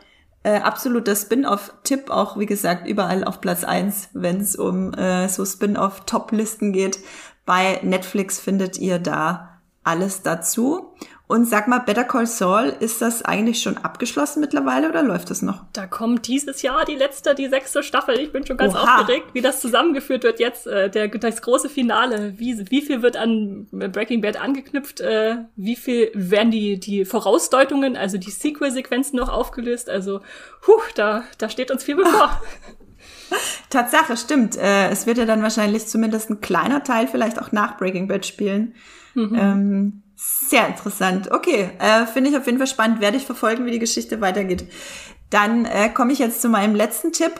äh, 0.43 0.57
absoluter 0.57 1.15
Spin-off-Tipp. 1.15 2.09
Auch, 2.09 2.37
wie 2.37 2.45
gesagt, 2.45 2.87
überall 2.87 3.23
auf 3.23 3.41
Platz 3.41 3.63
eins, 3.63 4.09
wenn 4.13 4.39
es 4.41 4.55
um 4.55 4.93
äh, 4.93 5.27
so 5.27 5.45
Spin-off-Top-Listen 5.45 6.73
geht. 6.73 6.99
Bei 7.45 7.79
Netflix 7.83 8.39
findet 8.39 8.77
ihr 8.77 8.99
da 8.99 9.59
alles 9.83 10.21
dazu. 10.21 10.93
Und 11.31 11.45
sag 11.45 11.67
mal, 11.67 11.77
Better 11.77 12.05
Call 12.05 12.25
Saul, 12.25 12.75
ist 12.79 13.03
das 13.03 13.21
eigentlich 13.21 13.61
schon 13.61 13.77
abgeschlossen 13.77 14.39
mittlerweile 14.39 14.89
oder 14.89 15.03
läuft 15.03 15.29
das 15.29 15.43
noch? 15.43 15.63
Da 15.73 15.85
kommt 15.85 16.25
dieses 16.25 16.63
Jahr 16.63 16.85
die 16.85 16.95
letzte, 16.95 17.35
die 17.35 17.47
sechste 17.47 17.83
Staffel. 17.83 18.19
Ich 18.19 18.31
bin 18.31 18.47
schon 18.47 18.57
ganz 18.57 18.73
Oha. 18.73 19.01
aufgeregt, 19.01 19.27
wie 19.33 19.41
das 19.41 19.61
zusammengeführt 19.61 20.23
wird 20.23 20.39
jetzt, 20.39 20.65
äh, 20.65 20.89
der, 20.89 21.07
das 21.07 21.43
große 21.43 21.69
Finale. 21.69 22.33
Wie, 22.39 22.71
wie 22.71 22.81
viel 22.81 23.03
wird 23.03 23.15
an 23.15 23.67
Breaking 23.69 24.21
Bad 24.21 24.41
angeknüpft? 24.41 25.01
Äh, 25.01 25.35
wie 25.55 25.75
viel 25.75 26.09
werden 26.15 26.49
die, 26.49 26.79
die 26.79 27.05
Vorausdeutungen, 27.05 27.95
also 27.95 28.17
die 28.17 28.31
Sequel-Sequenzen 28.31 29.19
noch 29.19 29.29
aufgelöst? 29.29 29.87
Also, 29.87 30.21
huh, 30.65 30.81
da, 30.95 31.25
da 31.37 31.47
steht 31.47 31.69
uns 31.69 31.83
viel 31.83 31.97
bevor. 31.97 32.41
Tatsache, 33.69 34.17
stimmt. 34.17 34.57
Äh, 34.57 34.89
es 34.89 35.05
wird 35.05 35.19
ja 35.19 35.25
dann 35.25 35.43
wahrscheinlich 35.43 35.85
zumindest 35.85 36.31
ein 36.31 36.41
kleiner 36.41 36.83
Teil 36.83 37.05
vielleicht 37.05 37.39
auch 37.39 37.51
nach 37.51 37.77
Breaking 37.77 38.07
Bad 38.07 38.25
spielen. 38.25 38.73
Mhm. 39.13 39.35
Ähm, 39.39 40.03
sehr 40.21 40.67
interessant. 40.67 41.31
Okay, 41.31 41.69
äh, 41.79 42.05
finde 42.05 42.29
ich 42.29 42.37
auf 42.37 42.45
jeden 42.45 42.57
Fall 42.57 42.67
spannend. 42.67 42.99
Werde 42.99 43.15
ich 43.15 43.25
verfolgen, 43.25 43.65
wie 43.65 43.71
die 43.71 43.79
Geschichte 43.79 44.19
weitergeht. 44.19 44.69
Dann 45.29 45.63
äh, 45.63 45.89
komme 45.89 46.11
ich 46.11 46.19
jetzt 46.19 46.41
zu 46.41 46.49
meinem 46.49 46.75
letzten 46.75 47.13
Tipp. 47.13 47.31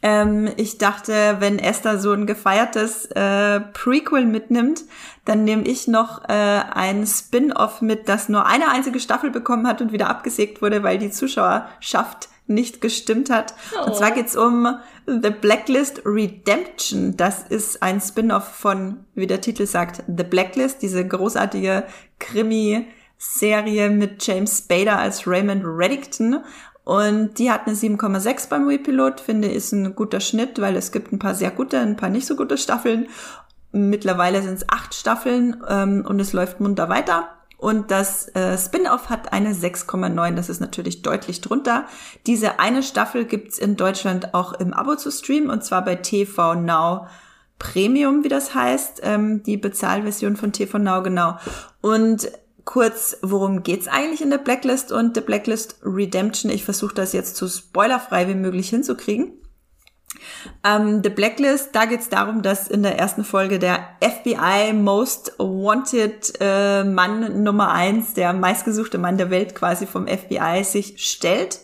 Ähm, 0.00 0.48
ich 0.56 0.78
dachte, 0.78 1.38
wenn 1.40 1.58
Esther 1.58 1.98
so 1.98 2.12
ein 2.12 2.26
gefeiertes 2.26 3.06
äh, 3.06 3.58
Prequel 3.60 4.26
mitnimmt, 4.26 4.84
dann 5.24 5.42
nehme 5.42 5.64
ich 5.64 5.88
noch 5.88 6.28
äh, 6.28 6.32
ein 6.32 7.04
Spin-off 7.04 7.80
mit, 7.82 8.08
das 8.08 8.28
nur 8.28 8.46
eine 8.46 8.70
einzige 8.70 9.00
Staffel 9.00 9.30
bekommen 9.30 9.66
hat 9.66 9.80
und 9.80 9.90
wieder 9.90 10.08
abgesägt 10.08 10.62
wurde, 10.62 10.84
weil 10.84 10.98
die 10.98 11.10
Zuschauerschaft 11.10 12.28
nicht 12.48 12.80
gestimmt 12.80 13.30
hat. 13.30 13.54
Oh. 13.74 13.86
Und 13.86 13.96
zwar 13.96 14.10
geht's 14.10 14.36
um 14.36 14.78
The 15.06 15.30
Blacklist 15.30 16.02
Redemption. 16.04 17.16
Das 17.16 17.42
ist 17.42 17.82
ein 17.82 18.00
Spin-off 18.00 18.48
von, 18.48 19.04
wie 19.14 19.26
der 19.26 19.40
Titel 19.40 19.66
sagt, 19.66 20.02
The 20.06 20.24
Blacklist, 20.24 20.82
diese 20.82 21.06
großartige 21.06 21.84
Krimi-Serie 22.18 23.90
mit 23.90 24.26
James 24.26 24.58
Spader 24.58 24.98
als 24.98 25.26
Raymond 25.26 25.62
Reddington. 25.64 26.42
Und 26.84 27.38
die 27.38 27.50
hat 27.50 27.66
eine 27.66 27.76
7,6 27.76 28.48
beim 28.48 28.66
Wii-Pilot, 28.66 29.20
finde 29.20 29.48
ist 29.48 29.72
ein 29.72 29.94
guter 29.94 30.20
Schnitt, 30.20 30.58
weil 30.58 30.74
es 30.74 30.90
gibt 30.90 31.12
ein 31.12 31.18
paar 31.18 31.34
sehr 31.34 31.50
gute, 31.50 31.78
ein 31.78 31.96
paar 31.96 32.08
nicht 32.08 32.26
so 32.26 32.34
gute 32.34 32.56
Staffeln. 32.56 33.08
Mittlerweile 33.72 34.40
sind 34.40 34.54
es 34.54 34.68
acht 34.70 34.94
Staffeln 34.94 35.62
ähm, 35.68 36.06
und 36.08 36.18
es 36.18 36.32
läuft 36.32 36.60
munter 36.60 36.88
weiter. 36.88 37.28
Und 37.58 37.90
das 37.90 38.28
äh, 38.36 38.56
Spin-off 38.56 39.10
hat 39.10 39.32
eine 39.32 39.52
6,9. 39.52 40.36
Das 40.36 40.48
ist 40.48 40.60
natürlich 40.60 41.02
deutlich 41.02 41.40
drunter. 41.40 41.86
Diese 42.26 42.60
eine 42.60 42.84
Staffel 42.84 43.24
gibt's 43.24 43.58
in 43.58 43.76
Deutschland 43.76 44.32
auch 44.32 44.52
im 44.54 44.72
Abo 44.72 44.94
zu 44.94 45.10
streamen 45.10 45.50
und 45.50 45.64
zwar 45.64 45.84
bei 45.84 45.96
TV 45.96 46.54
Now 46.54 47.08
Premium, 47.58 48.22
wie 48.22 48.28
das 48.28 48.54
heißt. 48.54 49.00
Ähm, 49.02 49.42
die 49.42 49.56
Bezahlversion 49.56 50.36
von 50.36 50.52
TV 50.52 50.78
Now, 50.78 51.02
genau. 51.02 51.36
Und 51.80 52.30
kurz, 52.64 53.16
worum 53.22 53.64
geht's 53.64 53.88
eigentlich 53.88 54.22
in 54.22 54.30
der 54.30 54.38
Blacklist 54.38 54.92
und 54.92 55.16
der 55.16 55.22
Blacklist 55.22 55.80
Redemption? 55.82 56.52
Ich 56.52 56.64
versuche 56.64 56.94
das 56.94 57.12
jetzt 57.12 57.36
so 57.36 57.48
spoilerfrei 57.48 58.28
wie 58.28 58.34
möglich 58.34 58.68
hinzukriegen. 58.68 59.32
Ähm, 60.64 61.02
The 61.02 61.10
Blacklist, 61.10 61.70
da 61.74 61.84
geht 61.84 62.00
es 62.00 62.08
darum, 62.08 62.42
dass 62.42 62.68
in 62.68 62.82
der 62.82 62.98
ersten 62.98 63.24
Folge 63.24 63.58
der 63.58 63.88
FBI 64.00 64.72
Most 64.72 65.34
Wanted 65.38 66.32
äh, 66.40 66.84
Mann 66.84 67.42
Nummer 67.42 67.72
eins, 67.72 68.14
der 68.14 68.32
meistgesuchte 68.32 68.98
Mann 68.98 69.18
der 69.18 69.30
Welt 69.30 69.54
quasi 69.54 69.86
vom 69.86 70.06
FBI 70.06 70.62
sich 70.64 70.94
stellt 70.98 71.60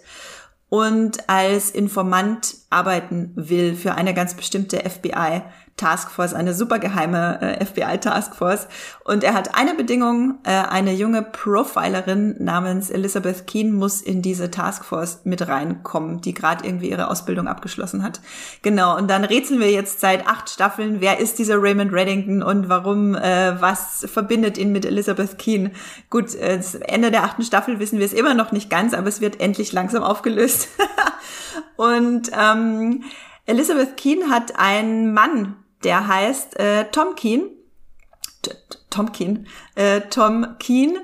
und 0.68 1.28
als 1.28 1.70
Informant 1.70 2.56
arbeiten 2.70 3.32
will 3.36 3.76
für 3.76 3.94
eine 3.94 4.12
ganz 4.12 4.34
bestimmte 4.34 4.78
FBI 4.78 5.42
Taskforce, 5.76 6.34
eine 6.34 6.54
supergeheime 6.54 7.40
äh, 7.40 7.64
FBI 7.64 7.98
Taskforce. 7.98 8.68
Und 9.02 9.24
er 9.24 9.34
hat 9.34 9.56
eine 9.56 9.74
Bedingung, 9.74 10.38
äh, 10.44 10.50
eine 10.50 10.92
junge 10.92 11.22
Profilerin 11.22 12.36
namens 12.38 12.90
Elizabeth 12.90 13.48
Keen 13.48 13.72
muss 13.72 14.00
in 14.00 14.22
diese 14.22 14.52
Taskforce 14.52 15.22
mit 15.24 15.48
reinkommen, 15.48 16.20
die 16.20 16.32
gerade 16.32 16.64
irgendwie 16.64 16.90
ihre 16.90 17.10
Ausbildung 17.10 17.48
abgeschlossen 17.48 18.04
hat. 18.04 18.20
Genau, 18.62 18.96
und 18.96 19.10
dann 19.10 19.24
rätseln 19.24 19.58
wir 19.58 19.72
jetzt 19.72 19.98
seit 20.00 20.28
acht 20.28 20.48
Staffeln, 20.48 21.00
wer 21.00 21.18
ist 21.18 21.40
dieser 21.40 21.60
Raymond 21.60 21.92
Reddington 21.92 22.44
und 22.44 22.68
warum, 22.68 23.16
äh, 23.16 23.60
was 23.60 24.06
verbindet 24.08 24.58
ihn 24.58 24.70
mit 24.70 24.86
Elizabeth 24.86 25.38
Keen. 25.38 25.72
Gut, 26.08 26.36
äh, 26.36 26.60
Ende 26.82 27.10
der 27.10 27.24
achten 27.24 27.42
Staffel 27.42 27.80
wissen 27.80 27.98
wir 27.98 28.06
es 28.06 28.12
immer 28.12 28.34
noch 28.34 28.52
nicht 28.52 28.70
ganz, 28.70 28.94
aber 28.94 29.08
es 29.08 29.20
wird 29.20 29.40
endlich 29.40 29.72
langsam 29.72 30.04
aufgelöst. 30.04 30.68
und 31.76 32.30
ähm, 32.32 33.02
Elizabeth 33.46 33.96
Keen 33.96 34.30
hat 34.30 34.56
einen 34.56 35.12
Mann 35.12 35.56
der 35.84 36.08
heißt 36.08 36.58
äh, 36.58 36.86
Tom 36.90 37.14
Keen. 37.14 37.42
Tom 38.90 39.12
Keen. 39.12 39.46
Äh, 39.74 40.02
Tom 40.10 40.56
Keen 40.58 40.98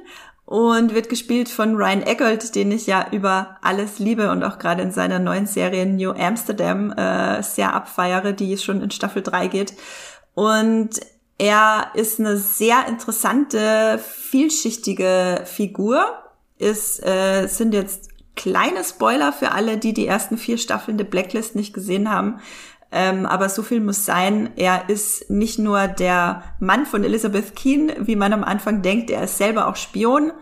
und 0.45 0.95
wird 0.95 1.09
gespielt 1.09 1.49
von 1.49 1.77
Ryan 1.77 2.03
Eggold, 2.03 2.55
den 2.57 2.73
ich 2.73 2.89
ja 2.89 3.07
über 3.13 3.59
alles 3.63 4.01
liebe 4.01 4.31
und 4.33 4.43
auch 4.43 4.59
gerade 4.59 4.83
in 4.83 4.91
seiner 4.91 5.21
neuen 5.21 5.47
Serie 5.47 5.87
New 5.87 6.11
Amsterdam 6.11 6.91
äh, 6.93 7.43
sehr 7.43 7.73
abfeiere, 7.73 8.33
die 8.33 8.59
schon 8.59 8.83
in 8.83 8.91
Staffel 8.91 9.23
3 9.23 9.47
geht. 9.47 9.75
Und 10.35 10.99
Er 11.41 11.93
ist 11.95 12.21
eine 12.21 12.37
sehr 12.37 12.87
interessante, 12.87 13.99
vielschichtige 13.99 15.45
Figur. 15.47 16.05
Es 16.59 17.03
äh, 17.03 17.47
sind 17.47 17.73
jetzt 17.73 18.11
kleine 18.37 18.85
Spoiler 18.85 19.33
für 19.33 19.53
alle, 19.53 19.79
die 19.79 19.95
die 19.95 20.07
ersten 20.07 20.37
vier 20.37 20.59
Staffeln 20.59 20.99
der 20.99 21.07
Blacklist 21.07 21.57
nicht 21.57 21.73
gesehen 21.73 22.11
haben. 22.11 22.41
Ähm, 22.93 23.27
aber 23.27 23.49
so 23.49 23.63
viel 23.63 23.81
muss 23.81 24.05
sein. 24.05 24.51
Er 24.57 24.89
ist 24.89 25.31
nicht 25.31 25.59
nur 25.59 25.87
der 25.87 26.43
Mann 26.59 26.87
von 26.87 27.05
Elizabeth 27.05 27.55
Keen, 27.55 27.93
wie 28.01 28.17
man 28.17 28.33
am 28.33 28.45
Anfang 28.45 28.83
denkt. 28.83 29.11
Er 29.11 29.25
ist 29.25 29.39
selber 29.39 29.69
auch 29.69 29.77
Spion 29.77 30.33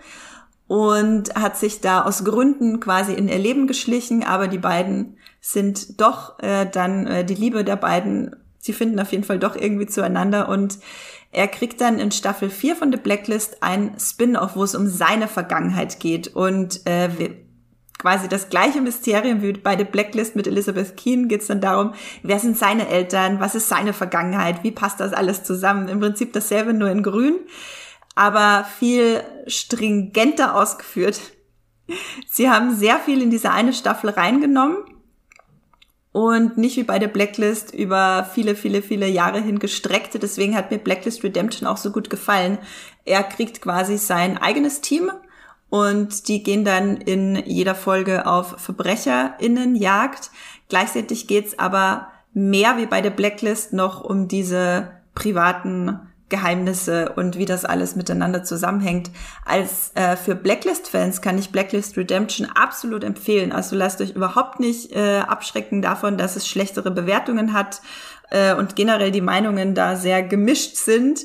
und 0.67 1.35
hat 1.35 1.59
sich 1.59 1.81
da 1.81 2.03
aus 2.03 2.25
Gründen 2.25 2.81
quasi 2.81 3.13
in 3.13 3.29
ihr 3.29 3.39
Leben 3.39 3.67
geschlichen. 3.67 4.25
Aber 4.25 4.49
die 4.49 4.59
beiden 4.59 5.19
sind 5.41 6.01
doch 6.01 6.39
äh, 6.41 6.67
dann 6.67 7.07
äh, 7.07 7.25
die 7.25 7.35
Liebe 7.35 7.65
der 7.65 7.77
beiden. 7.77 8.35
Sie 8.59 8.73
finden 8.73 8.99
auf 8.99 9.13
jeden 9.13 9.25
Fall 9.25 9.39
doch 9.39 9.55
irgendwie 9.55 9.87
zueinander 9.87 10.49
und 10.49 10.79
er 11.31 11.47
kriegt 11.47 11.81
dann 11.81 11.99
in 11.99 12.11
Staffel 12.11 12.49
4 12.49 12.77
von 12.77 12.91
The 12.91 12.99
Blacklist 12.99 13.63
ein 13.63 13.95
Spin-off, 13.99 14.57
wo 14.57 14.65
es 14.65 14.75
um 14.75 14.89
seine 14.89 15.29
Vergangenheit 15.29 16.01
geht 16.01 16.35
und 16.35 16.87
äh, 16.87 17.11
quasi 17.99 18.29
das 18.29 18.49
gleiche 18.49 18.81
Mysterium 18.81 19.43
wie 19.43 19.53
bei 19.53 19.77
The 19.77 19.85
Blacklist 19.85 20.37
mit 20.37 20.47
Elizabeth 20.47 20.97
Keen 20.97 21.29
geht 21.29 21.43
es 21.43 21.49
dann 21.49 21.61
darum, 21.61 21.95
wer 22.23 22.39
sind 22.39 22.57
seine 22.57 22.89
Eltern, 22.89 23.41
was 23.41 23.57
ist 23.57 23.69
seine 23.69 23.93
Vergangenheit, 23.93 24.63
wie 24.63 24.71
passt 24.71 25.01
das 25.01 25.13
alles 25.13 25.43
zusammen. 25.43 25.89
Im 25.89 26.01
Prinzip 26.01 26.33
dasselbe 26.33 26.73
nur 26.73 26.91
in 26.91 27.03
grün, 27.03 27.41
aber 28.15 28.65
viel 28.79 29.23
stringenter 29.47 30.55
ausgeführt. 30.55 31.21
Sie 32.29 32.49
haben 32.49 32.75
sehr 32.75 32.99
viel 32.99 33.21
in 33.21 33.31
diese 33.31 33.51
eine 33.51 33.73
Staffel 33.73 34.11
reingenommen 34.11 34.79
und 36.13 36.57
nicht 36.57 36.77
wie 36.77 36.85
bei 36.85 36.99
der 36.99 37.09
Blacklist 37.09 37.75
über 37.75 38.29
viele, 38.33 38.55
viele, 38.55 38.83
viele 38.83 39.09
Jahre 39.09 39.41
hin 39.41 39.59
gestreckt. 39.59 40.21
Deswegen 40.23 40.57
hat 40.57 40.71
mir 40.71 40.79
Blacklist 40.79 41.23
Redemption 41.25 41.69
auch 41.69 41.77
so 41.77 41.91
gut 41.91 42.11
gefallen. 42.11 42.59
Er 43.05 43.23
kriegt 43.23 43.61
quasi 43.61 43.99
sein 43.99 44.39
eigenes 44.39 44.81
Team 44.81 45.11
und 45.71 46.29
die 46.29 46.43
gehen 46.43 46.65
dann 46.65 46.97
in 46.97 47.37
jeder 47.47 47.75
Folge 47.75 48.27
auf 48.27 48.57
VerbrecherInnenjagd. 48.59 50.31
Gleichzeitig 50.69 51.27
geht's 51.27 51.59
aber 51.59 52.09
mehr 52.33 52.77
wie 52.77 52.87
bei 52.87 53.01
der 53.01 53.11
Blacklist 53.11 53.73
noch 53.73 54.03
um 54.03 54.29
diese 54.29 54.91
privaten 55.15 56.01
Geheimnisse 56.29 57.13
und 57.17 57.39
wie 57.39 57.47
das 57.47 57.65
alles 57.65 57.97
miteinander 57.97 58.45
zusammenhängt. 58.45 59.11
Als 59.45 59.93
äh, 59.95 60.17
für 60.17 60.35
Blacklist-Fans 60.35 61.23
kann 61.23 61.39
ich 61.39 61.51
Blacklist 61.51 61.97
Redemption 61.97 62.47
absolut 62.55 63.03
empfehlen. 63.03 63.51
Also 63.51 63.77
lasst 63.77 64.01
euch 64.01 64.11
überhaupt 64.11 64.61
nicht 64.61 64.93
äh, 64.95 65.21
abschrecken 65.21 65.81
davon, 65.81 66.19
dass 66.19 66.37
es 66.37 66.47
schlechtere 66.47 66.91
Bewertungen 66.91 67.55
hat 67.55 67.81
äh, 68.31 68.55
und 68.55 68.77
generell 68.77 69.11
die 69.11 69.23
Meinungen 69.23 69.75
da 69.75 69.97
sehr 69.97 70.23
gemischt 70.23 70.77
sind. 70.77 71.21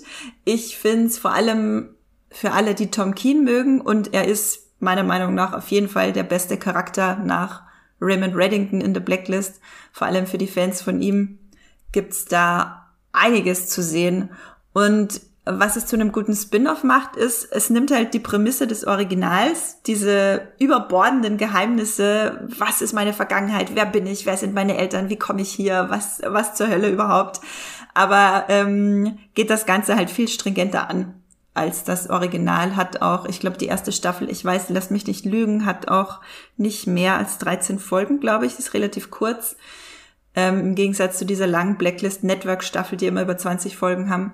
Ich 0.45 0.78
finde 0.78 1.07
es 1.07 1.18
vor 1.18 1.34
allem 1.34 1.93
für 2.34 2.51
alle, 2.51 2.76
die 2.76 2.91
Tom 2.91 3.15
Keen 3.15 3.43
mögen. 3.43 3.80
Und 3.80 4.14
er 4.14 4.27
ist 4.27 4.60
meiner 4.80 5.03
Meinung 5.03 5.34
nach 5.34 5.53
auf 5.53 5.69
jeden 5.69 5.88
Fall 5.88 6.11
der 6.11 6.23
beste 6.23 6.57
Charakter 6.57 7.15
nach 7.15 7.64
Raymond 8.01 8.35
Reddington 8.35 8.81
in 8.81 8.93
The 8.93 8.99
Blacklist. 8.99 9.61
Vor 9.93 10.07
allem 10.07 10.27
für 10.27 10.38
die 10.38 10.47
Fans 10.47 10.81
von 10.81 11.01
ihm 11.01 11.39
gibt's 11.91 12.26
da 12.26 12.91
einiges 13.14 13.69
zu 13.69 13.81
sehen. 13.81 14.30
Und 14.73 15.22
was 15.45 15.76
es 15.76 15.85
zu 15.85 15.95
einem 15.95 16.11
guten 16.11 16.35
Spin-off 16.35 16.84
macht, 16.84 17.18
ist, 17.18 17.51
es 17.51 17.69
nimmt 17.69 17.91
halt 17.91 18.14
die 18.14 18.19
Prämisse 18.19 18.65
des 18.65 18.88
Originals, 18.88 19.81
diese 19.85 20.47
überbordenden 20.57 21.38
Geheimnisse, 21.38 22.47
was 22.57 22.81
ist 22.81 22.93
meine 22.93 23.14
Vergangenheit, 23.14 23.76
wer 23.76 23.85
bin 23.85 24.07
ich, 24.07 24.26
wer 24.26 24.38
sind 24.38 24.53
meine 24.53 24.77
Eltern, 24.77 25.10
wie 25.10 25.19
komme 25.19 25.41
ich 25.41 25.51
hier, 25.51 25.88
was, 25.89 26.22
was 26.26 26.55
zur 26.55 26.69
Hölle 26.69 26.89
überhaupt. 26.89 27.41
Aber 27.93 28.45
ähm, 28.47 29.18
geht 29.34 29.49
das 29.49 29.65
Ganze 29.65 29.97
halt 29.97 30.10
viel 30.10 30.30
stringenter 30.30 30.89
an 30.89 31.14
als 31.54 31.84
das 31.84 32.10
Original 32.10 32.76
hat 32.76 33.02
auch, 33.02 33.26
ich 33.26 33.40
glaube, 33.40 33.58
die 33.58 33.68
erste 33.68 33.92
Staffel, 33.92 34.30
ich 34.30 34.44
weiß, 34.44 34.70
lass 34.70 34.90
mich 34.90 35.06
nicht 35.06 35.26
lügen, 35.26 35.66
hat 35.66 35.88
auch 35.88 36.20
nicht 36.58 36.88
mehr 36.88 37.18
als 37.18 37.38
13 37.38 37.78
Folgen, 37.78 38.20
glaube 38.20 38.46
ich, 38.46 38.58
ist 38.58 38.74
relativ 38.74 39.12
kurz. 39.12 39.56
Ähm, 40.36 40.60
Im 40.60 40.76
Gegensatz 40.76 41.20
zu 41.20 41.26
dieser 41.26 41.46
langen 41.46 41.78
Blacklist 41.78 42.24
Network 42.24 42.64
Staffel, 42.64 42.98
die 42.98 43.06
immer 43.06 43.22
über 43.22 43.38
20 43.38 43.78
Folgen 43.78 44.10
haben. 44.10 44.34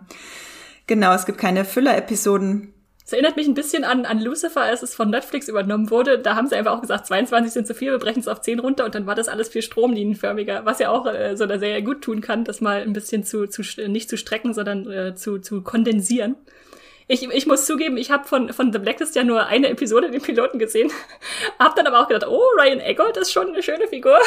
Genau, 0.87 1.13
es 1.13 1.25
gibt 1.25 1.39
keine 1.39 1.65
Füller-Episoden. 1.65 2.73
Es 3.05 3.11
erinnert 3.11 3.35
mich 3.35 3.47
ein 3.47 3.53
bisschen 3.53 3.83
an, 3.83 4.05
an 4.05 4.21
Lucifer, 4.21 4.61
als 4.61 4.81
es 4.81 4.95
von 4.95 5.09
Netflix 5.09 5.49
übernommen 5.49 5.89
wurde. 5.89 6.19
Da 6.19 6.35
haben 6.35 6.47
sie 6.47 6.55
einfach 6.55 6.73
auch 6.73 6.81
gesagt, 6.81 7.07
22 7.07 7.51
sind 7.51 7.67
zu 7.67 7.73
viel, 7.73 7.91
wir 7.91 7.99
brechen 7.99 8.19
es 8.19 8.27
auf 8.29 8.39
10 8.39 8.59
runter 8.59 8.85
und 8.85 8.95
dann 8.95 9.07
war 9.07 9.15
das 9.15 9.27
alles 9.27 9.49
viel 9.49 9.63
stromlinienförmiger, 9.63 10.63
was 10.63 10.79
ja 10.79 10.89
auch 10.89 11.05
äh, 11.05 11.35
so 11.35 11.43
einer 11.43 11.59
Serie 11.59 11.83
gut 11.83 12.01
tun 12.01 12.21
kann, 12.21 12.45
das 12.45 12.61
mal 12.61 12.81
ein 12.81 12.93
bisschen 12.93 13.25
zu, 13.25 13.47
zu 13.47 13.63
nicht 13.89 14.09
zu 14.09 14.15
strecken, 14.15 14.53
sondern 14.53 14.89
äh, 14.89 15.15
zu, 15.15 15.39
zu 15.39 15.63
kondensieren 15.63 16.35
ich, 17.11 17.23
ich 17.23 17.47
muss 17.47 17.65
zugeben, 17.65 17.97
ich 17.97 18.11
habe 18.11 18.27
von, 18.27 18.53
von 18.53 18.71
The 18.71 18.77
Blacklist 18.77 19.15
ja 19.15 19.23
nur 19.23 19.47
eine 19.47 19.69
Episode 19.69 20.11
den 20.11 20.21
Piloten 20.21 20.59
gesehen. 20.59 20.91
hab 21.59 21.75
dann 21.75 21.87
aber 21.87 22.01
auch 22.01 22.07
gedacht, 22.07 22.29
oh, 22.29 22.43
Ryan 22.55 22.79
Eggert 22.79 23.17
ist 23.17 23.31
schon 23.31 23.47
eine 23.47 23.63
schöne 23.63 23.87
Figur, 23.87 24.19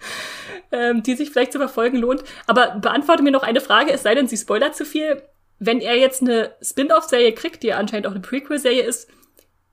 ähm, 0.72 1.02
die 1.02 1.16
sich 1.16 1.30
vielleicht 1.30 1.52
zu 1.52 1.58
verfolgen 1.58 1.98
lohnt. 1.98 2.22
Aber 2.46 2.76
beantworte 2.80 3.24
mir 3.24 3.32
noch 3.32 3.42
eine 3.42 3.60
Frage, 3.60 3.90
es 3.90 4.04
sei 4.04 4.14
denn, 4.14 4.28
sie 4.28 4.36
spoilert 4.36 4.76
zu 4.76 4.84
viel. 4.84 5.20
Wenn 5.58 5.80
er 5.80 5.96
jetzt 5.96 6.22
eine 6.22 6.54
Spin-off-Serie 6.62 7.32
kriegt, 7.32 7.64
die 7.64 7.68
ja 7.68 7.76
anscheinend 7.76 8.06
auch 8.06 8.12
eine 8.12 8.20
Prequel-Serie 8.20 8.84
ist, 8.84 9.10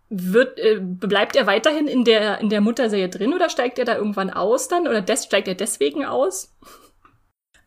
wird, 0.10 0.58
äh, 0.58 0.80
bleibt 0.82 1.36
er 1.36 1.46
weiterhin 1.46 1.88
in 1.88 2.04
der, 2.04 2.40
in 2.40 2.50
der 2.50 2.62
Mutterserie 2.62 3.10
drin 3.10 3.36
oder 3.36 3.50
steigt 3.50 3.78
er 3.78 3.86
da 3.86 3.96
irgendwann 3.96 4.32
aus 4.32 4.68
dann? 4.68 4.88
Oder 4.88 5.04
des, 5.04 5.26
steigt 5.26 5.48
er 5.48 5.54
deswegen 5.54 6.04
aus? 6.04 6.52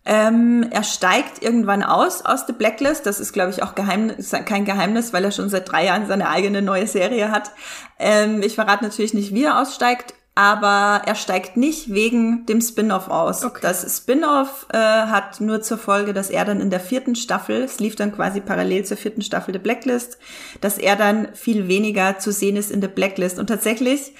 Ähm, 0.05 0.67
er 0.71 0.83
steigt 0.83 1.43
irgendwann 1.43 1.83
aus 1.83 2.25
aus 2.25 2.47
The 2.47 2.53
Blacklist. 2.53 3.07
Das 3.07 3.21
ist, 3.21 3.33
glaube 3.33 3.51
ich, 3.51 3.63
auch 3.63 3.75
Geheimnis, 3.75 4.31
kein 4.45 4.65
Geheimnis, 4.65 5.13
weil 5.13 5.25
er 5.25 5.31
schon 5.31 5.49
seit 5.49 5.71
drei 5.71 5.87
Jahren 5.87 6.07
seine 6.07 6.29
eigene 6.29 6.61
neue 6.61 6.87
Serie 6.87 7.31
hat. 7.31 7.53
Ähm, 7.99 8.43
ich 8.43 8.57
verrate 8.57 8.85
natürlich 8.85 9.15
nicht, 9.15 9.33
wie 9.33 9.45
er 9.45 9.61
aussteigt, 9.61 10.15
aber 10.35 11.03
er 11.07 11.15
steigt 11.15 11.57
nicht 11.57 11.93
wegen 11.93 12.47
dem 12.47 12.61
Spin-off 12.61 13.09
aus. 13.09 13.45
Okay. 13.45 13.61
Das 13.63 13.97
Spin-off 13.97 14.67
äh, 14.73 14.79
hat 14.79 15.41
nur 15.41 15.61
zur 15.61 15.79
Folge, 15.79 16.15
dass 16.15 16.31
er 16.31 16.45
dann 16.45 16.61
in 16.61 16.71
der 16.71 16.81
vierten 16.81 17.15
Staffel, 17.15 17.63
es 17.63 17.79
lief 17.79 17.95
dann 17.95 18.13
quasi 18.13 18.41
parallel 18.41 18.85
zur 18.85 18.97
vierten 18.97 19.23
Staffel 19.23 19.55
The 19.55 19.61
Blacklist, 19.61 20.19
dass 20.61 20.79
er 20.79 20.97
dann 20.97 21.29
viel 21.35 21.69
weniger 21.69 22.19
zu 22.19 22.33
sehen 22.33 22.57
ist 22.57 22.71
in 22.71 22.81
The 22.81 22.89
Blacklist. 22.89 23.39
Und 23.39 23.49
tatsächlich 23.49 24.15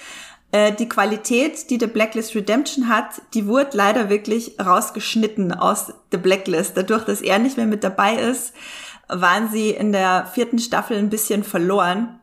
äh, 0.53 0.73
die 0.73 0.89
Qualität, 0.89 1.71
die 1.71 1.79
The 1.81 1.87
Blacklist 1.87 2.35
Redemption 2.35 2.89
hat, 2.89 3.23
die 3.35 3.47
wurde 3.47 3.77
leider 3.77 4.09
wirklich 4.11 4.57
rausgeschnitten 4.61 5.53
aus 5.53 5.93
The 6.13 6.19
Blacklist. 6.19 6.77
Dadurch, 6.77 7.05
dass 7.05 7.23
er 7.23 7.39
nicht 7.39 7.57
mehr 7.57 7.67
mit 7.67 7.83
dabei 7.83 8.15
ist, 8.15 8.53
waren 9.09 9.51
sie 9.51 9.71
in 9.71 9.93
der 9.93 10.27
vierten 10.27 10.59
Staffel 10.59 10.97
ein 10.97 11.11
bisschen 11.11 11.43
verloren 11.43 12.21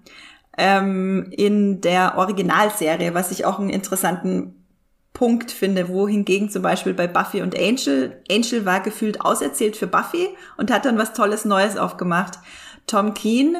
ähm, 0.57 1.31
in 1.31 1.81
der 1.81 2.17
Originalserie, 2.17 3.13
was 3.13 3.31
ich 3.31 3.45
auch 3.45 3.59
einen 3.59 3.69
interessanten 3.69 4.55
Punkt 5.13 5.51
finde, 5.51 5.89
wohingegen 5.89 6.49
zum 6.49 6.61
Beispiel 6.61 6.93
bei 6.93 7.07
Buffy 7.07 7.41
und 7.41 7.57
Angel, 7.57 8.21
Angel 8.31 8.65
war 8.65 8.79
gefühlt 8.79 9.21
auserzählt 9.21 9.75
für 9.75 9.87
Buffy 9.87 10.29
und 10.55 10.71
hat 10.71 10.85
dann 10.85 10.97
was 10.97 11.13
Tolles 11.13 11.45
Neues 11.45 11.77
aufgemacht. 11.77 12.39
Tom 12.87 13.13
Keen 13.13 13.57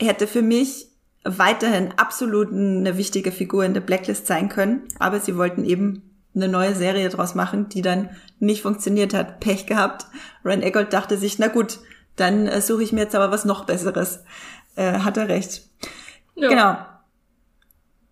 hätte 0.00 0.26
für 0.26 0.42
mich 0.42 0.87
weiterhin 1.36 1.92
absolut 1.96 2.52
eine 2.52 2.96
wichtige 2.96 3.32
Figur 3.32 3.64
in 3.64 3.74
der 3.74 3.80
Blacklist 3.80 4.26
sein 4.26 4.48
können, 4.48 4.82
aber 4.98 5.20
sie 5.20 5.36
wollten 5.36 5.64
eben 5.64 6.02
eine 6.34 6.48
neue 6.48 6.74
Serie 6.74 7.08
draus 7.08 7.34
machen, 7.34 7.68
die 7.68 7.82
dann 7.82 8.10
nicht 8.38 8.62
funktioniert 8.62 9.14
hat. 9.14 9.40
Pech 9.40 9.66
gehabt. 9.66 10.06
Ryan 10.44 10.62
Eggold 10.62 10.92
dachte 10.92 11.18
sich, 11.18 11.38
na 11.38 11.48
gut, 11.48 11.78
dann 12.16 12.46
äh, 12.46 12.60
suche 12.60 12.82
ich 12.82 12.92
mir 12.92 13.00
jetzt 13.00 13.14
aber 13.14 13.30
was 13.30 13.44
noch 13.44 13.64
Besseres. 13.64 14.24
Äh, 14.76 15.00
hat 15.00 15.16
er 15.16 15.28
recht. 15.28 15.62
Ja. 16.34 16.48
Genau. 16.48 16.76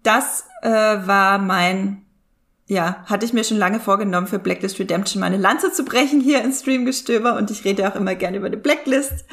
Das 0.03 0.45
äh, 0.63 0.71
war 0.71 1.39
mein, 1.39 2.06
ja, 2.69 3.05
hatte 3.07 3.25
ich 3.25 3.33
mir 3.33 3.45
schon 3.45 3.59
lange 3.59 3.79
vorgenommen, 3.79 4.27
für 4.27 4.41
Blacklist 4.41 4.79
Redemption 4.81 5.21
meine 5.21 5.37
Lanze 5.37 5.73
zu 5.73 5.85
brechen 5.85 6.21
hier 6.21 6.43
in 6.43 6.53
Streamgestöber 6.53 7.37
und 7.37 7.51
ich 7.51 7.65
rede 7.65 7.89
auch 7.89 7.95
immer 7.95 8.17
gerne 8.17 8.39
über 8.39 8.51
die 8.51 8.57
Blacklist. 8.57 9.25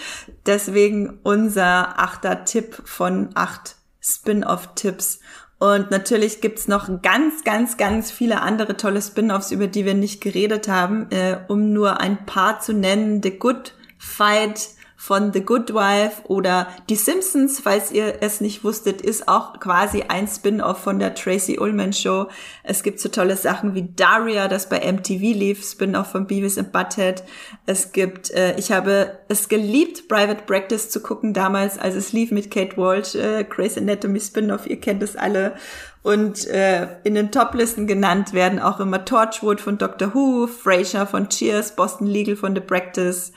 Deswegen 0.45 1.19
unser 1.23 1.99
achter 1.99 2.45
Tipp 2.45 2.81
von 2.85 3.29
acht 3.33 3.75
Spin-off-Tipps. 4.01 5.19
Und 5.57 5.91
natürlich 5.91 6.41
gibt's 6.41 6.67
noch 6.67 7.01
ganz, 7.01 7.43
ganz, 7.43 7.77
ganz 7.77 8.11
viele 8.11 8.41
andere 8.41 8.75
tolle 8.75 9.01
Spin-offs, 9.01 9.51
über 9.51 9.67
die 9.67 9.85
wir 9.85 9.93
nicht 9.93 10.21
geredet 10.21 10.67
haben, 10.67 11.07
äh, 11.09 11.37
um 11.47 11.71
nur 11.71 12.01
ein 12.01 12.25
paar 12.25 12.59
zu 12.59 12.73
nennen. 12.73 13.23
The 13.23 13.39
Good 13.39 13.73
Fight, 13.97 14.69
von 15.03 15.33
The 15.33 15.41
Good 15.41 15.73
Wife 15.73 16.21
oder 16.29 16.67
Die 16.87 16.95
Simpsons, 16.95 17.59
falls 17.59 17.91
ihr 17.91 18.19
es 18.21 18.39
nicht 18.39 18.63
wusstet, 18.63 19.01
ist 19.01 19.27
auch 19.27 19.59
quasi 19.59 20.03
ein 20.07 20.29
Spin-off 20.29 20.77
von 20.77 20.97
der 20.97 21.13
Tracy 21.13 21.59
Ullman 21.59 21.91
Show. 21.91 22.27
Es 22.63 22.83
gibt 22.83 23.01
so 23.01 23.09
tolle 23.09 23.35
Sachen 23.35 23.75
wie 23.75 23.89
Daria, 23.97 24.47
das 24.47 24.69
bei 24.69 24.79
MTV 24.79 25.19
lief, 25.19 25.69
Spin-off 25.69 26.07
von 26.07 26.25
Beavis 26.25 26.57
and 26.57 26.71
Butthead. 26.71 27.21
Es 27.65 27.91
gibt, 27.91 28.31
äh, 28.31 28.57
ich 28.57 28.71
habe 28.71 29.19
es 29.27 29.49
geliebt, 29.49 30.07
Private 30.07 30.43
Practice 30.45 30.89
zu 30.89 31.01
gucken 31.01 31.33
damals, 31.33 31.77
als 31.77 31.95
es 31.95 32.13
lief 32.13 32.31
mit 32.31 32.49
Kate 32.49 32.77
Walsh, 32.77 33.15
äh, 33.15 33.43
Grey's 33.43 33.77
Anatomy 33.77 34.21
Spin-off, 34.21 34.67
ihr 34.67 34.79
kennt 34.79 35.03
es 35.03 35.17
alle. 35.17 35.55
Und 36.01 36.47
äh, 36.47 36.87
in 37.03 37.15
den 37.15 37.29
Toplisten 37.29 37.87
genannt 37.87 38.31
werden 38.31 38.59
auch 38.59 38.79
immer 38.79 39.03
Torchwood 39.03 39.59
von 39.59 39.77
Doctor 39.77 40.13
Who, 40.13 40.47
Frasier 40.47 41.05
von 41.05 41.27
Cheers, 41.27 41.75
Boston 41.75 42.07
Legal 42.07 42.37
von 42.37 42.55
The 42.55 42.61
Practice 42.61 43.33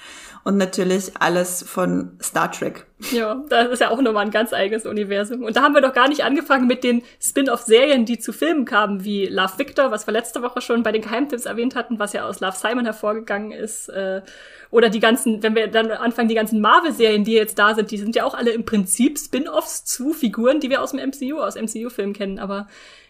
und 0.46 0.58
natürlich 0.58 1.10
alles 1.18 1.64
von 1.64 2.16
Star 2.22 2.52
Trek. 2.52 2.86
Ja, 3.10 3.42
das 3.48 3.68
ist 3.68 3.80
ja 3.80 3.90
auch 3.90 4.00
nochmal 4.00 4.26
ein 4.26 4.30
ganz 4.30 4.52
eigenes 4.52 4.86
Universum. 4.86 5.42
Und 5.42 5.56
da 5.56 5.62
haben 5.62 5.74
wir 5.74 5.80
doch 5.80 5.92
gar 5.92 6.08
nicht 6.08 6.22
angefangen 6.22 6.68
mit 6.68 6.84
den 6.84 7.02
Spin-off-Serien, 7.20 8.04
die 8.04 8.20
zu 8.20 8.32
Filmen 8.32 8.64
kamen, 8.64 9.02
wie 9.02 9.26
Love 9.26 9.58
Victor, 9.58 9.90
was 9.90 10.06
wir 10.06 10.12
letzte 10.12 10.42
Woche 10.42 10.60
schon 10.60 10.84
bei 10.84 10.92
den 10.92 11.02
Geheimtipps 11.02 11.46
erwähnt 11.46 11.74
hatten, 11.74 11.98
was 11.98 12.12
ja 12.12 12.28
aus 12.28 12.38
Love 12.38 12.56
Simon 12.56 12.84
hervorgegangen 12.84 13.50
ist. 13.50 13.88
Äh, 13.88 14.22
oder 14.70 14.88
die 14.88 15.00
ganzen, 15.00 15.42
wenn 15.42 15.56
wir 15.56 15.66
dann 15.66 15.90
anfangen, 15.90 16.28
die 16.28 16.36
ganzen 16.36 16.60
Marvel-Serien, 16.60 17.24
die 17.24 17.32
jetzt 17.32 17.58
da 17.58 17.74
sind, 17.74 17.90
die 17.90 17.98
sind 17.98 18.14
ja 18.14 18.22
auch 18.22 18.34
alle 18.34 18.52
im 18.52 18.64
Prinzip 18.64 19.18
Spin-offs 19.18 19.84
zu 19.84 20.12
Figuren, 20.12 20.60
die 20.60 20.70
wir 20.70 20.80
aus 20.80 20.92
dem 20.92 21.00
MCU, 21.00 21.40
aus 21.40 21.56
MCU-Filmen 21.56 22.14
kennen. 22.14 22.38
Aber 22.38 22.68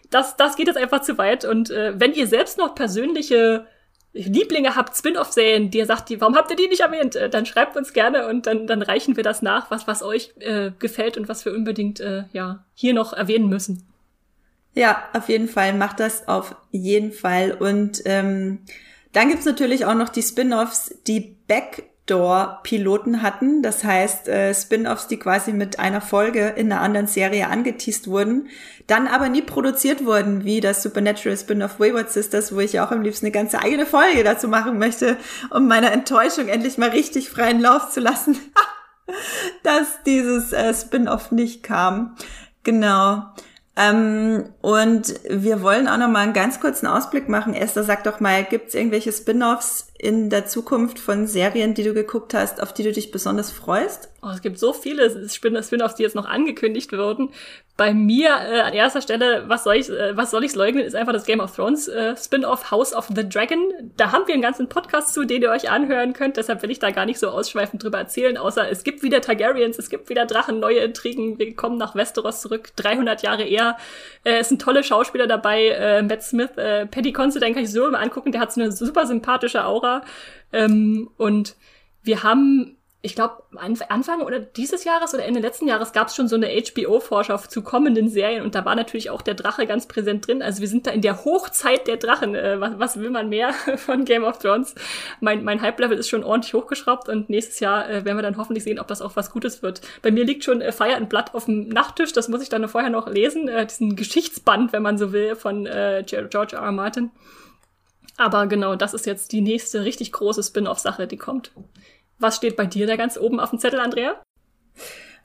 das, 0.09 0.37
das 0.37 0.55
geht 0.55 0.65
jetzt 0.65 0.77
einfach 0.77 1.01
zu 1.01 1.19
weit. 1.19 1.45
Und 1.45 1.69
äh, 1.69 1.93
wenn 1.99 2.13
ihr 2.13 2.25
selbst 2.25 2.57
noch 2.57 2.73
persönliche 2.73 3.67
Lieblinge 4.25 4.75
habt, 4.75 4.95
Spin-off-Serien, 4.95 5.71
die 5.71 5.77
ihr 5.79 5.85
sagt, 5.85 6.09
die, 6.09 6.19
warum 6.19 6.35
habt 6.35 6.49
ihr 6.49 6.57
die 6.57 6.67
nicht 6.67 6.81
erwähnt? 6.81 7.15
Äh, 7.15 7.29
dann 7.29 7.45
schreibt 7.45 7.77
uns 7.77 7.93
gerne 7.93 8.27
und 8.27 8.47
dann, 8.47 8.67
dann 8.67 8.81
reichen 8.81 9.15
wir 9.15 9.23
das 9.23 9.41
nach, 9.41 9.69
was, 9.71 9.87
was 9.87 10.03
euch 10.03 10.33
äh, 10.39 10.71
gefällt 10.79 11.17
und 11.17 11.29
was 11.29 11.45
wir 11.45 11.53
unbedingt 11.53 11.99
äh, 11.99 12.23
ja, 12.33 12.63
hier 12.73 12.93
noch 12.93 13.13
erwähnen 13.13 13.49
müssen. 13.49 13.87
Ja, 14.73 15.03
auf 15.13 15.29
jeden 15.29 15.47
Fall. 15.47 15.73
Macht 15.73 15.99
das 15.99 16.27
auf 16.27 16.55
jeden 16.71 17.11
Fall. 17.11 17.51
Und 17.51 18.01
ähm, 18.05 18.59
dann 19.11 19.29
gibt's 19.29 19.45
natürlich 19.45 19.85
auch 19.85 19.95
noch 19.95 20.09
die 20.09 20.21
Spin-offs, 20.21 20.95
die 21.07 21.35
Back 21.47 21.89
Backdoor-Piloten 22.07 23.21
hatten. 23.21 23.61
Das 23.61 23.83
heißt, 23.83 24.27
äh, 24.29 24.53
Spin-offs, 24.53 25.07
die 25.07 25.17
quasi 25.17 25.51
mit 25.51 25.79
einer 25.79 26.01
Folge 26.01 26.53
in 26.55 26.71
einer 26.71 26.81
anderen 26.81 27.07
Serie 27.07 27.47
angeteased 27.47 28.07
wurden, 28.07 28.47
dann 28.87 29.07
aber 29.07 29.29
nie 29.29 29.41
produziert 29.41 30.05
wurden, 30.05 30.45
wie 30.45 30.61
das 30.61 30.81
Supernatural 30.81 31.37
Spin-off 31.37 31.79
Wayward 31.79 32.09
Sisters, 32.09 32.55
wo 32.55 32.59
ich 32.59 32.73
ja 32.73 32.87
auch 32.87 32.91
am 32.91 33.01
liebsten 33.01 33.25
eine 33.25 33.33
ganze 33.33 33.59
eigene 33.59 33.85
Folge 33.85 34.23
dazu 34.23 34.47
machen 34.47 34.79
möchte, 34.79 35.17
um 35.51 35.67
meiner 35.67 35.91
Enttäuschung 35.91 36.47
endlich 36.47 36.77
mal 36.77 36.89
richtig 36.89 37.29
freien 37.29 37.59
Lauf 37.59 37.89
zu 37.91 37.99
lassen, 37.99 38.37
dass 39.63 40.03
dieses 40.05 40.53
äh, 40.53 40.73
Spin-off 40.73 41.31
nicht 41.31 41.63
kam. 41.63 42.15
Genau. 42.63 43.23
Ähm, 43.75 44.49
und 44.61 45.13
wir 45.29 45.61
wollen 45.61 45.87
auch 45.87 45.97
noch 45.97 46.07
mal 46.07 46.21
einen 46.21 46.33
ganz 46.33 46.59
kurzen 46.59 46.87
Ausblick 46.87 47.29
machen. 47.29 47.53
Esther, 47.53 47.83
sag 47.83 48.05
doch 48.05 48.19
mal, 48.19 48.43
gibt 48.43 48.69
es 48.69 48.75
irgendwelche 48.75 49.11
Spin-offs 49.11 49.86
in 49.97 50.29
der 50.29 50.45
Zukunft 50.45 50.99
von 50.99 51.27
Serien, 51.27 51.73
die 51.73 51.83
du 51.83 51.93
geguckt 51.93 52.33
hast, 52.33 52.61
auf 52.61 52.73
die 52.73 52.83
du 52.83 52.91
dich 52.91 53.11
besonders 53.11 53.51
freust? 53.51 54.09
Oh, 54.27 54.31
es 54.31 54.41
gibt 54.41 54.59
so 54.59 54.73
viele 54.73 55.29
Spin-offs, 55.29 55.95
die 55.95 56.03
jetzt 56.03 56.15
noch 56.15 56.25
angekündigt 56.25 56.91
wurden. 56.91 57.29
Bei 57.77 57.93
mir 57.93 58.29
äh, 58.29 58.59
an 58.61 58.73
erster 58.73 59.01
Stelle, 59.01 59.43
was 59.47 59.63
soll 59.63 59.75
ich, 59.75 59.89
äh, 59.89 60.17
was 60.17 60.31
soll 60.31 60.43
ich's 60.43 60.55
leugnen, 60.55 60.83
ist 60.83 60.95
einfach 60.95 61.13
das 61.13 61.25
Game 61.25 61.39
of 61.39 61.55
Thrones 61.55 61.87
äh, 61.87 62.15
Spin-off 62.17 62.71
House 62.71 62.93
of 62.93 63.07
the 63.15 63.27
Dragon. 63.27 63.59
Da 63.95 64.11
haben 64.11 64.27
wir 64.27 64.33
einen 64.33 64.41
ganzen 64.41 64.67
Podcast 64.67 65.13
zu, 65.13 65.23
den 65.23 65.43
ihr 65.43 65.51
euch 65.51 65.69
anhören 65.69 66.13
könnt. 66.13 66.35
Deshalb 66.37 66.61
will 66.61 66.71
ich 66.71 66.79
da 66.79 66.89
gar 66.91 67.05
nicht 67.05 67.19
so 67.19 67.29
ausschweifend 67.29 67.83
drüber 67.83 67.99
erzählen, 67.99 68.37
außer 68.37 68.69
es 68.69 68.83
gibt 68.83 69.03
wieder 69.03 69.21
Targaryens, 69.21 69.77
es 69.77 69.89
gibt 69.89 70.09
wieder 70.09 70.25
Drachen, 70.25 70.59
neue 70.59 70.79
Intrigen. 70.79 71.39
Wir 71.39 71.55
kommen 71.55 71.77
nach 71.77 71.95
Westeros 71.95 72.41
zurück, 72.41 72.71
300 72.75 73.21
Jahre 73.21 73.43
eher. 73.43 73.77
Äh, 74.23 74.39
es 74.39 74.49
sind 74.49 74.61
tolle 74.61 74.83
Schauspieler 74.83 75.27
dabei, 75.27 75.67
äh, 75.67 76.01
Matt 76.01 76.23
Smith, 76.23 76.57
äh, 76.57 76.85
Paddy 76.87 77.13
Considine 77.13 77.53
kann 77.53 77.63
ich 77.63 77.71
so 77.71 77.87
immer 77.87 77.99
angucken, 77.99 78.31
der 78.31 78.41
hat 78.41 78.51
so 78.51 78.59
eine 78.59 78.71
super 78.71 79.05
sympathische 79.05 79.63
Aura. 79.63 80.01
Ähm, 80.51 81.09
und 81.17 81.55
wir 82.03 82.23
haben 82.23 82.76
ich 83.03 83.13
glaube, 83.13 83.43
Anfang 83.55 84.21
oder 84.21 84.39
dieses 84.39 84.83
Jahres 84.83 85.13
oder 85.13 85.23
Ende 85.23 85.39
letzten 85.39 85.67
Jahres 85.67 85.93
gab 85.93 86.07
es 86.07 86.15
schon 86.15 86.27
so 86.27 86.35
eine 86.35 86.47
HBO-Vorschau 86.47 87.37
zu 87.37 87.61
kommenden 87.61 88.09
Serien 88.09 88.43
und 88.43 88.55
da 88.55 88.65
war 88.65 88.75
natürlich 88.75 89.11
auch 89.11 89.21
der 89.21 89.35
Drache 89.35 89.67
ganz 89.67 89.87
präsent 89.87 90.25
drin. 90.25 90.41
Also 90.41 90.61
wir 90.61 90.67
sind 90.67 90.87
da 90.87 90.91
in 90.91 91.03
der 91.03 91.23
Hochzeit 91.23 91.87
der 91.87 91.97
Drachen. 91.97 92.33
Äh, 92.33 92.59
was, 92.59 92.79
was 92.79 92.99
will 92.99 93.11
man 93.11 93.29
mehr 93.29 93.53
von 93.77 94.03
Game 94.03 94.23
of 94.23 94.39
Thrones? 94.39 94.73
Mein, 95.21 95.43
mein 95.43 95.61
Hype-Level 95.61 95.97
ist 95.97 96.09
schon 96.09 96.23
ordentlich 96.23 96.55
hochgeschraubt 96.55 97.07
und 97.07 97.29
nächstes 97.29 97.59
Jahr 97.59 97.87
äh, 97.87 98.03
werden 98.03 98.17
wir 98.17 98.23
dann 98.23 98.37
hoffentlich 98.37 98.63
sehen, 98.63 98.79
ob 98.79 98.87
das 98.87 99.03
auch 99.03 99.15
was 99.15 99.31
Gutes 99.31 99.61
wird. 99.61 99.81
Bei 100.01 100.09
mir 100.09 100.25
liegt 100.25 100.43
schon 100.43 100.61
äh, 100.61 100.71
Fire 100.71 100.95
and 100.95 101.07
Blood 101.07 101.33
auf 101.33 101.45
dem 101.45 101.69
Nachttisch, 101.69 102.13
das 102.13 102.29
muss 102.29 102.41
ich 102.41 102.49
dann 102.49 102.67
vorher 102.67 102.89
noch 102.89 103.07
lesen. 103.07 103.47
Äh, 103.47 103.67
diesen 103.67 103.95
Geschichtsband, 103.95 104.73
wenn 104.73 104.81
man 104.81 104.97
so 104.97 105.13
will, 105.13 105.35
von 105.35 105.65
George 105.65 106.55
R. 106.55 106.61
R. 106.63 106.71
Martin. 106.71 107.11
Aber 108.17 108.47
genau, 108.47 108.75
das 108.75 108.95
ist 108.95 109.05
jetzt 109.05 109.31
die 109.31 109.41
nächste 109.41 109.85
richtig 109.85 110.11
große 110.11 110.41
Spin-off-Sache, 110.41 111.05
die 111.05 111.17
kommt. 111.17 111.51
Was 112.19 112.35
steht 112.35 112.55
bei 112.55 112.65
dir 112.65 112.87
da 112.87 112.95
ganz 112.95 113.17
oben 113.17 113.39
auf 113.39 113.51
dem 113.51 113.59
Zettel, 113.59 113.79
Andrea? 113.79 114.21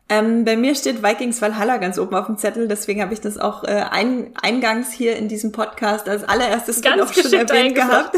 Ähm, 0.08 0.44
bei 0.44 0.56
mir 0.56 0.74
steht 0.74 1.02
Vikings 1.02 1.40
Valhalla 1.40 1.78
ganz 1.78 1.98
oben 1.98 2.14
auf 2.14 2.26
dem 2.26 2.36
Zettel, 2.36 2.68
deswegen 2.68 3.00
habe 3.00 3.14
ich 3.14 3.20
das 3.22 3.38
auch 3.38 3.64
äh, 3.64 3.84
ein, 3.90 4.32
eingangs 4.40 4.92
hier 4.92 5.16
in 5.16 5.28
diesem 5.28 5.52
Podcast 5.52 6.06
als 6.08 6.24
allererstes 6.24 6.82
ganz 6.82 7.14
schon 7.14 7.32
erwähnt 7.32 7.74
gehabt. 7.76 8.16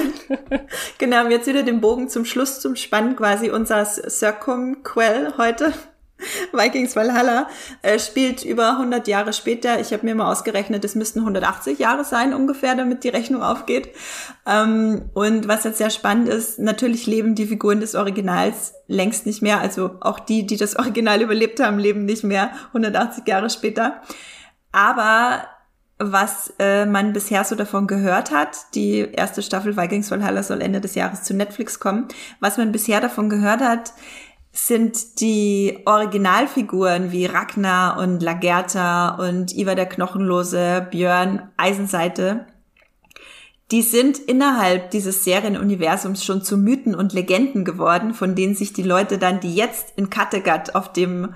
genau, 0.98 1.28
jetzt 1.28 1.46
wieder 1.46 1.62
den 1.62 1.80
Bogen 1.80 2.08
zum 2.08 2.24
Schluss 2.24 2.58
zum 2.58 2.74
Spannen 2.74 3.14
quasi 3.14 3.50
unser 3.50 3.84
Circumquell 3.84 5.34
heute. 5.36 5.72
Vikings 6.52 6.96
Valhalla 6.96 7.48
äh, 7.82 7.98
spielt 7.98 8.44
über 8.44 8.72
100 8.72 9.08
Jahre 9.08 9.32
später. 9.32 9.80
Ich 9.80 9.92
habe 9.92 10.04
mir 10.04 10.14
mal 10.14 10.30
ausgerechnet, 10.30 10.84
es 10.84 10.94
müssten 10.94 11.20
180 11.20 11.78
Jahre 11.78 12.04
sein 12.04 12.34
ungefähr, 12.34 12.74
damit 12.74 13.04
die 13.04 13.08
Rechnung 13.08 13.42
aufgeht. 13.42 13.88
Ähm, 14.46 15.10
und 15.14 15.48
was 15.48 15.64
jetzt 15.64 15.78
sehr 15.78 15.90
spannend 15.90 16.28
ist, 16.28 16.58
natürlich 16.58 17.06
leben 17.06 17.34
die 17.34 17.46
Figuren 17.46 17.80
des 17.80 17.94
Originals 17.94 18.74
längst 18.86 19.26
nicht 19.26 19.42
mehr. 19.42 19.60
Also 19.60 19.92
auch 20.00 20.18
die, 20.18 20.46
die 20.46 20.56
das 20.56 20.76
Original 20.78 21.22
überlebt 21.22 21.60
haben, 21.60 21.78
leben 21.78 22.04
nicht 22.04 22.24
mehr 22.24 22.50
180 22.68 23.26
Jahre 23.26 23.50
später. 23.50 24.02
Aber 24.72 25.44
was 25.98 26.52
äh, 26.58 26.86
man 26.86 27.12
bisher 27.12 27.44
so 27.44 27.54
davon 27.54 27.86
gehört 27.86 28.32
hat, 28.32 28.74
die 28.74 28.98
erste 29.12 29.42
Staffel 29.42 29.76
Vikings 29.76 30.10
Valhalla 30.10 30.42
soll 30.42 30.60
Ende 30.60 30.80
des 30.80 30.96
Jahres 30.96 31.22
zu 31.22 31.34
Netflix 31.34 31.78
kommen. 31.78 32.08
Was 32.40 32.58
man 32.58 32.72
bisher 32.72 33.00
davon 33.00 33.30
gehört 33.30 33.60
hat, 33.60 33.92
sind 34.56 35.20
die 35.20 35.80
Originalfiguren 35.84 37.10
wie 37.10 37.26
Ragnar 37.26 37.98
und 37.98 38.22
Lagerta 38.22 39.16
und 39.16 39.52
Ivar 39.52 39.74
der 39.74 39.86
Knochenlose, 39.86 40.86
Björn, 40.92 41.50
Eisenseite, 41.56 42.46
die 43.72 43.82
sind 43.82 44.18
innerhalb 44.18 44.92
dieses 44.92 45.24
Serienuniversums 45.24 46.24
schon 46.24 46.42
zu 46.42 46.56
Mythen 46.56 46.94
und 46.94 47.12
Legenden 47.12 47.64
geworden, 47.64 48.14
von 48.14 48.36
denen 48.36 48.54
sich 48.54 48.72
die 48.72 48.84
Leute 48.84 49.18
dann, 49.18 49.40
die 49.40 49.56
jetzt 49.56 49.94
in 49.96 50.08
Kattegat 50.08 50.76
auf 50.76 50.92
dem 50.92 51.34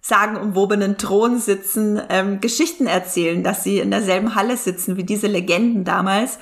sagenumwobenen 0.00 0.96
Thron 0.96 1.38
sitzen, 1.38 2.00
ähm, 2.08 2.40
Geschichten 2.40 2.86
erzählen, 2.86 3.42
dass 3.42 3.64
sie 3.64 3.80
in 3.80 3.90
derselben 3.90 4.36
Halle 4.36 4.56
sitzen 4.56 4.96
wie 4.96 5.04
diese 5.04 5.26
Legenden 5.26 5.84
damals 5.84 6.38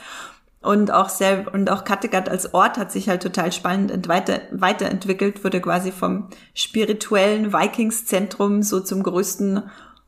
und 0.60 0.90
auch 0.90 1.08
selb 1.08 1.54
und 1.54 1.70
auch 1.70 1.84
Kattegat 1.84 2.28
als 2.28 2.52
Ort 2.52 2.78
hat 2.78 2.90
sich 2.90 3.08
halt 3.08 3.22
total 3.22 3.52
spannend 3.52 4.08
weiter, 4.08 4.40
weiterentwickelt, 4.50 5.44
wurde 5.44 5.60
quasi 5.60 5.92
vom 5.92 6.28
spirituellen 6.54 7.52
Vikingszentrum 7.52 8.62
so 8.62 8.80
zum 8.80 9.02
größten 9.02 9.62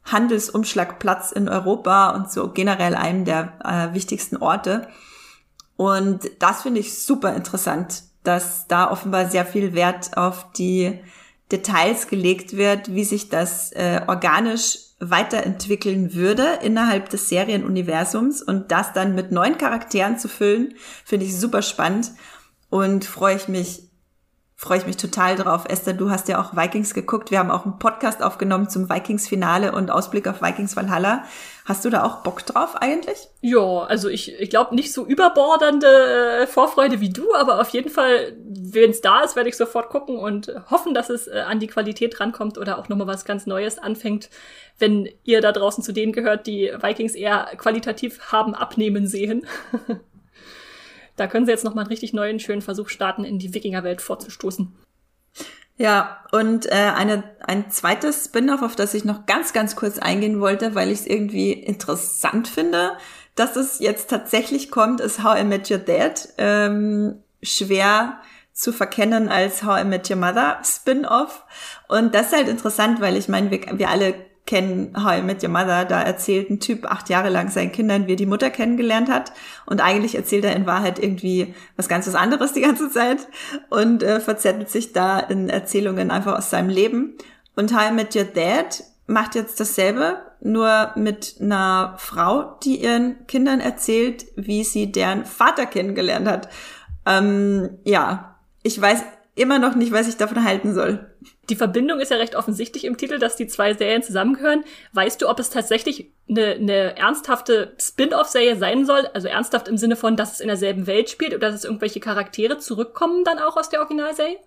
Handelsumschlagplatz 0.05 1.31
in 1.31 1.49
Europa 1.49 2.11
und 2.11 2.31
so 2.33 2.49
generell 2.49 2.95
einem 2.95 3.25
der 3.25 3.53
äh, 3.65 3.95
wichtigsten 3.95 4.39
Orte. 4.39 4.89
Und 5.77 6.31
das 6.41 6.63
finde 6.63 6.81
ich 6.81 7.01
super 7.03 7.35
interessant, 7.35 8.03
dass 8.25 8.67
da 8.67 8.91
offenbar 8.91 9.29
sehr 9.29 9.47
viel 9.47 9.73
Wert 9.73 10.17
auf 10.17 10.51
die 10.53 10.99
Details 11.53 12.09
gelegt 12.09 12.57
wird, 12.57 12.93
wie 12.95 13.05
sich 13.05 13.29
das 13.29 13.73
äh, 13.73 14.03
organisch 14.07 14.90
weiterentwickeln 15.01 16.15
würde 16.15 16.59
innerhalb 16.63 17.09
des 17.09 17.29
Serienuniversums 17.29 18.43
und 18.43 18.71
das 18.71 18.93
dann 18.93 19.15
mit 19.15 19.33
neuen 19.33 19.57
Charakteren 19.57 20.19
zu 20.19 20.29
füllen, 20.29 20.75
finde 21.05 21.27
ich 21.27 21.39
super 21.39 21.63
spannend 21.63 22.13
und 22.69 23.05
freue 23.05 23.37
ich 23.37 23.49
mich 23.49 23.91
freue 24.61 24.77
ich 24.77 24.87
mich 24.87 24.99
total 24.99 25.37
drauf. 25.37 25.65
Esther, 25.67 25.95
du 25.95 26.11
hast 26.11 26.29
ja 26.29 26.39
auch 26.39 26.55
Vikings 26.55 26.93
geguckt. 26.93 27.31
Wir 27.31 27.39
haben 27.39 27.51
auch 27.51 27.65
einen 27.65 27.79
Podcast 27.79 28.23
aufgenommen 28.23 28.69
zum 28.69 28.91
Vikings-Finale 28.91 29.73
und 29.73 29.91
Ausblick 29.91 30.29
auf 30.29 30.43
Vikings 30.43 30.77
Valhalla. 30.77 31.25
Hast 31.65 31.85
du 31.85 31.91
da 31.91 32.05
auch 32.05 32.23
Bock 32.23 32.45
drauf 32.47 32.77
eigentlich? 32.77 33.29
Ja, 33.43 33.83
also 33.83 34.09
ich, 34.09 34.33
ich 34.41 34.51
glaube 34.51 34.75
nicht 34.75 34.93
so 34.93 35.05
überbordernde 35.05 36.43
äh, 36.43 36.47
Vorfreude 36.47 37.01
wie 37.01 37.11
du, 37.11 37.35
aber 37.35 37.61
auf 37.61 37.69
jeden 37.71 37.91
Fall, 37.91 38.37
wenn 38.39 38.91
es 38.91 39.01
da 39.01 39.21
ist, 39.21 39.37
werde 39.37 39.49
ich 39.49 39.57
sofort 39.57 39.91
gucken 39.91 40.19
und 40.19 40.53
hoffen, 40.71 40.95
dass 40.95 41.11
es 41.11 41.29
äh, 41.29 41.45
an 41.47 41.61
die 41.61 41.67
Qualität 41.67 42.19
rankommt 42.19 42.59
oder 42.59 42.79
auch 42.79 42.89
nochmal 42.89 43.07
was 43.07 43.25
ganz 43.25 43.47
Neues 43.47 43.79
anfängt, 43.79 44.31
wenn 44.79 45.09
ihr 45.25 45.41
da 45.41 45.53
draußen 45.53 45.85
zu 45.85 45.93
denen 45.93 46.13
gehört, 46.13 46.47
die 46.47 46.73
Vikings 46.81 47.15
eher 47.15 47.51
qualitativ 47.57 48.33
haben 48.33 48.55
abnehmen 48.55 49.07
sehen. 49.07 49.47
Da 51.17 51.27
können 51.27 51.45
sie 51.45 51.53
jetzt 51.53 51.65
nochmal 51.65 51.85
einen 51.85 51.91
richtig 51.91 52.15
neuen, 52.15 52.41
schönen 52.41 52.63
Versuch 52.63 52.89
starten, 52.89 53.25
in 53.25 53.39
die 53.39 53.53
Wikingerwelt 53.53 54.01
vorzustoßen. 54.01 54.73
Ja, 55.81 56.19
und 56.31 56.67
äh, 56.67 56.93
eine, 56.95 57.25
ein 57.41 57.71
zweites 57.71 58.27
Spin-off, 58.27 58.61
auf 58.61 58.77
das 58.77 58.93
ich 58.93 59.07
noch 59.07 59.25
ganz, 59.25 59.55
ganz 59.55 59.77
kurz 59.77 59.99
eingehen 59.99 60.39
wollte, 60.39 60.75
weil 60.75 60.91
ich 60.91 61.01
es 61.01 61.07
irgendwie 61.07 61.55
interessant 61.55 62.49
finde, 62.49 62.99
dass 63.35 63.57
es 63.57 63.79
jetzt 63.79 64.11
tatsächlich 64.11 64.71
kommt, 64.71 65.01
ist 65.01 65.25
How 65.25 65.41
I 65.41 65.45
Met 65.45 65.71
Your 65.71 65.79
Dad. 65.79 66.29
Ähm, 66.37 67.23
schwer 67.43 68.21
zu 68.53 68.75
verkennen 68.75 69.31
als 69.31 69.63
How 69.63 69.81
I 69.81 69.85
Met 69.85 70.11
Your 70.11 70.19
Mother 70.19 70.61
Spin-off. 70.63 71.47
Und 71.89 72.15
das 72.15 72.27
ist 72.27 72.37
halt 72.37 72.49
interessant, 72.49 73.01
weil 73.01 73.17
ich 73.17 73.29
meine, 73.29 73.51
wir, 73.51 73.61
wir 73.73 73.89
alle 73.89 74.15
kennen 74.51 74.93
How 74.97 75.19
I 75.19 75.23
Met 75.23 75.45
Your 75.45 75.51
Mother. 75.51 75.85
Da 75.85 76.03
erzählt 76.03 76.51
ein 76.51 76.59
Typ 76.59 76.85
acht 76.85 77.09
Jahre 77.09 77.29
lang 77.29 77.51
seinen 77.51 77.71
Kindern, 77.71 78.09
wie 78.09 78.15
er 78.15 78.17
die 78.17 78.27
Mutter 78.27 78.51
kennengelernt 78.51 79.09
hat. 79.09 79.33
Und 79.65 79.81
eigentlich 79.81 80.17
erzählt 80.17 80.45
er 80.45 80.57
in 80.57 80.67
Wahrheit 80.67 80.99
irgendwie 80.99 81.55
was 81.77 81.89
ganz 81.89 82.09
was 82.09 82.17
anderes 82.17 82.53
die 82.53 82.61
ganze 82.61 82.91
Zeit 82.91 83.29
und 83.69 84.03
äh, 84.03 84.19
verzettelt 84.19 84.69
sich 84.69 84.93
da 84.93 85.21
in 85.21 85.49
Erzählungen 85.49 86.11
einfach 86.11 86.37
aus 86.37 86.51
seinem 86.51 86.69
Leben. 86.69 87.15
Und 87.55 87.73
How 87.73 87.91
I 87.91 87.95
Met 87.95 88.17
Your 88.17 88.25
Dad 88.25 88.83
macht 89.07 89.37
jetzt 89.37 89.61
dasselbe, 89.61 90.19
nur 90.41 90.91
mit 90.97 91.37
einer 91.41 91.95
Frau, 91.99 92.59
die 92.65 92.83
ihren 92.83 93.27
Kindern 93.29 93.61
erzählt, 93.61 94.25
wie 94.35 94.65
sie 94.65 94.91
deren 94.91 95.27
Vater 95.27 95.67
kennengelernt 95.67 96.27
hat. 96.27 96.49
Ähm, 97.07 97.79
ja, 97.85 98.37
ich 98.65 98.81
weiß 98.81 99.05
immer 99.37 99.61
noch 99.61 99.77
nicht, 99.77 99.93
was 99.93 100.09
ich 100.09 100.17
davon 100.17 100.43
halten 100.45 100.75
soll. 100.75 101.10
Die 101.51 101.57
Verbindung 101.57 101.99
ist 101.99 102.13
ja 102.13 102.17
recht 102.17 102.37
offensichtlich 102.37 102.85
im 102.85 102.97
Titel, 102.97 103.19
dass 103.19 103.35
die 103.35 103.49
zwei 103.49 103.75
Serien 103.75 104.05
zusammengehören. 104.05 104.63
Weißt 104.93 105.21
du, 105.21 105.29
ob 105.29 105.41
es 105.41 105.51
tatsächlich 105.51 106.13
eine, 106.29 106.53
eine 106.53 106.97
ernsthafte 106.97 107.75
Spin-off-Serie 107.79 108.57
sein 108.57 108.87
soll? 108.87 109.09
Also 109.15 109.27
ernsthaft 109.27 109.67
im 109.67 109.77
Sinne 109.77 109.97
von, 109.97 110.17
dass 110.17 110.35
es 110.35 110.41
in 110.41 110.47
derselben 110.47 110.87
Welt 110.87 111.11
spielt 111.11 111.35
oder 111.35 111.51
dass 111.51 111.65
irgendwelche 111.65 111.99
Charaktere 111.99 112.59
zurückkommen 112.59 113.25
dann 113.25 113.41
auch 113.41 113.57
aus 113.57 113.69
der 113.69 113.81
Originalserie? 113.81 114.39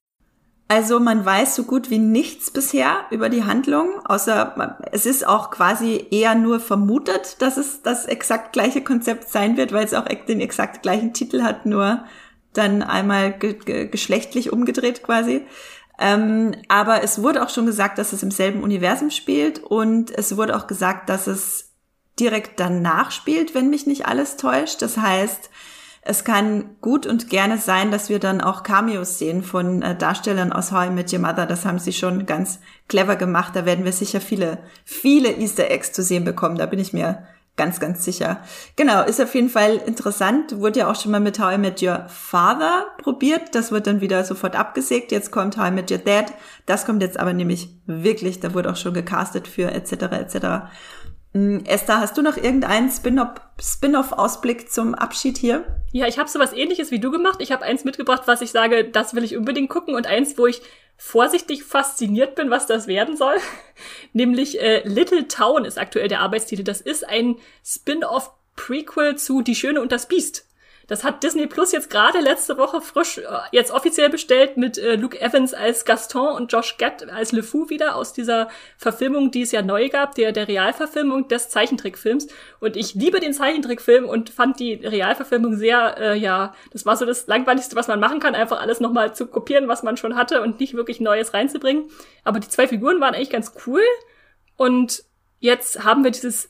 Also 0.70 1.02
man 1.02 1.26
weiß 1.26 1.58
so 1.58 1.64
gut 1.64 1.90
wie 1.90 2.00
nichts 2.00 2.50
bisher 2.50 3.02
über 3.12 3.28
die 3.28 3.44
Handlung, 3.44 4.00
außer 4.06 4.80
es 4.94 5.06
ist 5.06 5.28
auch 5.28 5.52
quasi 5.52 6.08
eher 6.10 6.36
nur 6.36 6.62
vermutet, 6.62 7.42
dass 7.42 7.58
es 7.58 7.82
das 7.82 8.06
exakt 8.06 8.54
gleiche 8.54 8.82
Konzept 8.82 9.30
sein 9.30 9.58
wird, 9.58 9.74
weil 9.74 9.86
es 9.86 9.94
auch 9.94 10.06
den 10.06 10.40
exakt 10.40 10.82
gleichen 10.82 11.14
Titel 11.14 11.44
hat, 11.44 11.66
nur 11.66 12.06
dann 12.54 12.82
einmal 12.82 13.34
ge 13.34 13.54
ge 13.54 13.88
geschlechtlich 13.88 14.54
umgedreht 14.54 15.04
quasi. 15.04 15.46
Ähm, 16.00 16.56
aber 16.68 17.04
es 17.04 17.22
wurde 17.22 17.44
auch 17.44 17.50
schon 17.50 17.66
gesagt, 17.66 17.98
dass 17.98 18.14
es 18.14 18.24
im 18.24 18.32
selben 18.32 18.64
Universum 18.64 19.12
spielt 19.12 19.60
und 19.60 20.12
es 20.12 20.36
wurde 20.38 20.56
auch 20.56 20.68
gesagt, 20.68 21.10
dass 21.10 21.28
es 21.28 21.72
direkt 22.20 22.60
danach 22.60 23.12
spielt, 23.12 23.56
wenn 23.56 23.70
mich 23.70 23.88
nicht 23.88 24.08
alles 24.08 24.38
täuscht. 24.38 24.82
Das 24.82 24.98
heißt, 24.98 25.50
es 26.06 26.26
kann 26.26 26.76
gut 26.82 27.06
und 27.08 27.30
gerne 27.30 27.58
sein, 27.58 27.90
dass 27.90 28.10
wir 28.10 28.20
dann 28.20 28.42
auch 28.42 28.64
Cameos 28.64 29.20
sehen 29.20 29.42
von 29.42 29.82
äh, 29.82 29.96
Darstellern 29.96 30.52
aus 30.52 30.72
How 30.72 30.88
I 30.88 30.90
Met 30.90 31.14
Your 31.14 31.20
Mother. 31.20 31.46
Das 31.46 31.66
haben 31.66 31.80
sie 31.80 31.94
schon 31.94 32.26
ganz 32.26 32.60
clever 32.90 33.16
gemacht. 33.16 33.56
Da 33.56 33.66
werden 33.66 33.86
wir 33.86 33.94
sicher 33.94 34.20
viele, 34.20 34.58
viele 34.84 35.32
Easter 35.38 35.72
Eggs 35.72 35.94
zu 35.94 36.04
sehen 36.04 36.26
bekommen. 36.26 36.58
Da 36.58 36.66
bin 36.66 36.80
ich 36.80 36.92
mir 36.92 37.26
ganz, 37.56 37.80
ganz 37.80 38.04
sicher. 38.04 38.42
Genau, 38.76 39.04
ist 39.04 39.22
auf 39.22 39.36
jeden 39.36 39.50
Fall 39.50 39.76
interessant. 39.86 40.60
Wurde 40.60 40.80
ja 40.80 40.92
auch 40.92 41.00
schon 41.00 41.12
mal 41.12 41.20
mit 41.20 41.40
How 41.40 41.54
I 41.54 41.58
Met 41.58 41.82
Your 41.82 42.06
Father 42.10 42.88
probiert. 42.98 43.54
Das 43.54 43.72
wird 43.72 43.88
dann 43.88 44.02
wieder 44.02 44.24
sofort 44.24 44.56
abgesägt. 44.56 45.12
Jetzt 45.12 45.32
kommt 45.32 45.58
How 45.58 45.68
I 45.68 45.72
Met 45.72 45.92
Your 45.92 46.00
Dad. 46.00 46.34
Das 46.66 46.86
kommt 46.86 47.02
jetzt 47.02 47.20
aber 47.20 47.34
nämlich 47.34 47.70
wirklich. 47.86 48.40
Da 48.40 48.54
wurde 48.54 48.72
auch 48.72 48.76
schon 48.76 48.94
gecastet 48.94 49.48
für 49.48 49.72
etc. 49.72 49.92
etc. 49.92 50.38
Hm, 51.34 51.64
Esther, 51.66 52.00
hast 52.00 52.18
du 52.18 52.22
noch 52.22 52.38
irgendeinen 52.38 52.92
Spin-off-Ausblick 52.92 54.72
zum 54.72 54.94
Abschied 54.94 55.38
hier? 55.38 55.66
Ja, 55.92 56.08
ich 56.08 56.20
habe 56.20 56.30
so 56.30 56.40
was 56.40 56.54
ähnliches 56.54 56.92
wie 56.92 57.00
du 57.00 57.12
gemacht. 57.12 57.40
Ich 57.40 57.52
habe 57.52 57.64
eins 57.64 57.84
mitgebracht, 57.84 58.24
was 58.26 58.42
ich 58.42 58.52
sage, 58.52 58.86
das 58.86 59.16
will 59.16 59.24
ich 59.24 59.36
unbedingt 59.36 59.70
gucken 59.70 59.96
und 59.96 60.06
eins, 60.06 60.38
wo 60.38 60.48
ich 60.48 60.62
vorsichtig 61.06 61.66
fasziniert 61.66 62.34
bin, 62.34 62.50
was 62.50 62.66
das 62.66 62.88
werden 62.88 63.18
soll. 63.18 63.36
Nämlich 64.14 64.62
äh, 64.62 64.88
Little 64.88 65.28
Town 65.28 65.66
ist 65.66 65.78
aktuell 65.78 66.08
der 66.08 66.22
Arbeitstitel. 66.22 66.64
Das 66.64 66.80
ist 66.80 67.06
ein 67.06 67.36
Spin-off-Prequel 67.64 69.18
zu 69.18 69.42
Die 69.42 69.54
Schöne 69.54 69.82
und 69.82 69.92
das 69.92 70.08
Biest. 70.08 70.48
Das 70.88 71.04
hat 71.04 71.24
Disney 71.24 71.48
Plus 71.48 71.72
jetzt 71.72 71.90
gerade 71.90 72.20
letzte 72.20 72.58
Woche 72.58 72.82
frisch 72.82 73.18
äh, 73.18 73.24
jetzt 73.52 73.72
offiziell 73.72 74.10
bestellt 74.10 74.58
mit 74.58 74.78
äh, 74.78 74.96
Luke 74.96 75.20
Evans 75.20 75.54
als 75.54 75.86
Gaston 75.86 76.36
und 76.36 76.52
Josh 76.52 76.78
Gad 76.78 77.10
als 77.10 77.32
Le 77.32 77.44
Fou 77.44 77.70
wieder 77.70 77.96
aus 77.96 78.14
dieser 78.14 78.50
Verfilmung, 78.78 79.32
die 79.32 79.44
es 79.44 79.52
ja 79.52 79.62
neu 79.62 79.90
gab, 79.90 80.16
der, 80.16 80.32
der 80.32 80.48
Realverfilmung 80.48 81.28
des 81.28 81.50
Zeichentrickfilms. 81.50 82.28
Und 82.60 82.76
ich 82.76 82.94
liebe 82.96 83.20
den 83.20 83.34
Zeichentrickfilm 83.34 84.06
und 84.06 84.30
fand 84.30 84.60
die 84.60 84.74
Realverfilmung 84.74 85.56
sehr, 85.56 85.98
äh, 85.98 86.18
ja, 86.18 86.54
das 86.72 86.86
war 86.86 86.98
so 86.98 87.06
das 87.06 87.28
langweiligste, 87.28 87.76
was 87.76 87.88
man 87.88 88.00
machen 88.00 88.20
kann, 88.20 88.36
einfach 88.36 88.62
alles 88.62 88.80
nochmal 88.80 89.16
zu 89.16 89.28
kopieren, 89.28 89.68
was 89.68 89.84
man 89.84 89.98
schon 89.98 90.16
hatte 90.16 90.42
und 90.42 90.60
nicht 90.60 90.74
wirklich 90.74 91.00
Neues 91.00 91.34
reinzubringen. 91.34 91.90
Aber 92.24 92.40
die 92.40 92.50
zwei 92.50 92.68
Figuren 92.68 93.00
waren 93.00 93.16
eigentlich 93.16 93.30
ganz 93.30 93.54
cool. 93.66 93.82
Und 94.58 95.04
jetzt 95.40 95.84
haben 95.84 96.04
wir 96.04 96.12
dieses 96.12 96.50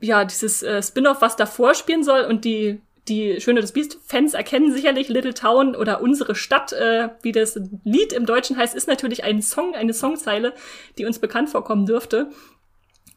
ja, 0.00 0.24
dieses 0.24 0.62
äh, 0.62 0.82
Spin-off, 0.82 1.20
was 1.22 1.36
davor 1.36 1.74
spielen 1.74 2.04
soll 2.04 2.22
und 2.22 2.44
die 2.44 2.80
die 3.08 3.40
Schöne 3.40 3.60
des 3.60 3.72
Biest-Fans 3.72 4.34
erkennen 4.34 4.72
sicherlich 4.72 5.08
Little 5.08 5.34
Town 5.34 5.76
oder 5.76 6.00
unsere 6.00 6.34
Stadt, 6.34 6.72
äh, 6.72 7.10
wie 7.22 7.32
das 7.32 7.58
Lied 7.84 8.12
im 8.12 8.26
Deutschen 8.26 8.56
heißt, 8.56 8.74
ist 8.74 8.88
natürlich 8.88 9.24
ein 9.24 9.42
Song, 9.42 9.74
eine 9.74 9.92
Songzeile, 9.92 10.54
die 10.96 11.04
uns 11.04 11.18
bekannt 11.18 11.50
vorkommen 11.50 11.86
dürfte. 11.86 12.30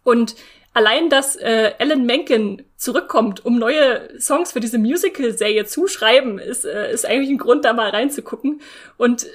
Und 0.04 0.36
allein, 0.74 1.10
dass 1.10 1.36
äh, 1.38 1.74
Alan 1.80 2.06
Menken 2.06 2.64
zurückkommt, 2.76 3.46
um 3.46 3.60
neue 3.60 4.20
Songs 4.20 4.52
für 4.52 4.60
diese 4.60 4.78
Musical-Serie 4.78 5.66
zu 5.66 5.88
schreiben, 5.88 6.38
ist, 6.38 6.66
äh, 6.66 6.92
ist 6.92 7.06
eigentlich 7.06 7.30
ein 7.30 7.38
Grund, 7.38 7.66
da 7.66 7.74
mal 7.74 7.90
reinzugucken. 7.90 8.62
Und 8.98 9.26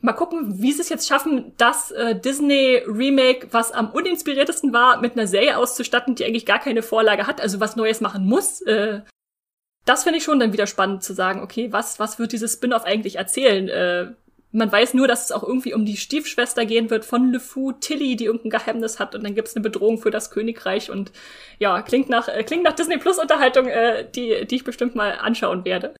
mal 0.00 0.12
gucken, 0.12 0.62
wie 0.62 0.72
sie 0.72 0.82
es 0.82 0.88
jetzt 0.88 1.08
schaffen, 1.08 1.52
das 1.56 1.90
äh, 1.90 2.18
Disney-Remake, 2.18 3.48
was 3.50 3.72
am 3.72 3.90
uninspiriertesten 3.90 4.72
war, 4.72 5.00
mit 5.00 5.12
einer 5.12 5.26
Serie 5.26 5.56
auszustatten, 5.58 6.14
die 6.14 6.24
eigentlich 6.24 6.46
gar 6.46 6.58
keine 6.58 6.82
Vorlage 6.82 7.26
hat, 7.26 7.40
also 7.40 7.60
was 7.60 7.76
Neues 7.76 8.00
machen 8.00 8.26
muss. 8.26 8.62
Äh, 8.62 9.00
das 9.86 10.02
finde 10.02 10.18
ich 10.18 10.24
schon 10.24 10.40
dann 10.40 10.52
wieder 10.52 10.66
spannend 10.66 11.02
zu 11.02 11.14
sagen, 11.14 11.40
okay, 11.40 11.72
was, 11.72 11.98
was 11.98 12.18
wird 12.18 12.32
dieses 12.32 12.52
Spin-off 12.52 12.84
eigentlich 12.84 13.16
erzählen? 13.16 13.68
Äh, 13.68 14.12
man 14.52 14.70
weiß 14.70 14.94
nur, 14.94 15.06
dass 15.06 15.26
es 15.26 15.32
auch 15.32 15.42
irgendwie 15.42 15.74
um 15.74 15.84
die 15.84 15.96
Stiefschwester 15.96 16.66
gehen 16.66 16.90
wird 16.90 17.04
von 17.04 17.32
LeFou, 17.32 17.72
Tilly, 17.72 18.16
die 18.16 18.24
irgendein 18.24 18.50
Geheimnis 18.50 18.98
hat 18.98 19.14
und 19.14 19.22
dann 19.22 19.34
gibt's 19.34 19.54
eine 19.54 19.62
Bedrohung 19.62 19.98
für 19.98 20.10
das 20.10 20.30
Königreich 20.30 20.90
und 20.90 21.12
ja, 21.58 21.82
klingt 21.82 22.08
nach, 22.08 22.28
äh, 22.28 22.42
klingt 22.42 22.64
nach 22.64 22.74
Disney 22.74 22.98
Plus 22.98 23.18
Unterhaltung, 23.18 23.66
äh, 23.66 24.08
die, 24.10 24.46
die 24.46 24.56
ich 24.56 24.64
bestimmt 24.64 24.94
mal 24.94 25.12
anschauen 25.12 25.64
werde. 25.64 25.94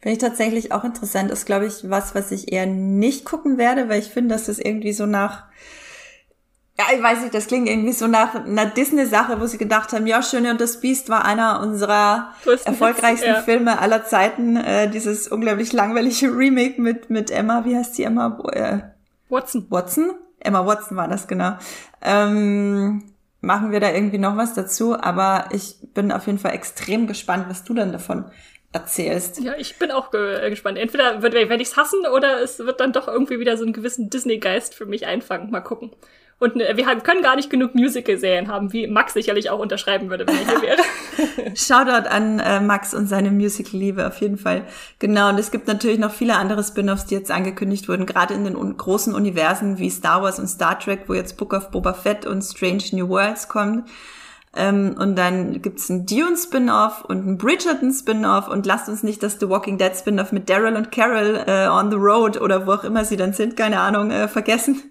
Finde 0.00 0.14
ich 0.14 0.18
tatsächlich 0.18 0.72
auch 0.72 0.82
interessant. 0.82 1.30
Ist, 1.30 1.44
glaube 1.44 1.66
ich, 1.66 1.88
was, 1.90 2.14
was 2.14 2.32
ich 2.32 2.52
eher 2.52 2.66
nicht 2.66 3.26
gucken 3.26 3.58
werde, 3.58 3.88
weil 3.88 4.00
ich 4.00 4.08
finde, 4.08 4.34
dass 4.34 4.46
das 4.46 4.58
irgendwie 4.58 4.94
so 4.94 5.04
nach 5.04 5.44
ja, 6.80 6.96
ich 6.96 7.02
weiß 7.02 7.20
nicht, 7.20 7.34
das 7.34 7.46
klingt 7.46 7.68
irgendwie 7.68 7.92
so 7.92 8.06
nach 8.06 8.34
einer 8.34 8.66
Disney-Sache, 8.66 9.38
wo 9.40 9.46
sie 9.46 9.58
gedacht 9.58 9.92
haben, 9.92 10.06
ja, 10.06 10.22
Schöne 10.22 10.50
und 10.50 10.60
das 10.60 10.80
Biest 10.80 11.10
war 11.10 11.26
einer 11.26 11.60
unserer 11.60 12.32
erfolgreichsten 12.64 13.26
Hits, 13.26 13.38
ja. 13.38 13.42
Filme 13.42 13.78
aller 13.80 14.04
Zeiten. 14.04 14.56
Äh, 14.56 14.88
dieses 14.88 15.28
unglaublich 15.28 15.72
langweilige 15.72 16.26
Remake 16.36 16.80
mit, 16.80 17.10
mit 17.10 17.30
Emma, 17.30 17.64
wie 17.66 17.76
heißt 17.76 17.96
sie 17.96 18.04
Emma? 18.04 18.38
Äh, 18.52 18.78
Watson. 19.28 19.66
Watson? 19.68 20.12
Emma 20.38 20.64
Watson 20.64 20.96
war 20.96 21.06
das, 21.06 21.28
genau. 21.28 21.58
Ähm, 22.00 23.12
machen 23.42 23.72
wir 23.72 23.80
da 23.80 23.92
irgendwie 23.92 24.18
noch 24.18 24.38
was 24.38 24.54
dazu, 24.54 24.98
aber 24.98 25.50
ich 25.52 25.76
bin 25.92 26.12
auf 26.12 26.26
jeden 26.26 26.38
Fall 26.38 26.54
extrem 26.54 27.06
gespannt, 27.06 27.46
was 27.48 27.64
du 27.64 27.74
dann 27.74 27.92
davon 27.92 28.24
erzählst. 28.72 29.40
Ja, 29.40 29.54
ich 29.58 29.78
bin 29.78 29.90
auch 29.90 30.10
ge 30.10 30.48
gespannt. 30.48 30.78
Entweder 30.78 31.22
werde 31.22 31.56
ich 31.56 31.68
es 31.68 31.76
hassen 31.76 32.06
oder 32.06 32.40
es 32.40 32.58
wird 32.60 32.80
dann 32.80 32.92
doch 32.92 33.06
irgendwie 33.06 33.38
wieder 33.38 33.58
so 33.58 33.64
einen 33.64 33.72
gewissen 33.74 34.08
Disney-Geist 34.08 34.74
für 34.74 34.86
mich 34.86 35.06
einfangen. 35.06 35.50
Mal 35.50 35.60
gucken. 35.60 35.90
Und 36.40 36.56
ne, 36.56 36.72
wir 36.74 36.86
können 37.00 37.22
gar 37.22 37.36
nicht 37.36 37.50
genug 37.50 37.74
Musical-Serien 37.74 38.48
haben, 38.48 38.72
wie 38.72 38.86
Max 38.86 39.12
sicherlich 39.12 39.50
auch 39.50 39.58
unterschreiben 39.58 40.08
würde, 40.08 40.26
wenn 40.26 40.36
er 40.36 40.46
hier 40.46 40.62
wäre. 40.62 41.54
Shoutout 41.54 42.08
an 42.08 42.38
äh, 42.38 42.60
Max 42.60 42.94
und 42.94 43.08
seine 43.08 43.30
Musical-Liebe 43.30 44.06
auf 44.06 44.22
jeden 44.22 44.38
Fall. 44.38 44.64
Genau, 44.98 45.28
und 45.28 45.38
es 45.38 45.50
gibt 45.50 45.68
natürlich 45.68 45.98
noch 45.98 46.12
viele 46.12 46.36
andere 46.36 46.64
Spin-offs, 46.64 47.04
die 47.04 47.14
jetzt 47.14 47.30
angekündigt 47.30 47.90
wurden, 47.90 48.06
gerade 48.06 48.32
in 48.32 48.44
den 48.44 48.56
un 48.56 48.74
großen 48.74 49.14
Universen 49.14 49.78
wie 49.78 49.90
Star 49.90 50.22
Wars 50.22 50.38
und 50.38 50.48
Star 50.48 50.78
Trek, 50.78 51.00
wo 51.08 51.14
jetzt 51.14 51.36
Book 51.36 51.52
of 51.52 51.70
Boba 51.70 51.92
Fett 51.92 52.24
und 52.24 52.40
Strange 52.40 52.84
New 52.92 53.10
Worlds 53.10 53.48
kommen. 53.48 53.84
Ähm, 54.56 54.96
und 54.98 55.16
dann 55.16 55.60
gibt's 55.60 55.90
ein 55.90 56.06
Dune-Spin-Off 56.06 57.04
und 57.04 57.26
ein 57.26 57.36
Bridgerton-Spin-Off 57.36 58.48
und 58.48 58.64
lasst 58.64 58.88
uns 58.88 59.02
nicht 59.02 59.22
das 59.22 59.38
The 59.38 59.48
Walking 59.50 59.76
Dead 59.76 59.94
Spin-Off 59.94 60.32
mit 60.32 60.48
Daryl 60.48 60.76
und 60.76 60.90
Carol 60.90 61.44
äh, 61.46 61.68
on 61.68 61.90
the 61.90 61.98
Road 61.98 62.40
oder 62.40 62.66
wo 62.66 62.72
auch 62.72 62.84
immer 62.84 63.04
sie 63.04 63.18
dann 63.18 63.34
sind, 63.34 63.58
keine 63.58 63.78
Ahnung, 63.78 64.10
äh, 64.10 64.26
vergessen. 64.26 64.89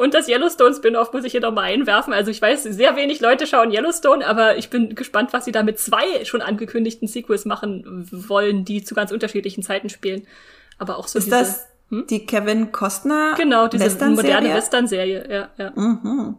Und 0.00 0.14
das 0.14 0.28
Yellowstone 0.28 0.74
Spin-off 0.74 1.12
muss 1.12 1.24
ich 1.24 1.32
hier 1.32 1.42
nochmal 1.42 1.64
einwerfen. 1.64 2.14
Also 2.14 2.30
ich 2.30 2.40
weiß, 2.40 2.62
sehr 2.62 2.96
wenig 2.96 3.20
Leute 3.20 3.46
schauen 3.46 3.70
Yellowstone, 3.70 4.26
aber 4.26 4.56
ich 4.56 4.70
bin 4.70 4.94
gespannt, 4.94 5.34
was 5.34 5.44
sie 5.44 5.52
da 5.52 5.62
mit 5.62 5.78
zwei 5.78 6.24
schon 6.24 6.40
angekündigten 6.40 7.06
Sequels 7.06 7.44
machen 7.44 8.08
wollen, 8.10 8.64
die 8.64 8.82
zu 8.82 8.94
ganz 8.94 9.12
unterschiedlichen 9.12 9.62
Zeiten 9.62 9.90
spielen. 9.90 10.26
Aber 10.78 10.96
auch 10.96 11.06
so 11.06 11.18
Ist 11.18 11.26
diese, 11.26 11.36
das 11.36 11.66
hm? 11.90 12.06
die 12.08 12.24
Kevin 12.24 12.72
Costner 12.72 13.34
Genau, 13.36 13.68
diese 13.68 13.84
Western 13.84 14.14
moderne 14.14 14.54
Western-Serie, 14.54 15.28
ja, 15.30 15.50
ja. 15.58 15.72
Mhm. 15.74 16.38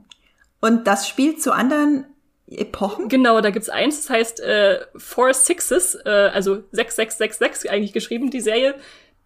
Und 0.59 0.87
das 0.87 1.07
spielt 1.07 1.39
zu 1.39 1.51
anderen 1.51 2.07
Epochen? 2.49 3.09
Genau, 3.09 3.41
da 3.41 3.51
gibt's 3.51 3.69
eins, 3.69 4.01
das 4.01 4.09
heißt 4.09 4.39
äh, 4.39 4.79
Four 4.95 5.35
Sixes, 5.35 5.99
äh, 6.03 6.09
also 6.33 6.63
6666 6.71 7.69
eigentlich 7.69 7.93
geschrieben, 7.93 8.31
die 8.31 8.41
Serie 8.41 8.73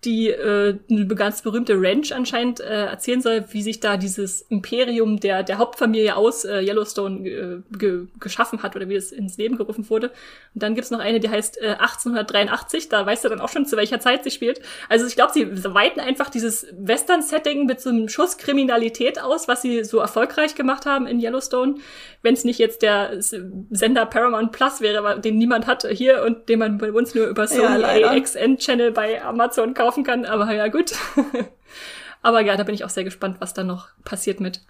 die 0.05 0.29
äh, 0.29 0.77
eine 0.89 1.07
ganz 1.07 1.41
berühmte 1.41 1.73
Ranch 1.75 2.11
anscheinend 2.11 2.59
äh, 2.59 2.85
erzählen 2.85 3.21
soll, 3.21 3.45
wie 3.49 3.61
sich 3.61 3.79
da 3.79 3.97
dieses 3.97 4.41
Imperium 4.43 5.19
der, 5.19 5.43
der 5.43 5.57
Hauptfamilie 5.57 6.15
aus 6.15 6.45
äh, 6.45 6.61
Yellowstone 6.61 7.27
äh, 7.27 7.61
ge 7.77 8.07
geschaffen 8.19 8.63
hat 8.63 8.75
oder 8.75 8.87
wie 8.87 8.95
es 8.95 9.11
ins 9.11 9.37
Leben 9.37 9.57
gerufen 9.57 9.89
wurde. 9.89 10.07
Und 10.53 10.63
dann 10.63 10.75
gibt's 10.75 10.91
noch 10.91 10.99
eine, 10.99 11.19
die 11.19 11.29
heißt 11.29 11.61
äh, 11.61 11.75
1883, 11.79 12.89
da 12.89 13.05
weißt 13.05 13.25
du 13.25 13.29
dann 13.29 13.41
auch 13.41 13.49
schon, 13.49 13.65
zu 13.65 13.77
welcher 13.77 13.99
Zeit 13.99 14.23
sie 14.23 14.31
spielt. 14.31 14.61
Also 14.89 15.05
ich 15.05 15.15
glaube, 15.15 15.33
sie 15.33 15.47
weiten 15.73 15.99
einfach 15.99 16.29
dieses 16.29 16.67
Western-Setting 16.77 17.65
mit 17.65 17.81
so 17.81 17.89
einem 17.89 18.07
Schuss 18.07 18.37
Kriminalität 18.37 19.21
aus, 19.21 19.47
was 19.47 19.61
sie 19.61 19.83
so 19.83 19.99
erfolgreich 19.99 20.55
gemacht 20.55 20.85
haben 20.85 21.07
in 21.07 21.19
Yellowstone. 21.19 21.75
Wenn 22.21 22.33
es 22.33 22.43
nicht 22.43 22.59
jetzt 22.59 22.81
der 22.81 23.13
Sender 23.19 24.05
Paramount 24.05 24.51
Plus 24.51 24.81
wäre, 24.81 25.19
den 25.19 25.37
niemand 25.37 25.67
hat 25.67 25.87
hier 25.91 26.23
und 26.23 26.49
den 26.49 26.59
man 26.59 26.77
bei 26.77 26.91
uns 26.91 27.15
nur 27.15 27.27
über 27.27 27.47
Sony 27.47 27.81
ja, 27.81 28.09
AXN 28.11 28.57
Channel 28.57 28.91
bei 28.91 29.23
Amazon 29.23 29.73
kaufen 29.95 30.03
kann. 30.03 30.25
Aber 30.25 30.53
ja, 30.53 30.67
gut. 30.67 30.93
Aber 32.21 32.41
ja, 32.41 32.57
da 32.57 32.63
bin 32.63 32.75
ich 32.75 32.83
auch 32.83 32.89
sehr 32.89 33.03
gespannt, 33.03 33.37
was 33.39 33.53
da 33.53 33.63
noch 33.63 33.87
passiert 34.03 34.39
mit. 34.39 34.61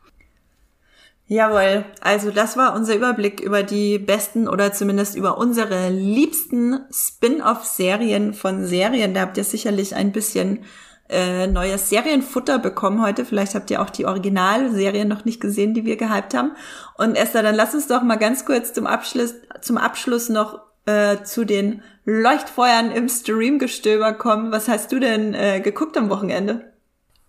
Jawohl, 1.28 1.86
also 2.02 2.30
das 2.30 2.56
war 2.56 2.76
unser 2.76 2.96
Überblick 2.96 3.40
über 3.40 3.64
die 3.64 3.98
besten 3.98 4.48
oder 4.48 4.74
zumindest 4.74 5.16
über 5.16 5.40
unsere 5.40 5.90
liebsten 5.90 6.82
Spin-off-Serien 6.92 8.36
von 8.36 8.66
Serien. 8.66 9.16
Da 9.16 9.22
habt 9.22 9.38
ihr 9.38 9.44
sicherlich 9.44 9.96
ein 9.96 10.12
bisschen 10.12 10.66
äh, 11.10 11.48
neues 11.48 11.90
Serienfutter 11.90 12.60
bekommen 12.60 13.02
heute. 13.02 13.26
Vielleicht 13.26 13.56
habt 13.56 13.72
ihr 13.72 13.82
auch 13.82 13.90
die 13.90 14.06
Originalserien 14.06 15.08
noch 15.08 15.26
nicht 15.26 15.42
gesehen, 15.42 15.74
die 15.74 15.86
wir 15.86 15.98
gehypt 15.98 16.36
haben. 16.36 16.52
Und 16.96 17.16
Esther, 17.16 17.42
dann 17.42 17.56
lass 17.56 17.74
uns 17.74 17.88
doch 17.88 18.04
mal 18.04 18.18
ganz 18.18 18.46
kurz 18.46 18.74
zum 18.74 18.86
Abschluss, 18.86 19.34
zum 19.62 19.78
Abschluss 19.78 20.30
noch 20.30 20.60
äh, 20.86 21.24
zu 21.24 21.44
den 21.44 21.82
Leuchtfeuern 22.06 22.92
im 22.92 23.10
Streamgestöber 23.10 24.14
kommen. 24.14 24.52
Was 24.52 24.68
hast 24.68 24.92
du 24.92 25.00
denn 25.00 25.34
äh, 25.34 25.60
geguckt 25.60 25.98
am 25.98 26.10
Wochenende? 26.10 26.72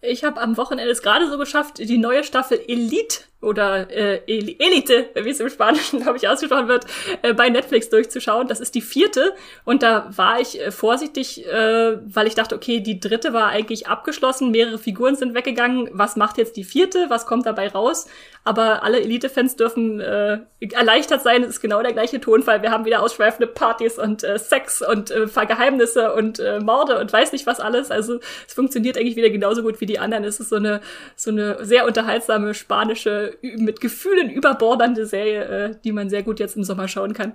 Ich 0.02 0.22
habe 0.22 0.40
am 0.40 0.56
Wochenende 0.56 0.92
es 0.92 1.02
gerade 1.02 1.28
so 1.28 1.38
geschafft, 1.38 1.78
die 1.78 1.98
neue 1.98 2.22
Staffel 2.22 2.60
Elite 2.68 3.22
oder 3.42 3.90
äh, 3.90 4.22
Elite, 4.26 5.10
wie 5.14 5.30
es 5.30 5.40
im 5.40 5.50
Spanischen, 5.50 6.00
glaube 6.02 6.16
ich, 6.16 6.26
ausgesprochen 6.26 6.68
wird, 6.68 6.86
äh, 7.22 7.34
bei 7.34 7.48
Netflix 7.48 7.90
durchzuschauen. 7.90 8.48
Das 8.48 8.60
ist 8.60 8.74
die 8.74 8.80
vierte 8.80 9.34
und 9.64 9.82
da 9.82 10.10
war 10.16 10.40
ich 10.40 10.60
äh, 10.60 10.70
vorsichtig, 10.70 11.46
äh, 11.46 11.98
weil 12.04 12.26
ich 12.26 12.34
dachte, 12.34 12.54
okay, 12.54 12.80
die 12.80 12.98
dritte 12.98 13.32
war 13.32 13.48
eigentlich 13.48 13.88
abgeschlossen, 13.88 14.50
mehrere 14.50 14.78
Figuren 14.78 15.16
sind 15.16 15.34
weggegangen. 15.34 15.90
Was 15.92 16.16
macht 16.16 16.38
jetzt 16.38 16.56
die 16.56 16.64
vierte? 16.64 17.06
Was 17.08 17.26
kommt 17.26 17.46
dabei 17.46 17.68
raus? 17.68 18.06
Aber 18.44 18.84
alle 18.84 19.00
Elite-Fans 19.00 19.56
dürfen 19.56 20.00
äh, 20.00 20.38
erleichtert 20.72 21.22
sein. 21.22 21.42
Es 21.42 21.50
ist 21.50 21.60
genau 21.60 21.82
der 21.82 21.92
gleiche 21.92 22.20
Tonfall. 22.20 22.62
Wir 22.62 22.70
haben 22.70 22.84
wieder 22.84 23.02
ausschweifende 23.02 23.48
Partys 23.48 23.98
und 23.98 24.22
äh, 24.22 24.38
Sex 24.38 24.82
und 24.82 25.10
äh, 25.10 25.26
Geheimnisse 25.46 26.14
und 26.14 26.38
äh, 26.38 26.60
Morde 26.60 26.98
und 27.00 27.12
weiß 27.12 27.32
nicht 27.32 27.46
was 27.46 27.60
alles. 27.60 27.90
Also 27.90 28.20
es 28.46 28.54
funktioniert 28.54 28.96
eigentlich 28.96 29.16
wieder 29.16 29.30
genauso 29.30 29.62
gut 29.62 29.80
wie 29.80 29.86
die 29.86 29.98
anderen. 29.98 30.24
Es 30.24 30.40
ist 30.40 30.48
so 30.48 30.56
eine 30.56 30.80
so 31.16 31.30
eine 31.30 31.64
sehr 31.64 31.86
unterhaltsame 31.86 32.54
spanische 32.54 33.25
mit 33.42 33.80
Gefühlen 33.80 34.30
überbordernde 34.30 35.06
Serie, 35.06 35.44
äh, 35.44 35.74
die 35.84 35.92
man 35.92 36.10
sehr 36.10 36.22
gut 36.22 36.40
jetzt 36.40 36.56
im 36.56 36.64
Sommer 36.64 36.88
schauen 36.88 37.12
kann. 37.12 37.34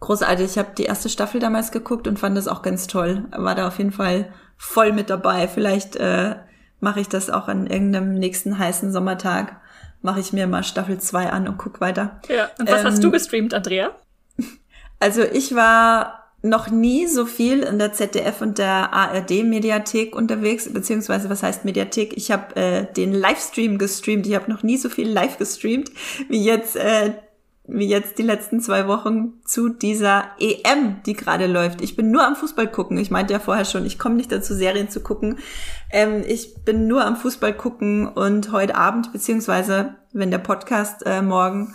Großartig. 0.00 0.46
Ich 0.46 0.58
habe 0.58 0.72
die 0.76 0.84
erste 0.84 1.08
Staffel 1.08 1.40
damals 1.40 1.72
geguckt 1.72 2.06
und 2.06 2.18
fand 2.18 2.36
das 2.36 2.48
auch 2.48 2.62
ganz 2.62 2.86
toll. 2.86 3.24
War 3.30 3.54
da 3.54 3.68
auf 3.68 3.78
jeden 3.78 3.92
Fall 3.92 4.32
voll 4.56 4.92
mit 4.92 5.08
dabei. 5.08 5.48
Vielleicht 5.48 5.96
äh, 5.96 6.36
mache 6.80 7.00
ich 7.00 7.08
das 7.08 7.30
auch 7.30 7.48
an 7.48 7.66
irgendeinem 7.66 8.14
nächsten 8.14 8.58
heißen 8.58 8.92
Sommertag. 8.92 9.60
Mache 10.02 10.20
ich 10.20 10.32
mir 10.32 10.46
mal 10.46 10.62
Staffel 10.62 10.98
2 10.98 11.30
an 11.30 11.48
und 11.48 11.56
guck 11.56 11.80
weiter. 11.80 12.20
Ja, 12.28 12.50
und 12.58 12.70
was 12.70 12.80
ähm, 12.80 12.86
hast 12.86 13.02
du 13.02 13.10
gestreamt, 13.10 13.54
Andrea? 13.54 13.92
Also 15.00 15.22
ich 15.22 15.54
war 15.54 16.23
noch 16.44 16.70
nie 16.70 17.06
so 17.06 17.24
viel 17.24 17.60
in 17.60 17.78
der 17.78 17.94
ZDF 17.94 18.42
und 18.42 18.58
der 18.58 18.92
ARD-Mediathek 18.92 20.14
unterwegs, 20.14 20.70
beziehungsweise 20.70 21.30
was 21.30 21.42
heißt 21.42 21.64
Mediathek? 21.64 22.14
Ich 22.16 22.30
habe 22.30 22.54
äh, 22.56 22.92
den 22.92 23.14
Livestream 23.14 23.78
gestreamt. 23.78 24.26
Ich 24.26 24.34
habe 24.34 24.50
noch 24.50 24.62
nie 24.62 24.76
so 24.76 24.90
viel 24.90 25.08
live 25.08 25.38
gestreamt 25.38 25.90
wie 26.28 26.44
jetzt, 26.44 26.76
äh, 26.76 27.14
wie 27.66 27.88
jetzt 27.88 28.18
die 28.18 28.22
letzten 28.22 28.60
zwei 28.60 28.86
Wochen 28.88 29.40
zu 29.46 29.70
dieser 29.70 30.24
EM, 30.38 30.96
die 31.06 31.14
gerade 31.14 31.46
läuft. 31.46 31.80
Ich 31.80 31.96
bin 31.96 32.10
nur 32.10 32.26
am 32.26 32.36
Fußball 32.36 32.70
gucken. 32.70 32.98
Ich 32.98 33.10
meinte 33.10 33.32
ja 33.32 33.38
vorher 33.38 33.64
schon, 33.64 33.86
ich 33.86 33.98
komme 33.98 34.16
nicht 34.16 34.30
dazu, 34.30 34.52
Serien 34.52 34.90
zu 34.90 35.00
gucken. 35.00 35.38
Ähm, 35.90 36.24
ich 36.26 36.62
bin 36.66 36.86
nur 36.86 37.06
am 37.06 37.16
Fußball 37.16 37.54
gucken 37.54 38.06
und 38.06 38.52
heute 38.52 38.74
Abend, 38.74 39.14
beziehungsweise 39.14 39.94
wenn 40.12 40.30
der 40.30 40.38
Podcast 40.38 41.06
äh, 41.06 41.22
morgen 41.22 41.72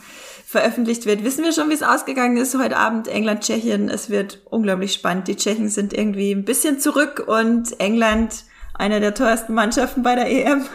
veröffentlicht 0.50 1.06
wird, 1.06 1.24
wissen 1.24 1.44
wir 1.44 1.54
schon, 1.54 1.70
wie 1.70 1.76
es 1.76 1.84
ausgegangen 1.84 2.38
ist. 2.38 2.58
Heute 2.58 2.76
Abend 2.76 3.08
England, 3.08 3.42
Tschechien. 3.42 3.88
Es 3.88 4.10
wird 4.10 4.42
unglaublich 4.46 4.94
spannend. 4.94 5.28
Die 5.28 5.36
Tschechen 5.36 5.70
sind 5.70 5.94
irgendwie 5.94 6.32
ein 6.32 6.44
bisschen 6.44 6.80
zurück 6.80 7.24
und 7.28 7.80
England, 7.80 8.46
eine 8.74 9.00
der 9.00 9.14
teuersten 9.14 9.54
Mannschaften 9.54 10.02
bei 10.02 10.16
der 10.16 10.28
EM, 10.28 10.66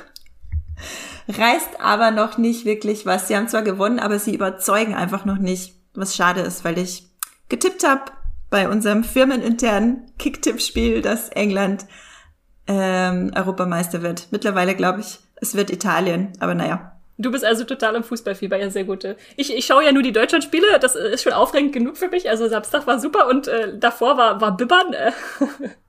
reißt 1.28 1.80
aber 1.80 2.12
noch 2.12 2.38
nicht 2.38 2.64
wirklich 2.64 3.04
was. 3.04 3.26
Sie 3.26 3.36
haben 3.36 3.48
zwar 3.48 3.62
gewonnen, 3.62 3.98
aber 3.98 4.20
sie 4.20 4.36
überzeugen 4.36 4.94
einfach 4.94 5.24
noch 5.24 5.38
nicht, 5.38 5.74
was 5.92 6.14
schade 6.14 6.42
ist, 6.42 6.64
weil 6.64 6.78
ich 6.78 7.08
getippt 7.48 7.84
habe 7.84 8.12
bei 8.50 8.68
unserem 8.68 9.02
firmeninternen 9.02 10.06
Kicktipp-Spiel, 10.20 11.02
dass 11.02 11.30
England 11.30 11.86
ähm, 12.68 13.32
Europameister 13.34 14.02
wird. 14.02 14.28
Mittlerweile 14.30 14.76
glaube 14.76 15.00
ich, 15.00 15.18
es 15.34 15.56
wird 15.56 15.70
Italien, 15.70 16.30
aber 16.38 16.54
naja. 16.54 16.93
Du 17.16 17.30
bist 17.30 17.44
also 17.44 17.64
total 17.64 17.94
im 17.94 18.02
Fußballfieber, 18.02 18.56
ja, 18.56 18.70
sehr 18.70 18.84
gute. 18.84 19.16
Ich, 19.36 19.54
ich 19.54 19.66
schaue 19.66 19.84
ja 19.84 19.92
nur 19.92 20.02
die 20.02 20.12
Deutschlandspiele, 20.12 20.78
das 20.80 20.96
ist 20.96 21.22
schon 21.22 21.32
aufregend 21.32 21.72
genug 21.72 21.96
für 21.96 22.08
mich. 22.08 22.28
Also 22.28 22.48
Samstag 22.48 22.86
war 22.86 22.98
super 22.98 23.28
und 23.28 23.46
äh, 23.46 23.78
davor 23.78 24.16
war, 24.16 24.40
war 24.40 24.56
Bibbern. 24.56 24.94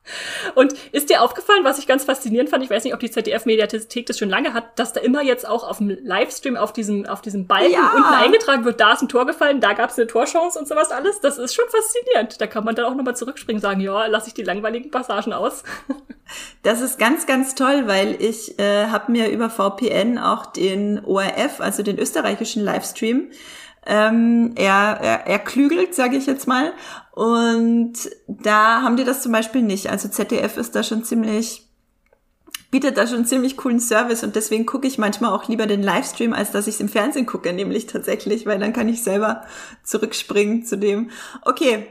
Und 0.53 0.73
ist 0.91 1.09
dir 1.09 1.21
aufgefallen, 1.21 1.63
was 1.63 1.79
ich 1.79 1.87
ganz 1.87 2.03
faszinierend 2.03 2.49
fand, 2.49 2.63
ich 2.63 2.69
weiß 2.69 2.83
nicht, 2.83 2.93
ob 2.93 2.99
die 2.99 3.09
ZDF-Mediathek 3.09 4.05
das 4.05 4.17
schon 4.17 4.29
lange 4.29 4.53
hat, 4.53 4.77
dass 4.79 4.93
da 4.93 5.01
immer 5.01 5.23
jetzt 5.23 5.47
auch 5.47 5.67
auf 5.67 5.77
dem 5.79 5.89
Livestream 6.03 6.55
auf 6.57 6.73
diesem, 6.73 7.05
auf 7.05 7.21
diesem 7.21 7.47
Balken 7.47 7.71
ja. 7.71 7.91
unten 7.95 8.13
eingetragen 8.13 8.65
wird, 8.65 8.79
da 8.79 8.93
ist 8.93 9.01
ein 9.01 9.09
Tor 9.09 9.25
gefallen, 9.25 9.61
da 9.61 9.73
gab 9.73 9.89
es 9.89 9.97
eine 9.97 10.07
Torchance 10.07 10.57
und 10.57 10.67
sowas 10.67 10.91
alles. 10.91 11.19
Das 11.21 11.37
ist 11.37 11.55
schon 11.55 11.65
faszinierend. 11.69 12.39
Da 12.39 12.47
kann 12.47 12.63
man 12.63 12.75
dann 12.75 12.85
auch 12.85 12.95
nochmal 12.95 13.15
zurückspringen 13.15 13.57
und 13.57 13.61
sagen, 13.61 13.81
ja, 13.81 14.05
lasse 14.07 14.27
ich 14.27 14.33
die 14.33 14.43
langweiligen 14.43 14.91
Passagen 14.91 15.33
aus. 15.33 15.63
Das 16.63 16.81
ist 16.81 16.97
ganz, 16.97 17.27
ganz 17.27 17.53
toll, 17.53 17.83
weil 17.85 18.19
ich 18.19 18.57
äh, 18.57 18.87
habe 18.87 19.11
mir 19.11 19.29
über 19.29 19.51
VPN 19.51 20.17
auch 20.17 20.47
den 20.47 21.05
ORF, 21.05 21.61
also 21.61 21.83
den 21.83 21.99
österreichischen 21.99 22.63
Livestream, 22.63 23.29
ähm, 23.85 24.53
er, 24.55 24.97
er, 25.01 25.27
er 25.27 25.39
klügelt, 25.39 25.93
sage 25.93 26.17
ich 26.17 26.25
jetzt 26.25 26.47
mal. 26.47 26.73
Und 27.15 27.93
da 28.27 28.81
haben 28.81 28.97
die 28.97 29.05
das 29.05 29.21
zum 29.21 29.31
Beispiel 29.31 29.61
nicht. 29.61 29.89
Also 29.89 30.09
ZDF 30.09 30.57
ist 30.57 30.75
da 30.75 30.83
schon 30.83 31.03
ziemlich 31.03 31.65
bietet 32.71 32.97
da 32.97 33.07
schon 33.07 33.25
ziemlich 33.25 33.55
coolen 33.55 33.79
Service 33.79 34.21
und 34.21 34.35
deswegen 34.35 34.65
gucke 34.65 34.85
ich 34.85 34.97
manchmal 34.97 35.31
auch 35.31 35.47
lieber 35.47 35.65
den 35.65 35.81
Livestream, 35.81 36.33
als 36.33 36.51
dass 36.51 36.67
ich 36.67 36.75
es 36.75 36.81
im 36.81 36.89
Fernsehen 36.89 37.25
gucke, 37.25 37.53
nämlich 37.53 37.87
tatsächlich, 37.87 38.45
weil 38.45 38.59
dann 38.59 38.73
kann 38.73 38.89
ich 38.89 39.01
selber 39.01 39.45
zurückspringen 39.83 40.65
zu 40.65 40.77
dem. 40.77 41.09
Okay, 41.43 41.87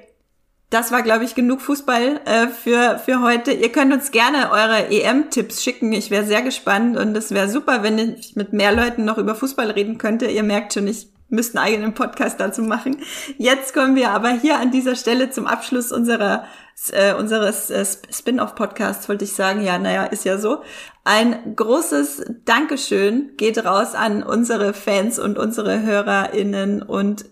das 0.68 0.92
war, 0.92 1.00
glaube 1.00 1.24
ich, 1.24 1.34
genug 1.34 1.62
Fußball 1.62 2.20
äh, 2.26 2.48
für, 2.48 2.98
für 2.98 3.22
heute. 3.22 3.52
Ihr 3.52 3.72
könnt 3.72 3.94
uns 3.94 4.10
gerne 4.10 4.50
eure 4.50 4.90
EM-Tipps 4.90 5.62
schicken. 5.64 5.94
Ich 5.94 6.10
wäre 6.10 6.26
sehr 6.26 6.42
gespannt 6.42 6.98
und 6.98 7.16
es 7.16 7.30
wäre 7.30 7.48
super, 7.48 7.82
wenn 7.82 7.98
ich 7.98 8.36
mit 8.36 8.52
mehr 8.52 8.74
Leuten 8.74 9.06
noch 9.06 9.16
über 9.16 9.34
Fußball 9.34 9.70
reden 9.70 9.96
könnte. 9.96 10.26
Ihr 10.26 10.42
merkt 10.42 10.74
schon, 10.74 10.86
ich 10.86 11.13
müssten 11.34 11.58
eigenen 11.58 11.94
Podcast 11.94 12.40
dazu 12.40 12.62
machen. 12.62 12.98
Jetzt 13.38 13.74
kommen 13.74 13.96
wir 13.96 14.10
aber 14.10 14.30
hier 14.30 14.58
an 14.58 14.70
dieser 14.70 14.96
Stelle 14.96 15.30
zum 15.30 15.46
Abschluss 15.46 15.92
unserer 15.92 16.44
äh, 16.92 17.14
unseres 17.14 17.70
äh, 17.70 17.84
Spin-off-Podcasts, 17.84 19.08
wollte 19.08 19.24
ich 19.24 19.34
sagen. 19.34 19.62
Ja, 19.62 19.78
naja, 19.78 20.04
ist 20.04 20.24
ja 20.24 20.38
so. 20.38 20.62
Ein 21.04 21.54
großes 21.54 22.24
Dankeschön 22.44 23.36
geht 23.36 23.64
raus 23.64 23.94
an 23.94 24.22
unsere 24.22 24.74
Fans 24.74 25.18
und 25.18 25.38
unsere 25.38 25.82
HörerInnen 25.82 26.82
und 26.82 27.26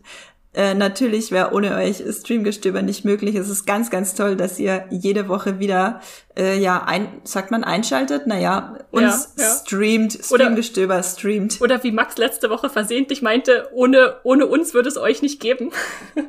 äh, 0.55 0.75
natürlich 0.75 1.31
wäre 1.31 1.53
ohne 1.53 1.75
euch 1.77 2.03
Streamgestöber 2.11 2.83
nicht 2.83 3.07
möglich. 3.07 3.37
Es 3.37 3.49
ist 3.49 3.67
ganz, 3.67 3.89
ganz 3.89 4.15
toll, 4.15 4.37
dass 4.37 4.59
ihr 4.59 4.85
jede 4.91 5.29
Woche 5.29 5.59
wieder, 5.59 6.03
äh, 6.37 6.59
ja, 6.59 6.85
ein, 6.87 7.09
sagt 7.25 7.51
man 7.51 7.65
einschaltet? 7.65 8.27
Naja, 8.27 8.79
uns 8.91 9.33
ja, 9.39 9.45
ja. 9.45 9.55
streamt, 9.55 10.19
Streamgestöber 10.23 10.95
oder, 10.97 11.03
streamt. 11.03 11.61
Oder 11.63 11.83
wie 11.83 11.91
Max 11.91 12.19
letzte 12.19 12.51
Woche 12.51 12.69
versehentlich 12.69 13.23
meinte, 13.23 13.71
ohne, 13.73 14.17
ohne 14.25 14.47
uns 14.47 14.75
würde 14.75 14.91
es 14.91 14.99
euch 14.99 15.23
nicht 15.23 15.41
geben. 15.41 15.71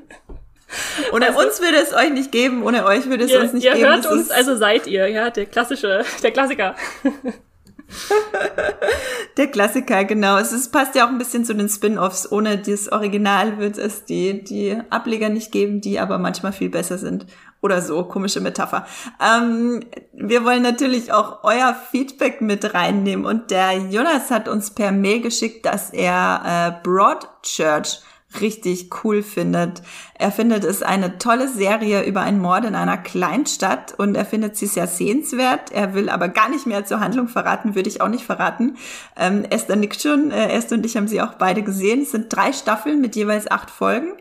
Ohne 1.11 1.27
also, 1.27 1.39
uns 1.39 1.61
würde 1.61 1.77
es 1.77 1.93
euch 1.93 2.09
nicht 2.11 2.31
geben, 2.31 2.63
ohne 2.63 2.83
euch 2.83 3.07
würde 3.07 3.25
es 3.25 3.29
ihr, 3.29 3.41
uns 3.41 3.53
nicht 3.53 3.63
ihr 3.63 3.73
geben. 3.73 3.83
Ihr 3.83 3.91
hört 3.91 4.07
uns, 4.07 4.31
also 4.31 4.57
seid 4.57 4.87
ihr, 4.87 5.07
ja, 5.07 5.29
der 5.29 5.45
klassische, 5.45 6.03
der 6.23 6.31
Klassiker. 6.31 6.75
Der 9.37 9.47
Klassiker, 9.47 10.03
genau. 10.03 10.37
Es 10.37 10.51
ist, 10.51 10.71
passt 10.71 10.95
ja 10.95 11.05
auch 11.05 11.09
ein 11.09 11.17
bisschen 11.17 11.45
zu 11.45 11.55
den 11.55 11.69
Spin-offs. 11.69 12.31
Ohne 12.31 12.57
das 12.57 12.91
Original 12.91 13.57
wird 13.57 13.77
es 13.77 14.05
die, 14.05 14.43
die 14.43 14.77
Ableger 14.89 15.29
nicht 15.29 15.51
geben, 15.51 15.81
die 15.81 15.99
aber 15.99 16.17
manchmal 16.17 16.53
viel 16.53 16.69
besser 16.69 16.97
sind. 16.97 17.25
Oder 17.61 17.81
so, 17.81 18.03
komische 18.03 18.41
Metapher. 18.41 18.85
Ähm, 19.21 19.85
wir 20.11 20.43
wollen 20.43 20.61
natürlich 20.61 21.13
auch 21.13 21.43
euer 21.43 21.75
Feedback 21.91 22.41
mit 22.41 22.73
reinnehmen. 22.73 23.25
Und 23.25 23.51
der 23.51 23.77
Jonas 23.77 24.29
hat 24.29 24.47
uns 24.47 24.71
per 24.71 24.91
Mail 24.91 25.21
geschickt, 25.21 25.65
dass 25.65 25.89
er 25.91 26.41
äh, 26.45 26.83
Broadchurch 26.83 28.01
richtig 28.41 28.89
cool 29.03 29.23
findet. 29.23 29.81
Er 30.15 30.31
findet 30.31 30.63
es 30.63 30.83
eine 30.83 31.17
tolle 31.17 31.47
Serie 31.47 32.03
über 32.03 32.21
einen 32.21 32.41
Mord 32.41 32.65
in 32.65 32.75
einer 32.75 32.97
Kleinstadt 32.97 33.93
und 33.97 34.15
er 34.15 34.25
findet 34.25 34.57
sie 34.57 34.67
sehr 34.67 34.87
sehenswert. 34.87 35.71
Er 35.71 35.93
will 35.93 36.09
aber 36.09 36.29
gar 36.29 36.49
nicht 36.49 36.65
mehr 36.65 36.85
zur 36.85 36.99
Handlung 36.99 37.27
verraten, 37.27 37.75
würde 37.75 37.89
ich 37.89 38.01
auch 38.01 38.09
nicht 38.09 38.25
verraten. 38.25 38.77
Ähm, 39.15 39.45
Esther 39.49 39.75
nickt 39.75 40.01
schon, 40.01 40.31
äh, 40.31 40.49
Esther 40.49 40.77
und 40.77 40.85
ich 40.85 40.97
haben 40.97 41.07
sie 41.07 41.21
auch 41.21 41.33
beide 41.35 41.63
gesehen. 41.63 42.01
Es 42.01 42.11
sind 42.11 42.33
drei 42.33 42.53
Staffeln 42.53 43.01
mit 43.01 43.15
jeweils 43.15 43.49
acht 43.49 43.69
Folgen. 43.69 44.13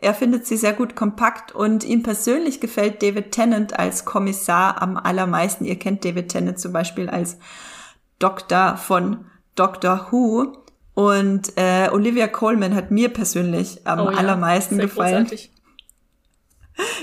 Er 0.00 0.14
findet 0.14 0.46
sie 0.46 0.56
sehr 0.56 0.74
gut 0.74 0.94
kompakt 0.94 1.52
und 1.52 1.82
ihm 1.82 2.04
persönlich 2.04 2.60
gefällt 2.60 3.02
David 3.02 3.32
Tennant 3.32 3.76
als 3.76 4.04
Kommissar 4.04 4.80
am 4.80 4.96
allermeisten. 4.96 5.64
Ihr 5.64 5.76
kennt 5.76 6.04
David 6.04 6.28
Tennant 6.28 6.60
zum 6.60 6.72
Beispiel 6.72 7.10
als 7.10 7.36
Doktor 8.20 8.76
von 8.76 9.26
Doctor 9.56 10.08
Who. 10.10 10.67
Und 10.98 11.52
äh, 11.54 11.90
Olivia 11.92 12.26
Coleman 12.26 12.74
hat 12.74 12.90
mir 12.90 13.08
persönlich 13.10 13.86
am 13.86 14.00
oh 14.00 14.10
ja, 14.10 14.16
allermeisten 14.16 14.78
gefallen. 14.78 15.26
Großartig. 15.26 15.52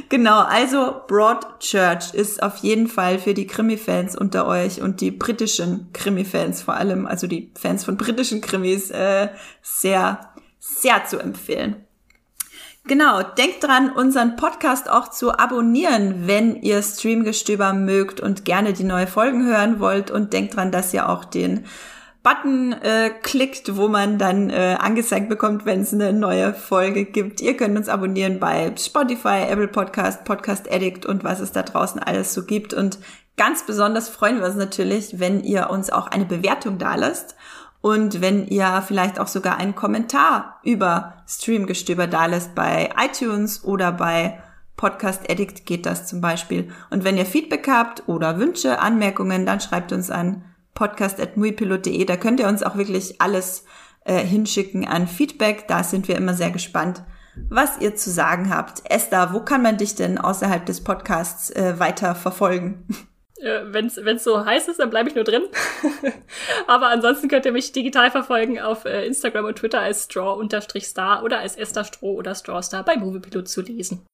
Genau, 0.09 0.39
also 0.41 1.01
Broadchurch 1.07 2.13
ist 2.13 2.41
auf 2.41 2.57
jeden 2.57 2.87
Fall 2.87 3.19
für 3.19 3.33
die 3.33 3.47
Krimi-Fans 3.47 4.17
unter 4.17 4.47
euch 4.47 4.81
und 4.81 5.01
die 5.01 5.11
britischen 5.11 5.91
Krimi-Fans 5.91 6.61
vor 6.61 6.75
allem, 6.75 7.05
also 7.05 7.27
die 7.27 7.51
Fans 7.57 7.83
von 7.83 7.97
britischen 7.97 8.39
Krimis, 8.39 8.89
äh, 8.91 9.29
sehr, 9.61 10.19
sehr 10.59 11.05
zu 11.05 11.19
empfehlen. 11.19 11.75
Genau, 12.85 13.21
denkt 13.23 13.63
dran, 13.63 13.91
unseren 13.91 14.35
Podcast 14.37 14.89
auch 14.89 15.09
zu 15.09 15.37
abonnieren, 15.37 16.27
wenn 16.27 16.61
ihr 16.61 16.81
Streamgestöber 16.81 17.73
mögt 17.73 18.21
und 18.21 18.45
gerne 18.45 18.73
die 18.73 18.83
neue 18.83 19.07
Folgen 19.07 19.45
hören 19.45 19.79
wollt. 19.79 20.11
Und 20.11 20.33
denkt 20.33 20.55
dran, 20.55 20.71
dass 20.71 20.93
ihr 20.93 21.09
auch 21.09 21.25
den 21.25 21.65
Button 22.25 22.73
äh, 22.73 23.11
klickt, 23.21 23.77
wo 23.77 23.87
man 23.87 24.17
dann 24.17 24.49
äh, 24.49 24.77
angezeigt 24.79 25.29
bekommt, 25.29 25.67
wenn 25.67 25.81
es 25.81 25.93
eine 25.93 26.11
neue 26.11 26.55
Folge 26.55 27.05
gibt. 27.05 27.39
Ihr 27.39 27.55
könnt 27.55 27.77
uns 27.77 27.87
abonnieren 27.87 28.39
bei 28.39 28.73
Spotify, 28.75 29.43
Apple 29.47 29.67
Podcast, 29.67 30.25
Podcast 30.25 30.67
Addict 30.71 31.05
und 31.05 31.23
was 31.23 31.39
es 31.39 31.51
da 31.51 31.61
draußen 31.61 32.01
alles 32.01 32.33
so 32.33 32.43
gibt. 32.43 32.73
Und 32.73 32.97
ganz 33.37 33.63
besonders 33.67 34.09
freuen 34.09 34.39
wir 34.39 34.47
uns 34.47 34.55
natürlich, 34.55 35.19
wenn 35.19 35.43
ihr 35.43 35.69
uns 35.69 35.91
auch 35.91 36.07
eine 36.07 36.25
Bewertung 36.25 36.79
da 36.79 36.95
lasst. 36.95 37.35
Und 37.81 38.21
wenn 38.21 38.47
ihr 38.47 38.83
vielleicht 38.87 39.19
auch 39.19 39.27
sogar 39.27 39.57
einen 39.57 39.75
Kommentar 39.75 40.59
über 40.63 41.23
Streamgestöber 41.27 42.07
da 42.07 42.25
lässt 42.25 42.55
bei 42.55 42.89
iTunes 42.99 43.63
oder 43.63 43.91
bei 43.91 44.41
Podcast 44.77 45.29
Addict 45.29 45.67
geht 45.67 45.85
das 45.85 46.07
zum 46.07 46.21
Beispiel. 46.21 46.71
Und 46.89 47.03
wenn 47.03 47.17
ihr 47.17 47.25
Feedback 47.27 47.67
habt 47.67 48.01
oder 48.07 48.39
Wünsche, 48.39 48.79
Anmerkungen, 48.79 49.45
dann 49.45 49.59
schreibt 49.59 49.91
uns 49.91 50.09
an 50.09 50.43
podcast.muipilot.de. 50.75 52.05
Da 52.05 52.17
könnt 52.17 52.39
ihr 52.39 52.47
uns 52.47 52.61
auch 52.61 52.75
wirklich 52.75 53.19
alles 53.19 53.65
äh, 54.05 54.19
hinschicken 54.19 54.87
an 54.87 55.07
Feedback. 55.07 55.67
Da 55.67 55.83
sind 55.83 56.07
wir 56.07 56.15
immer 56.15 56.35
sehr 56.35 56.51
gespannt, 56.51 57.03
was 57.49 57.79
ihr 57.79 57.95
zu 57.95 58.11
sagen 58.11 58.53
habt. 58.53 58.83
Esther, 58.89 59.33
wo 59.33 59.39
kann 59.39 59.63
man 59.63 59.77
dich 59.77 59.95
denn 59.95 60.19
außerhalb 60.19 60.65
des 60.65 60.83
Podcasts 60.83 61.49
äh, 61.49 61.79
weiter 61.79 62.13
verfolgen? 62.13 62.87
Äh, 63.37 63.61
Wenn 63.73 63.87
es 63.87 64.23
so 64.23 64.45
heiß 64.45 64.67
ist, 64.67 64.79
dann 64.79 64.89
bleibe 64.89 65.09
ich 65.09 65.15
nur 65.15 65.23
drin. 65.23 65.43
Aber 66.67 66.87
ansonsten 66.87 67.27
könnt 67.27 67.45
ihr 67.45 67.51
mich 67.51 67.71
digital 67.71 68.11
verfolgen 68.11 68.59
auf 68.59 68.85
äh, 68.85 69.05
Instagram 69.05 69.45
und 69.45 69.57
Twitter 69.57 69.81
als 69.81 70.05
straw-star 70.05 71.23
oder 71.23 71.39
als 71.39 71.55
Esther 71.55 71.83
Stroh 71.83 72.15
oder 72.15 72.35
Strawstar 72.35 72.83
bei 72.83 72.95
Moviepilot 72.95 73.47
zu 73.47 73.61
lesen. 73.61 74.05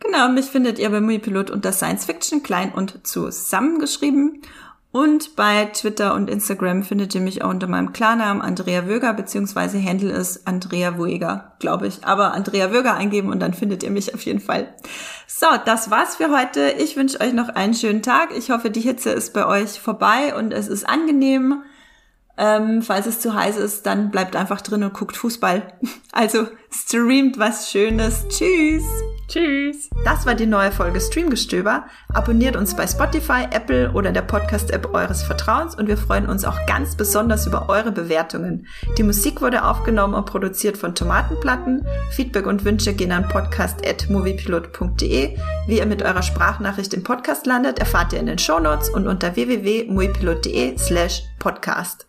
Genau, 0.00 0.28
mich 0.28 0.46
findet 0.46 0.78
ihr 0.78 0.90
bei 0.90 1.00
Moviepilot 1.00 1.50
unter 1.50 1.72
Science 1.72 2.04
Fiction 2.04 2.42
klein 2.42 2.72
und 2.72 3.06
zusammengeschrieben. 3.06 4.42
Und 4.94 5.34
bei 5.34 5.64
Twitter 5.64 6.14
und 6.14 6.30
Instagram 6.30 6.84
findet 6.84 7.16
ihr 7.16 7.20
mich 7.20 7.42
auch 7.42 7.50
unter 7.50 7.66
meinem 7.66 7.92
Klarnamen 7.92 8.40
Andrea 8.40 8.86
Wöger, 8.86 9.12
beziehungsweise 9.12 9.84
Handle 9.84 10.12
ist 10.12 10.46
Andrea 10.46 10.96
Wöger, 10.96 11.56
glaube 11.58 11.88
ich. 11.88 12.04
Aber 12.04 12.32
Andrea 12.32 12.70
Wöger 12.70 12.94
eingeben 12.94 13.32
und 13.32 13.40
dann 13.40 13.54
findet 13.54 13.82
ihr 13.82 13.90
mich 13.90 14.14
auf 14.14 14.22
jeden 14.22 14.38
Fall. 14.38 14.72
So, 15.26 15.48
das 15.64 15.90
war's 15.90 16.14
für 16.14 16.30
heute. 16.30 16.76
Ich 16.78 16.96
wünsche 16.96 17.20
euch 17.20 17.32
noch 17.32 17.48
einen 17.48 17.74
schönen 17.74 18.02
Tag. 18.02 18.28
Ich 18.38 18.50
hoffe, 18.50 18.70
die 18.70 18.82
Hitze 18.82 19.10
ist 19.10 19.34
bei 19.34 19.44
euch 19.46 19.80
vorbei 19.80 20.32
und 20.38 20.52
es 20.52 20.68
ist 20.68 20.88
angenehm. 20.88 21.64
Ähm, 22.36 22.82
falls 22.82 23.06
es 23.06 23.20
zu 23.20 23.34
heiß 23.34 23.56
ist, 23.56 23.86
dann 23.86 24.10
bleibt 24.10 24.34
einfach 24.34 24.60
drin 24.60 24.82
und 24.82 24.94
guckt 24.94 25.16
Fußball. 25.16 25.74
Also 26.16 26.46
streamt 26.70 27.40
was 27.40 27.72
Schönes. 27.72 28.24
Tschüss. 28.28 28.84
Tschüss. 29.26 29.90
Das 30.04 30.26
war 30.26 30.36
die 30.36 30.46
neue 30.46 30.70
Folge 30.70 31.00
Streamgestöber. 31.00 31.86
Abonniert 32.12 32.54
uns 32.54 32.76
bei 32.76 32.86
Spotify, 32.86 33.48
Apple 33.50 33.90
oder 33.90 34.12
der 34.12 34.22
Podcast-App 34.22 34.94
eures 34.94 35.24
Vertrauens 35.24 35.74
und 35.74 35.88
wir 35.88 35.96
freuen 35.96 36.28
uns 36.28 36.44
auch 36.44 36.66
ganz 36.66 36.94
besonders 36.94 37.48
über 37.48 37.68
eure 37.68 37.90
Bewertungen. 37.90 38.68
Die 38.96 39.02
Musik 39.02 39.40
wurde 39.40 39.64
aufgenommen 39.64 40.14
und 40.14 40.26
produziert 40.26 40.76
von 40.76 40.94
Tomatenplatten. 40.94 41.84
Feedback 42.12 42.46
und 42.46 42.64
Wünsche 42.64 42.94
gehen 42.94 43.10
an 43.10 43.28
podcast.moviepilot.de. 43.28 45.36
Wie 45.66 45.78
ihr 45.78 45.86
mit 45.86 46.04
eurer 46.04 46.22
Sprachnachricht 46.22 46.94
im 46.94 47.02
Podcast 47.02 47.44
landet, 47.46 47.80
erfahrt 47.80 48.12
ihr 48.12 48.20
in 48.20 48.26
den 48.26 48.38
Shownotes 48.38 48.88
und 48.88 49.08
unter 49.08 49.34
www.moviepilot.de 49.34 50.78
slash 50.78 51.24
podcast. 51.40 52.06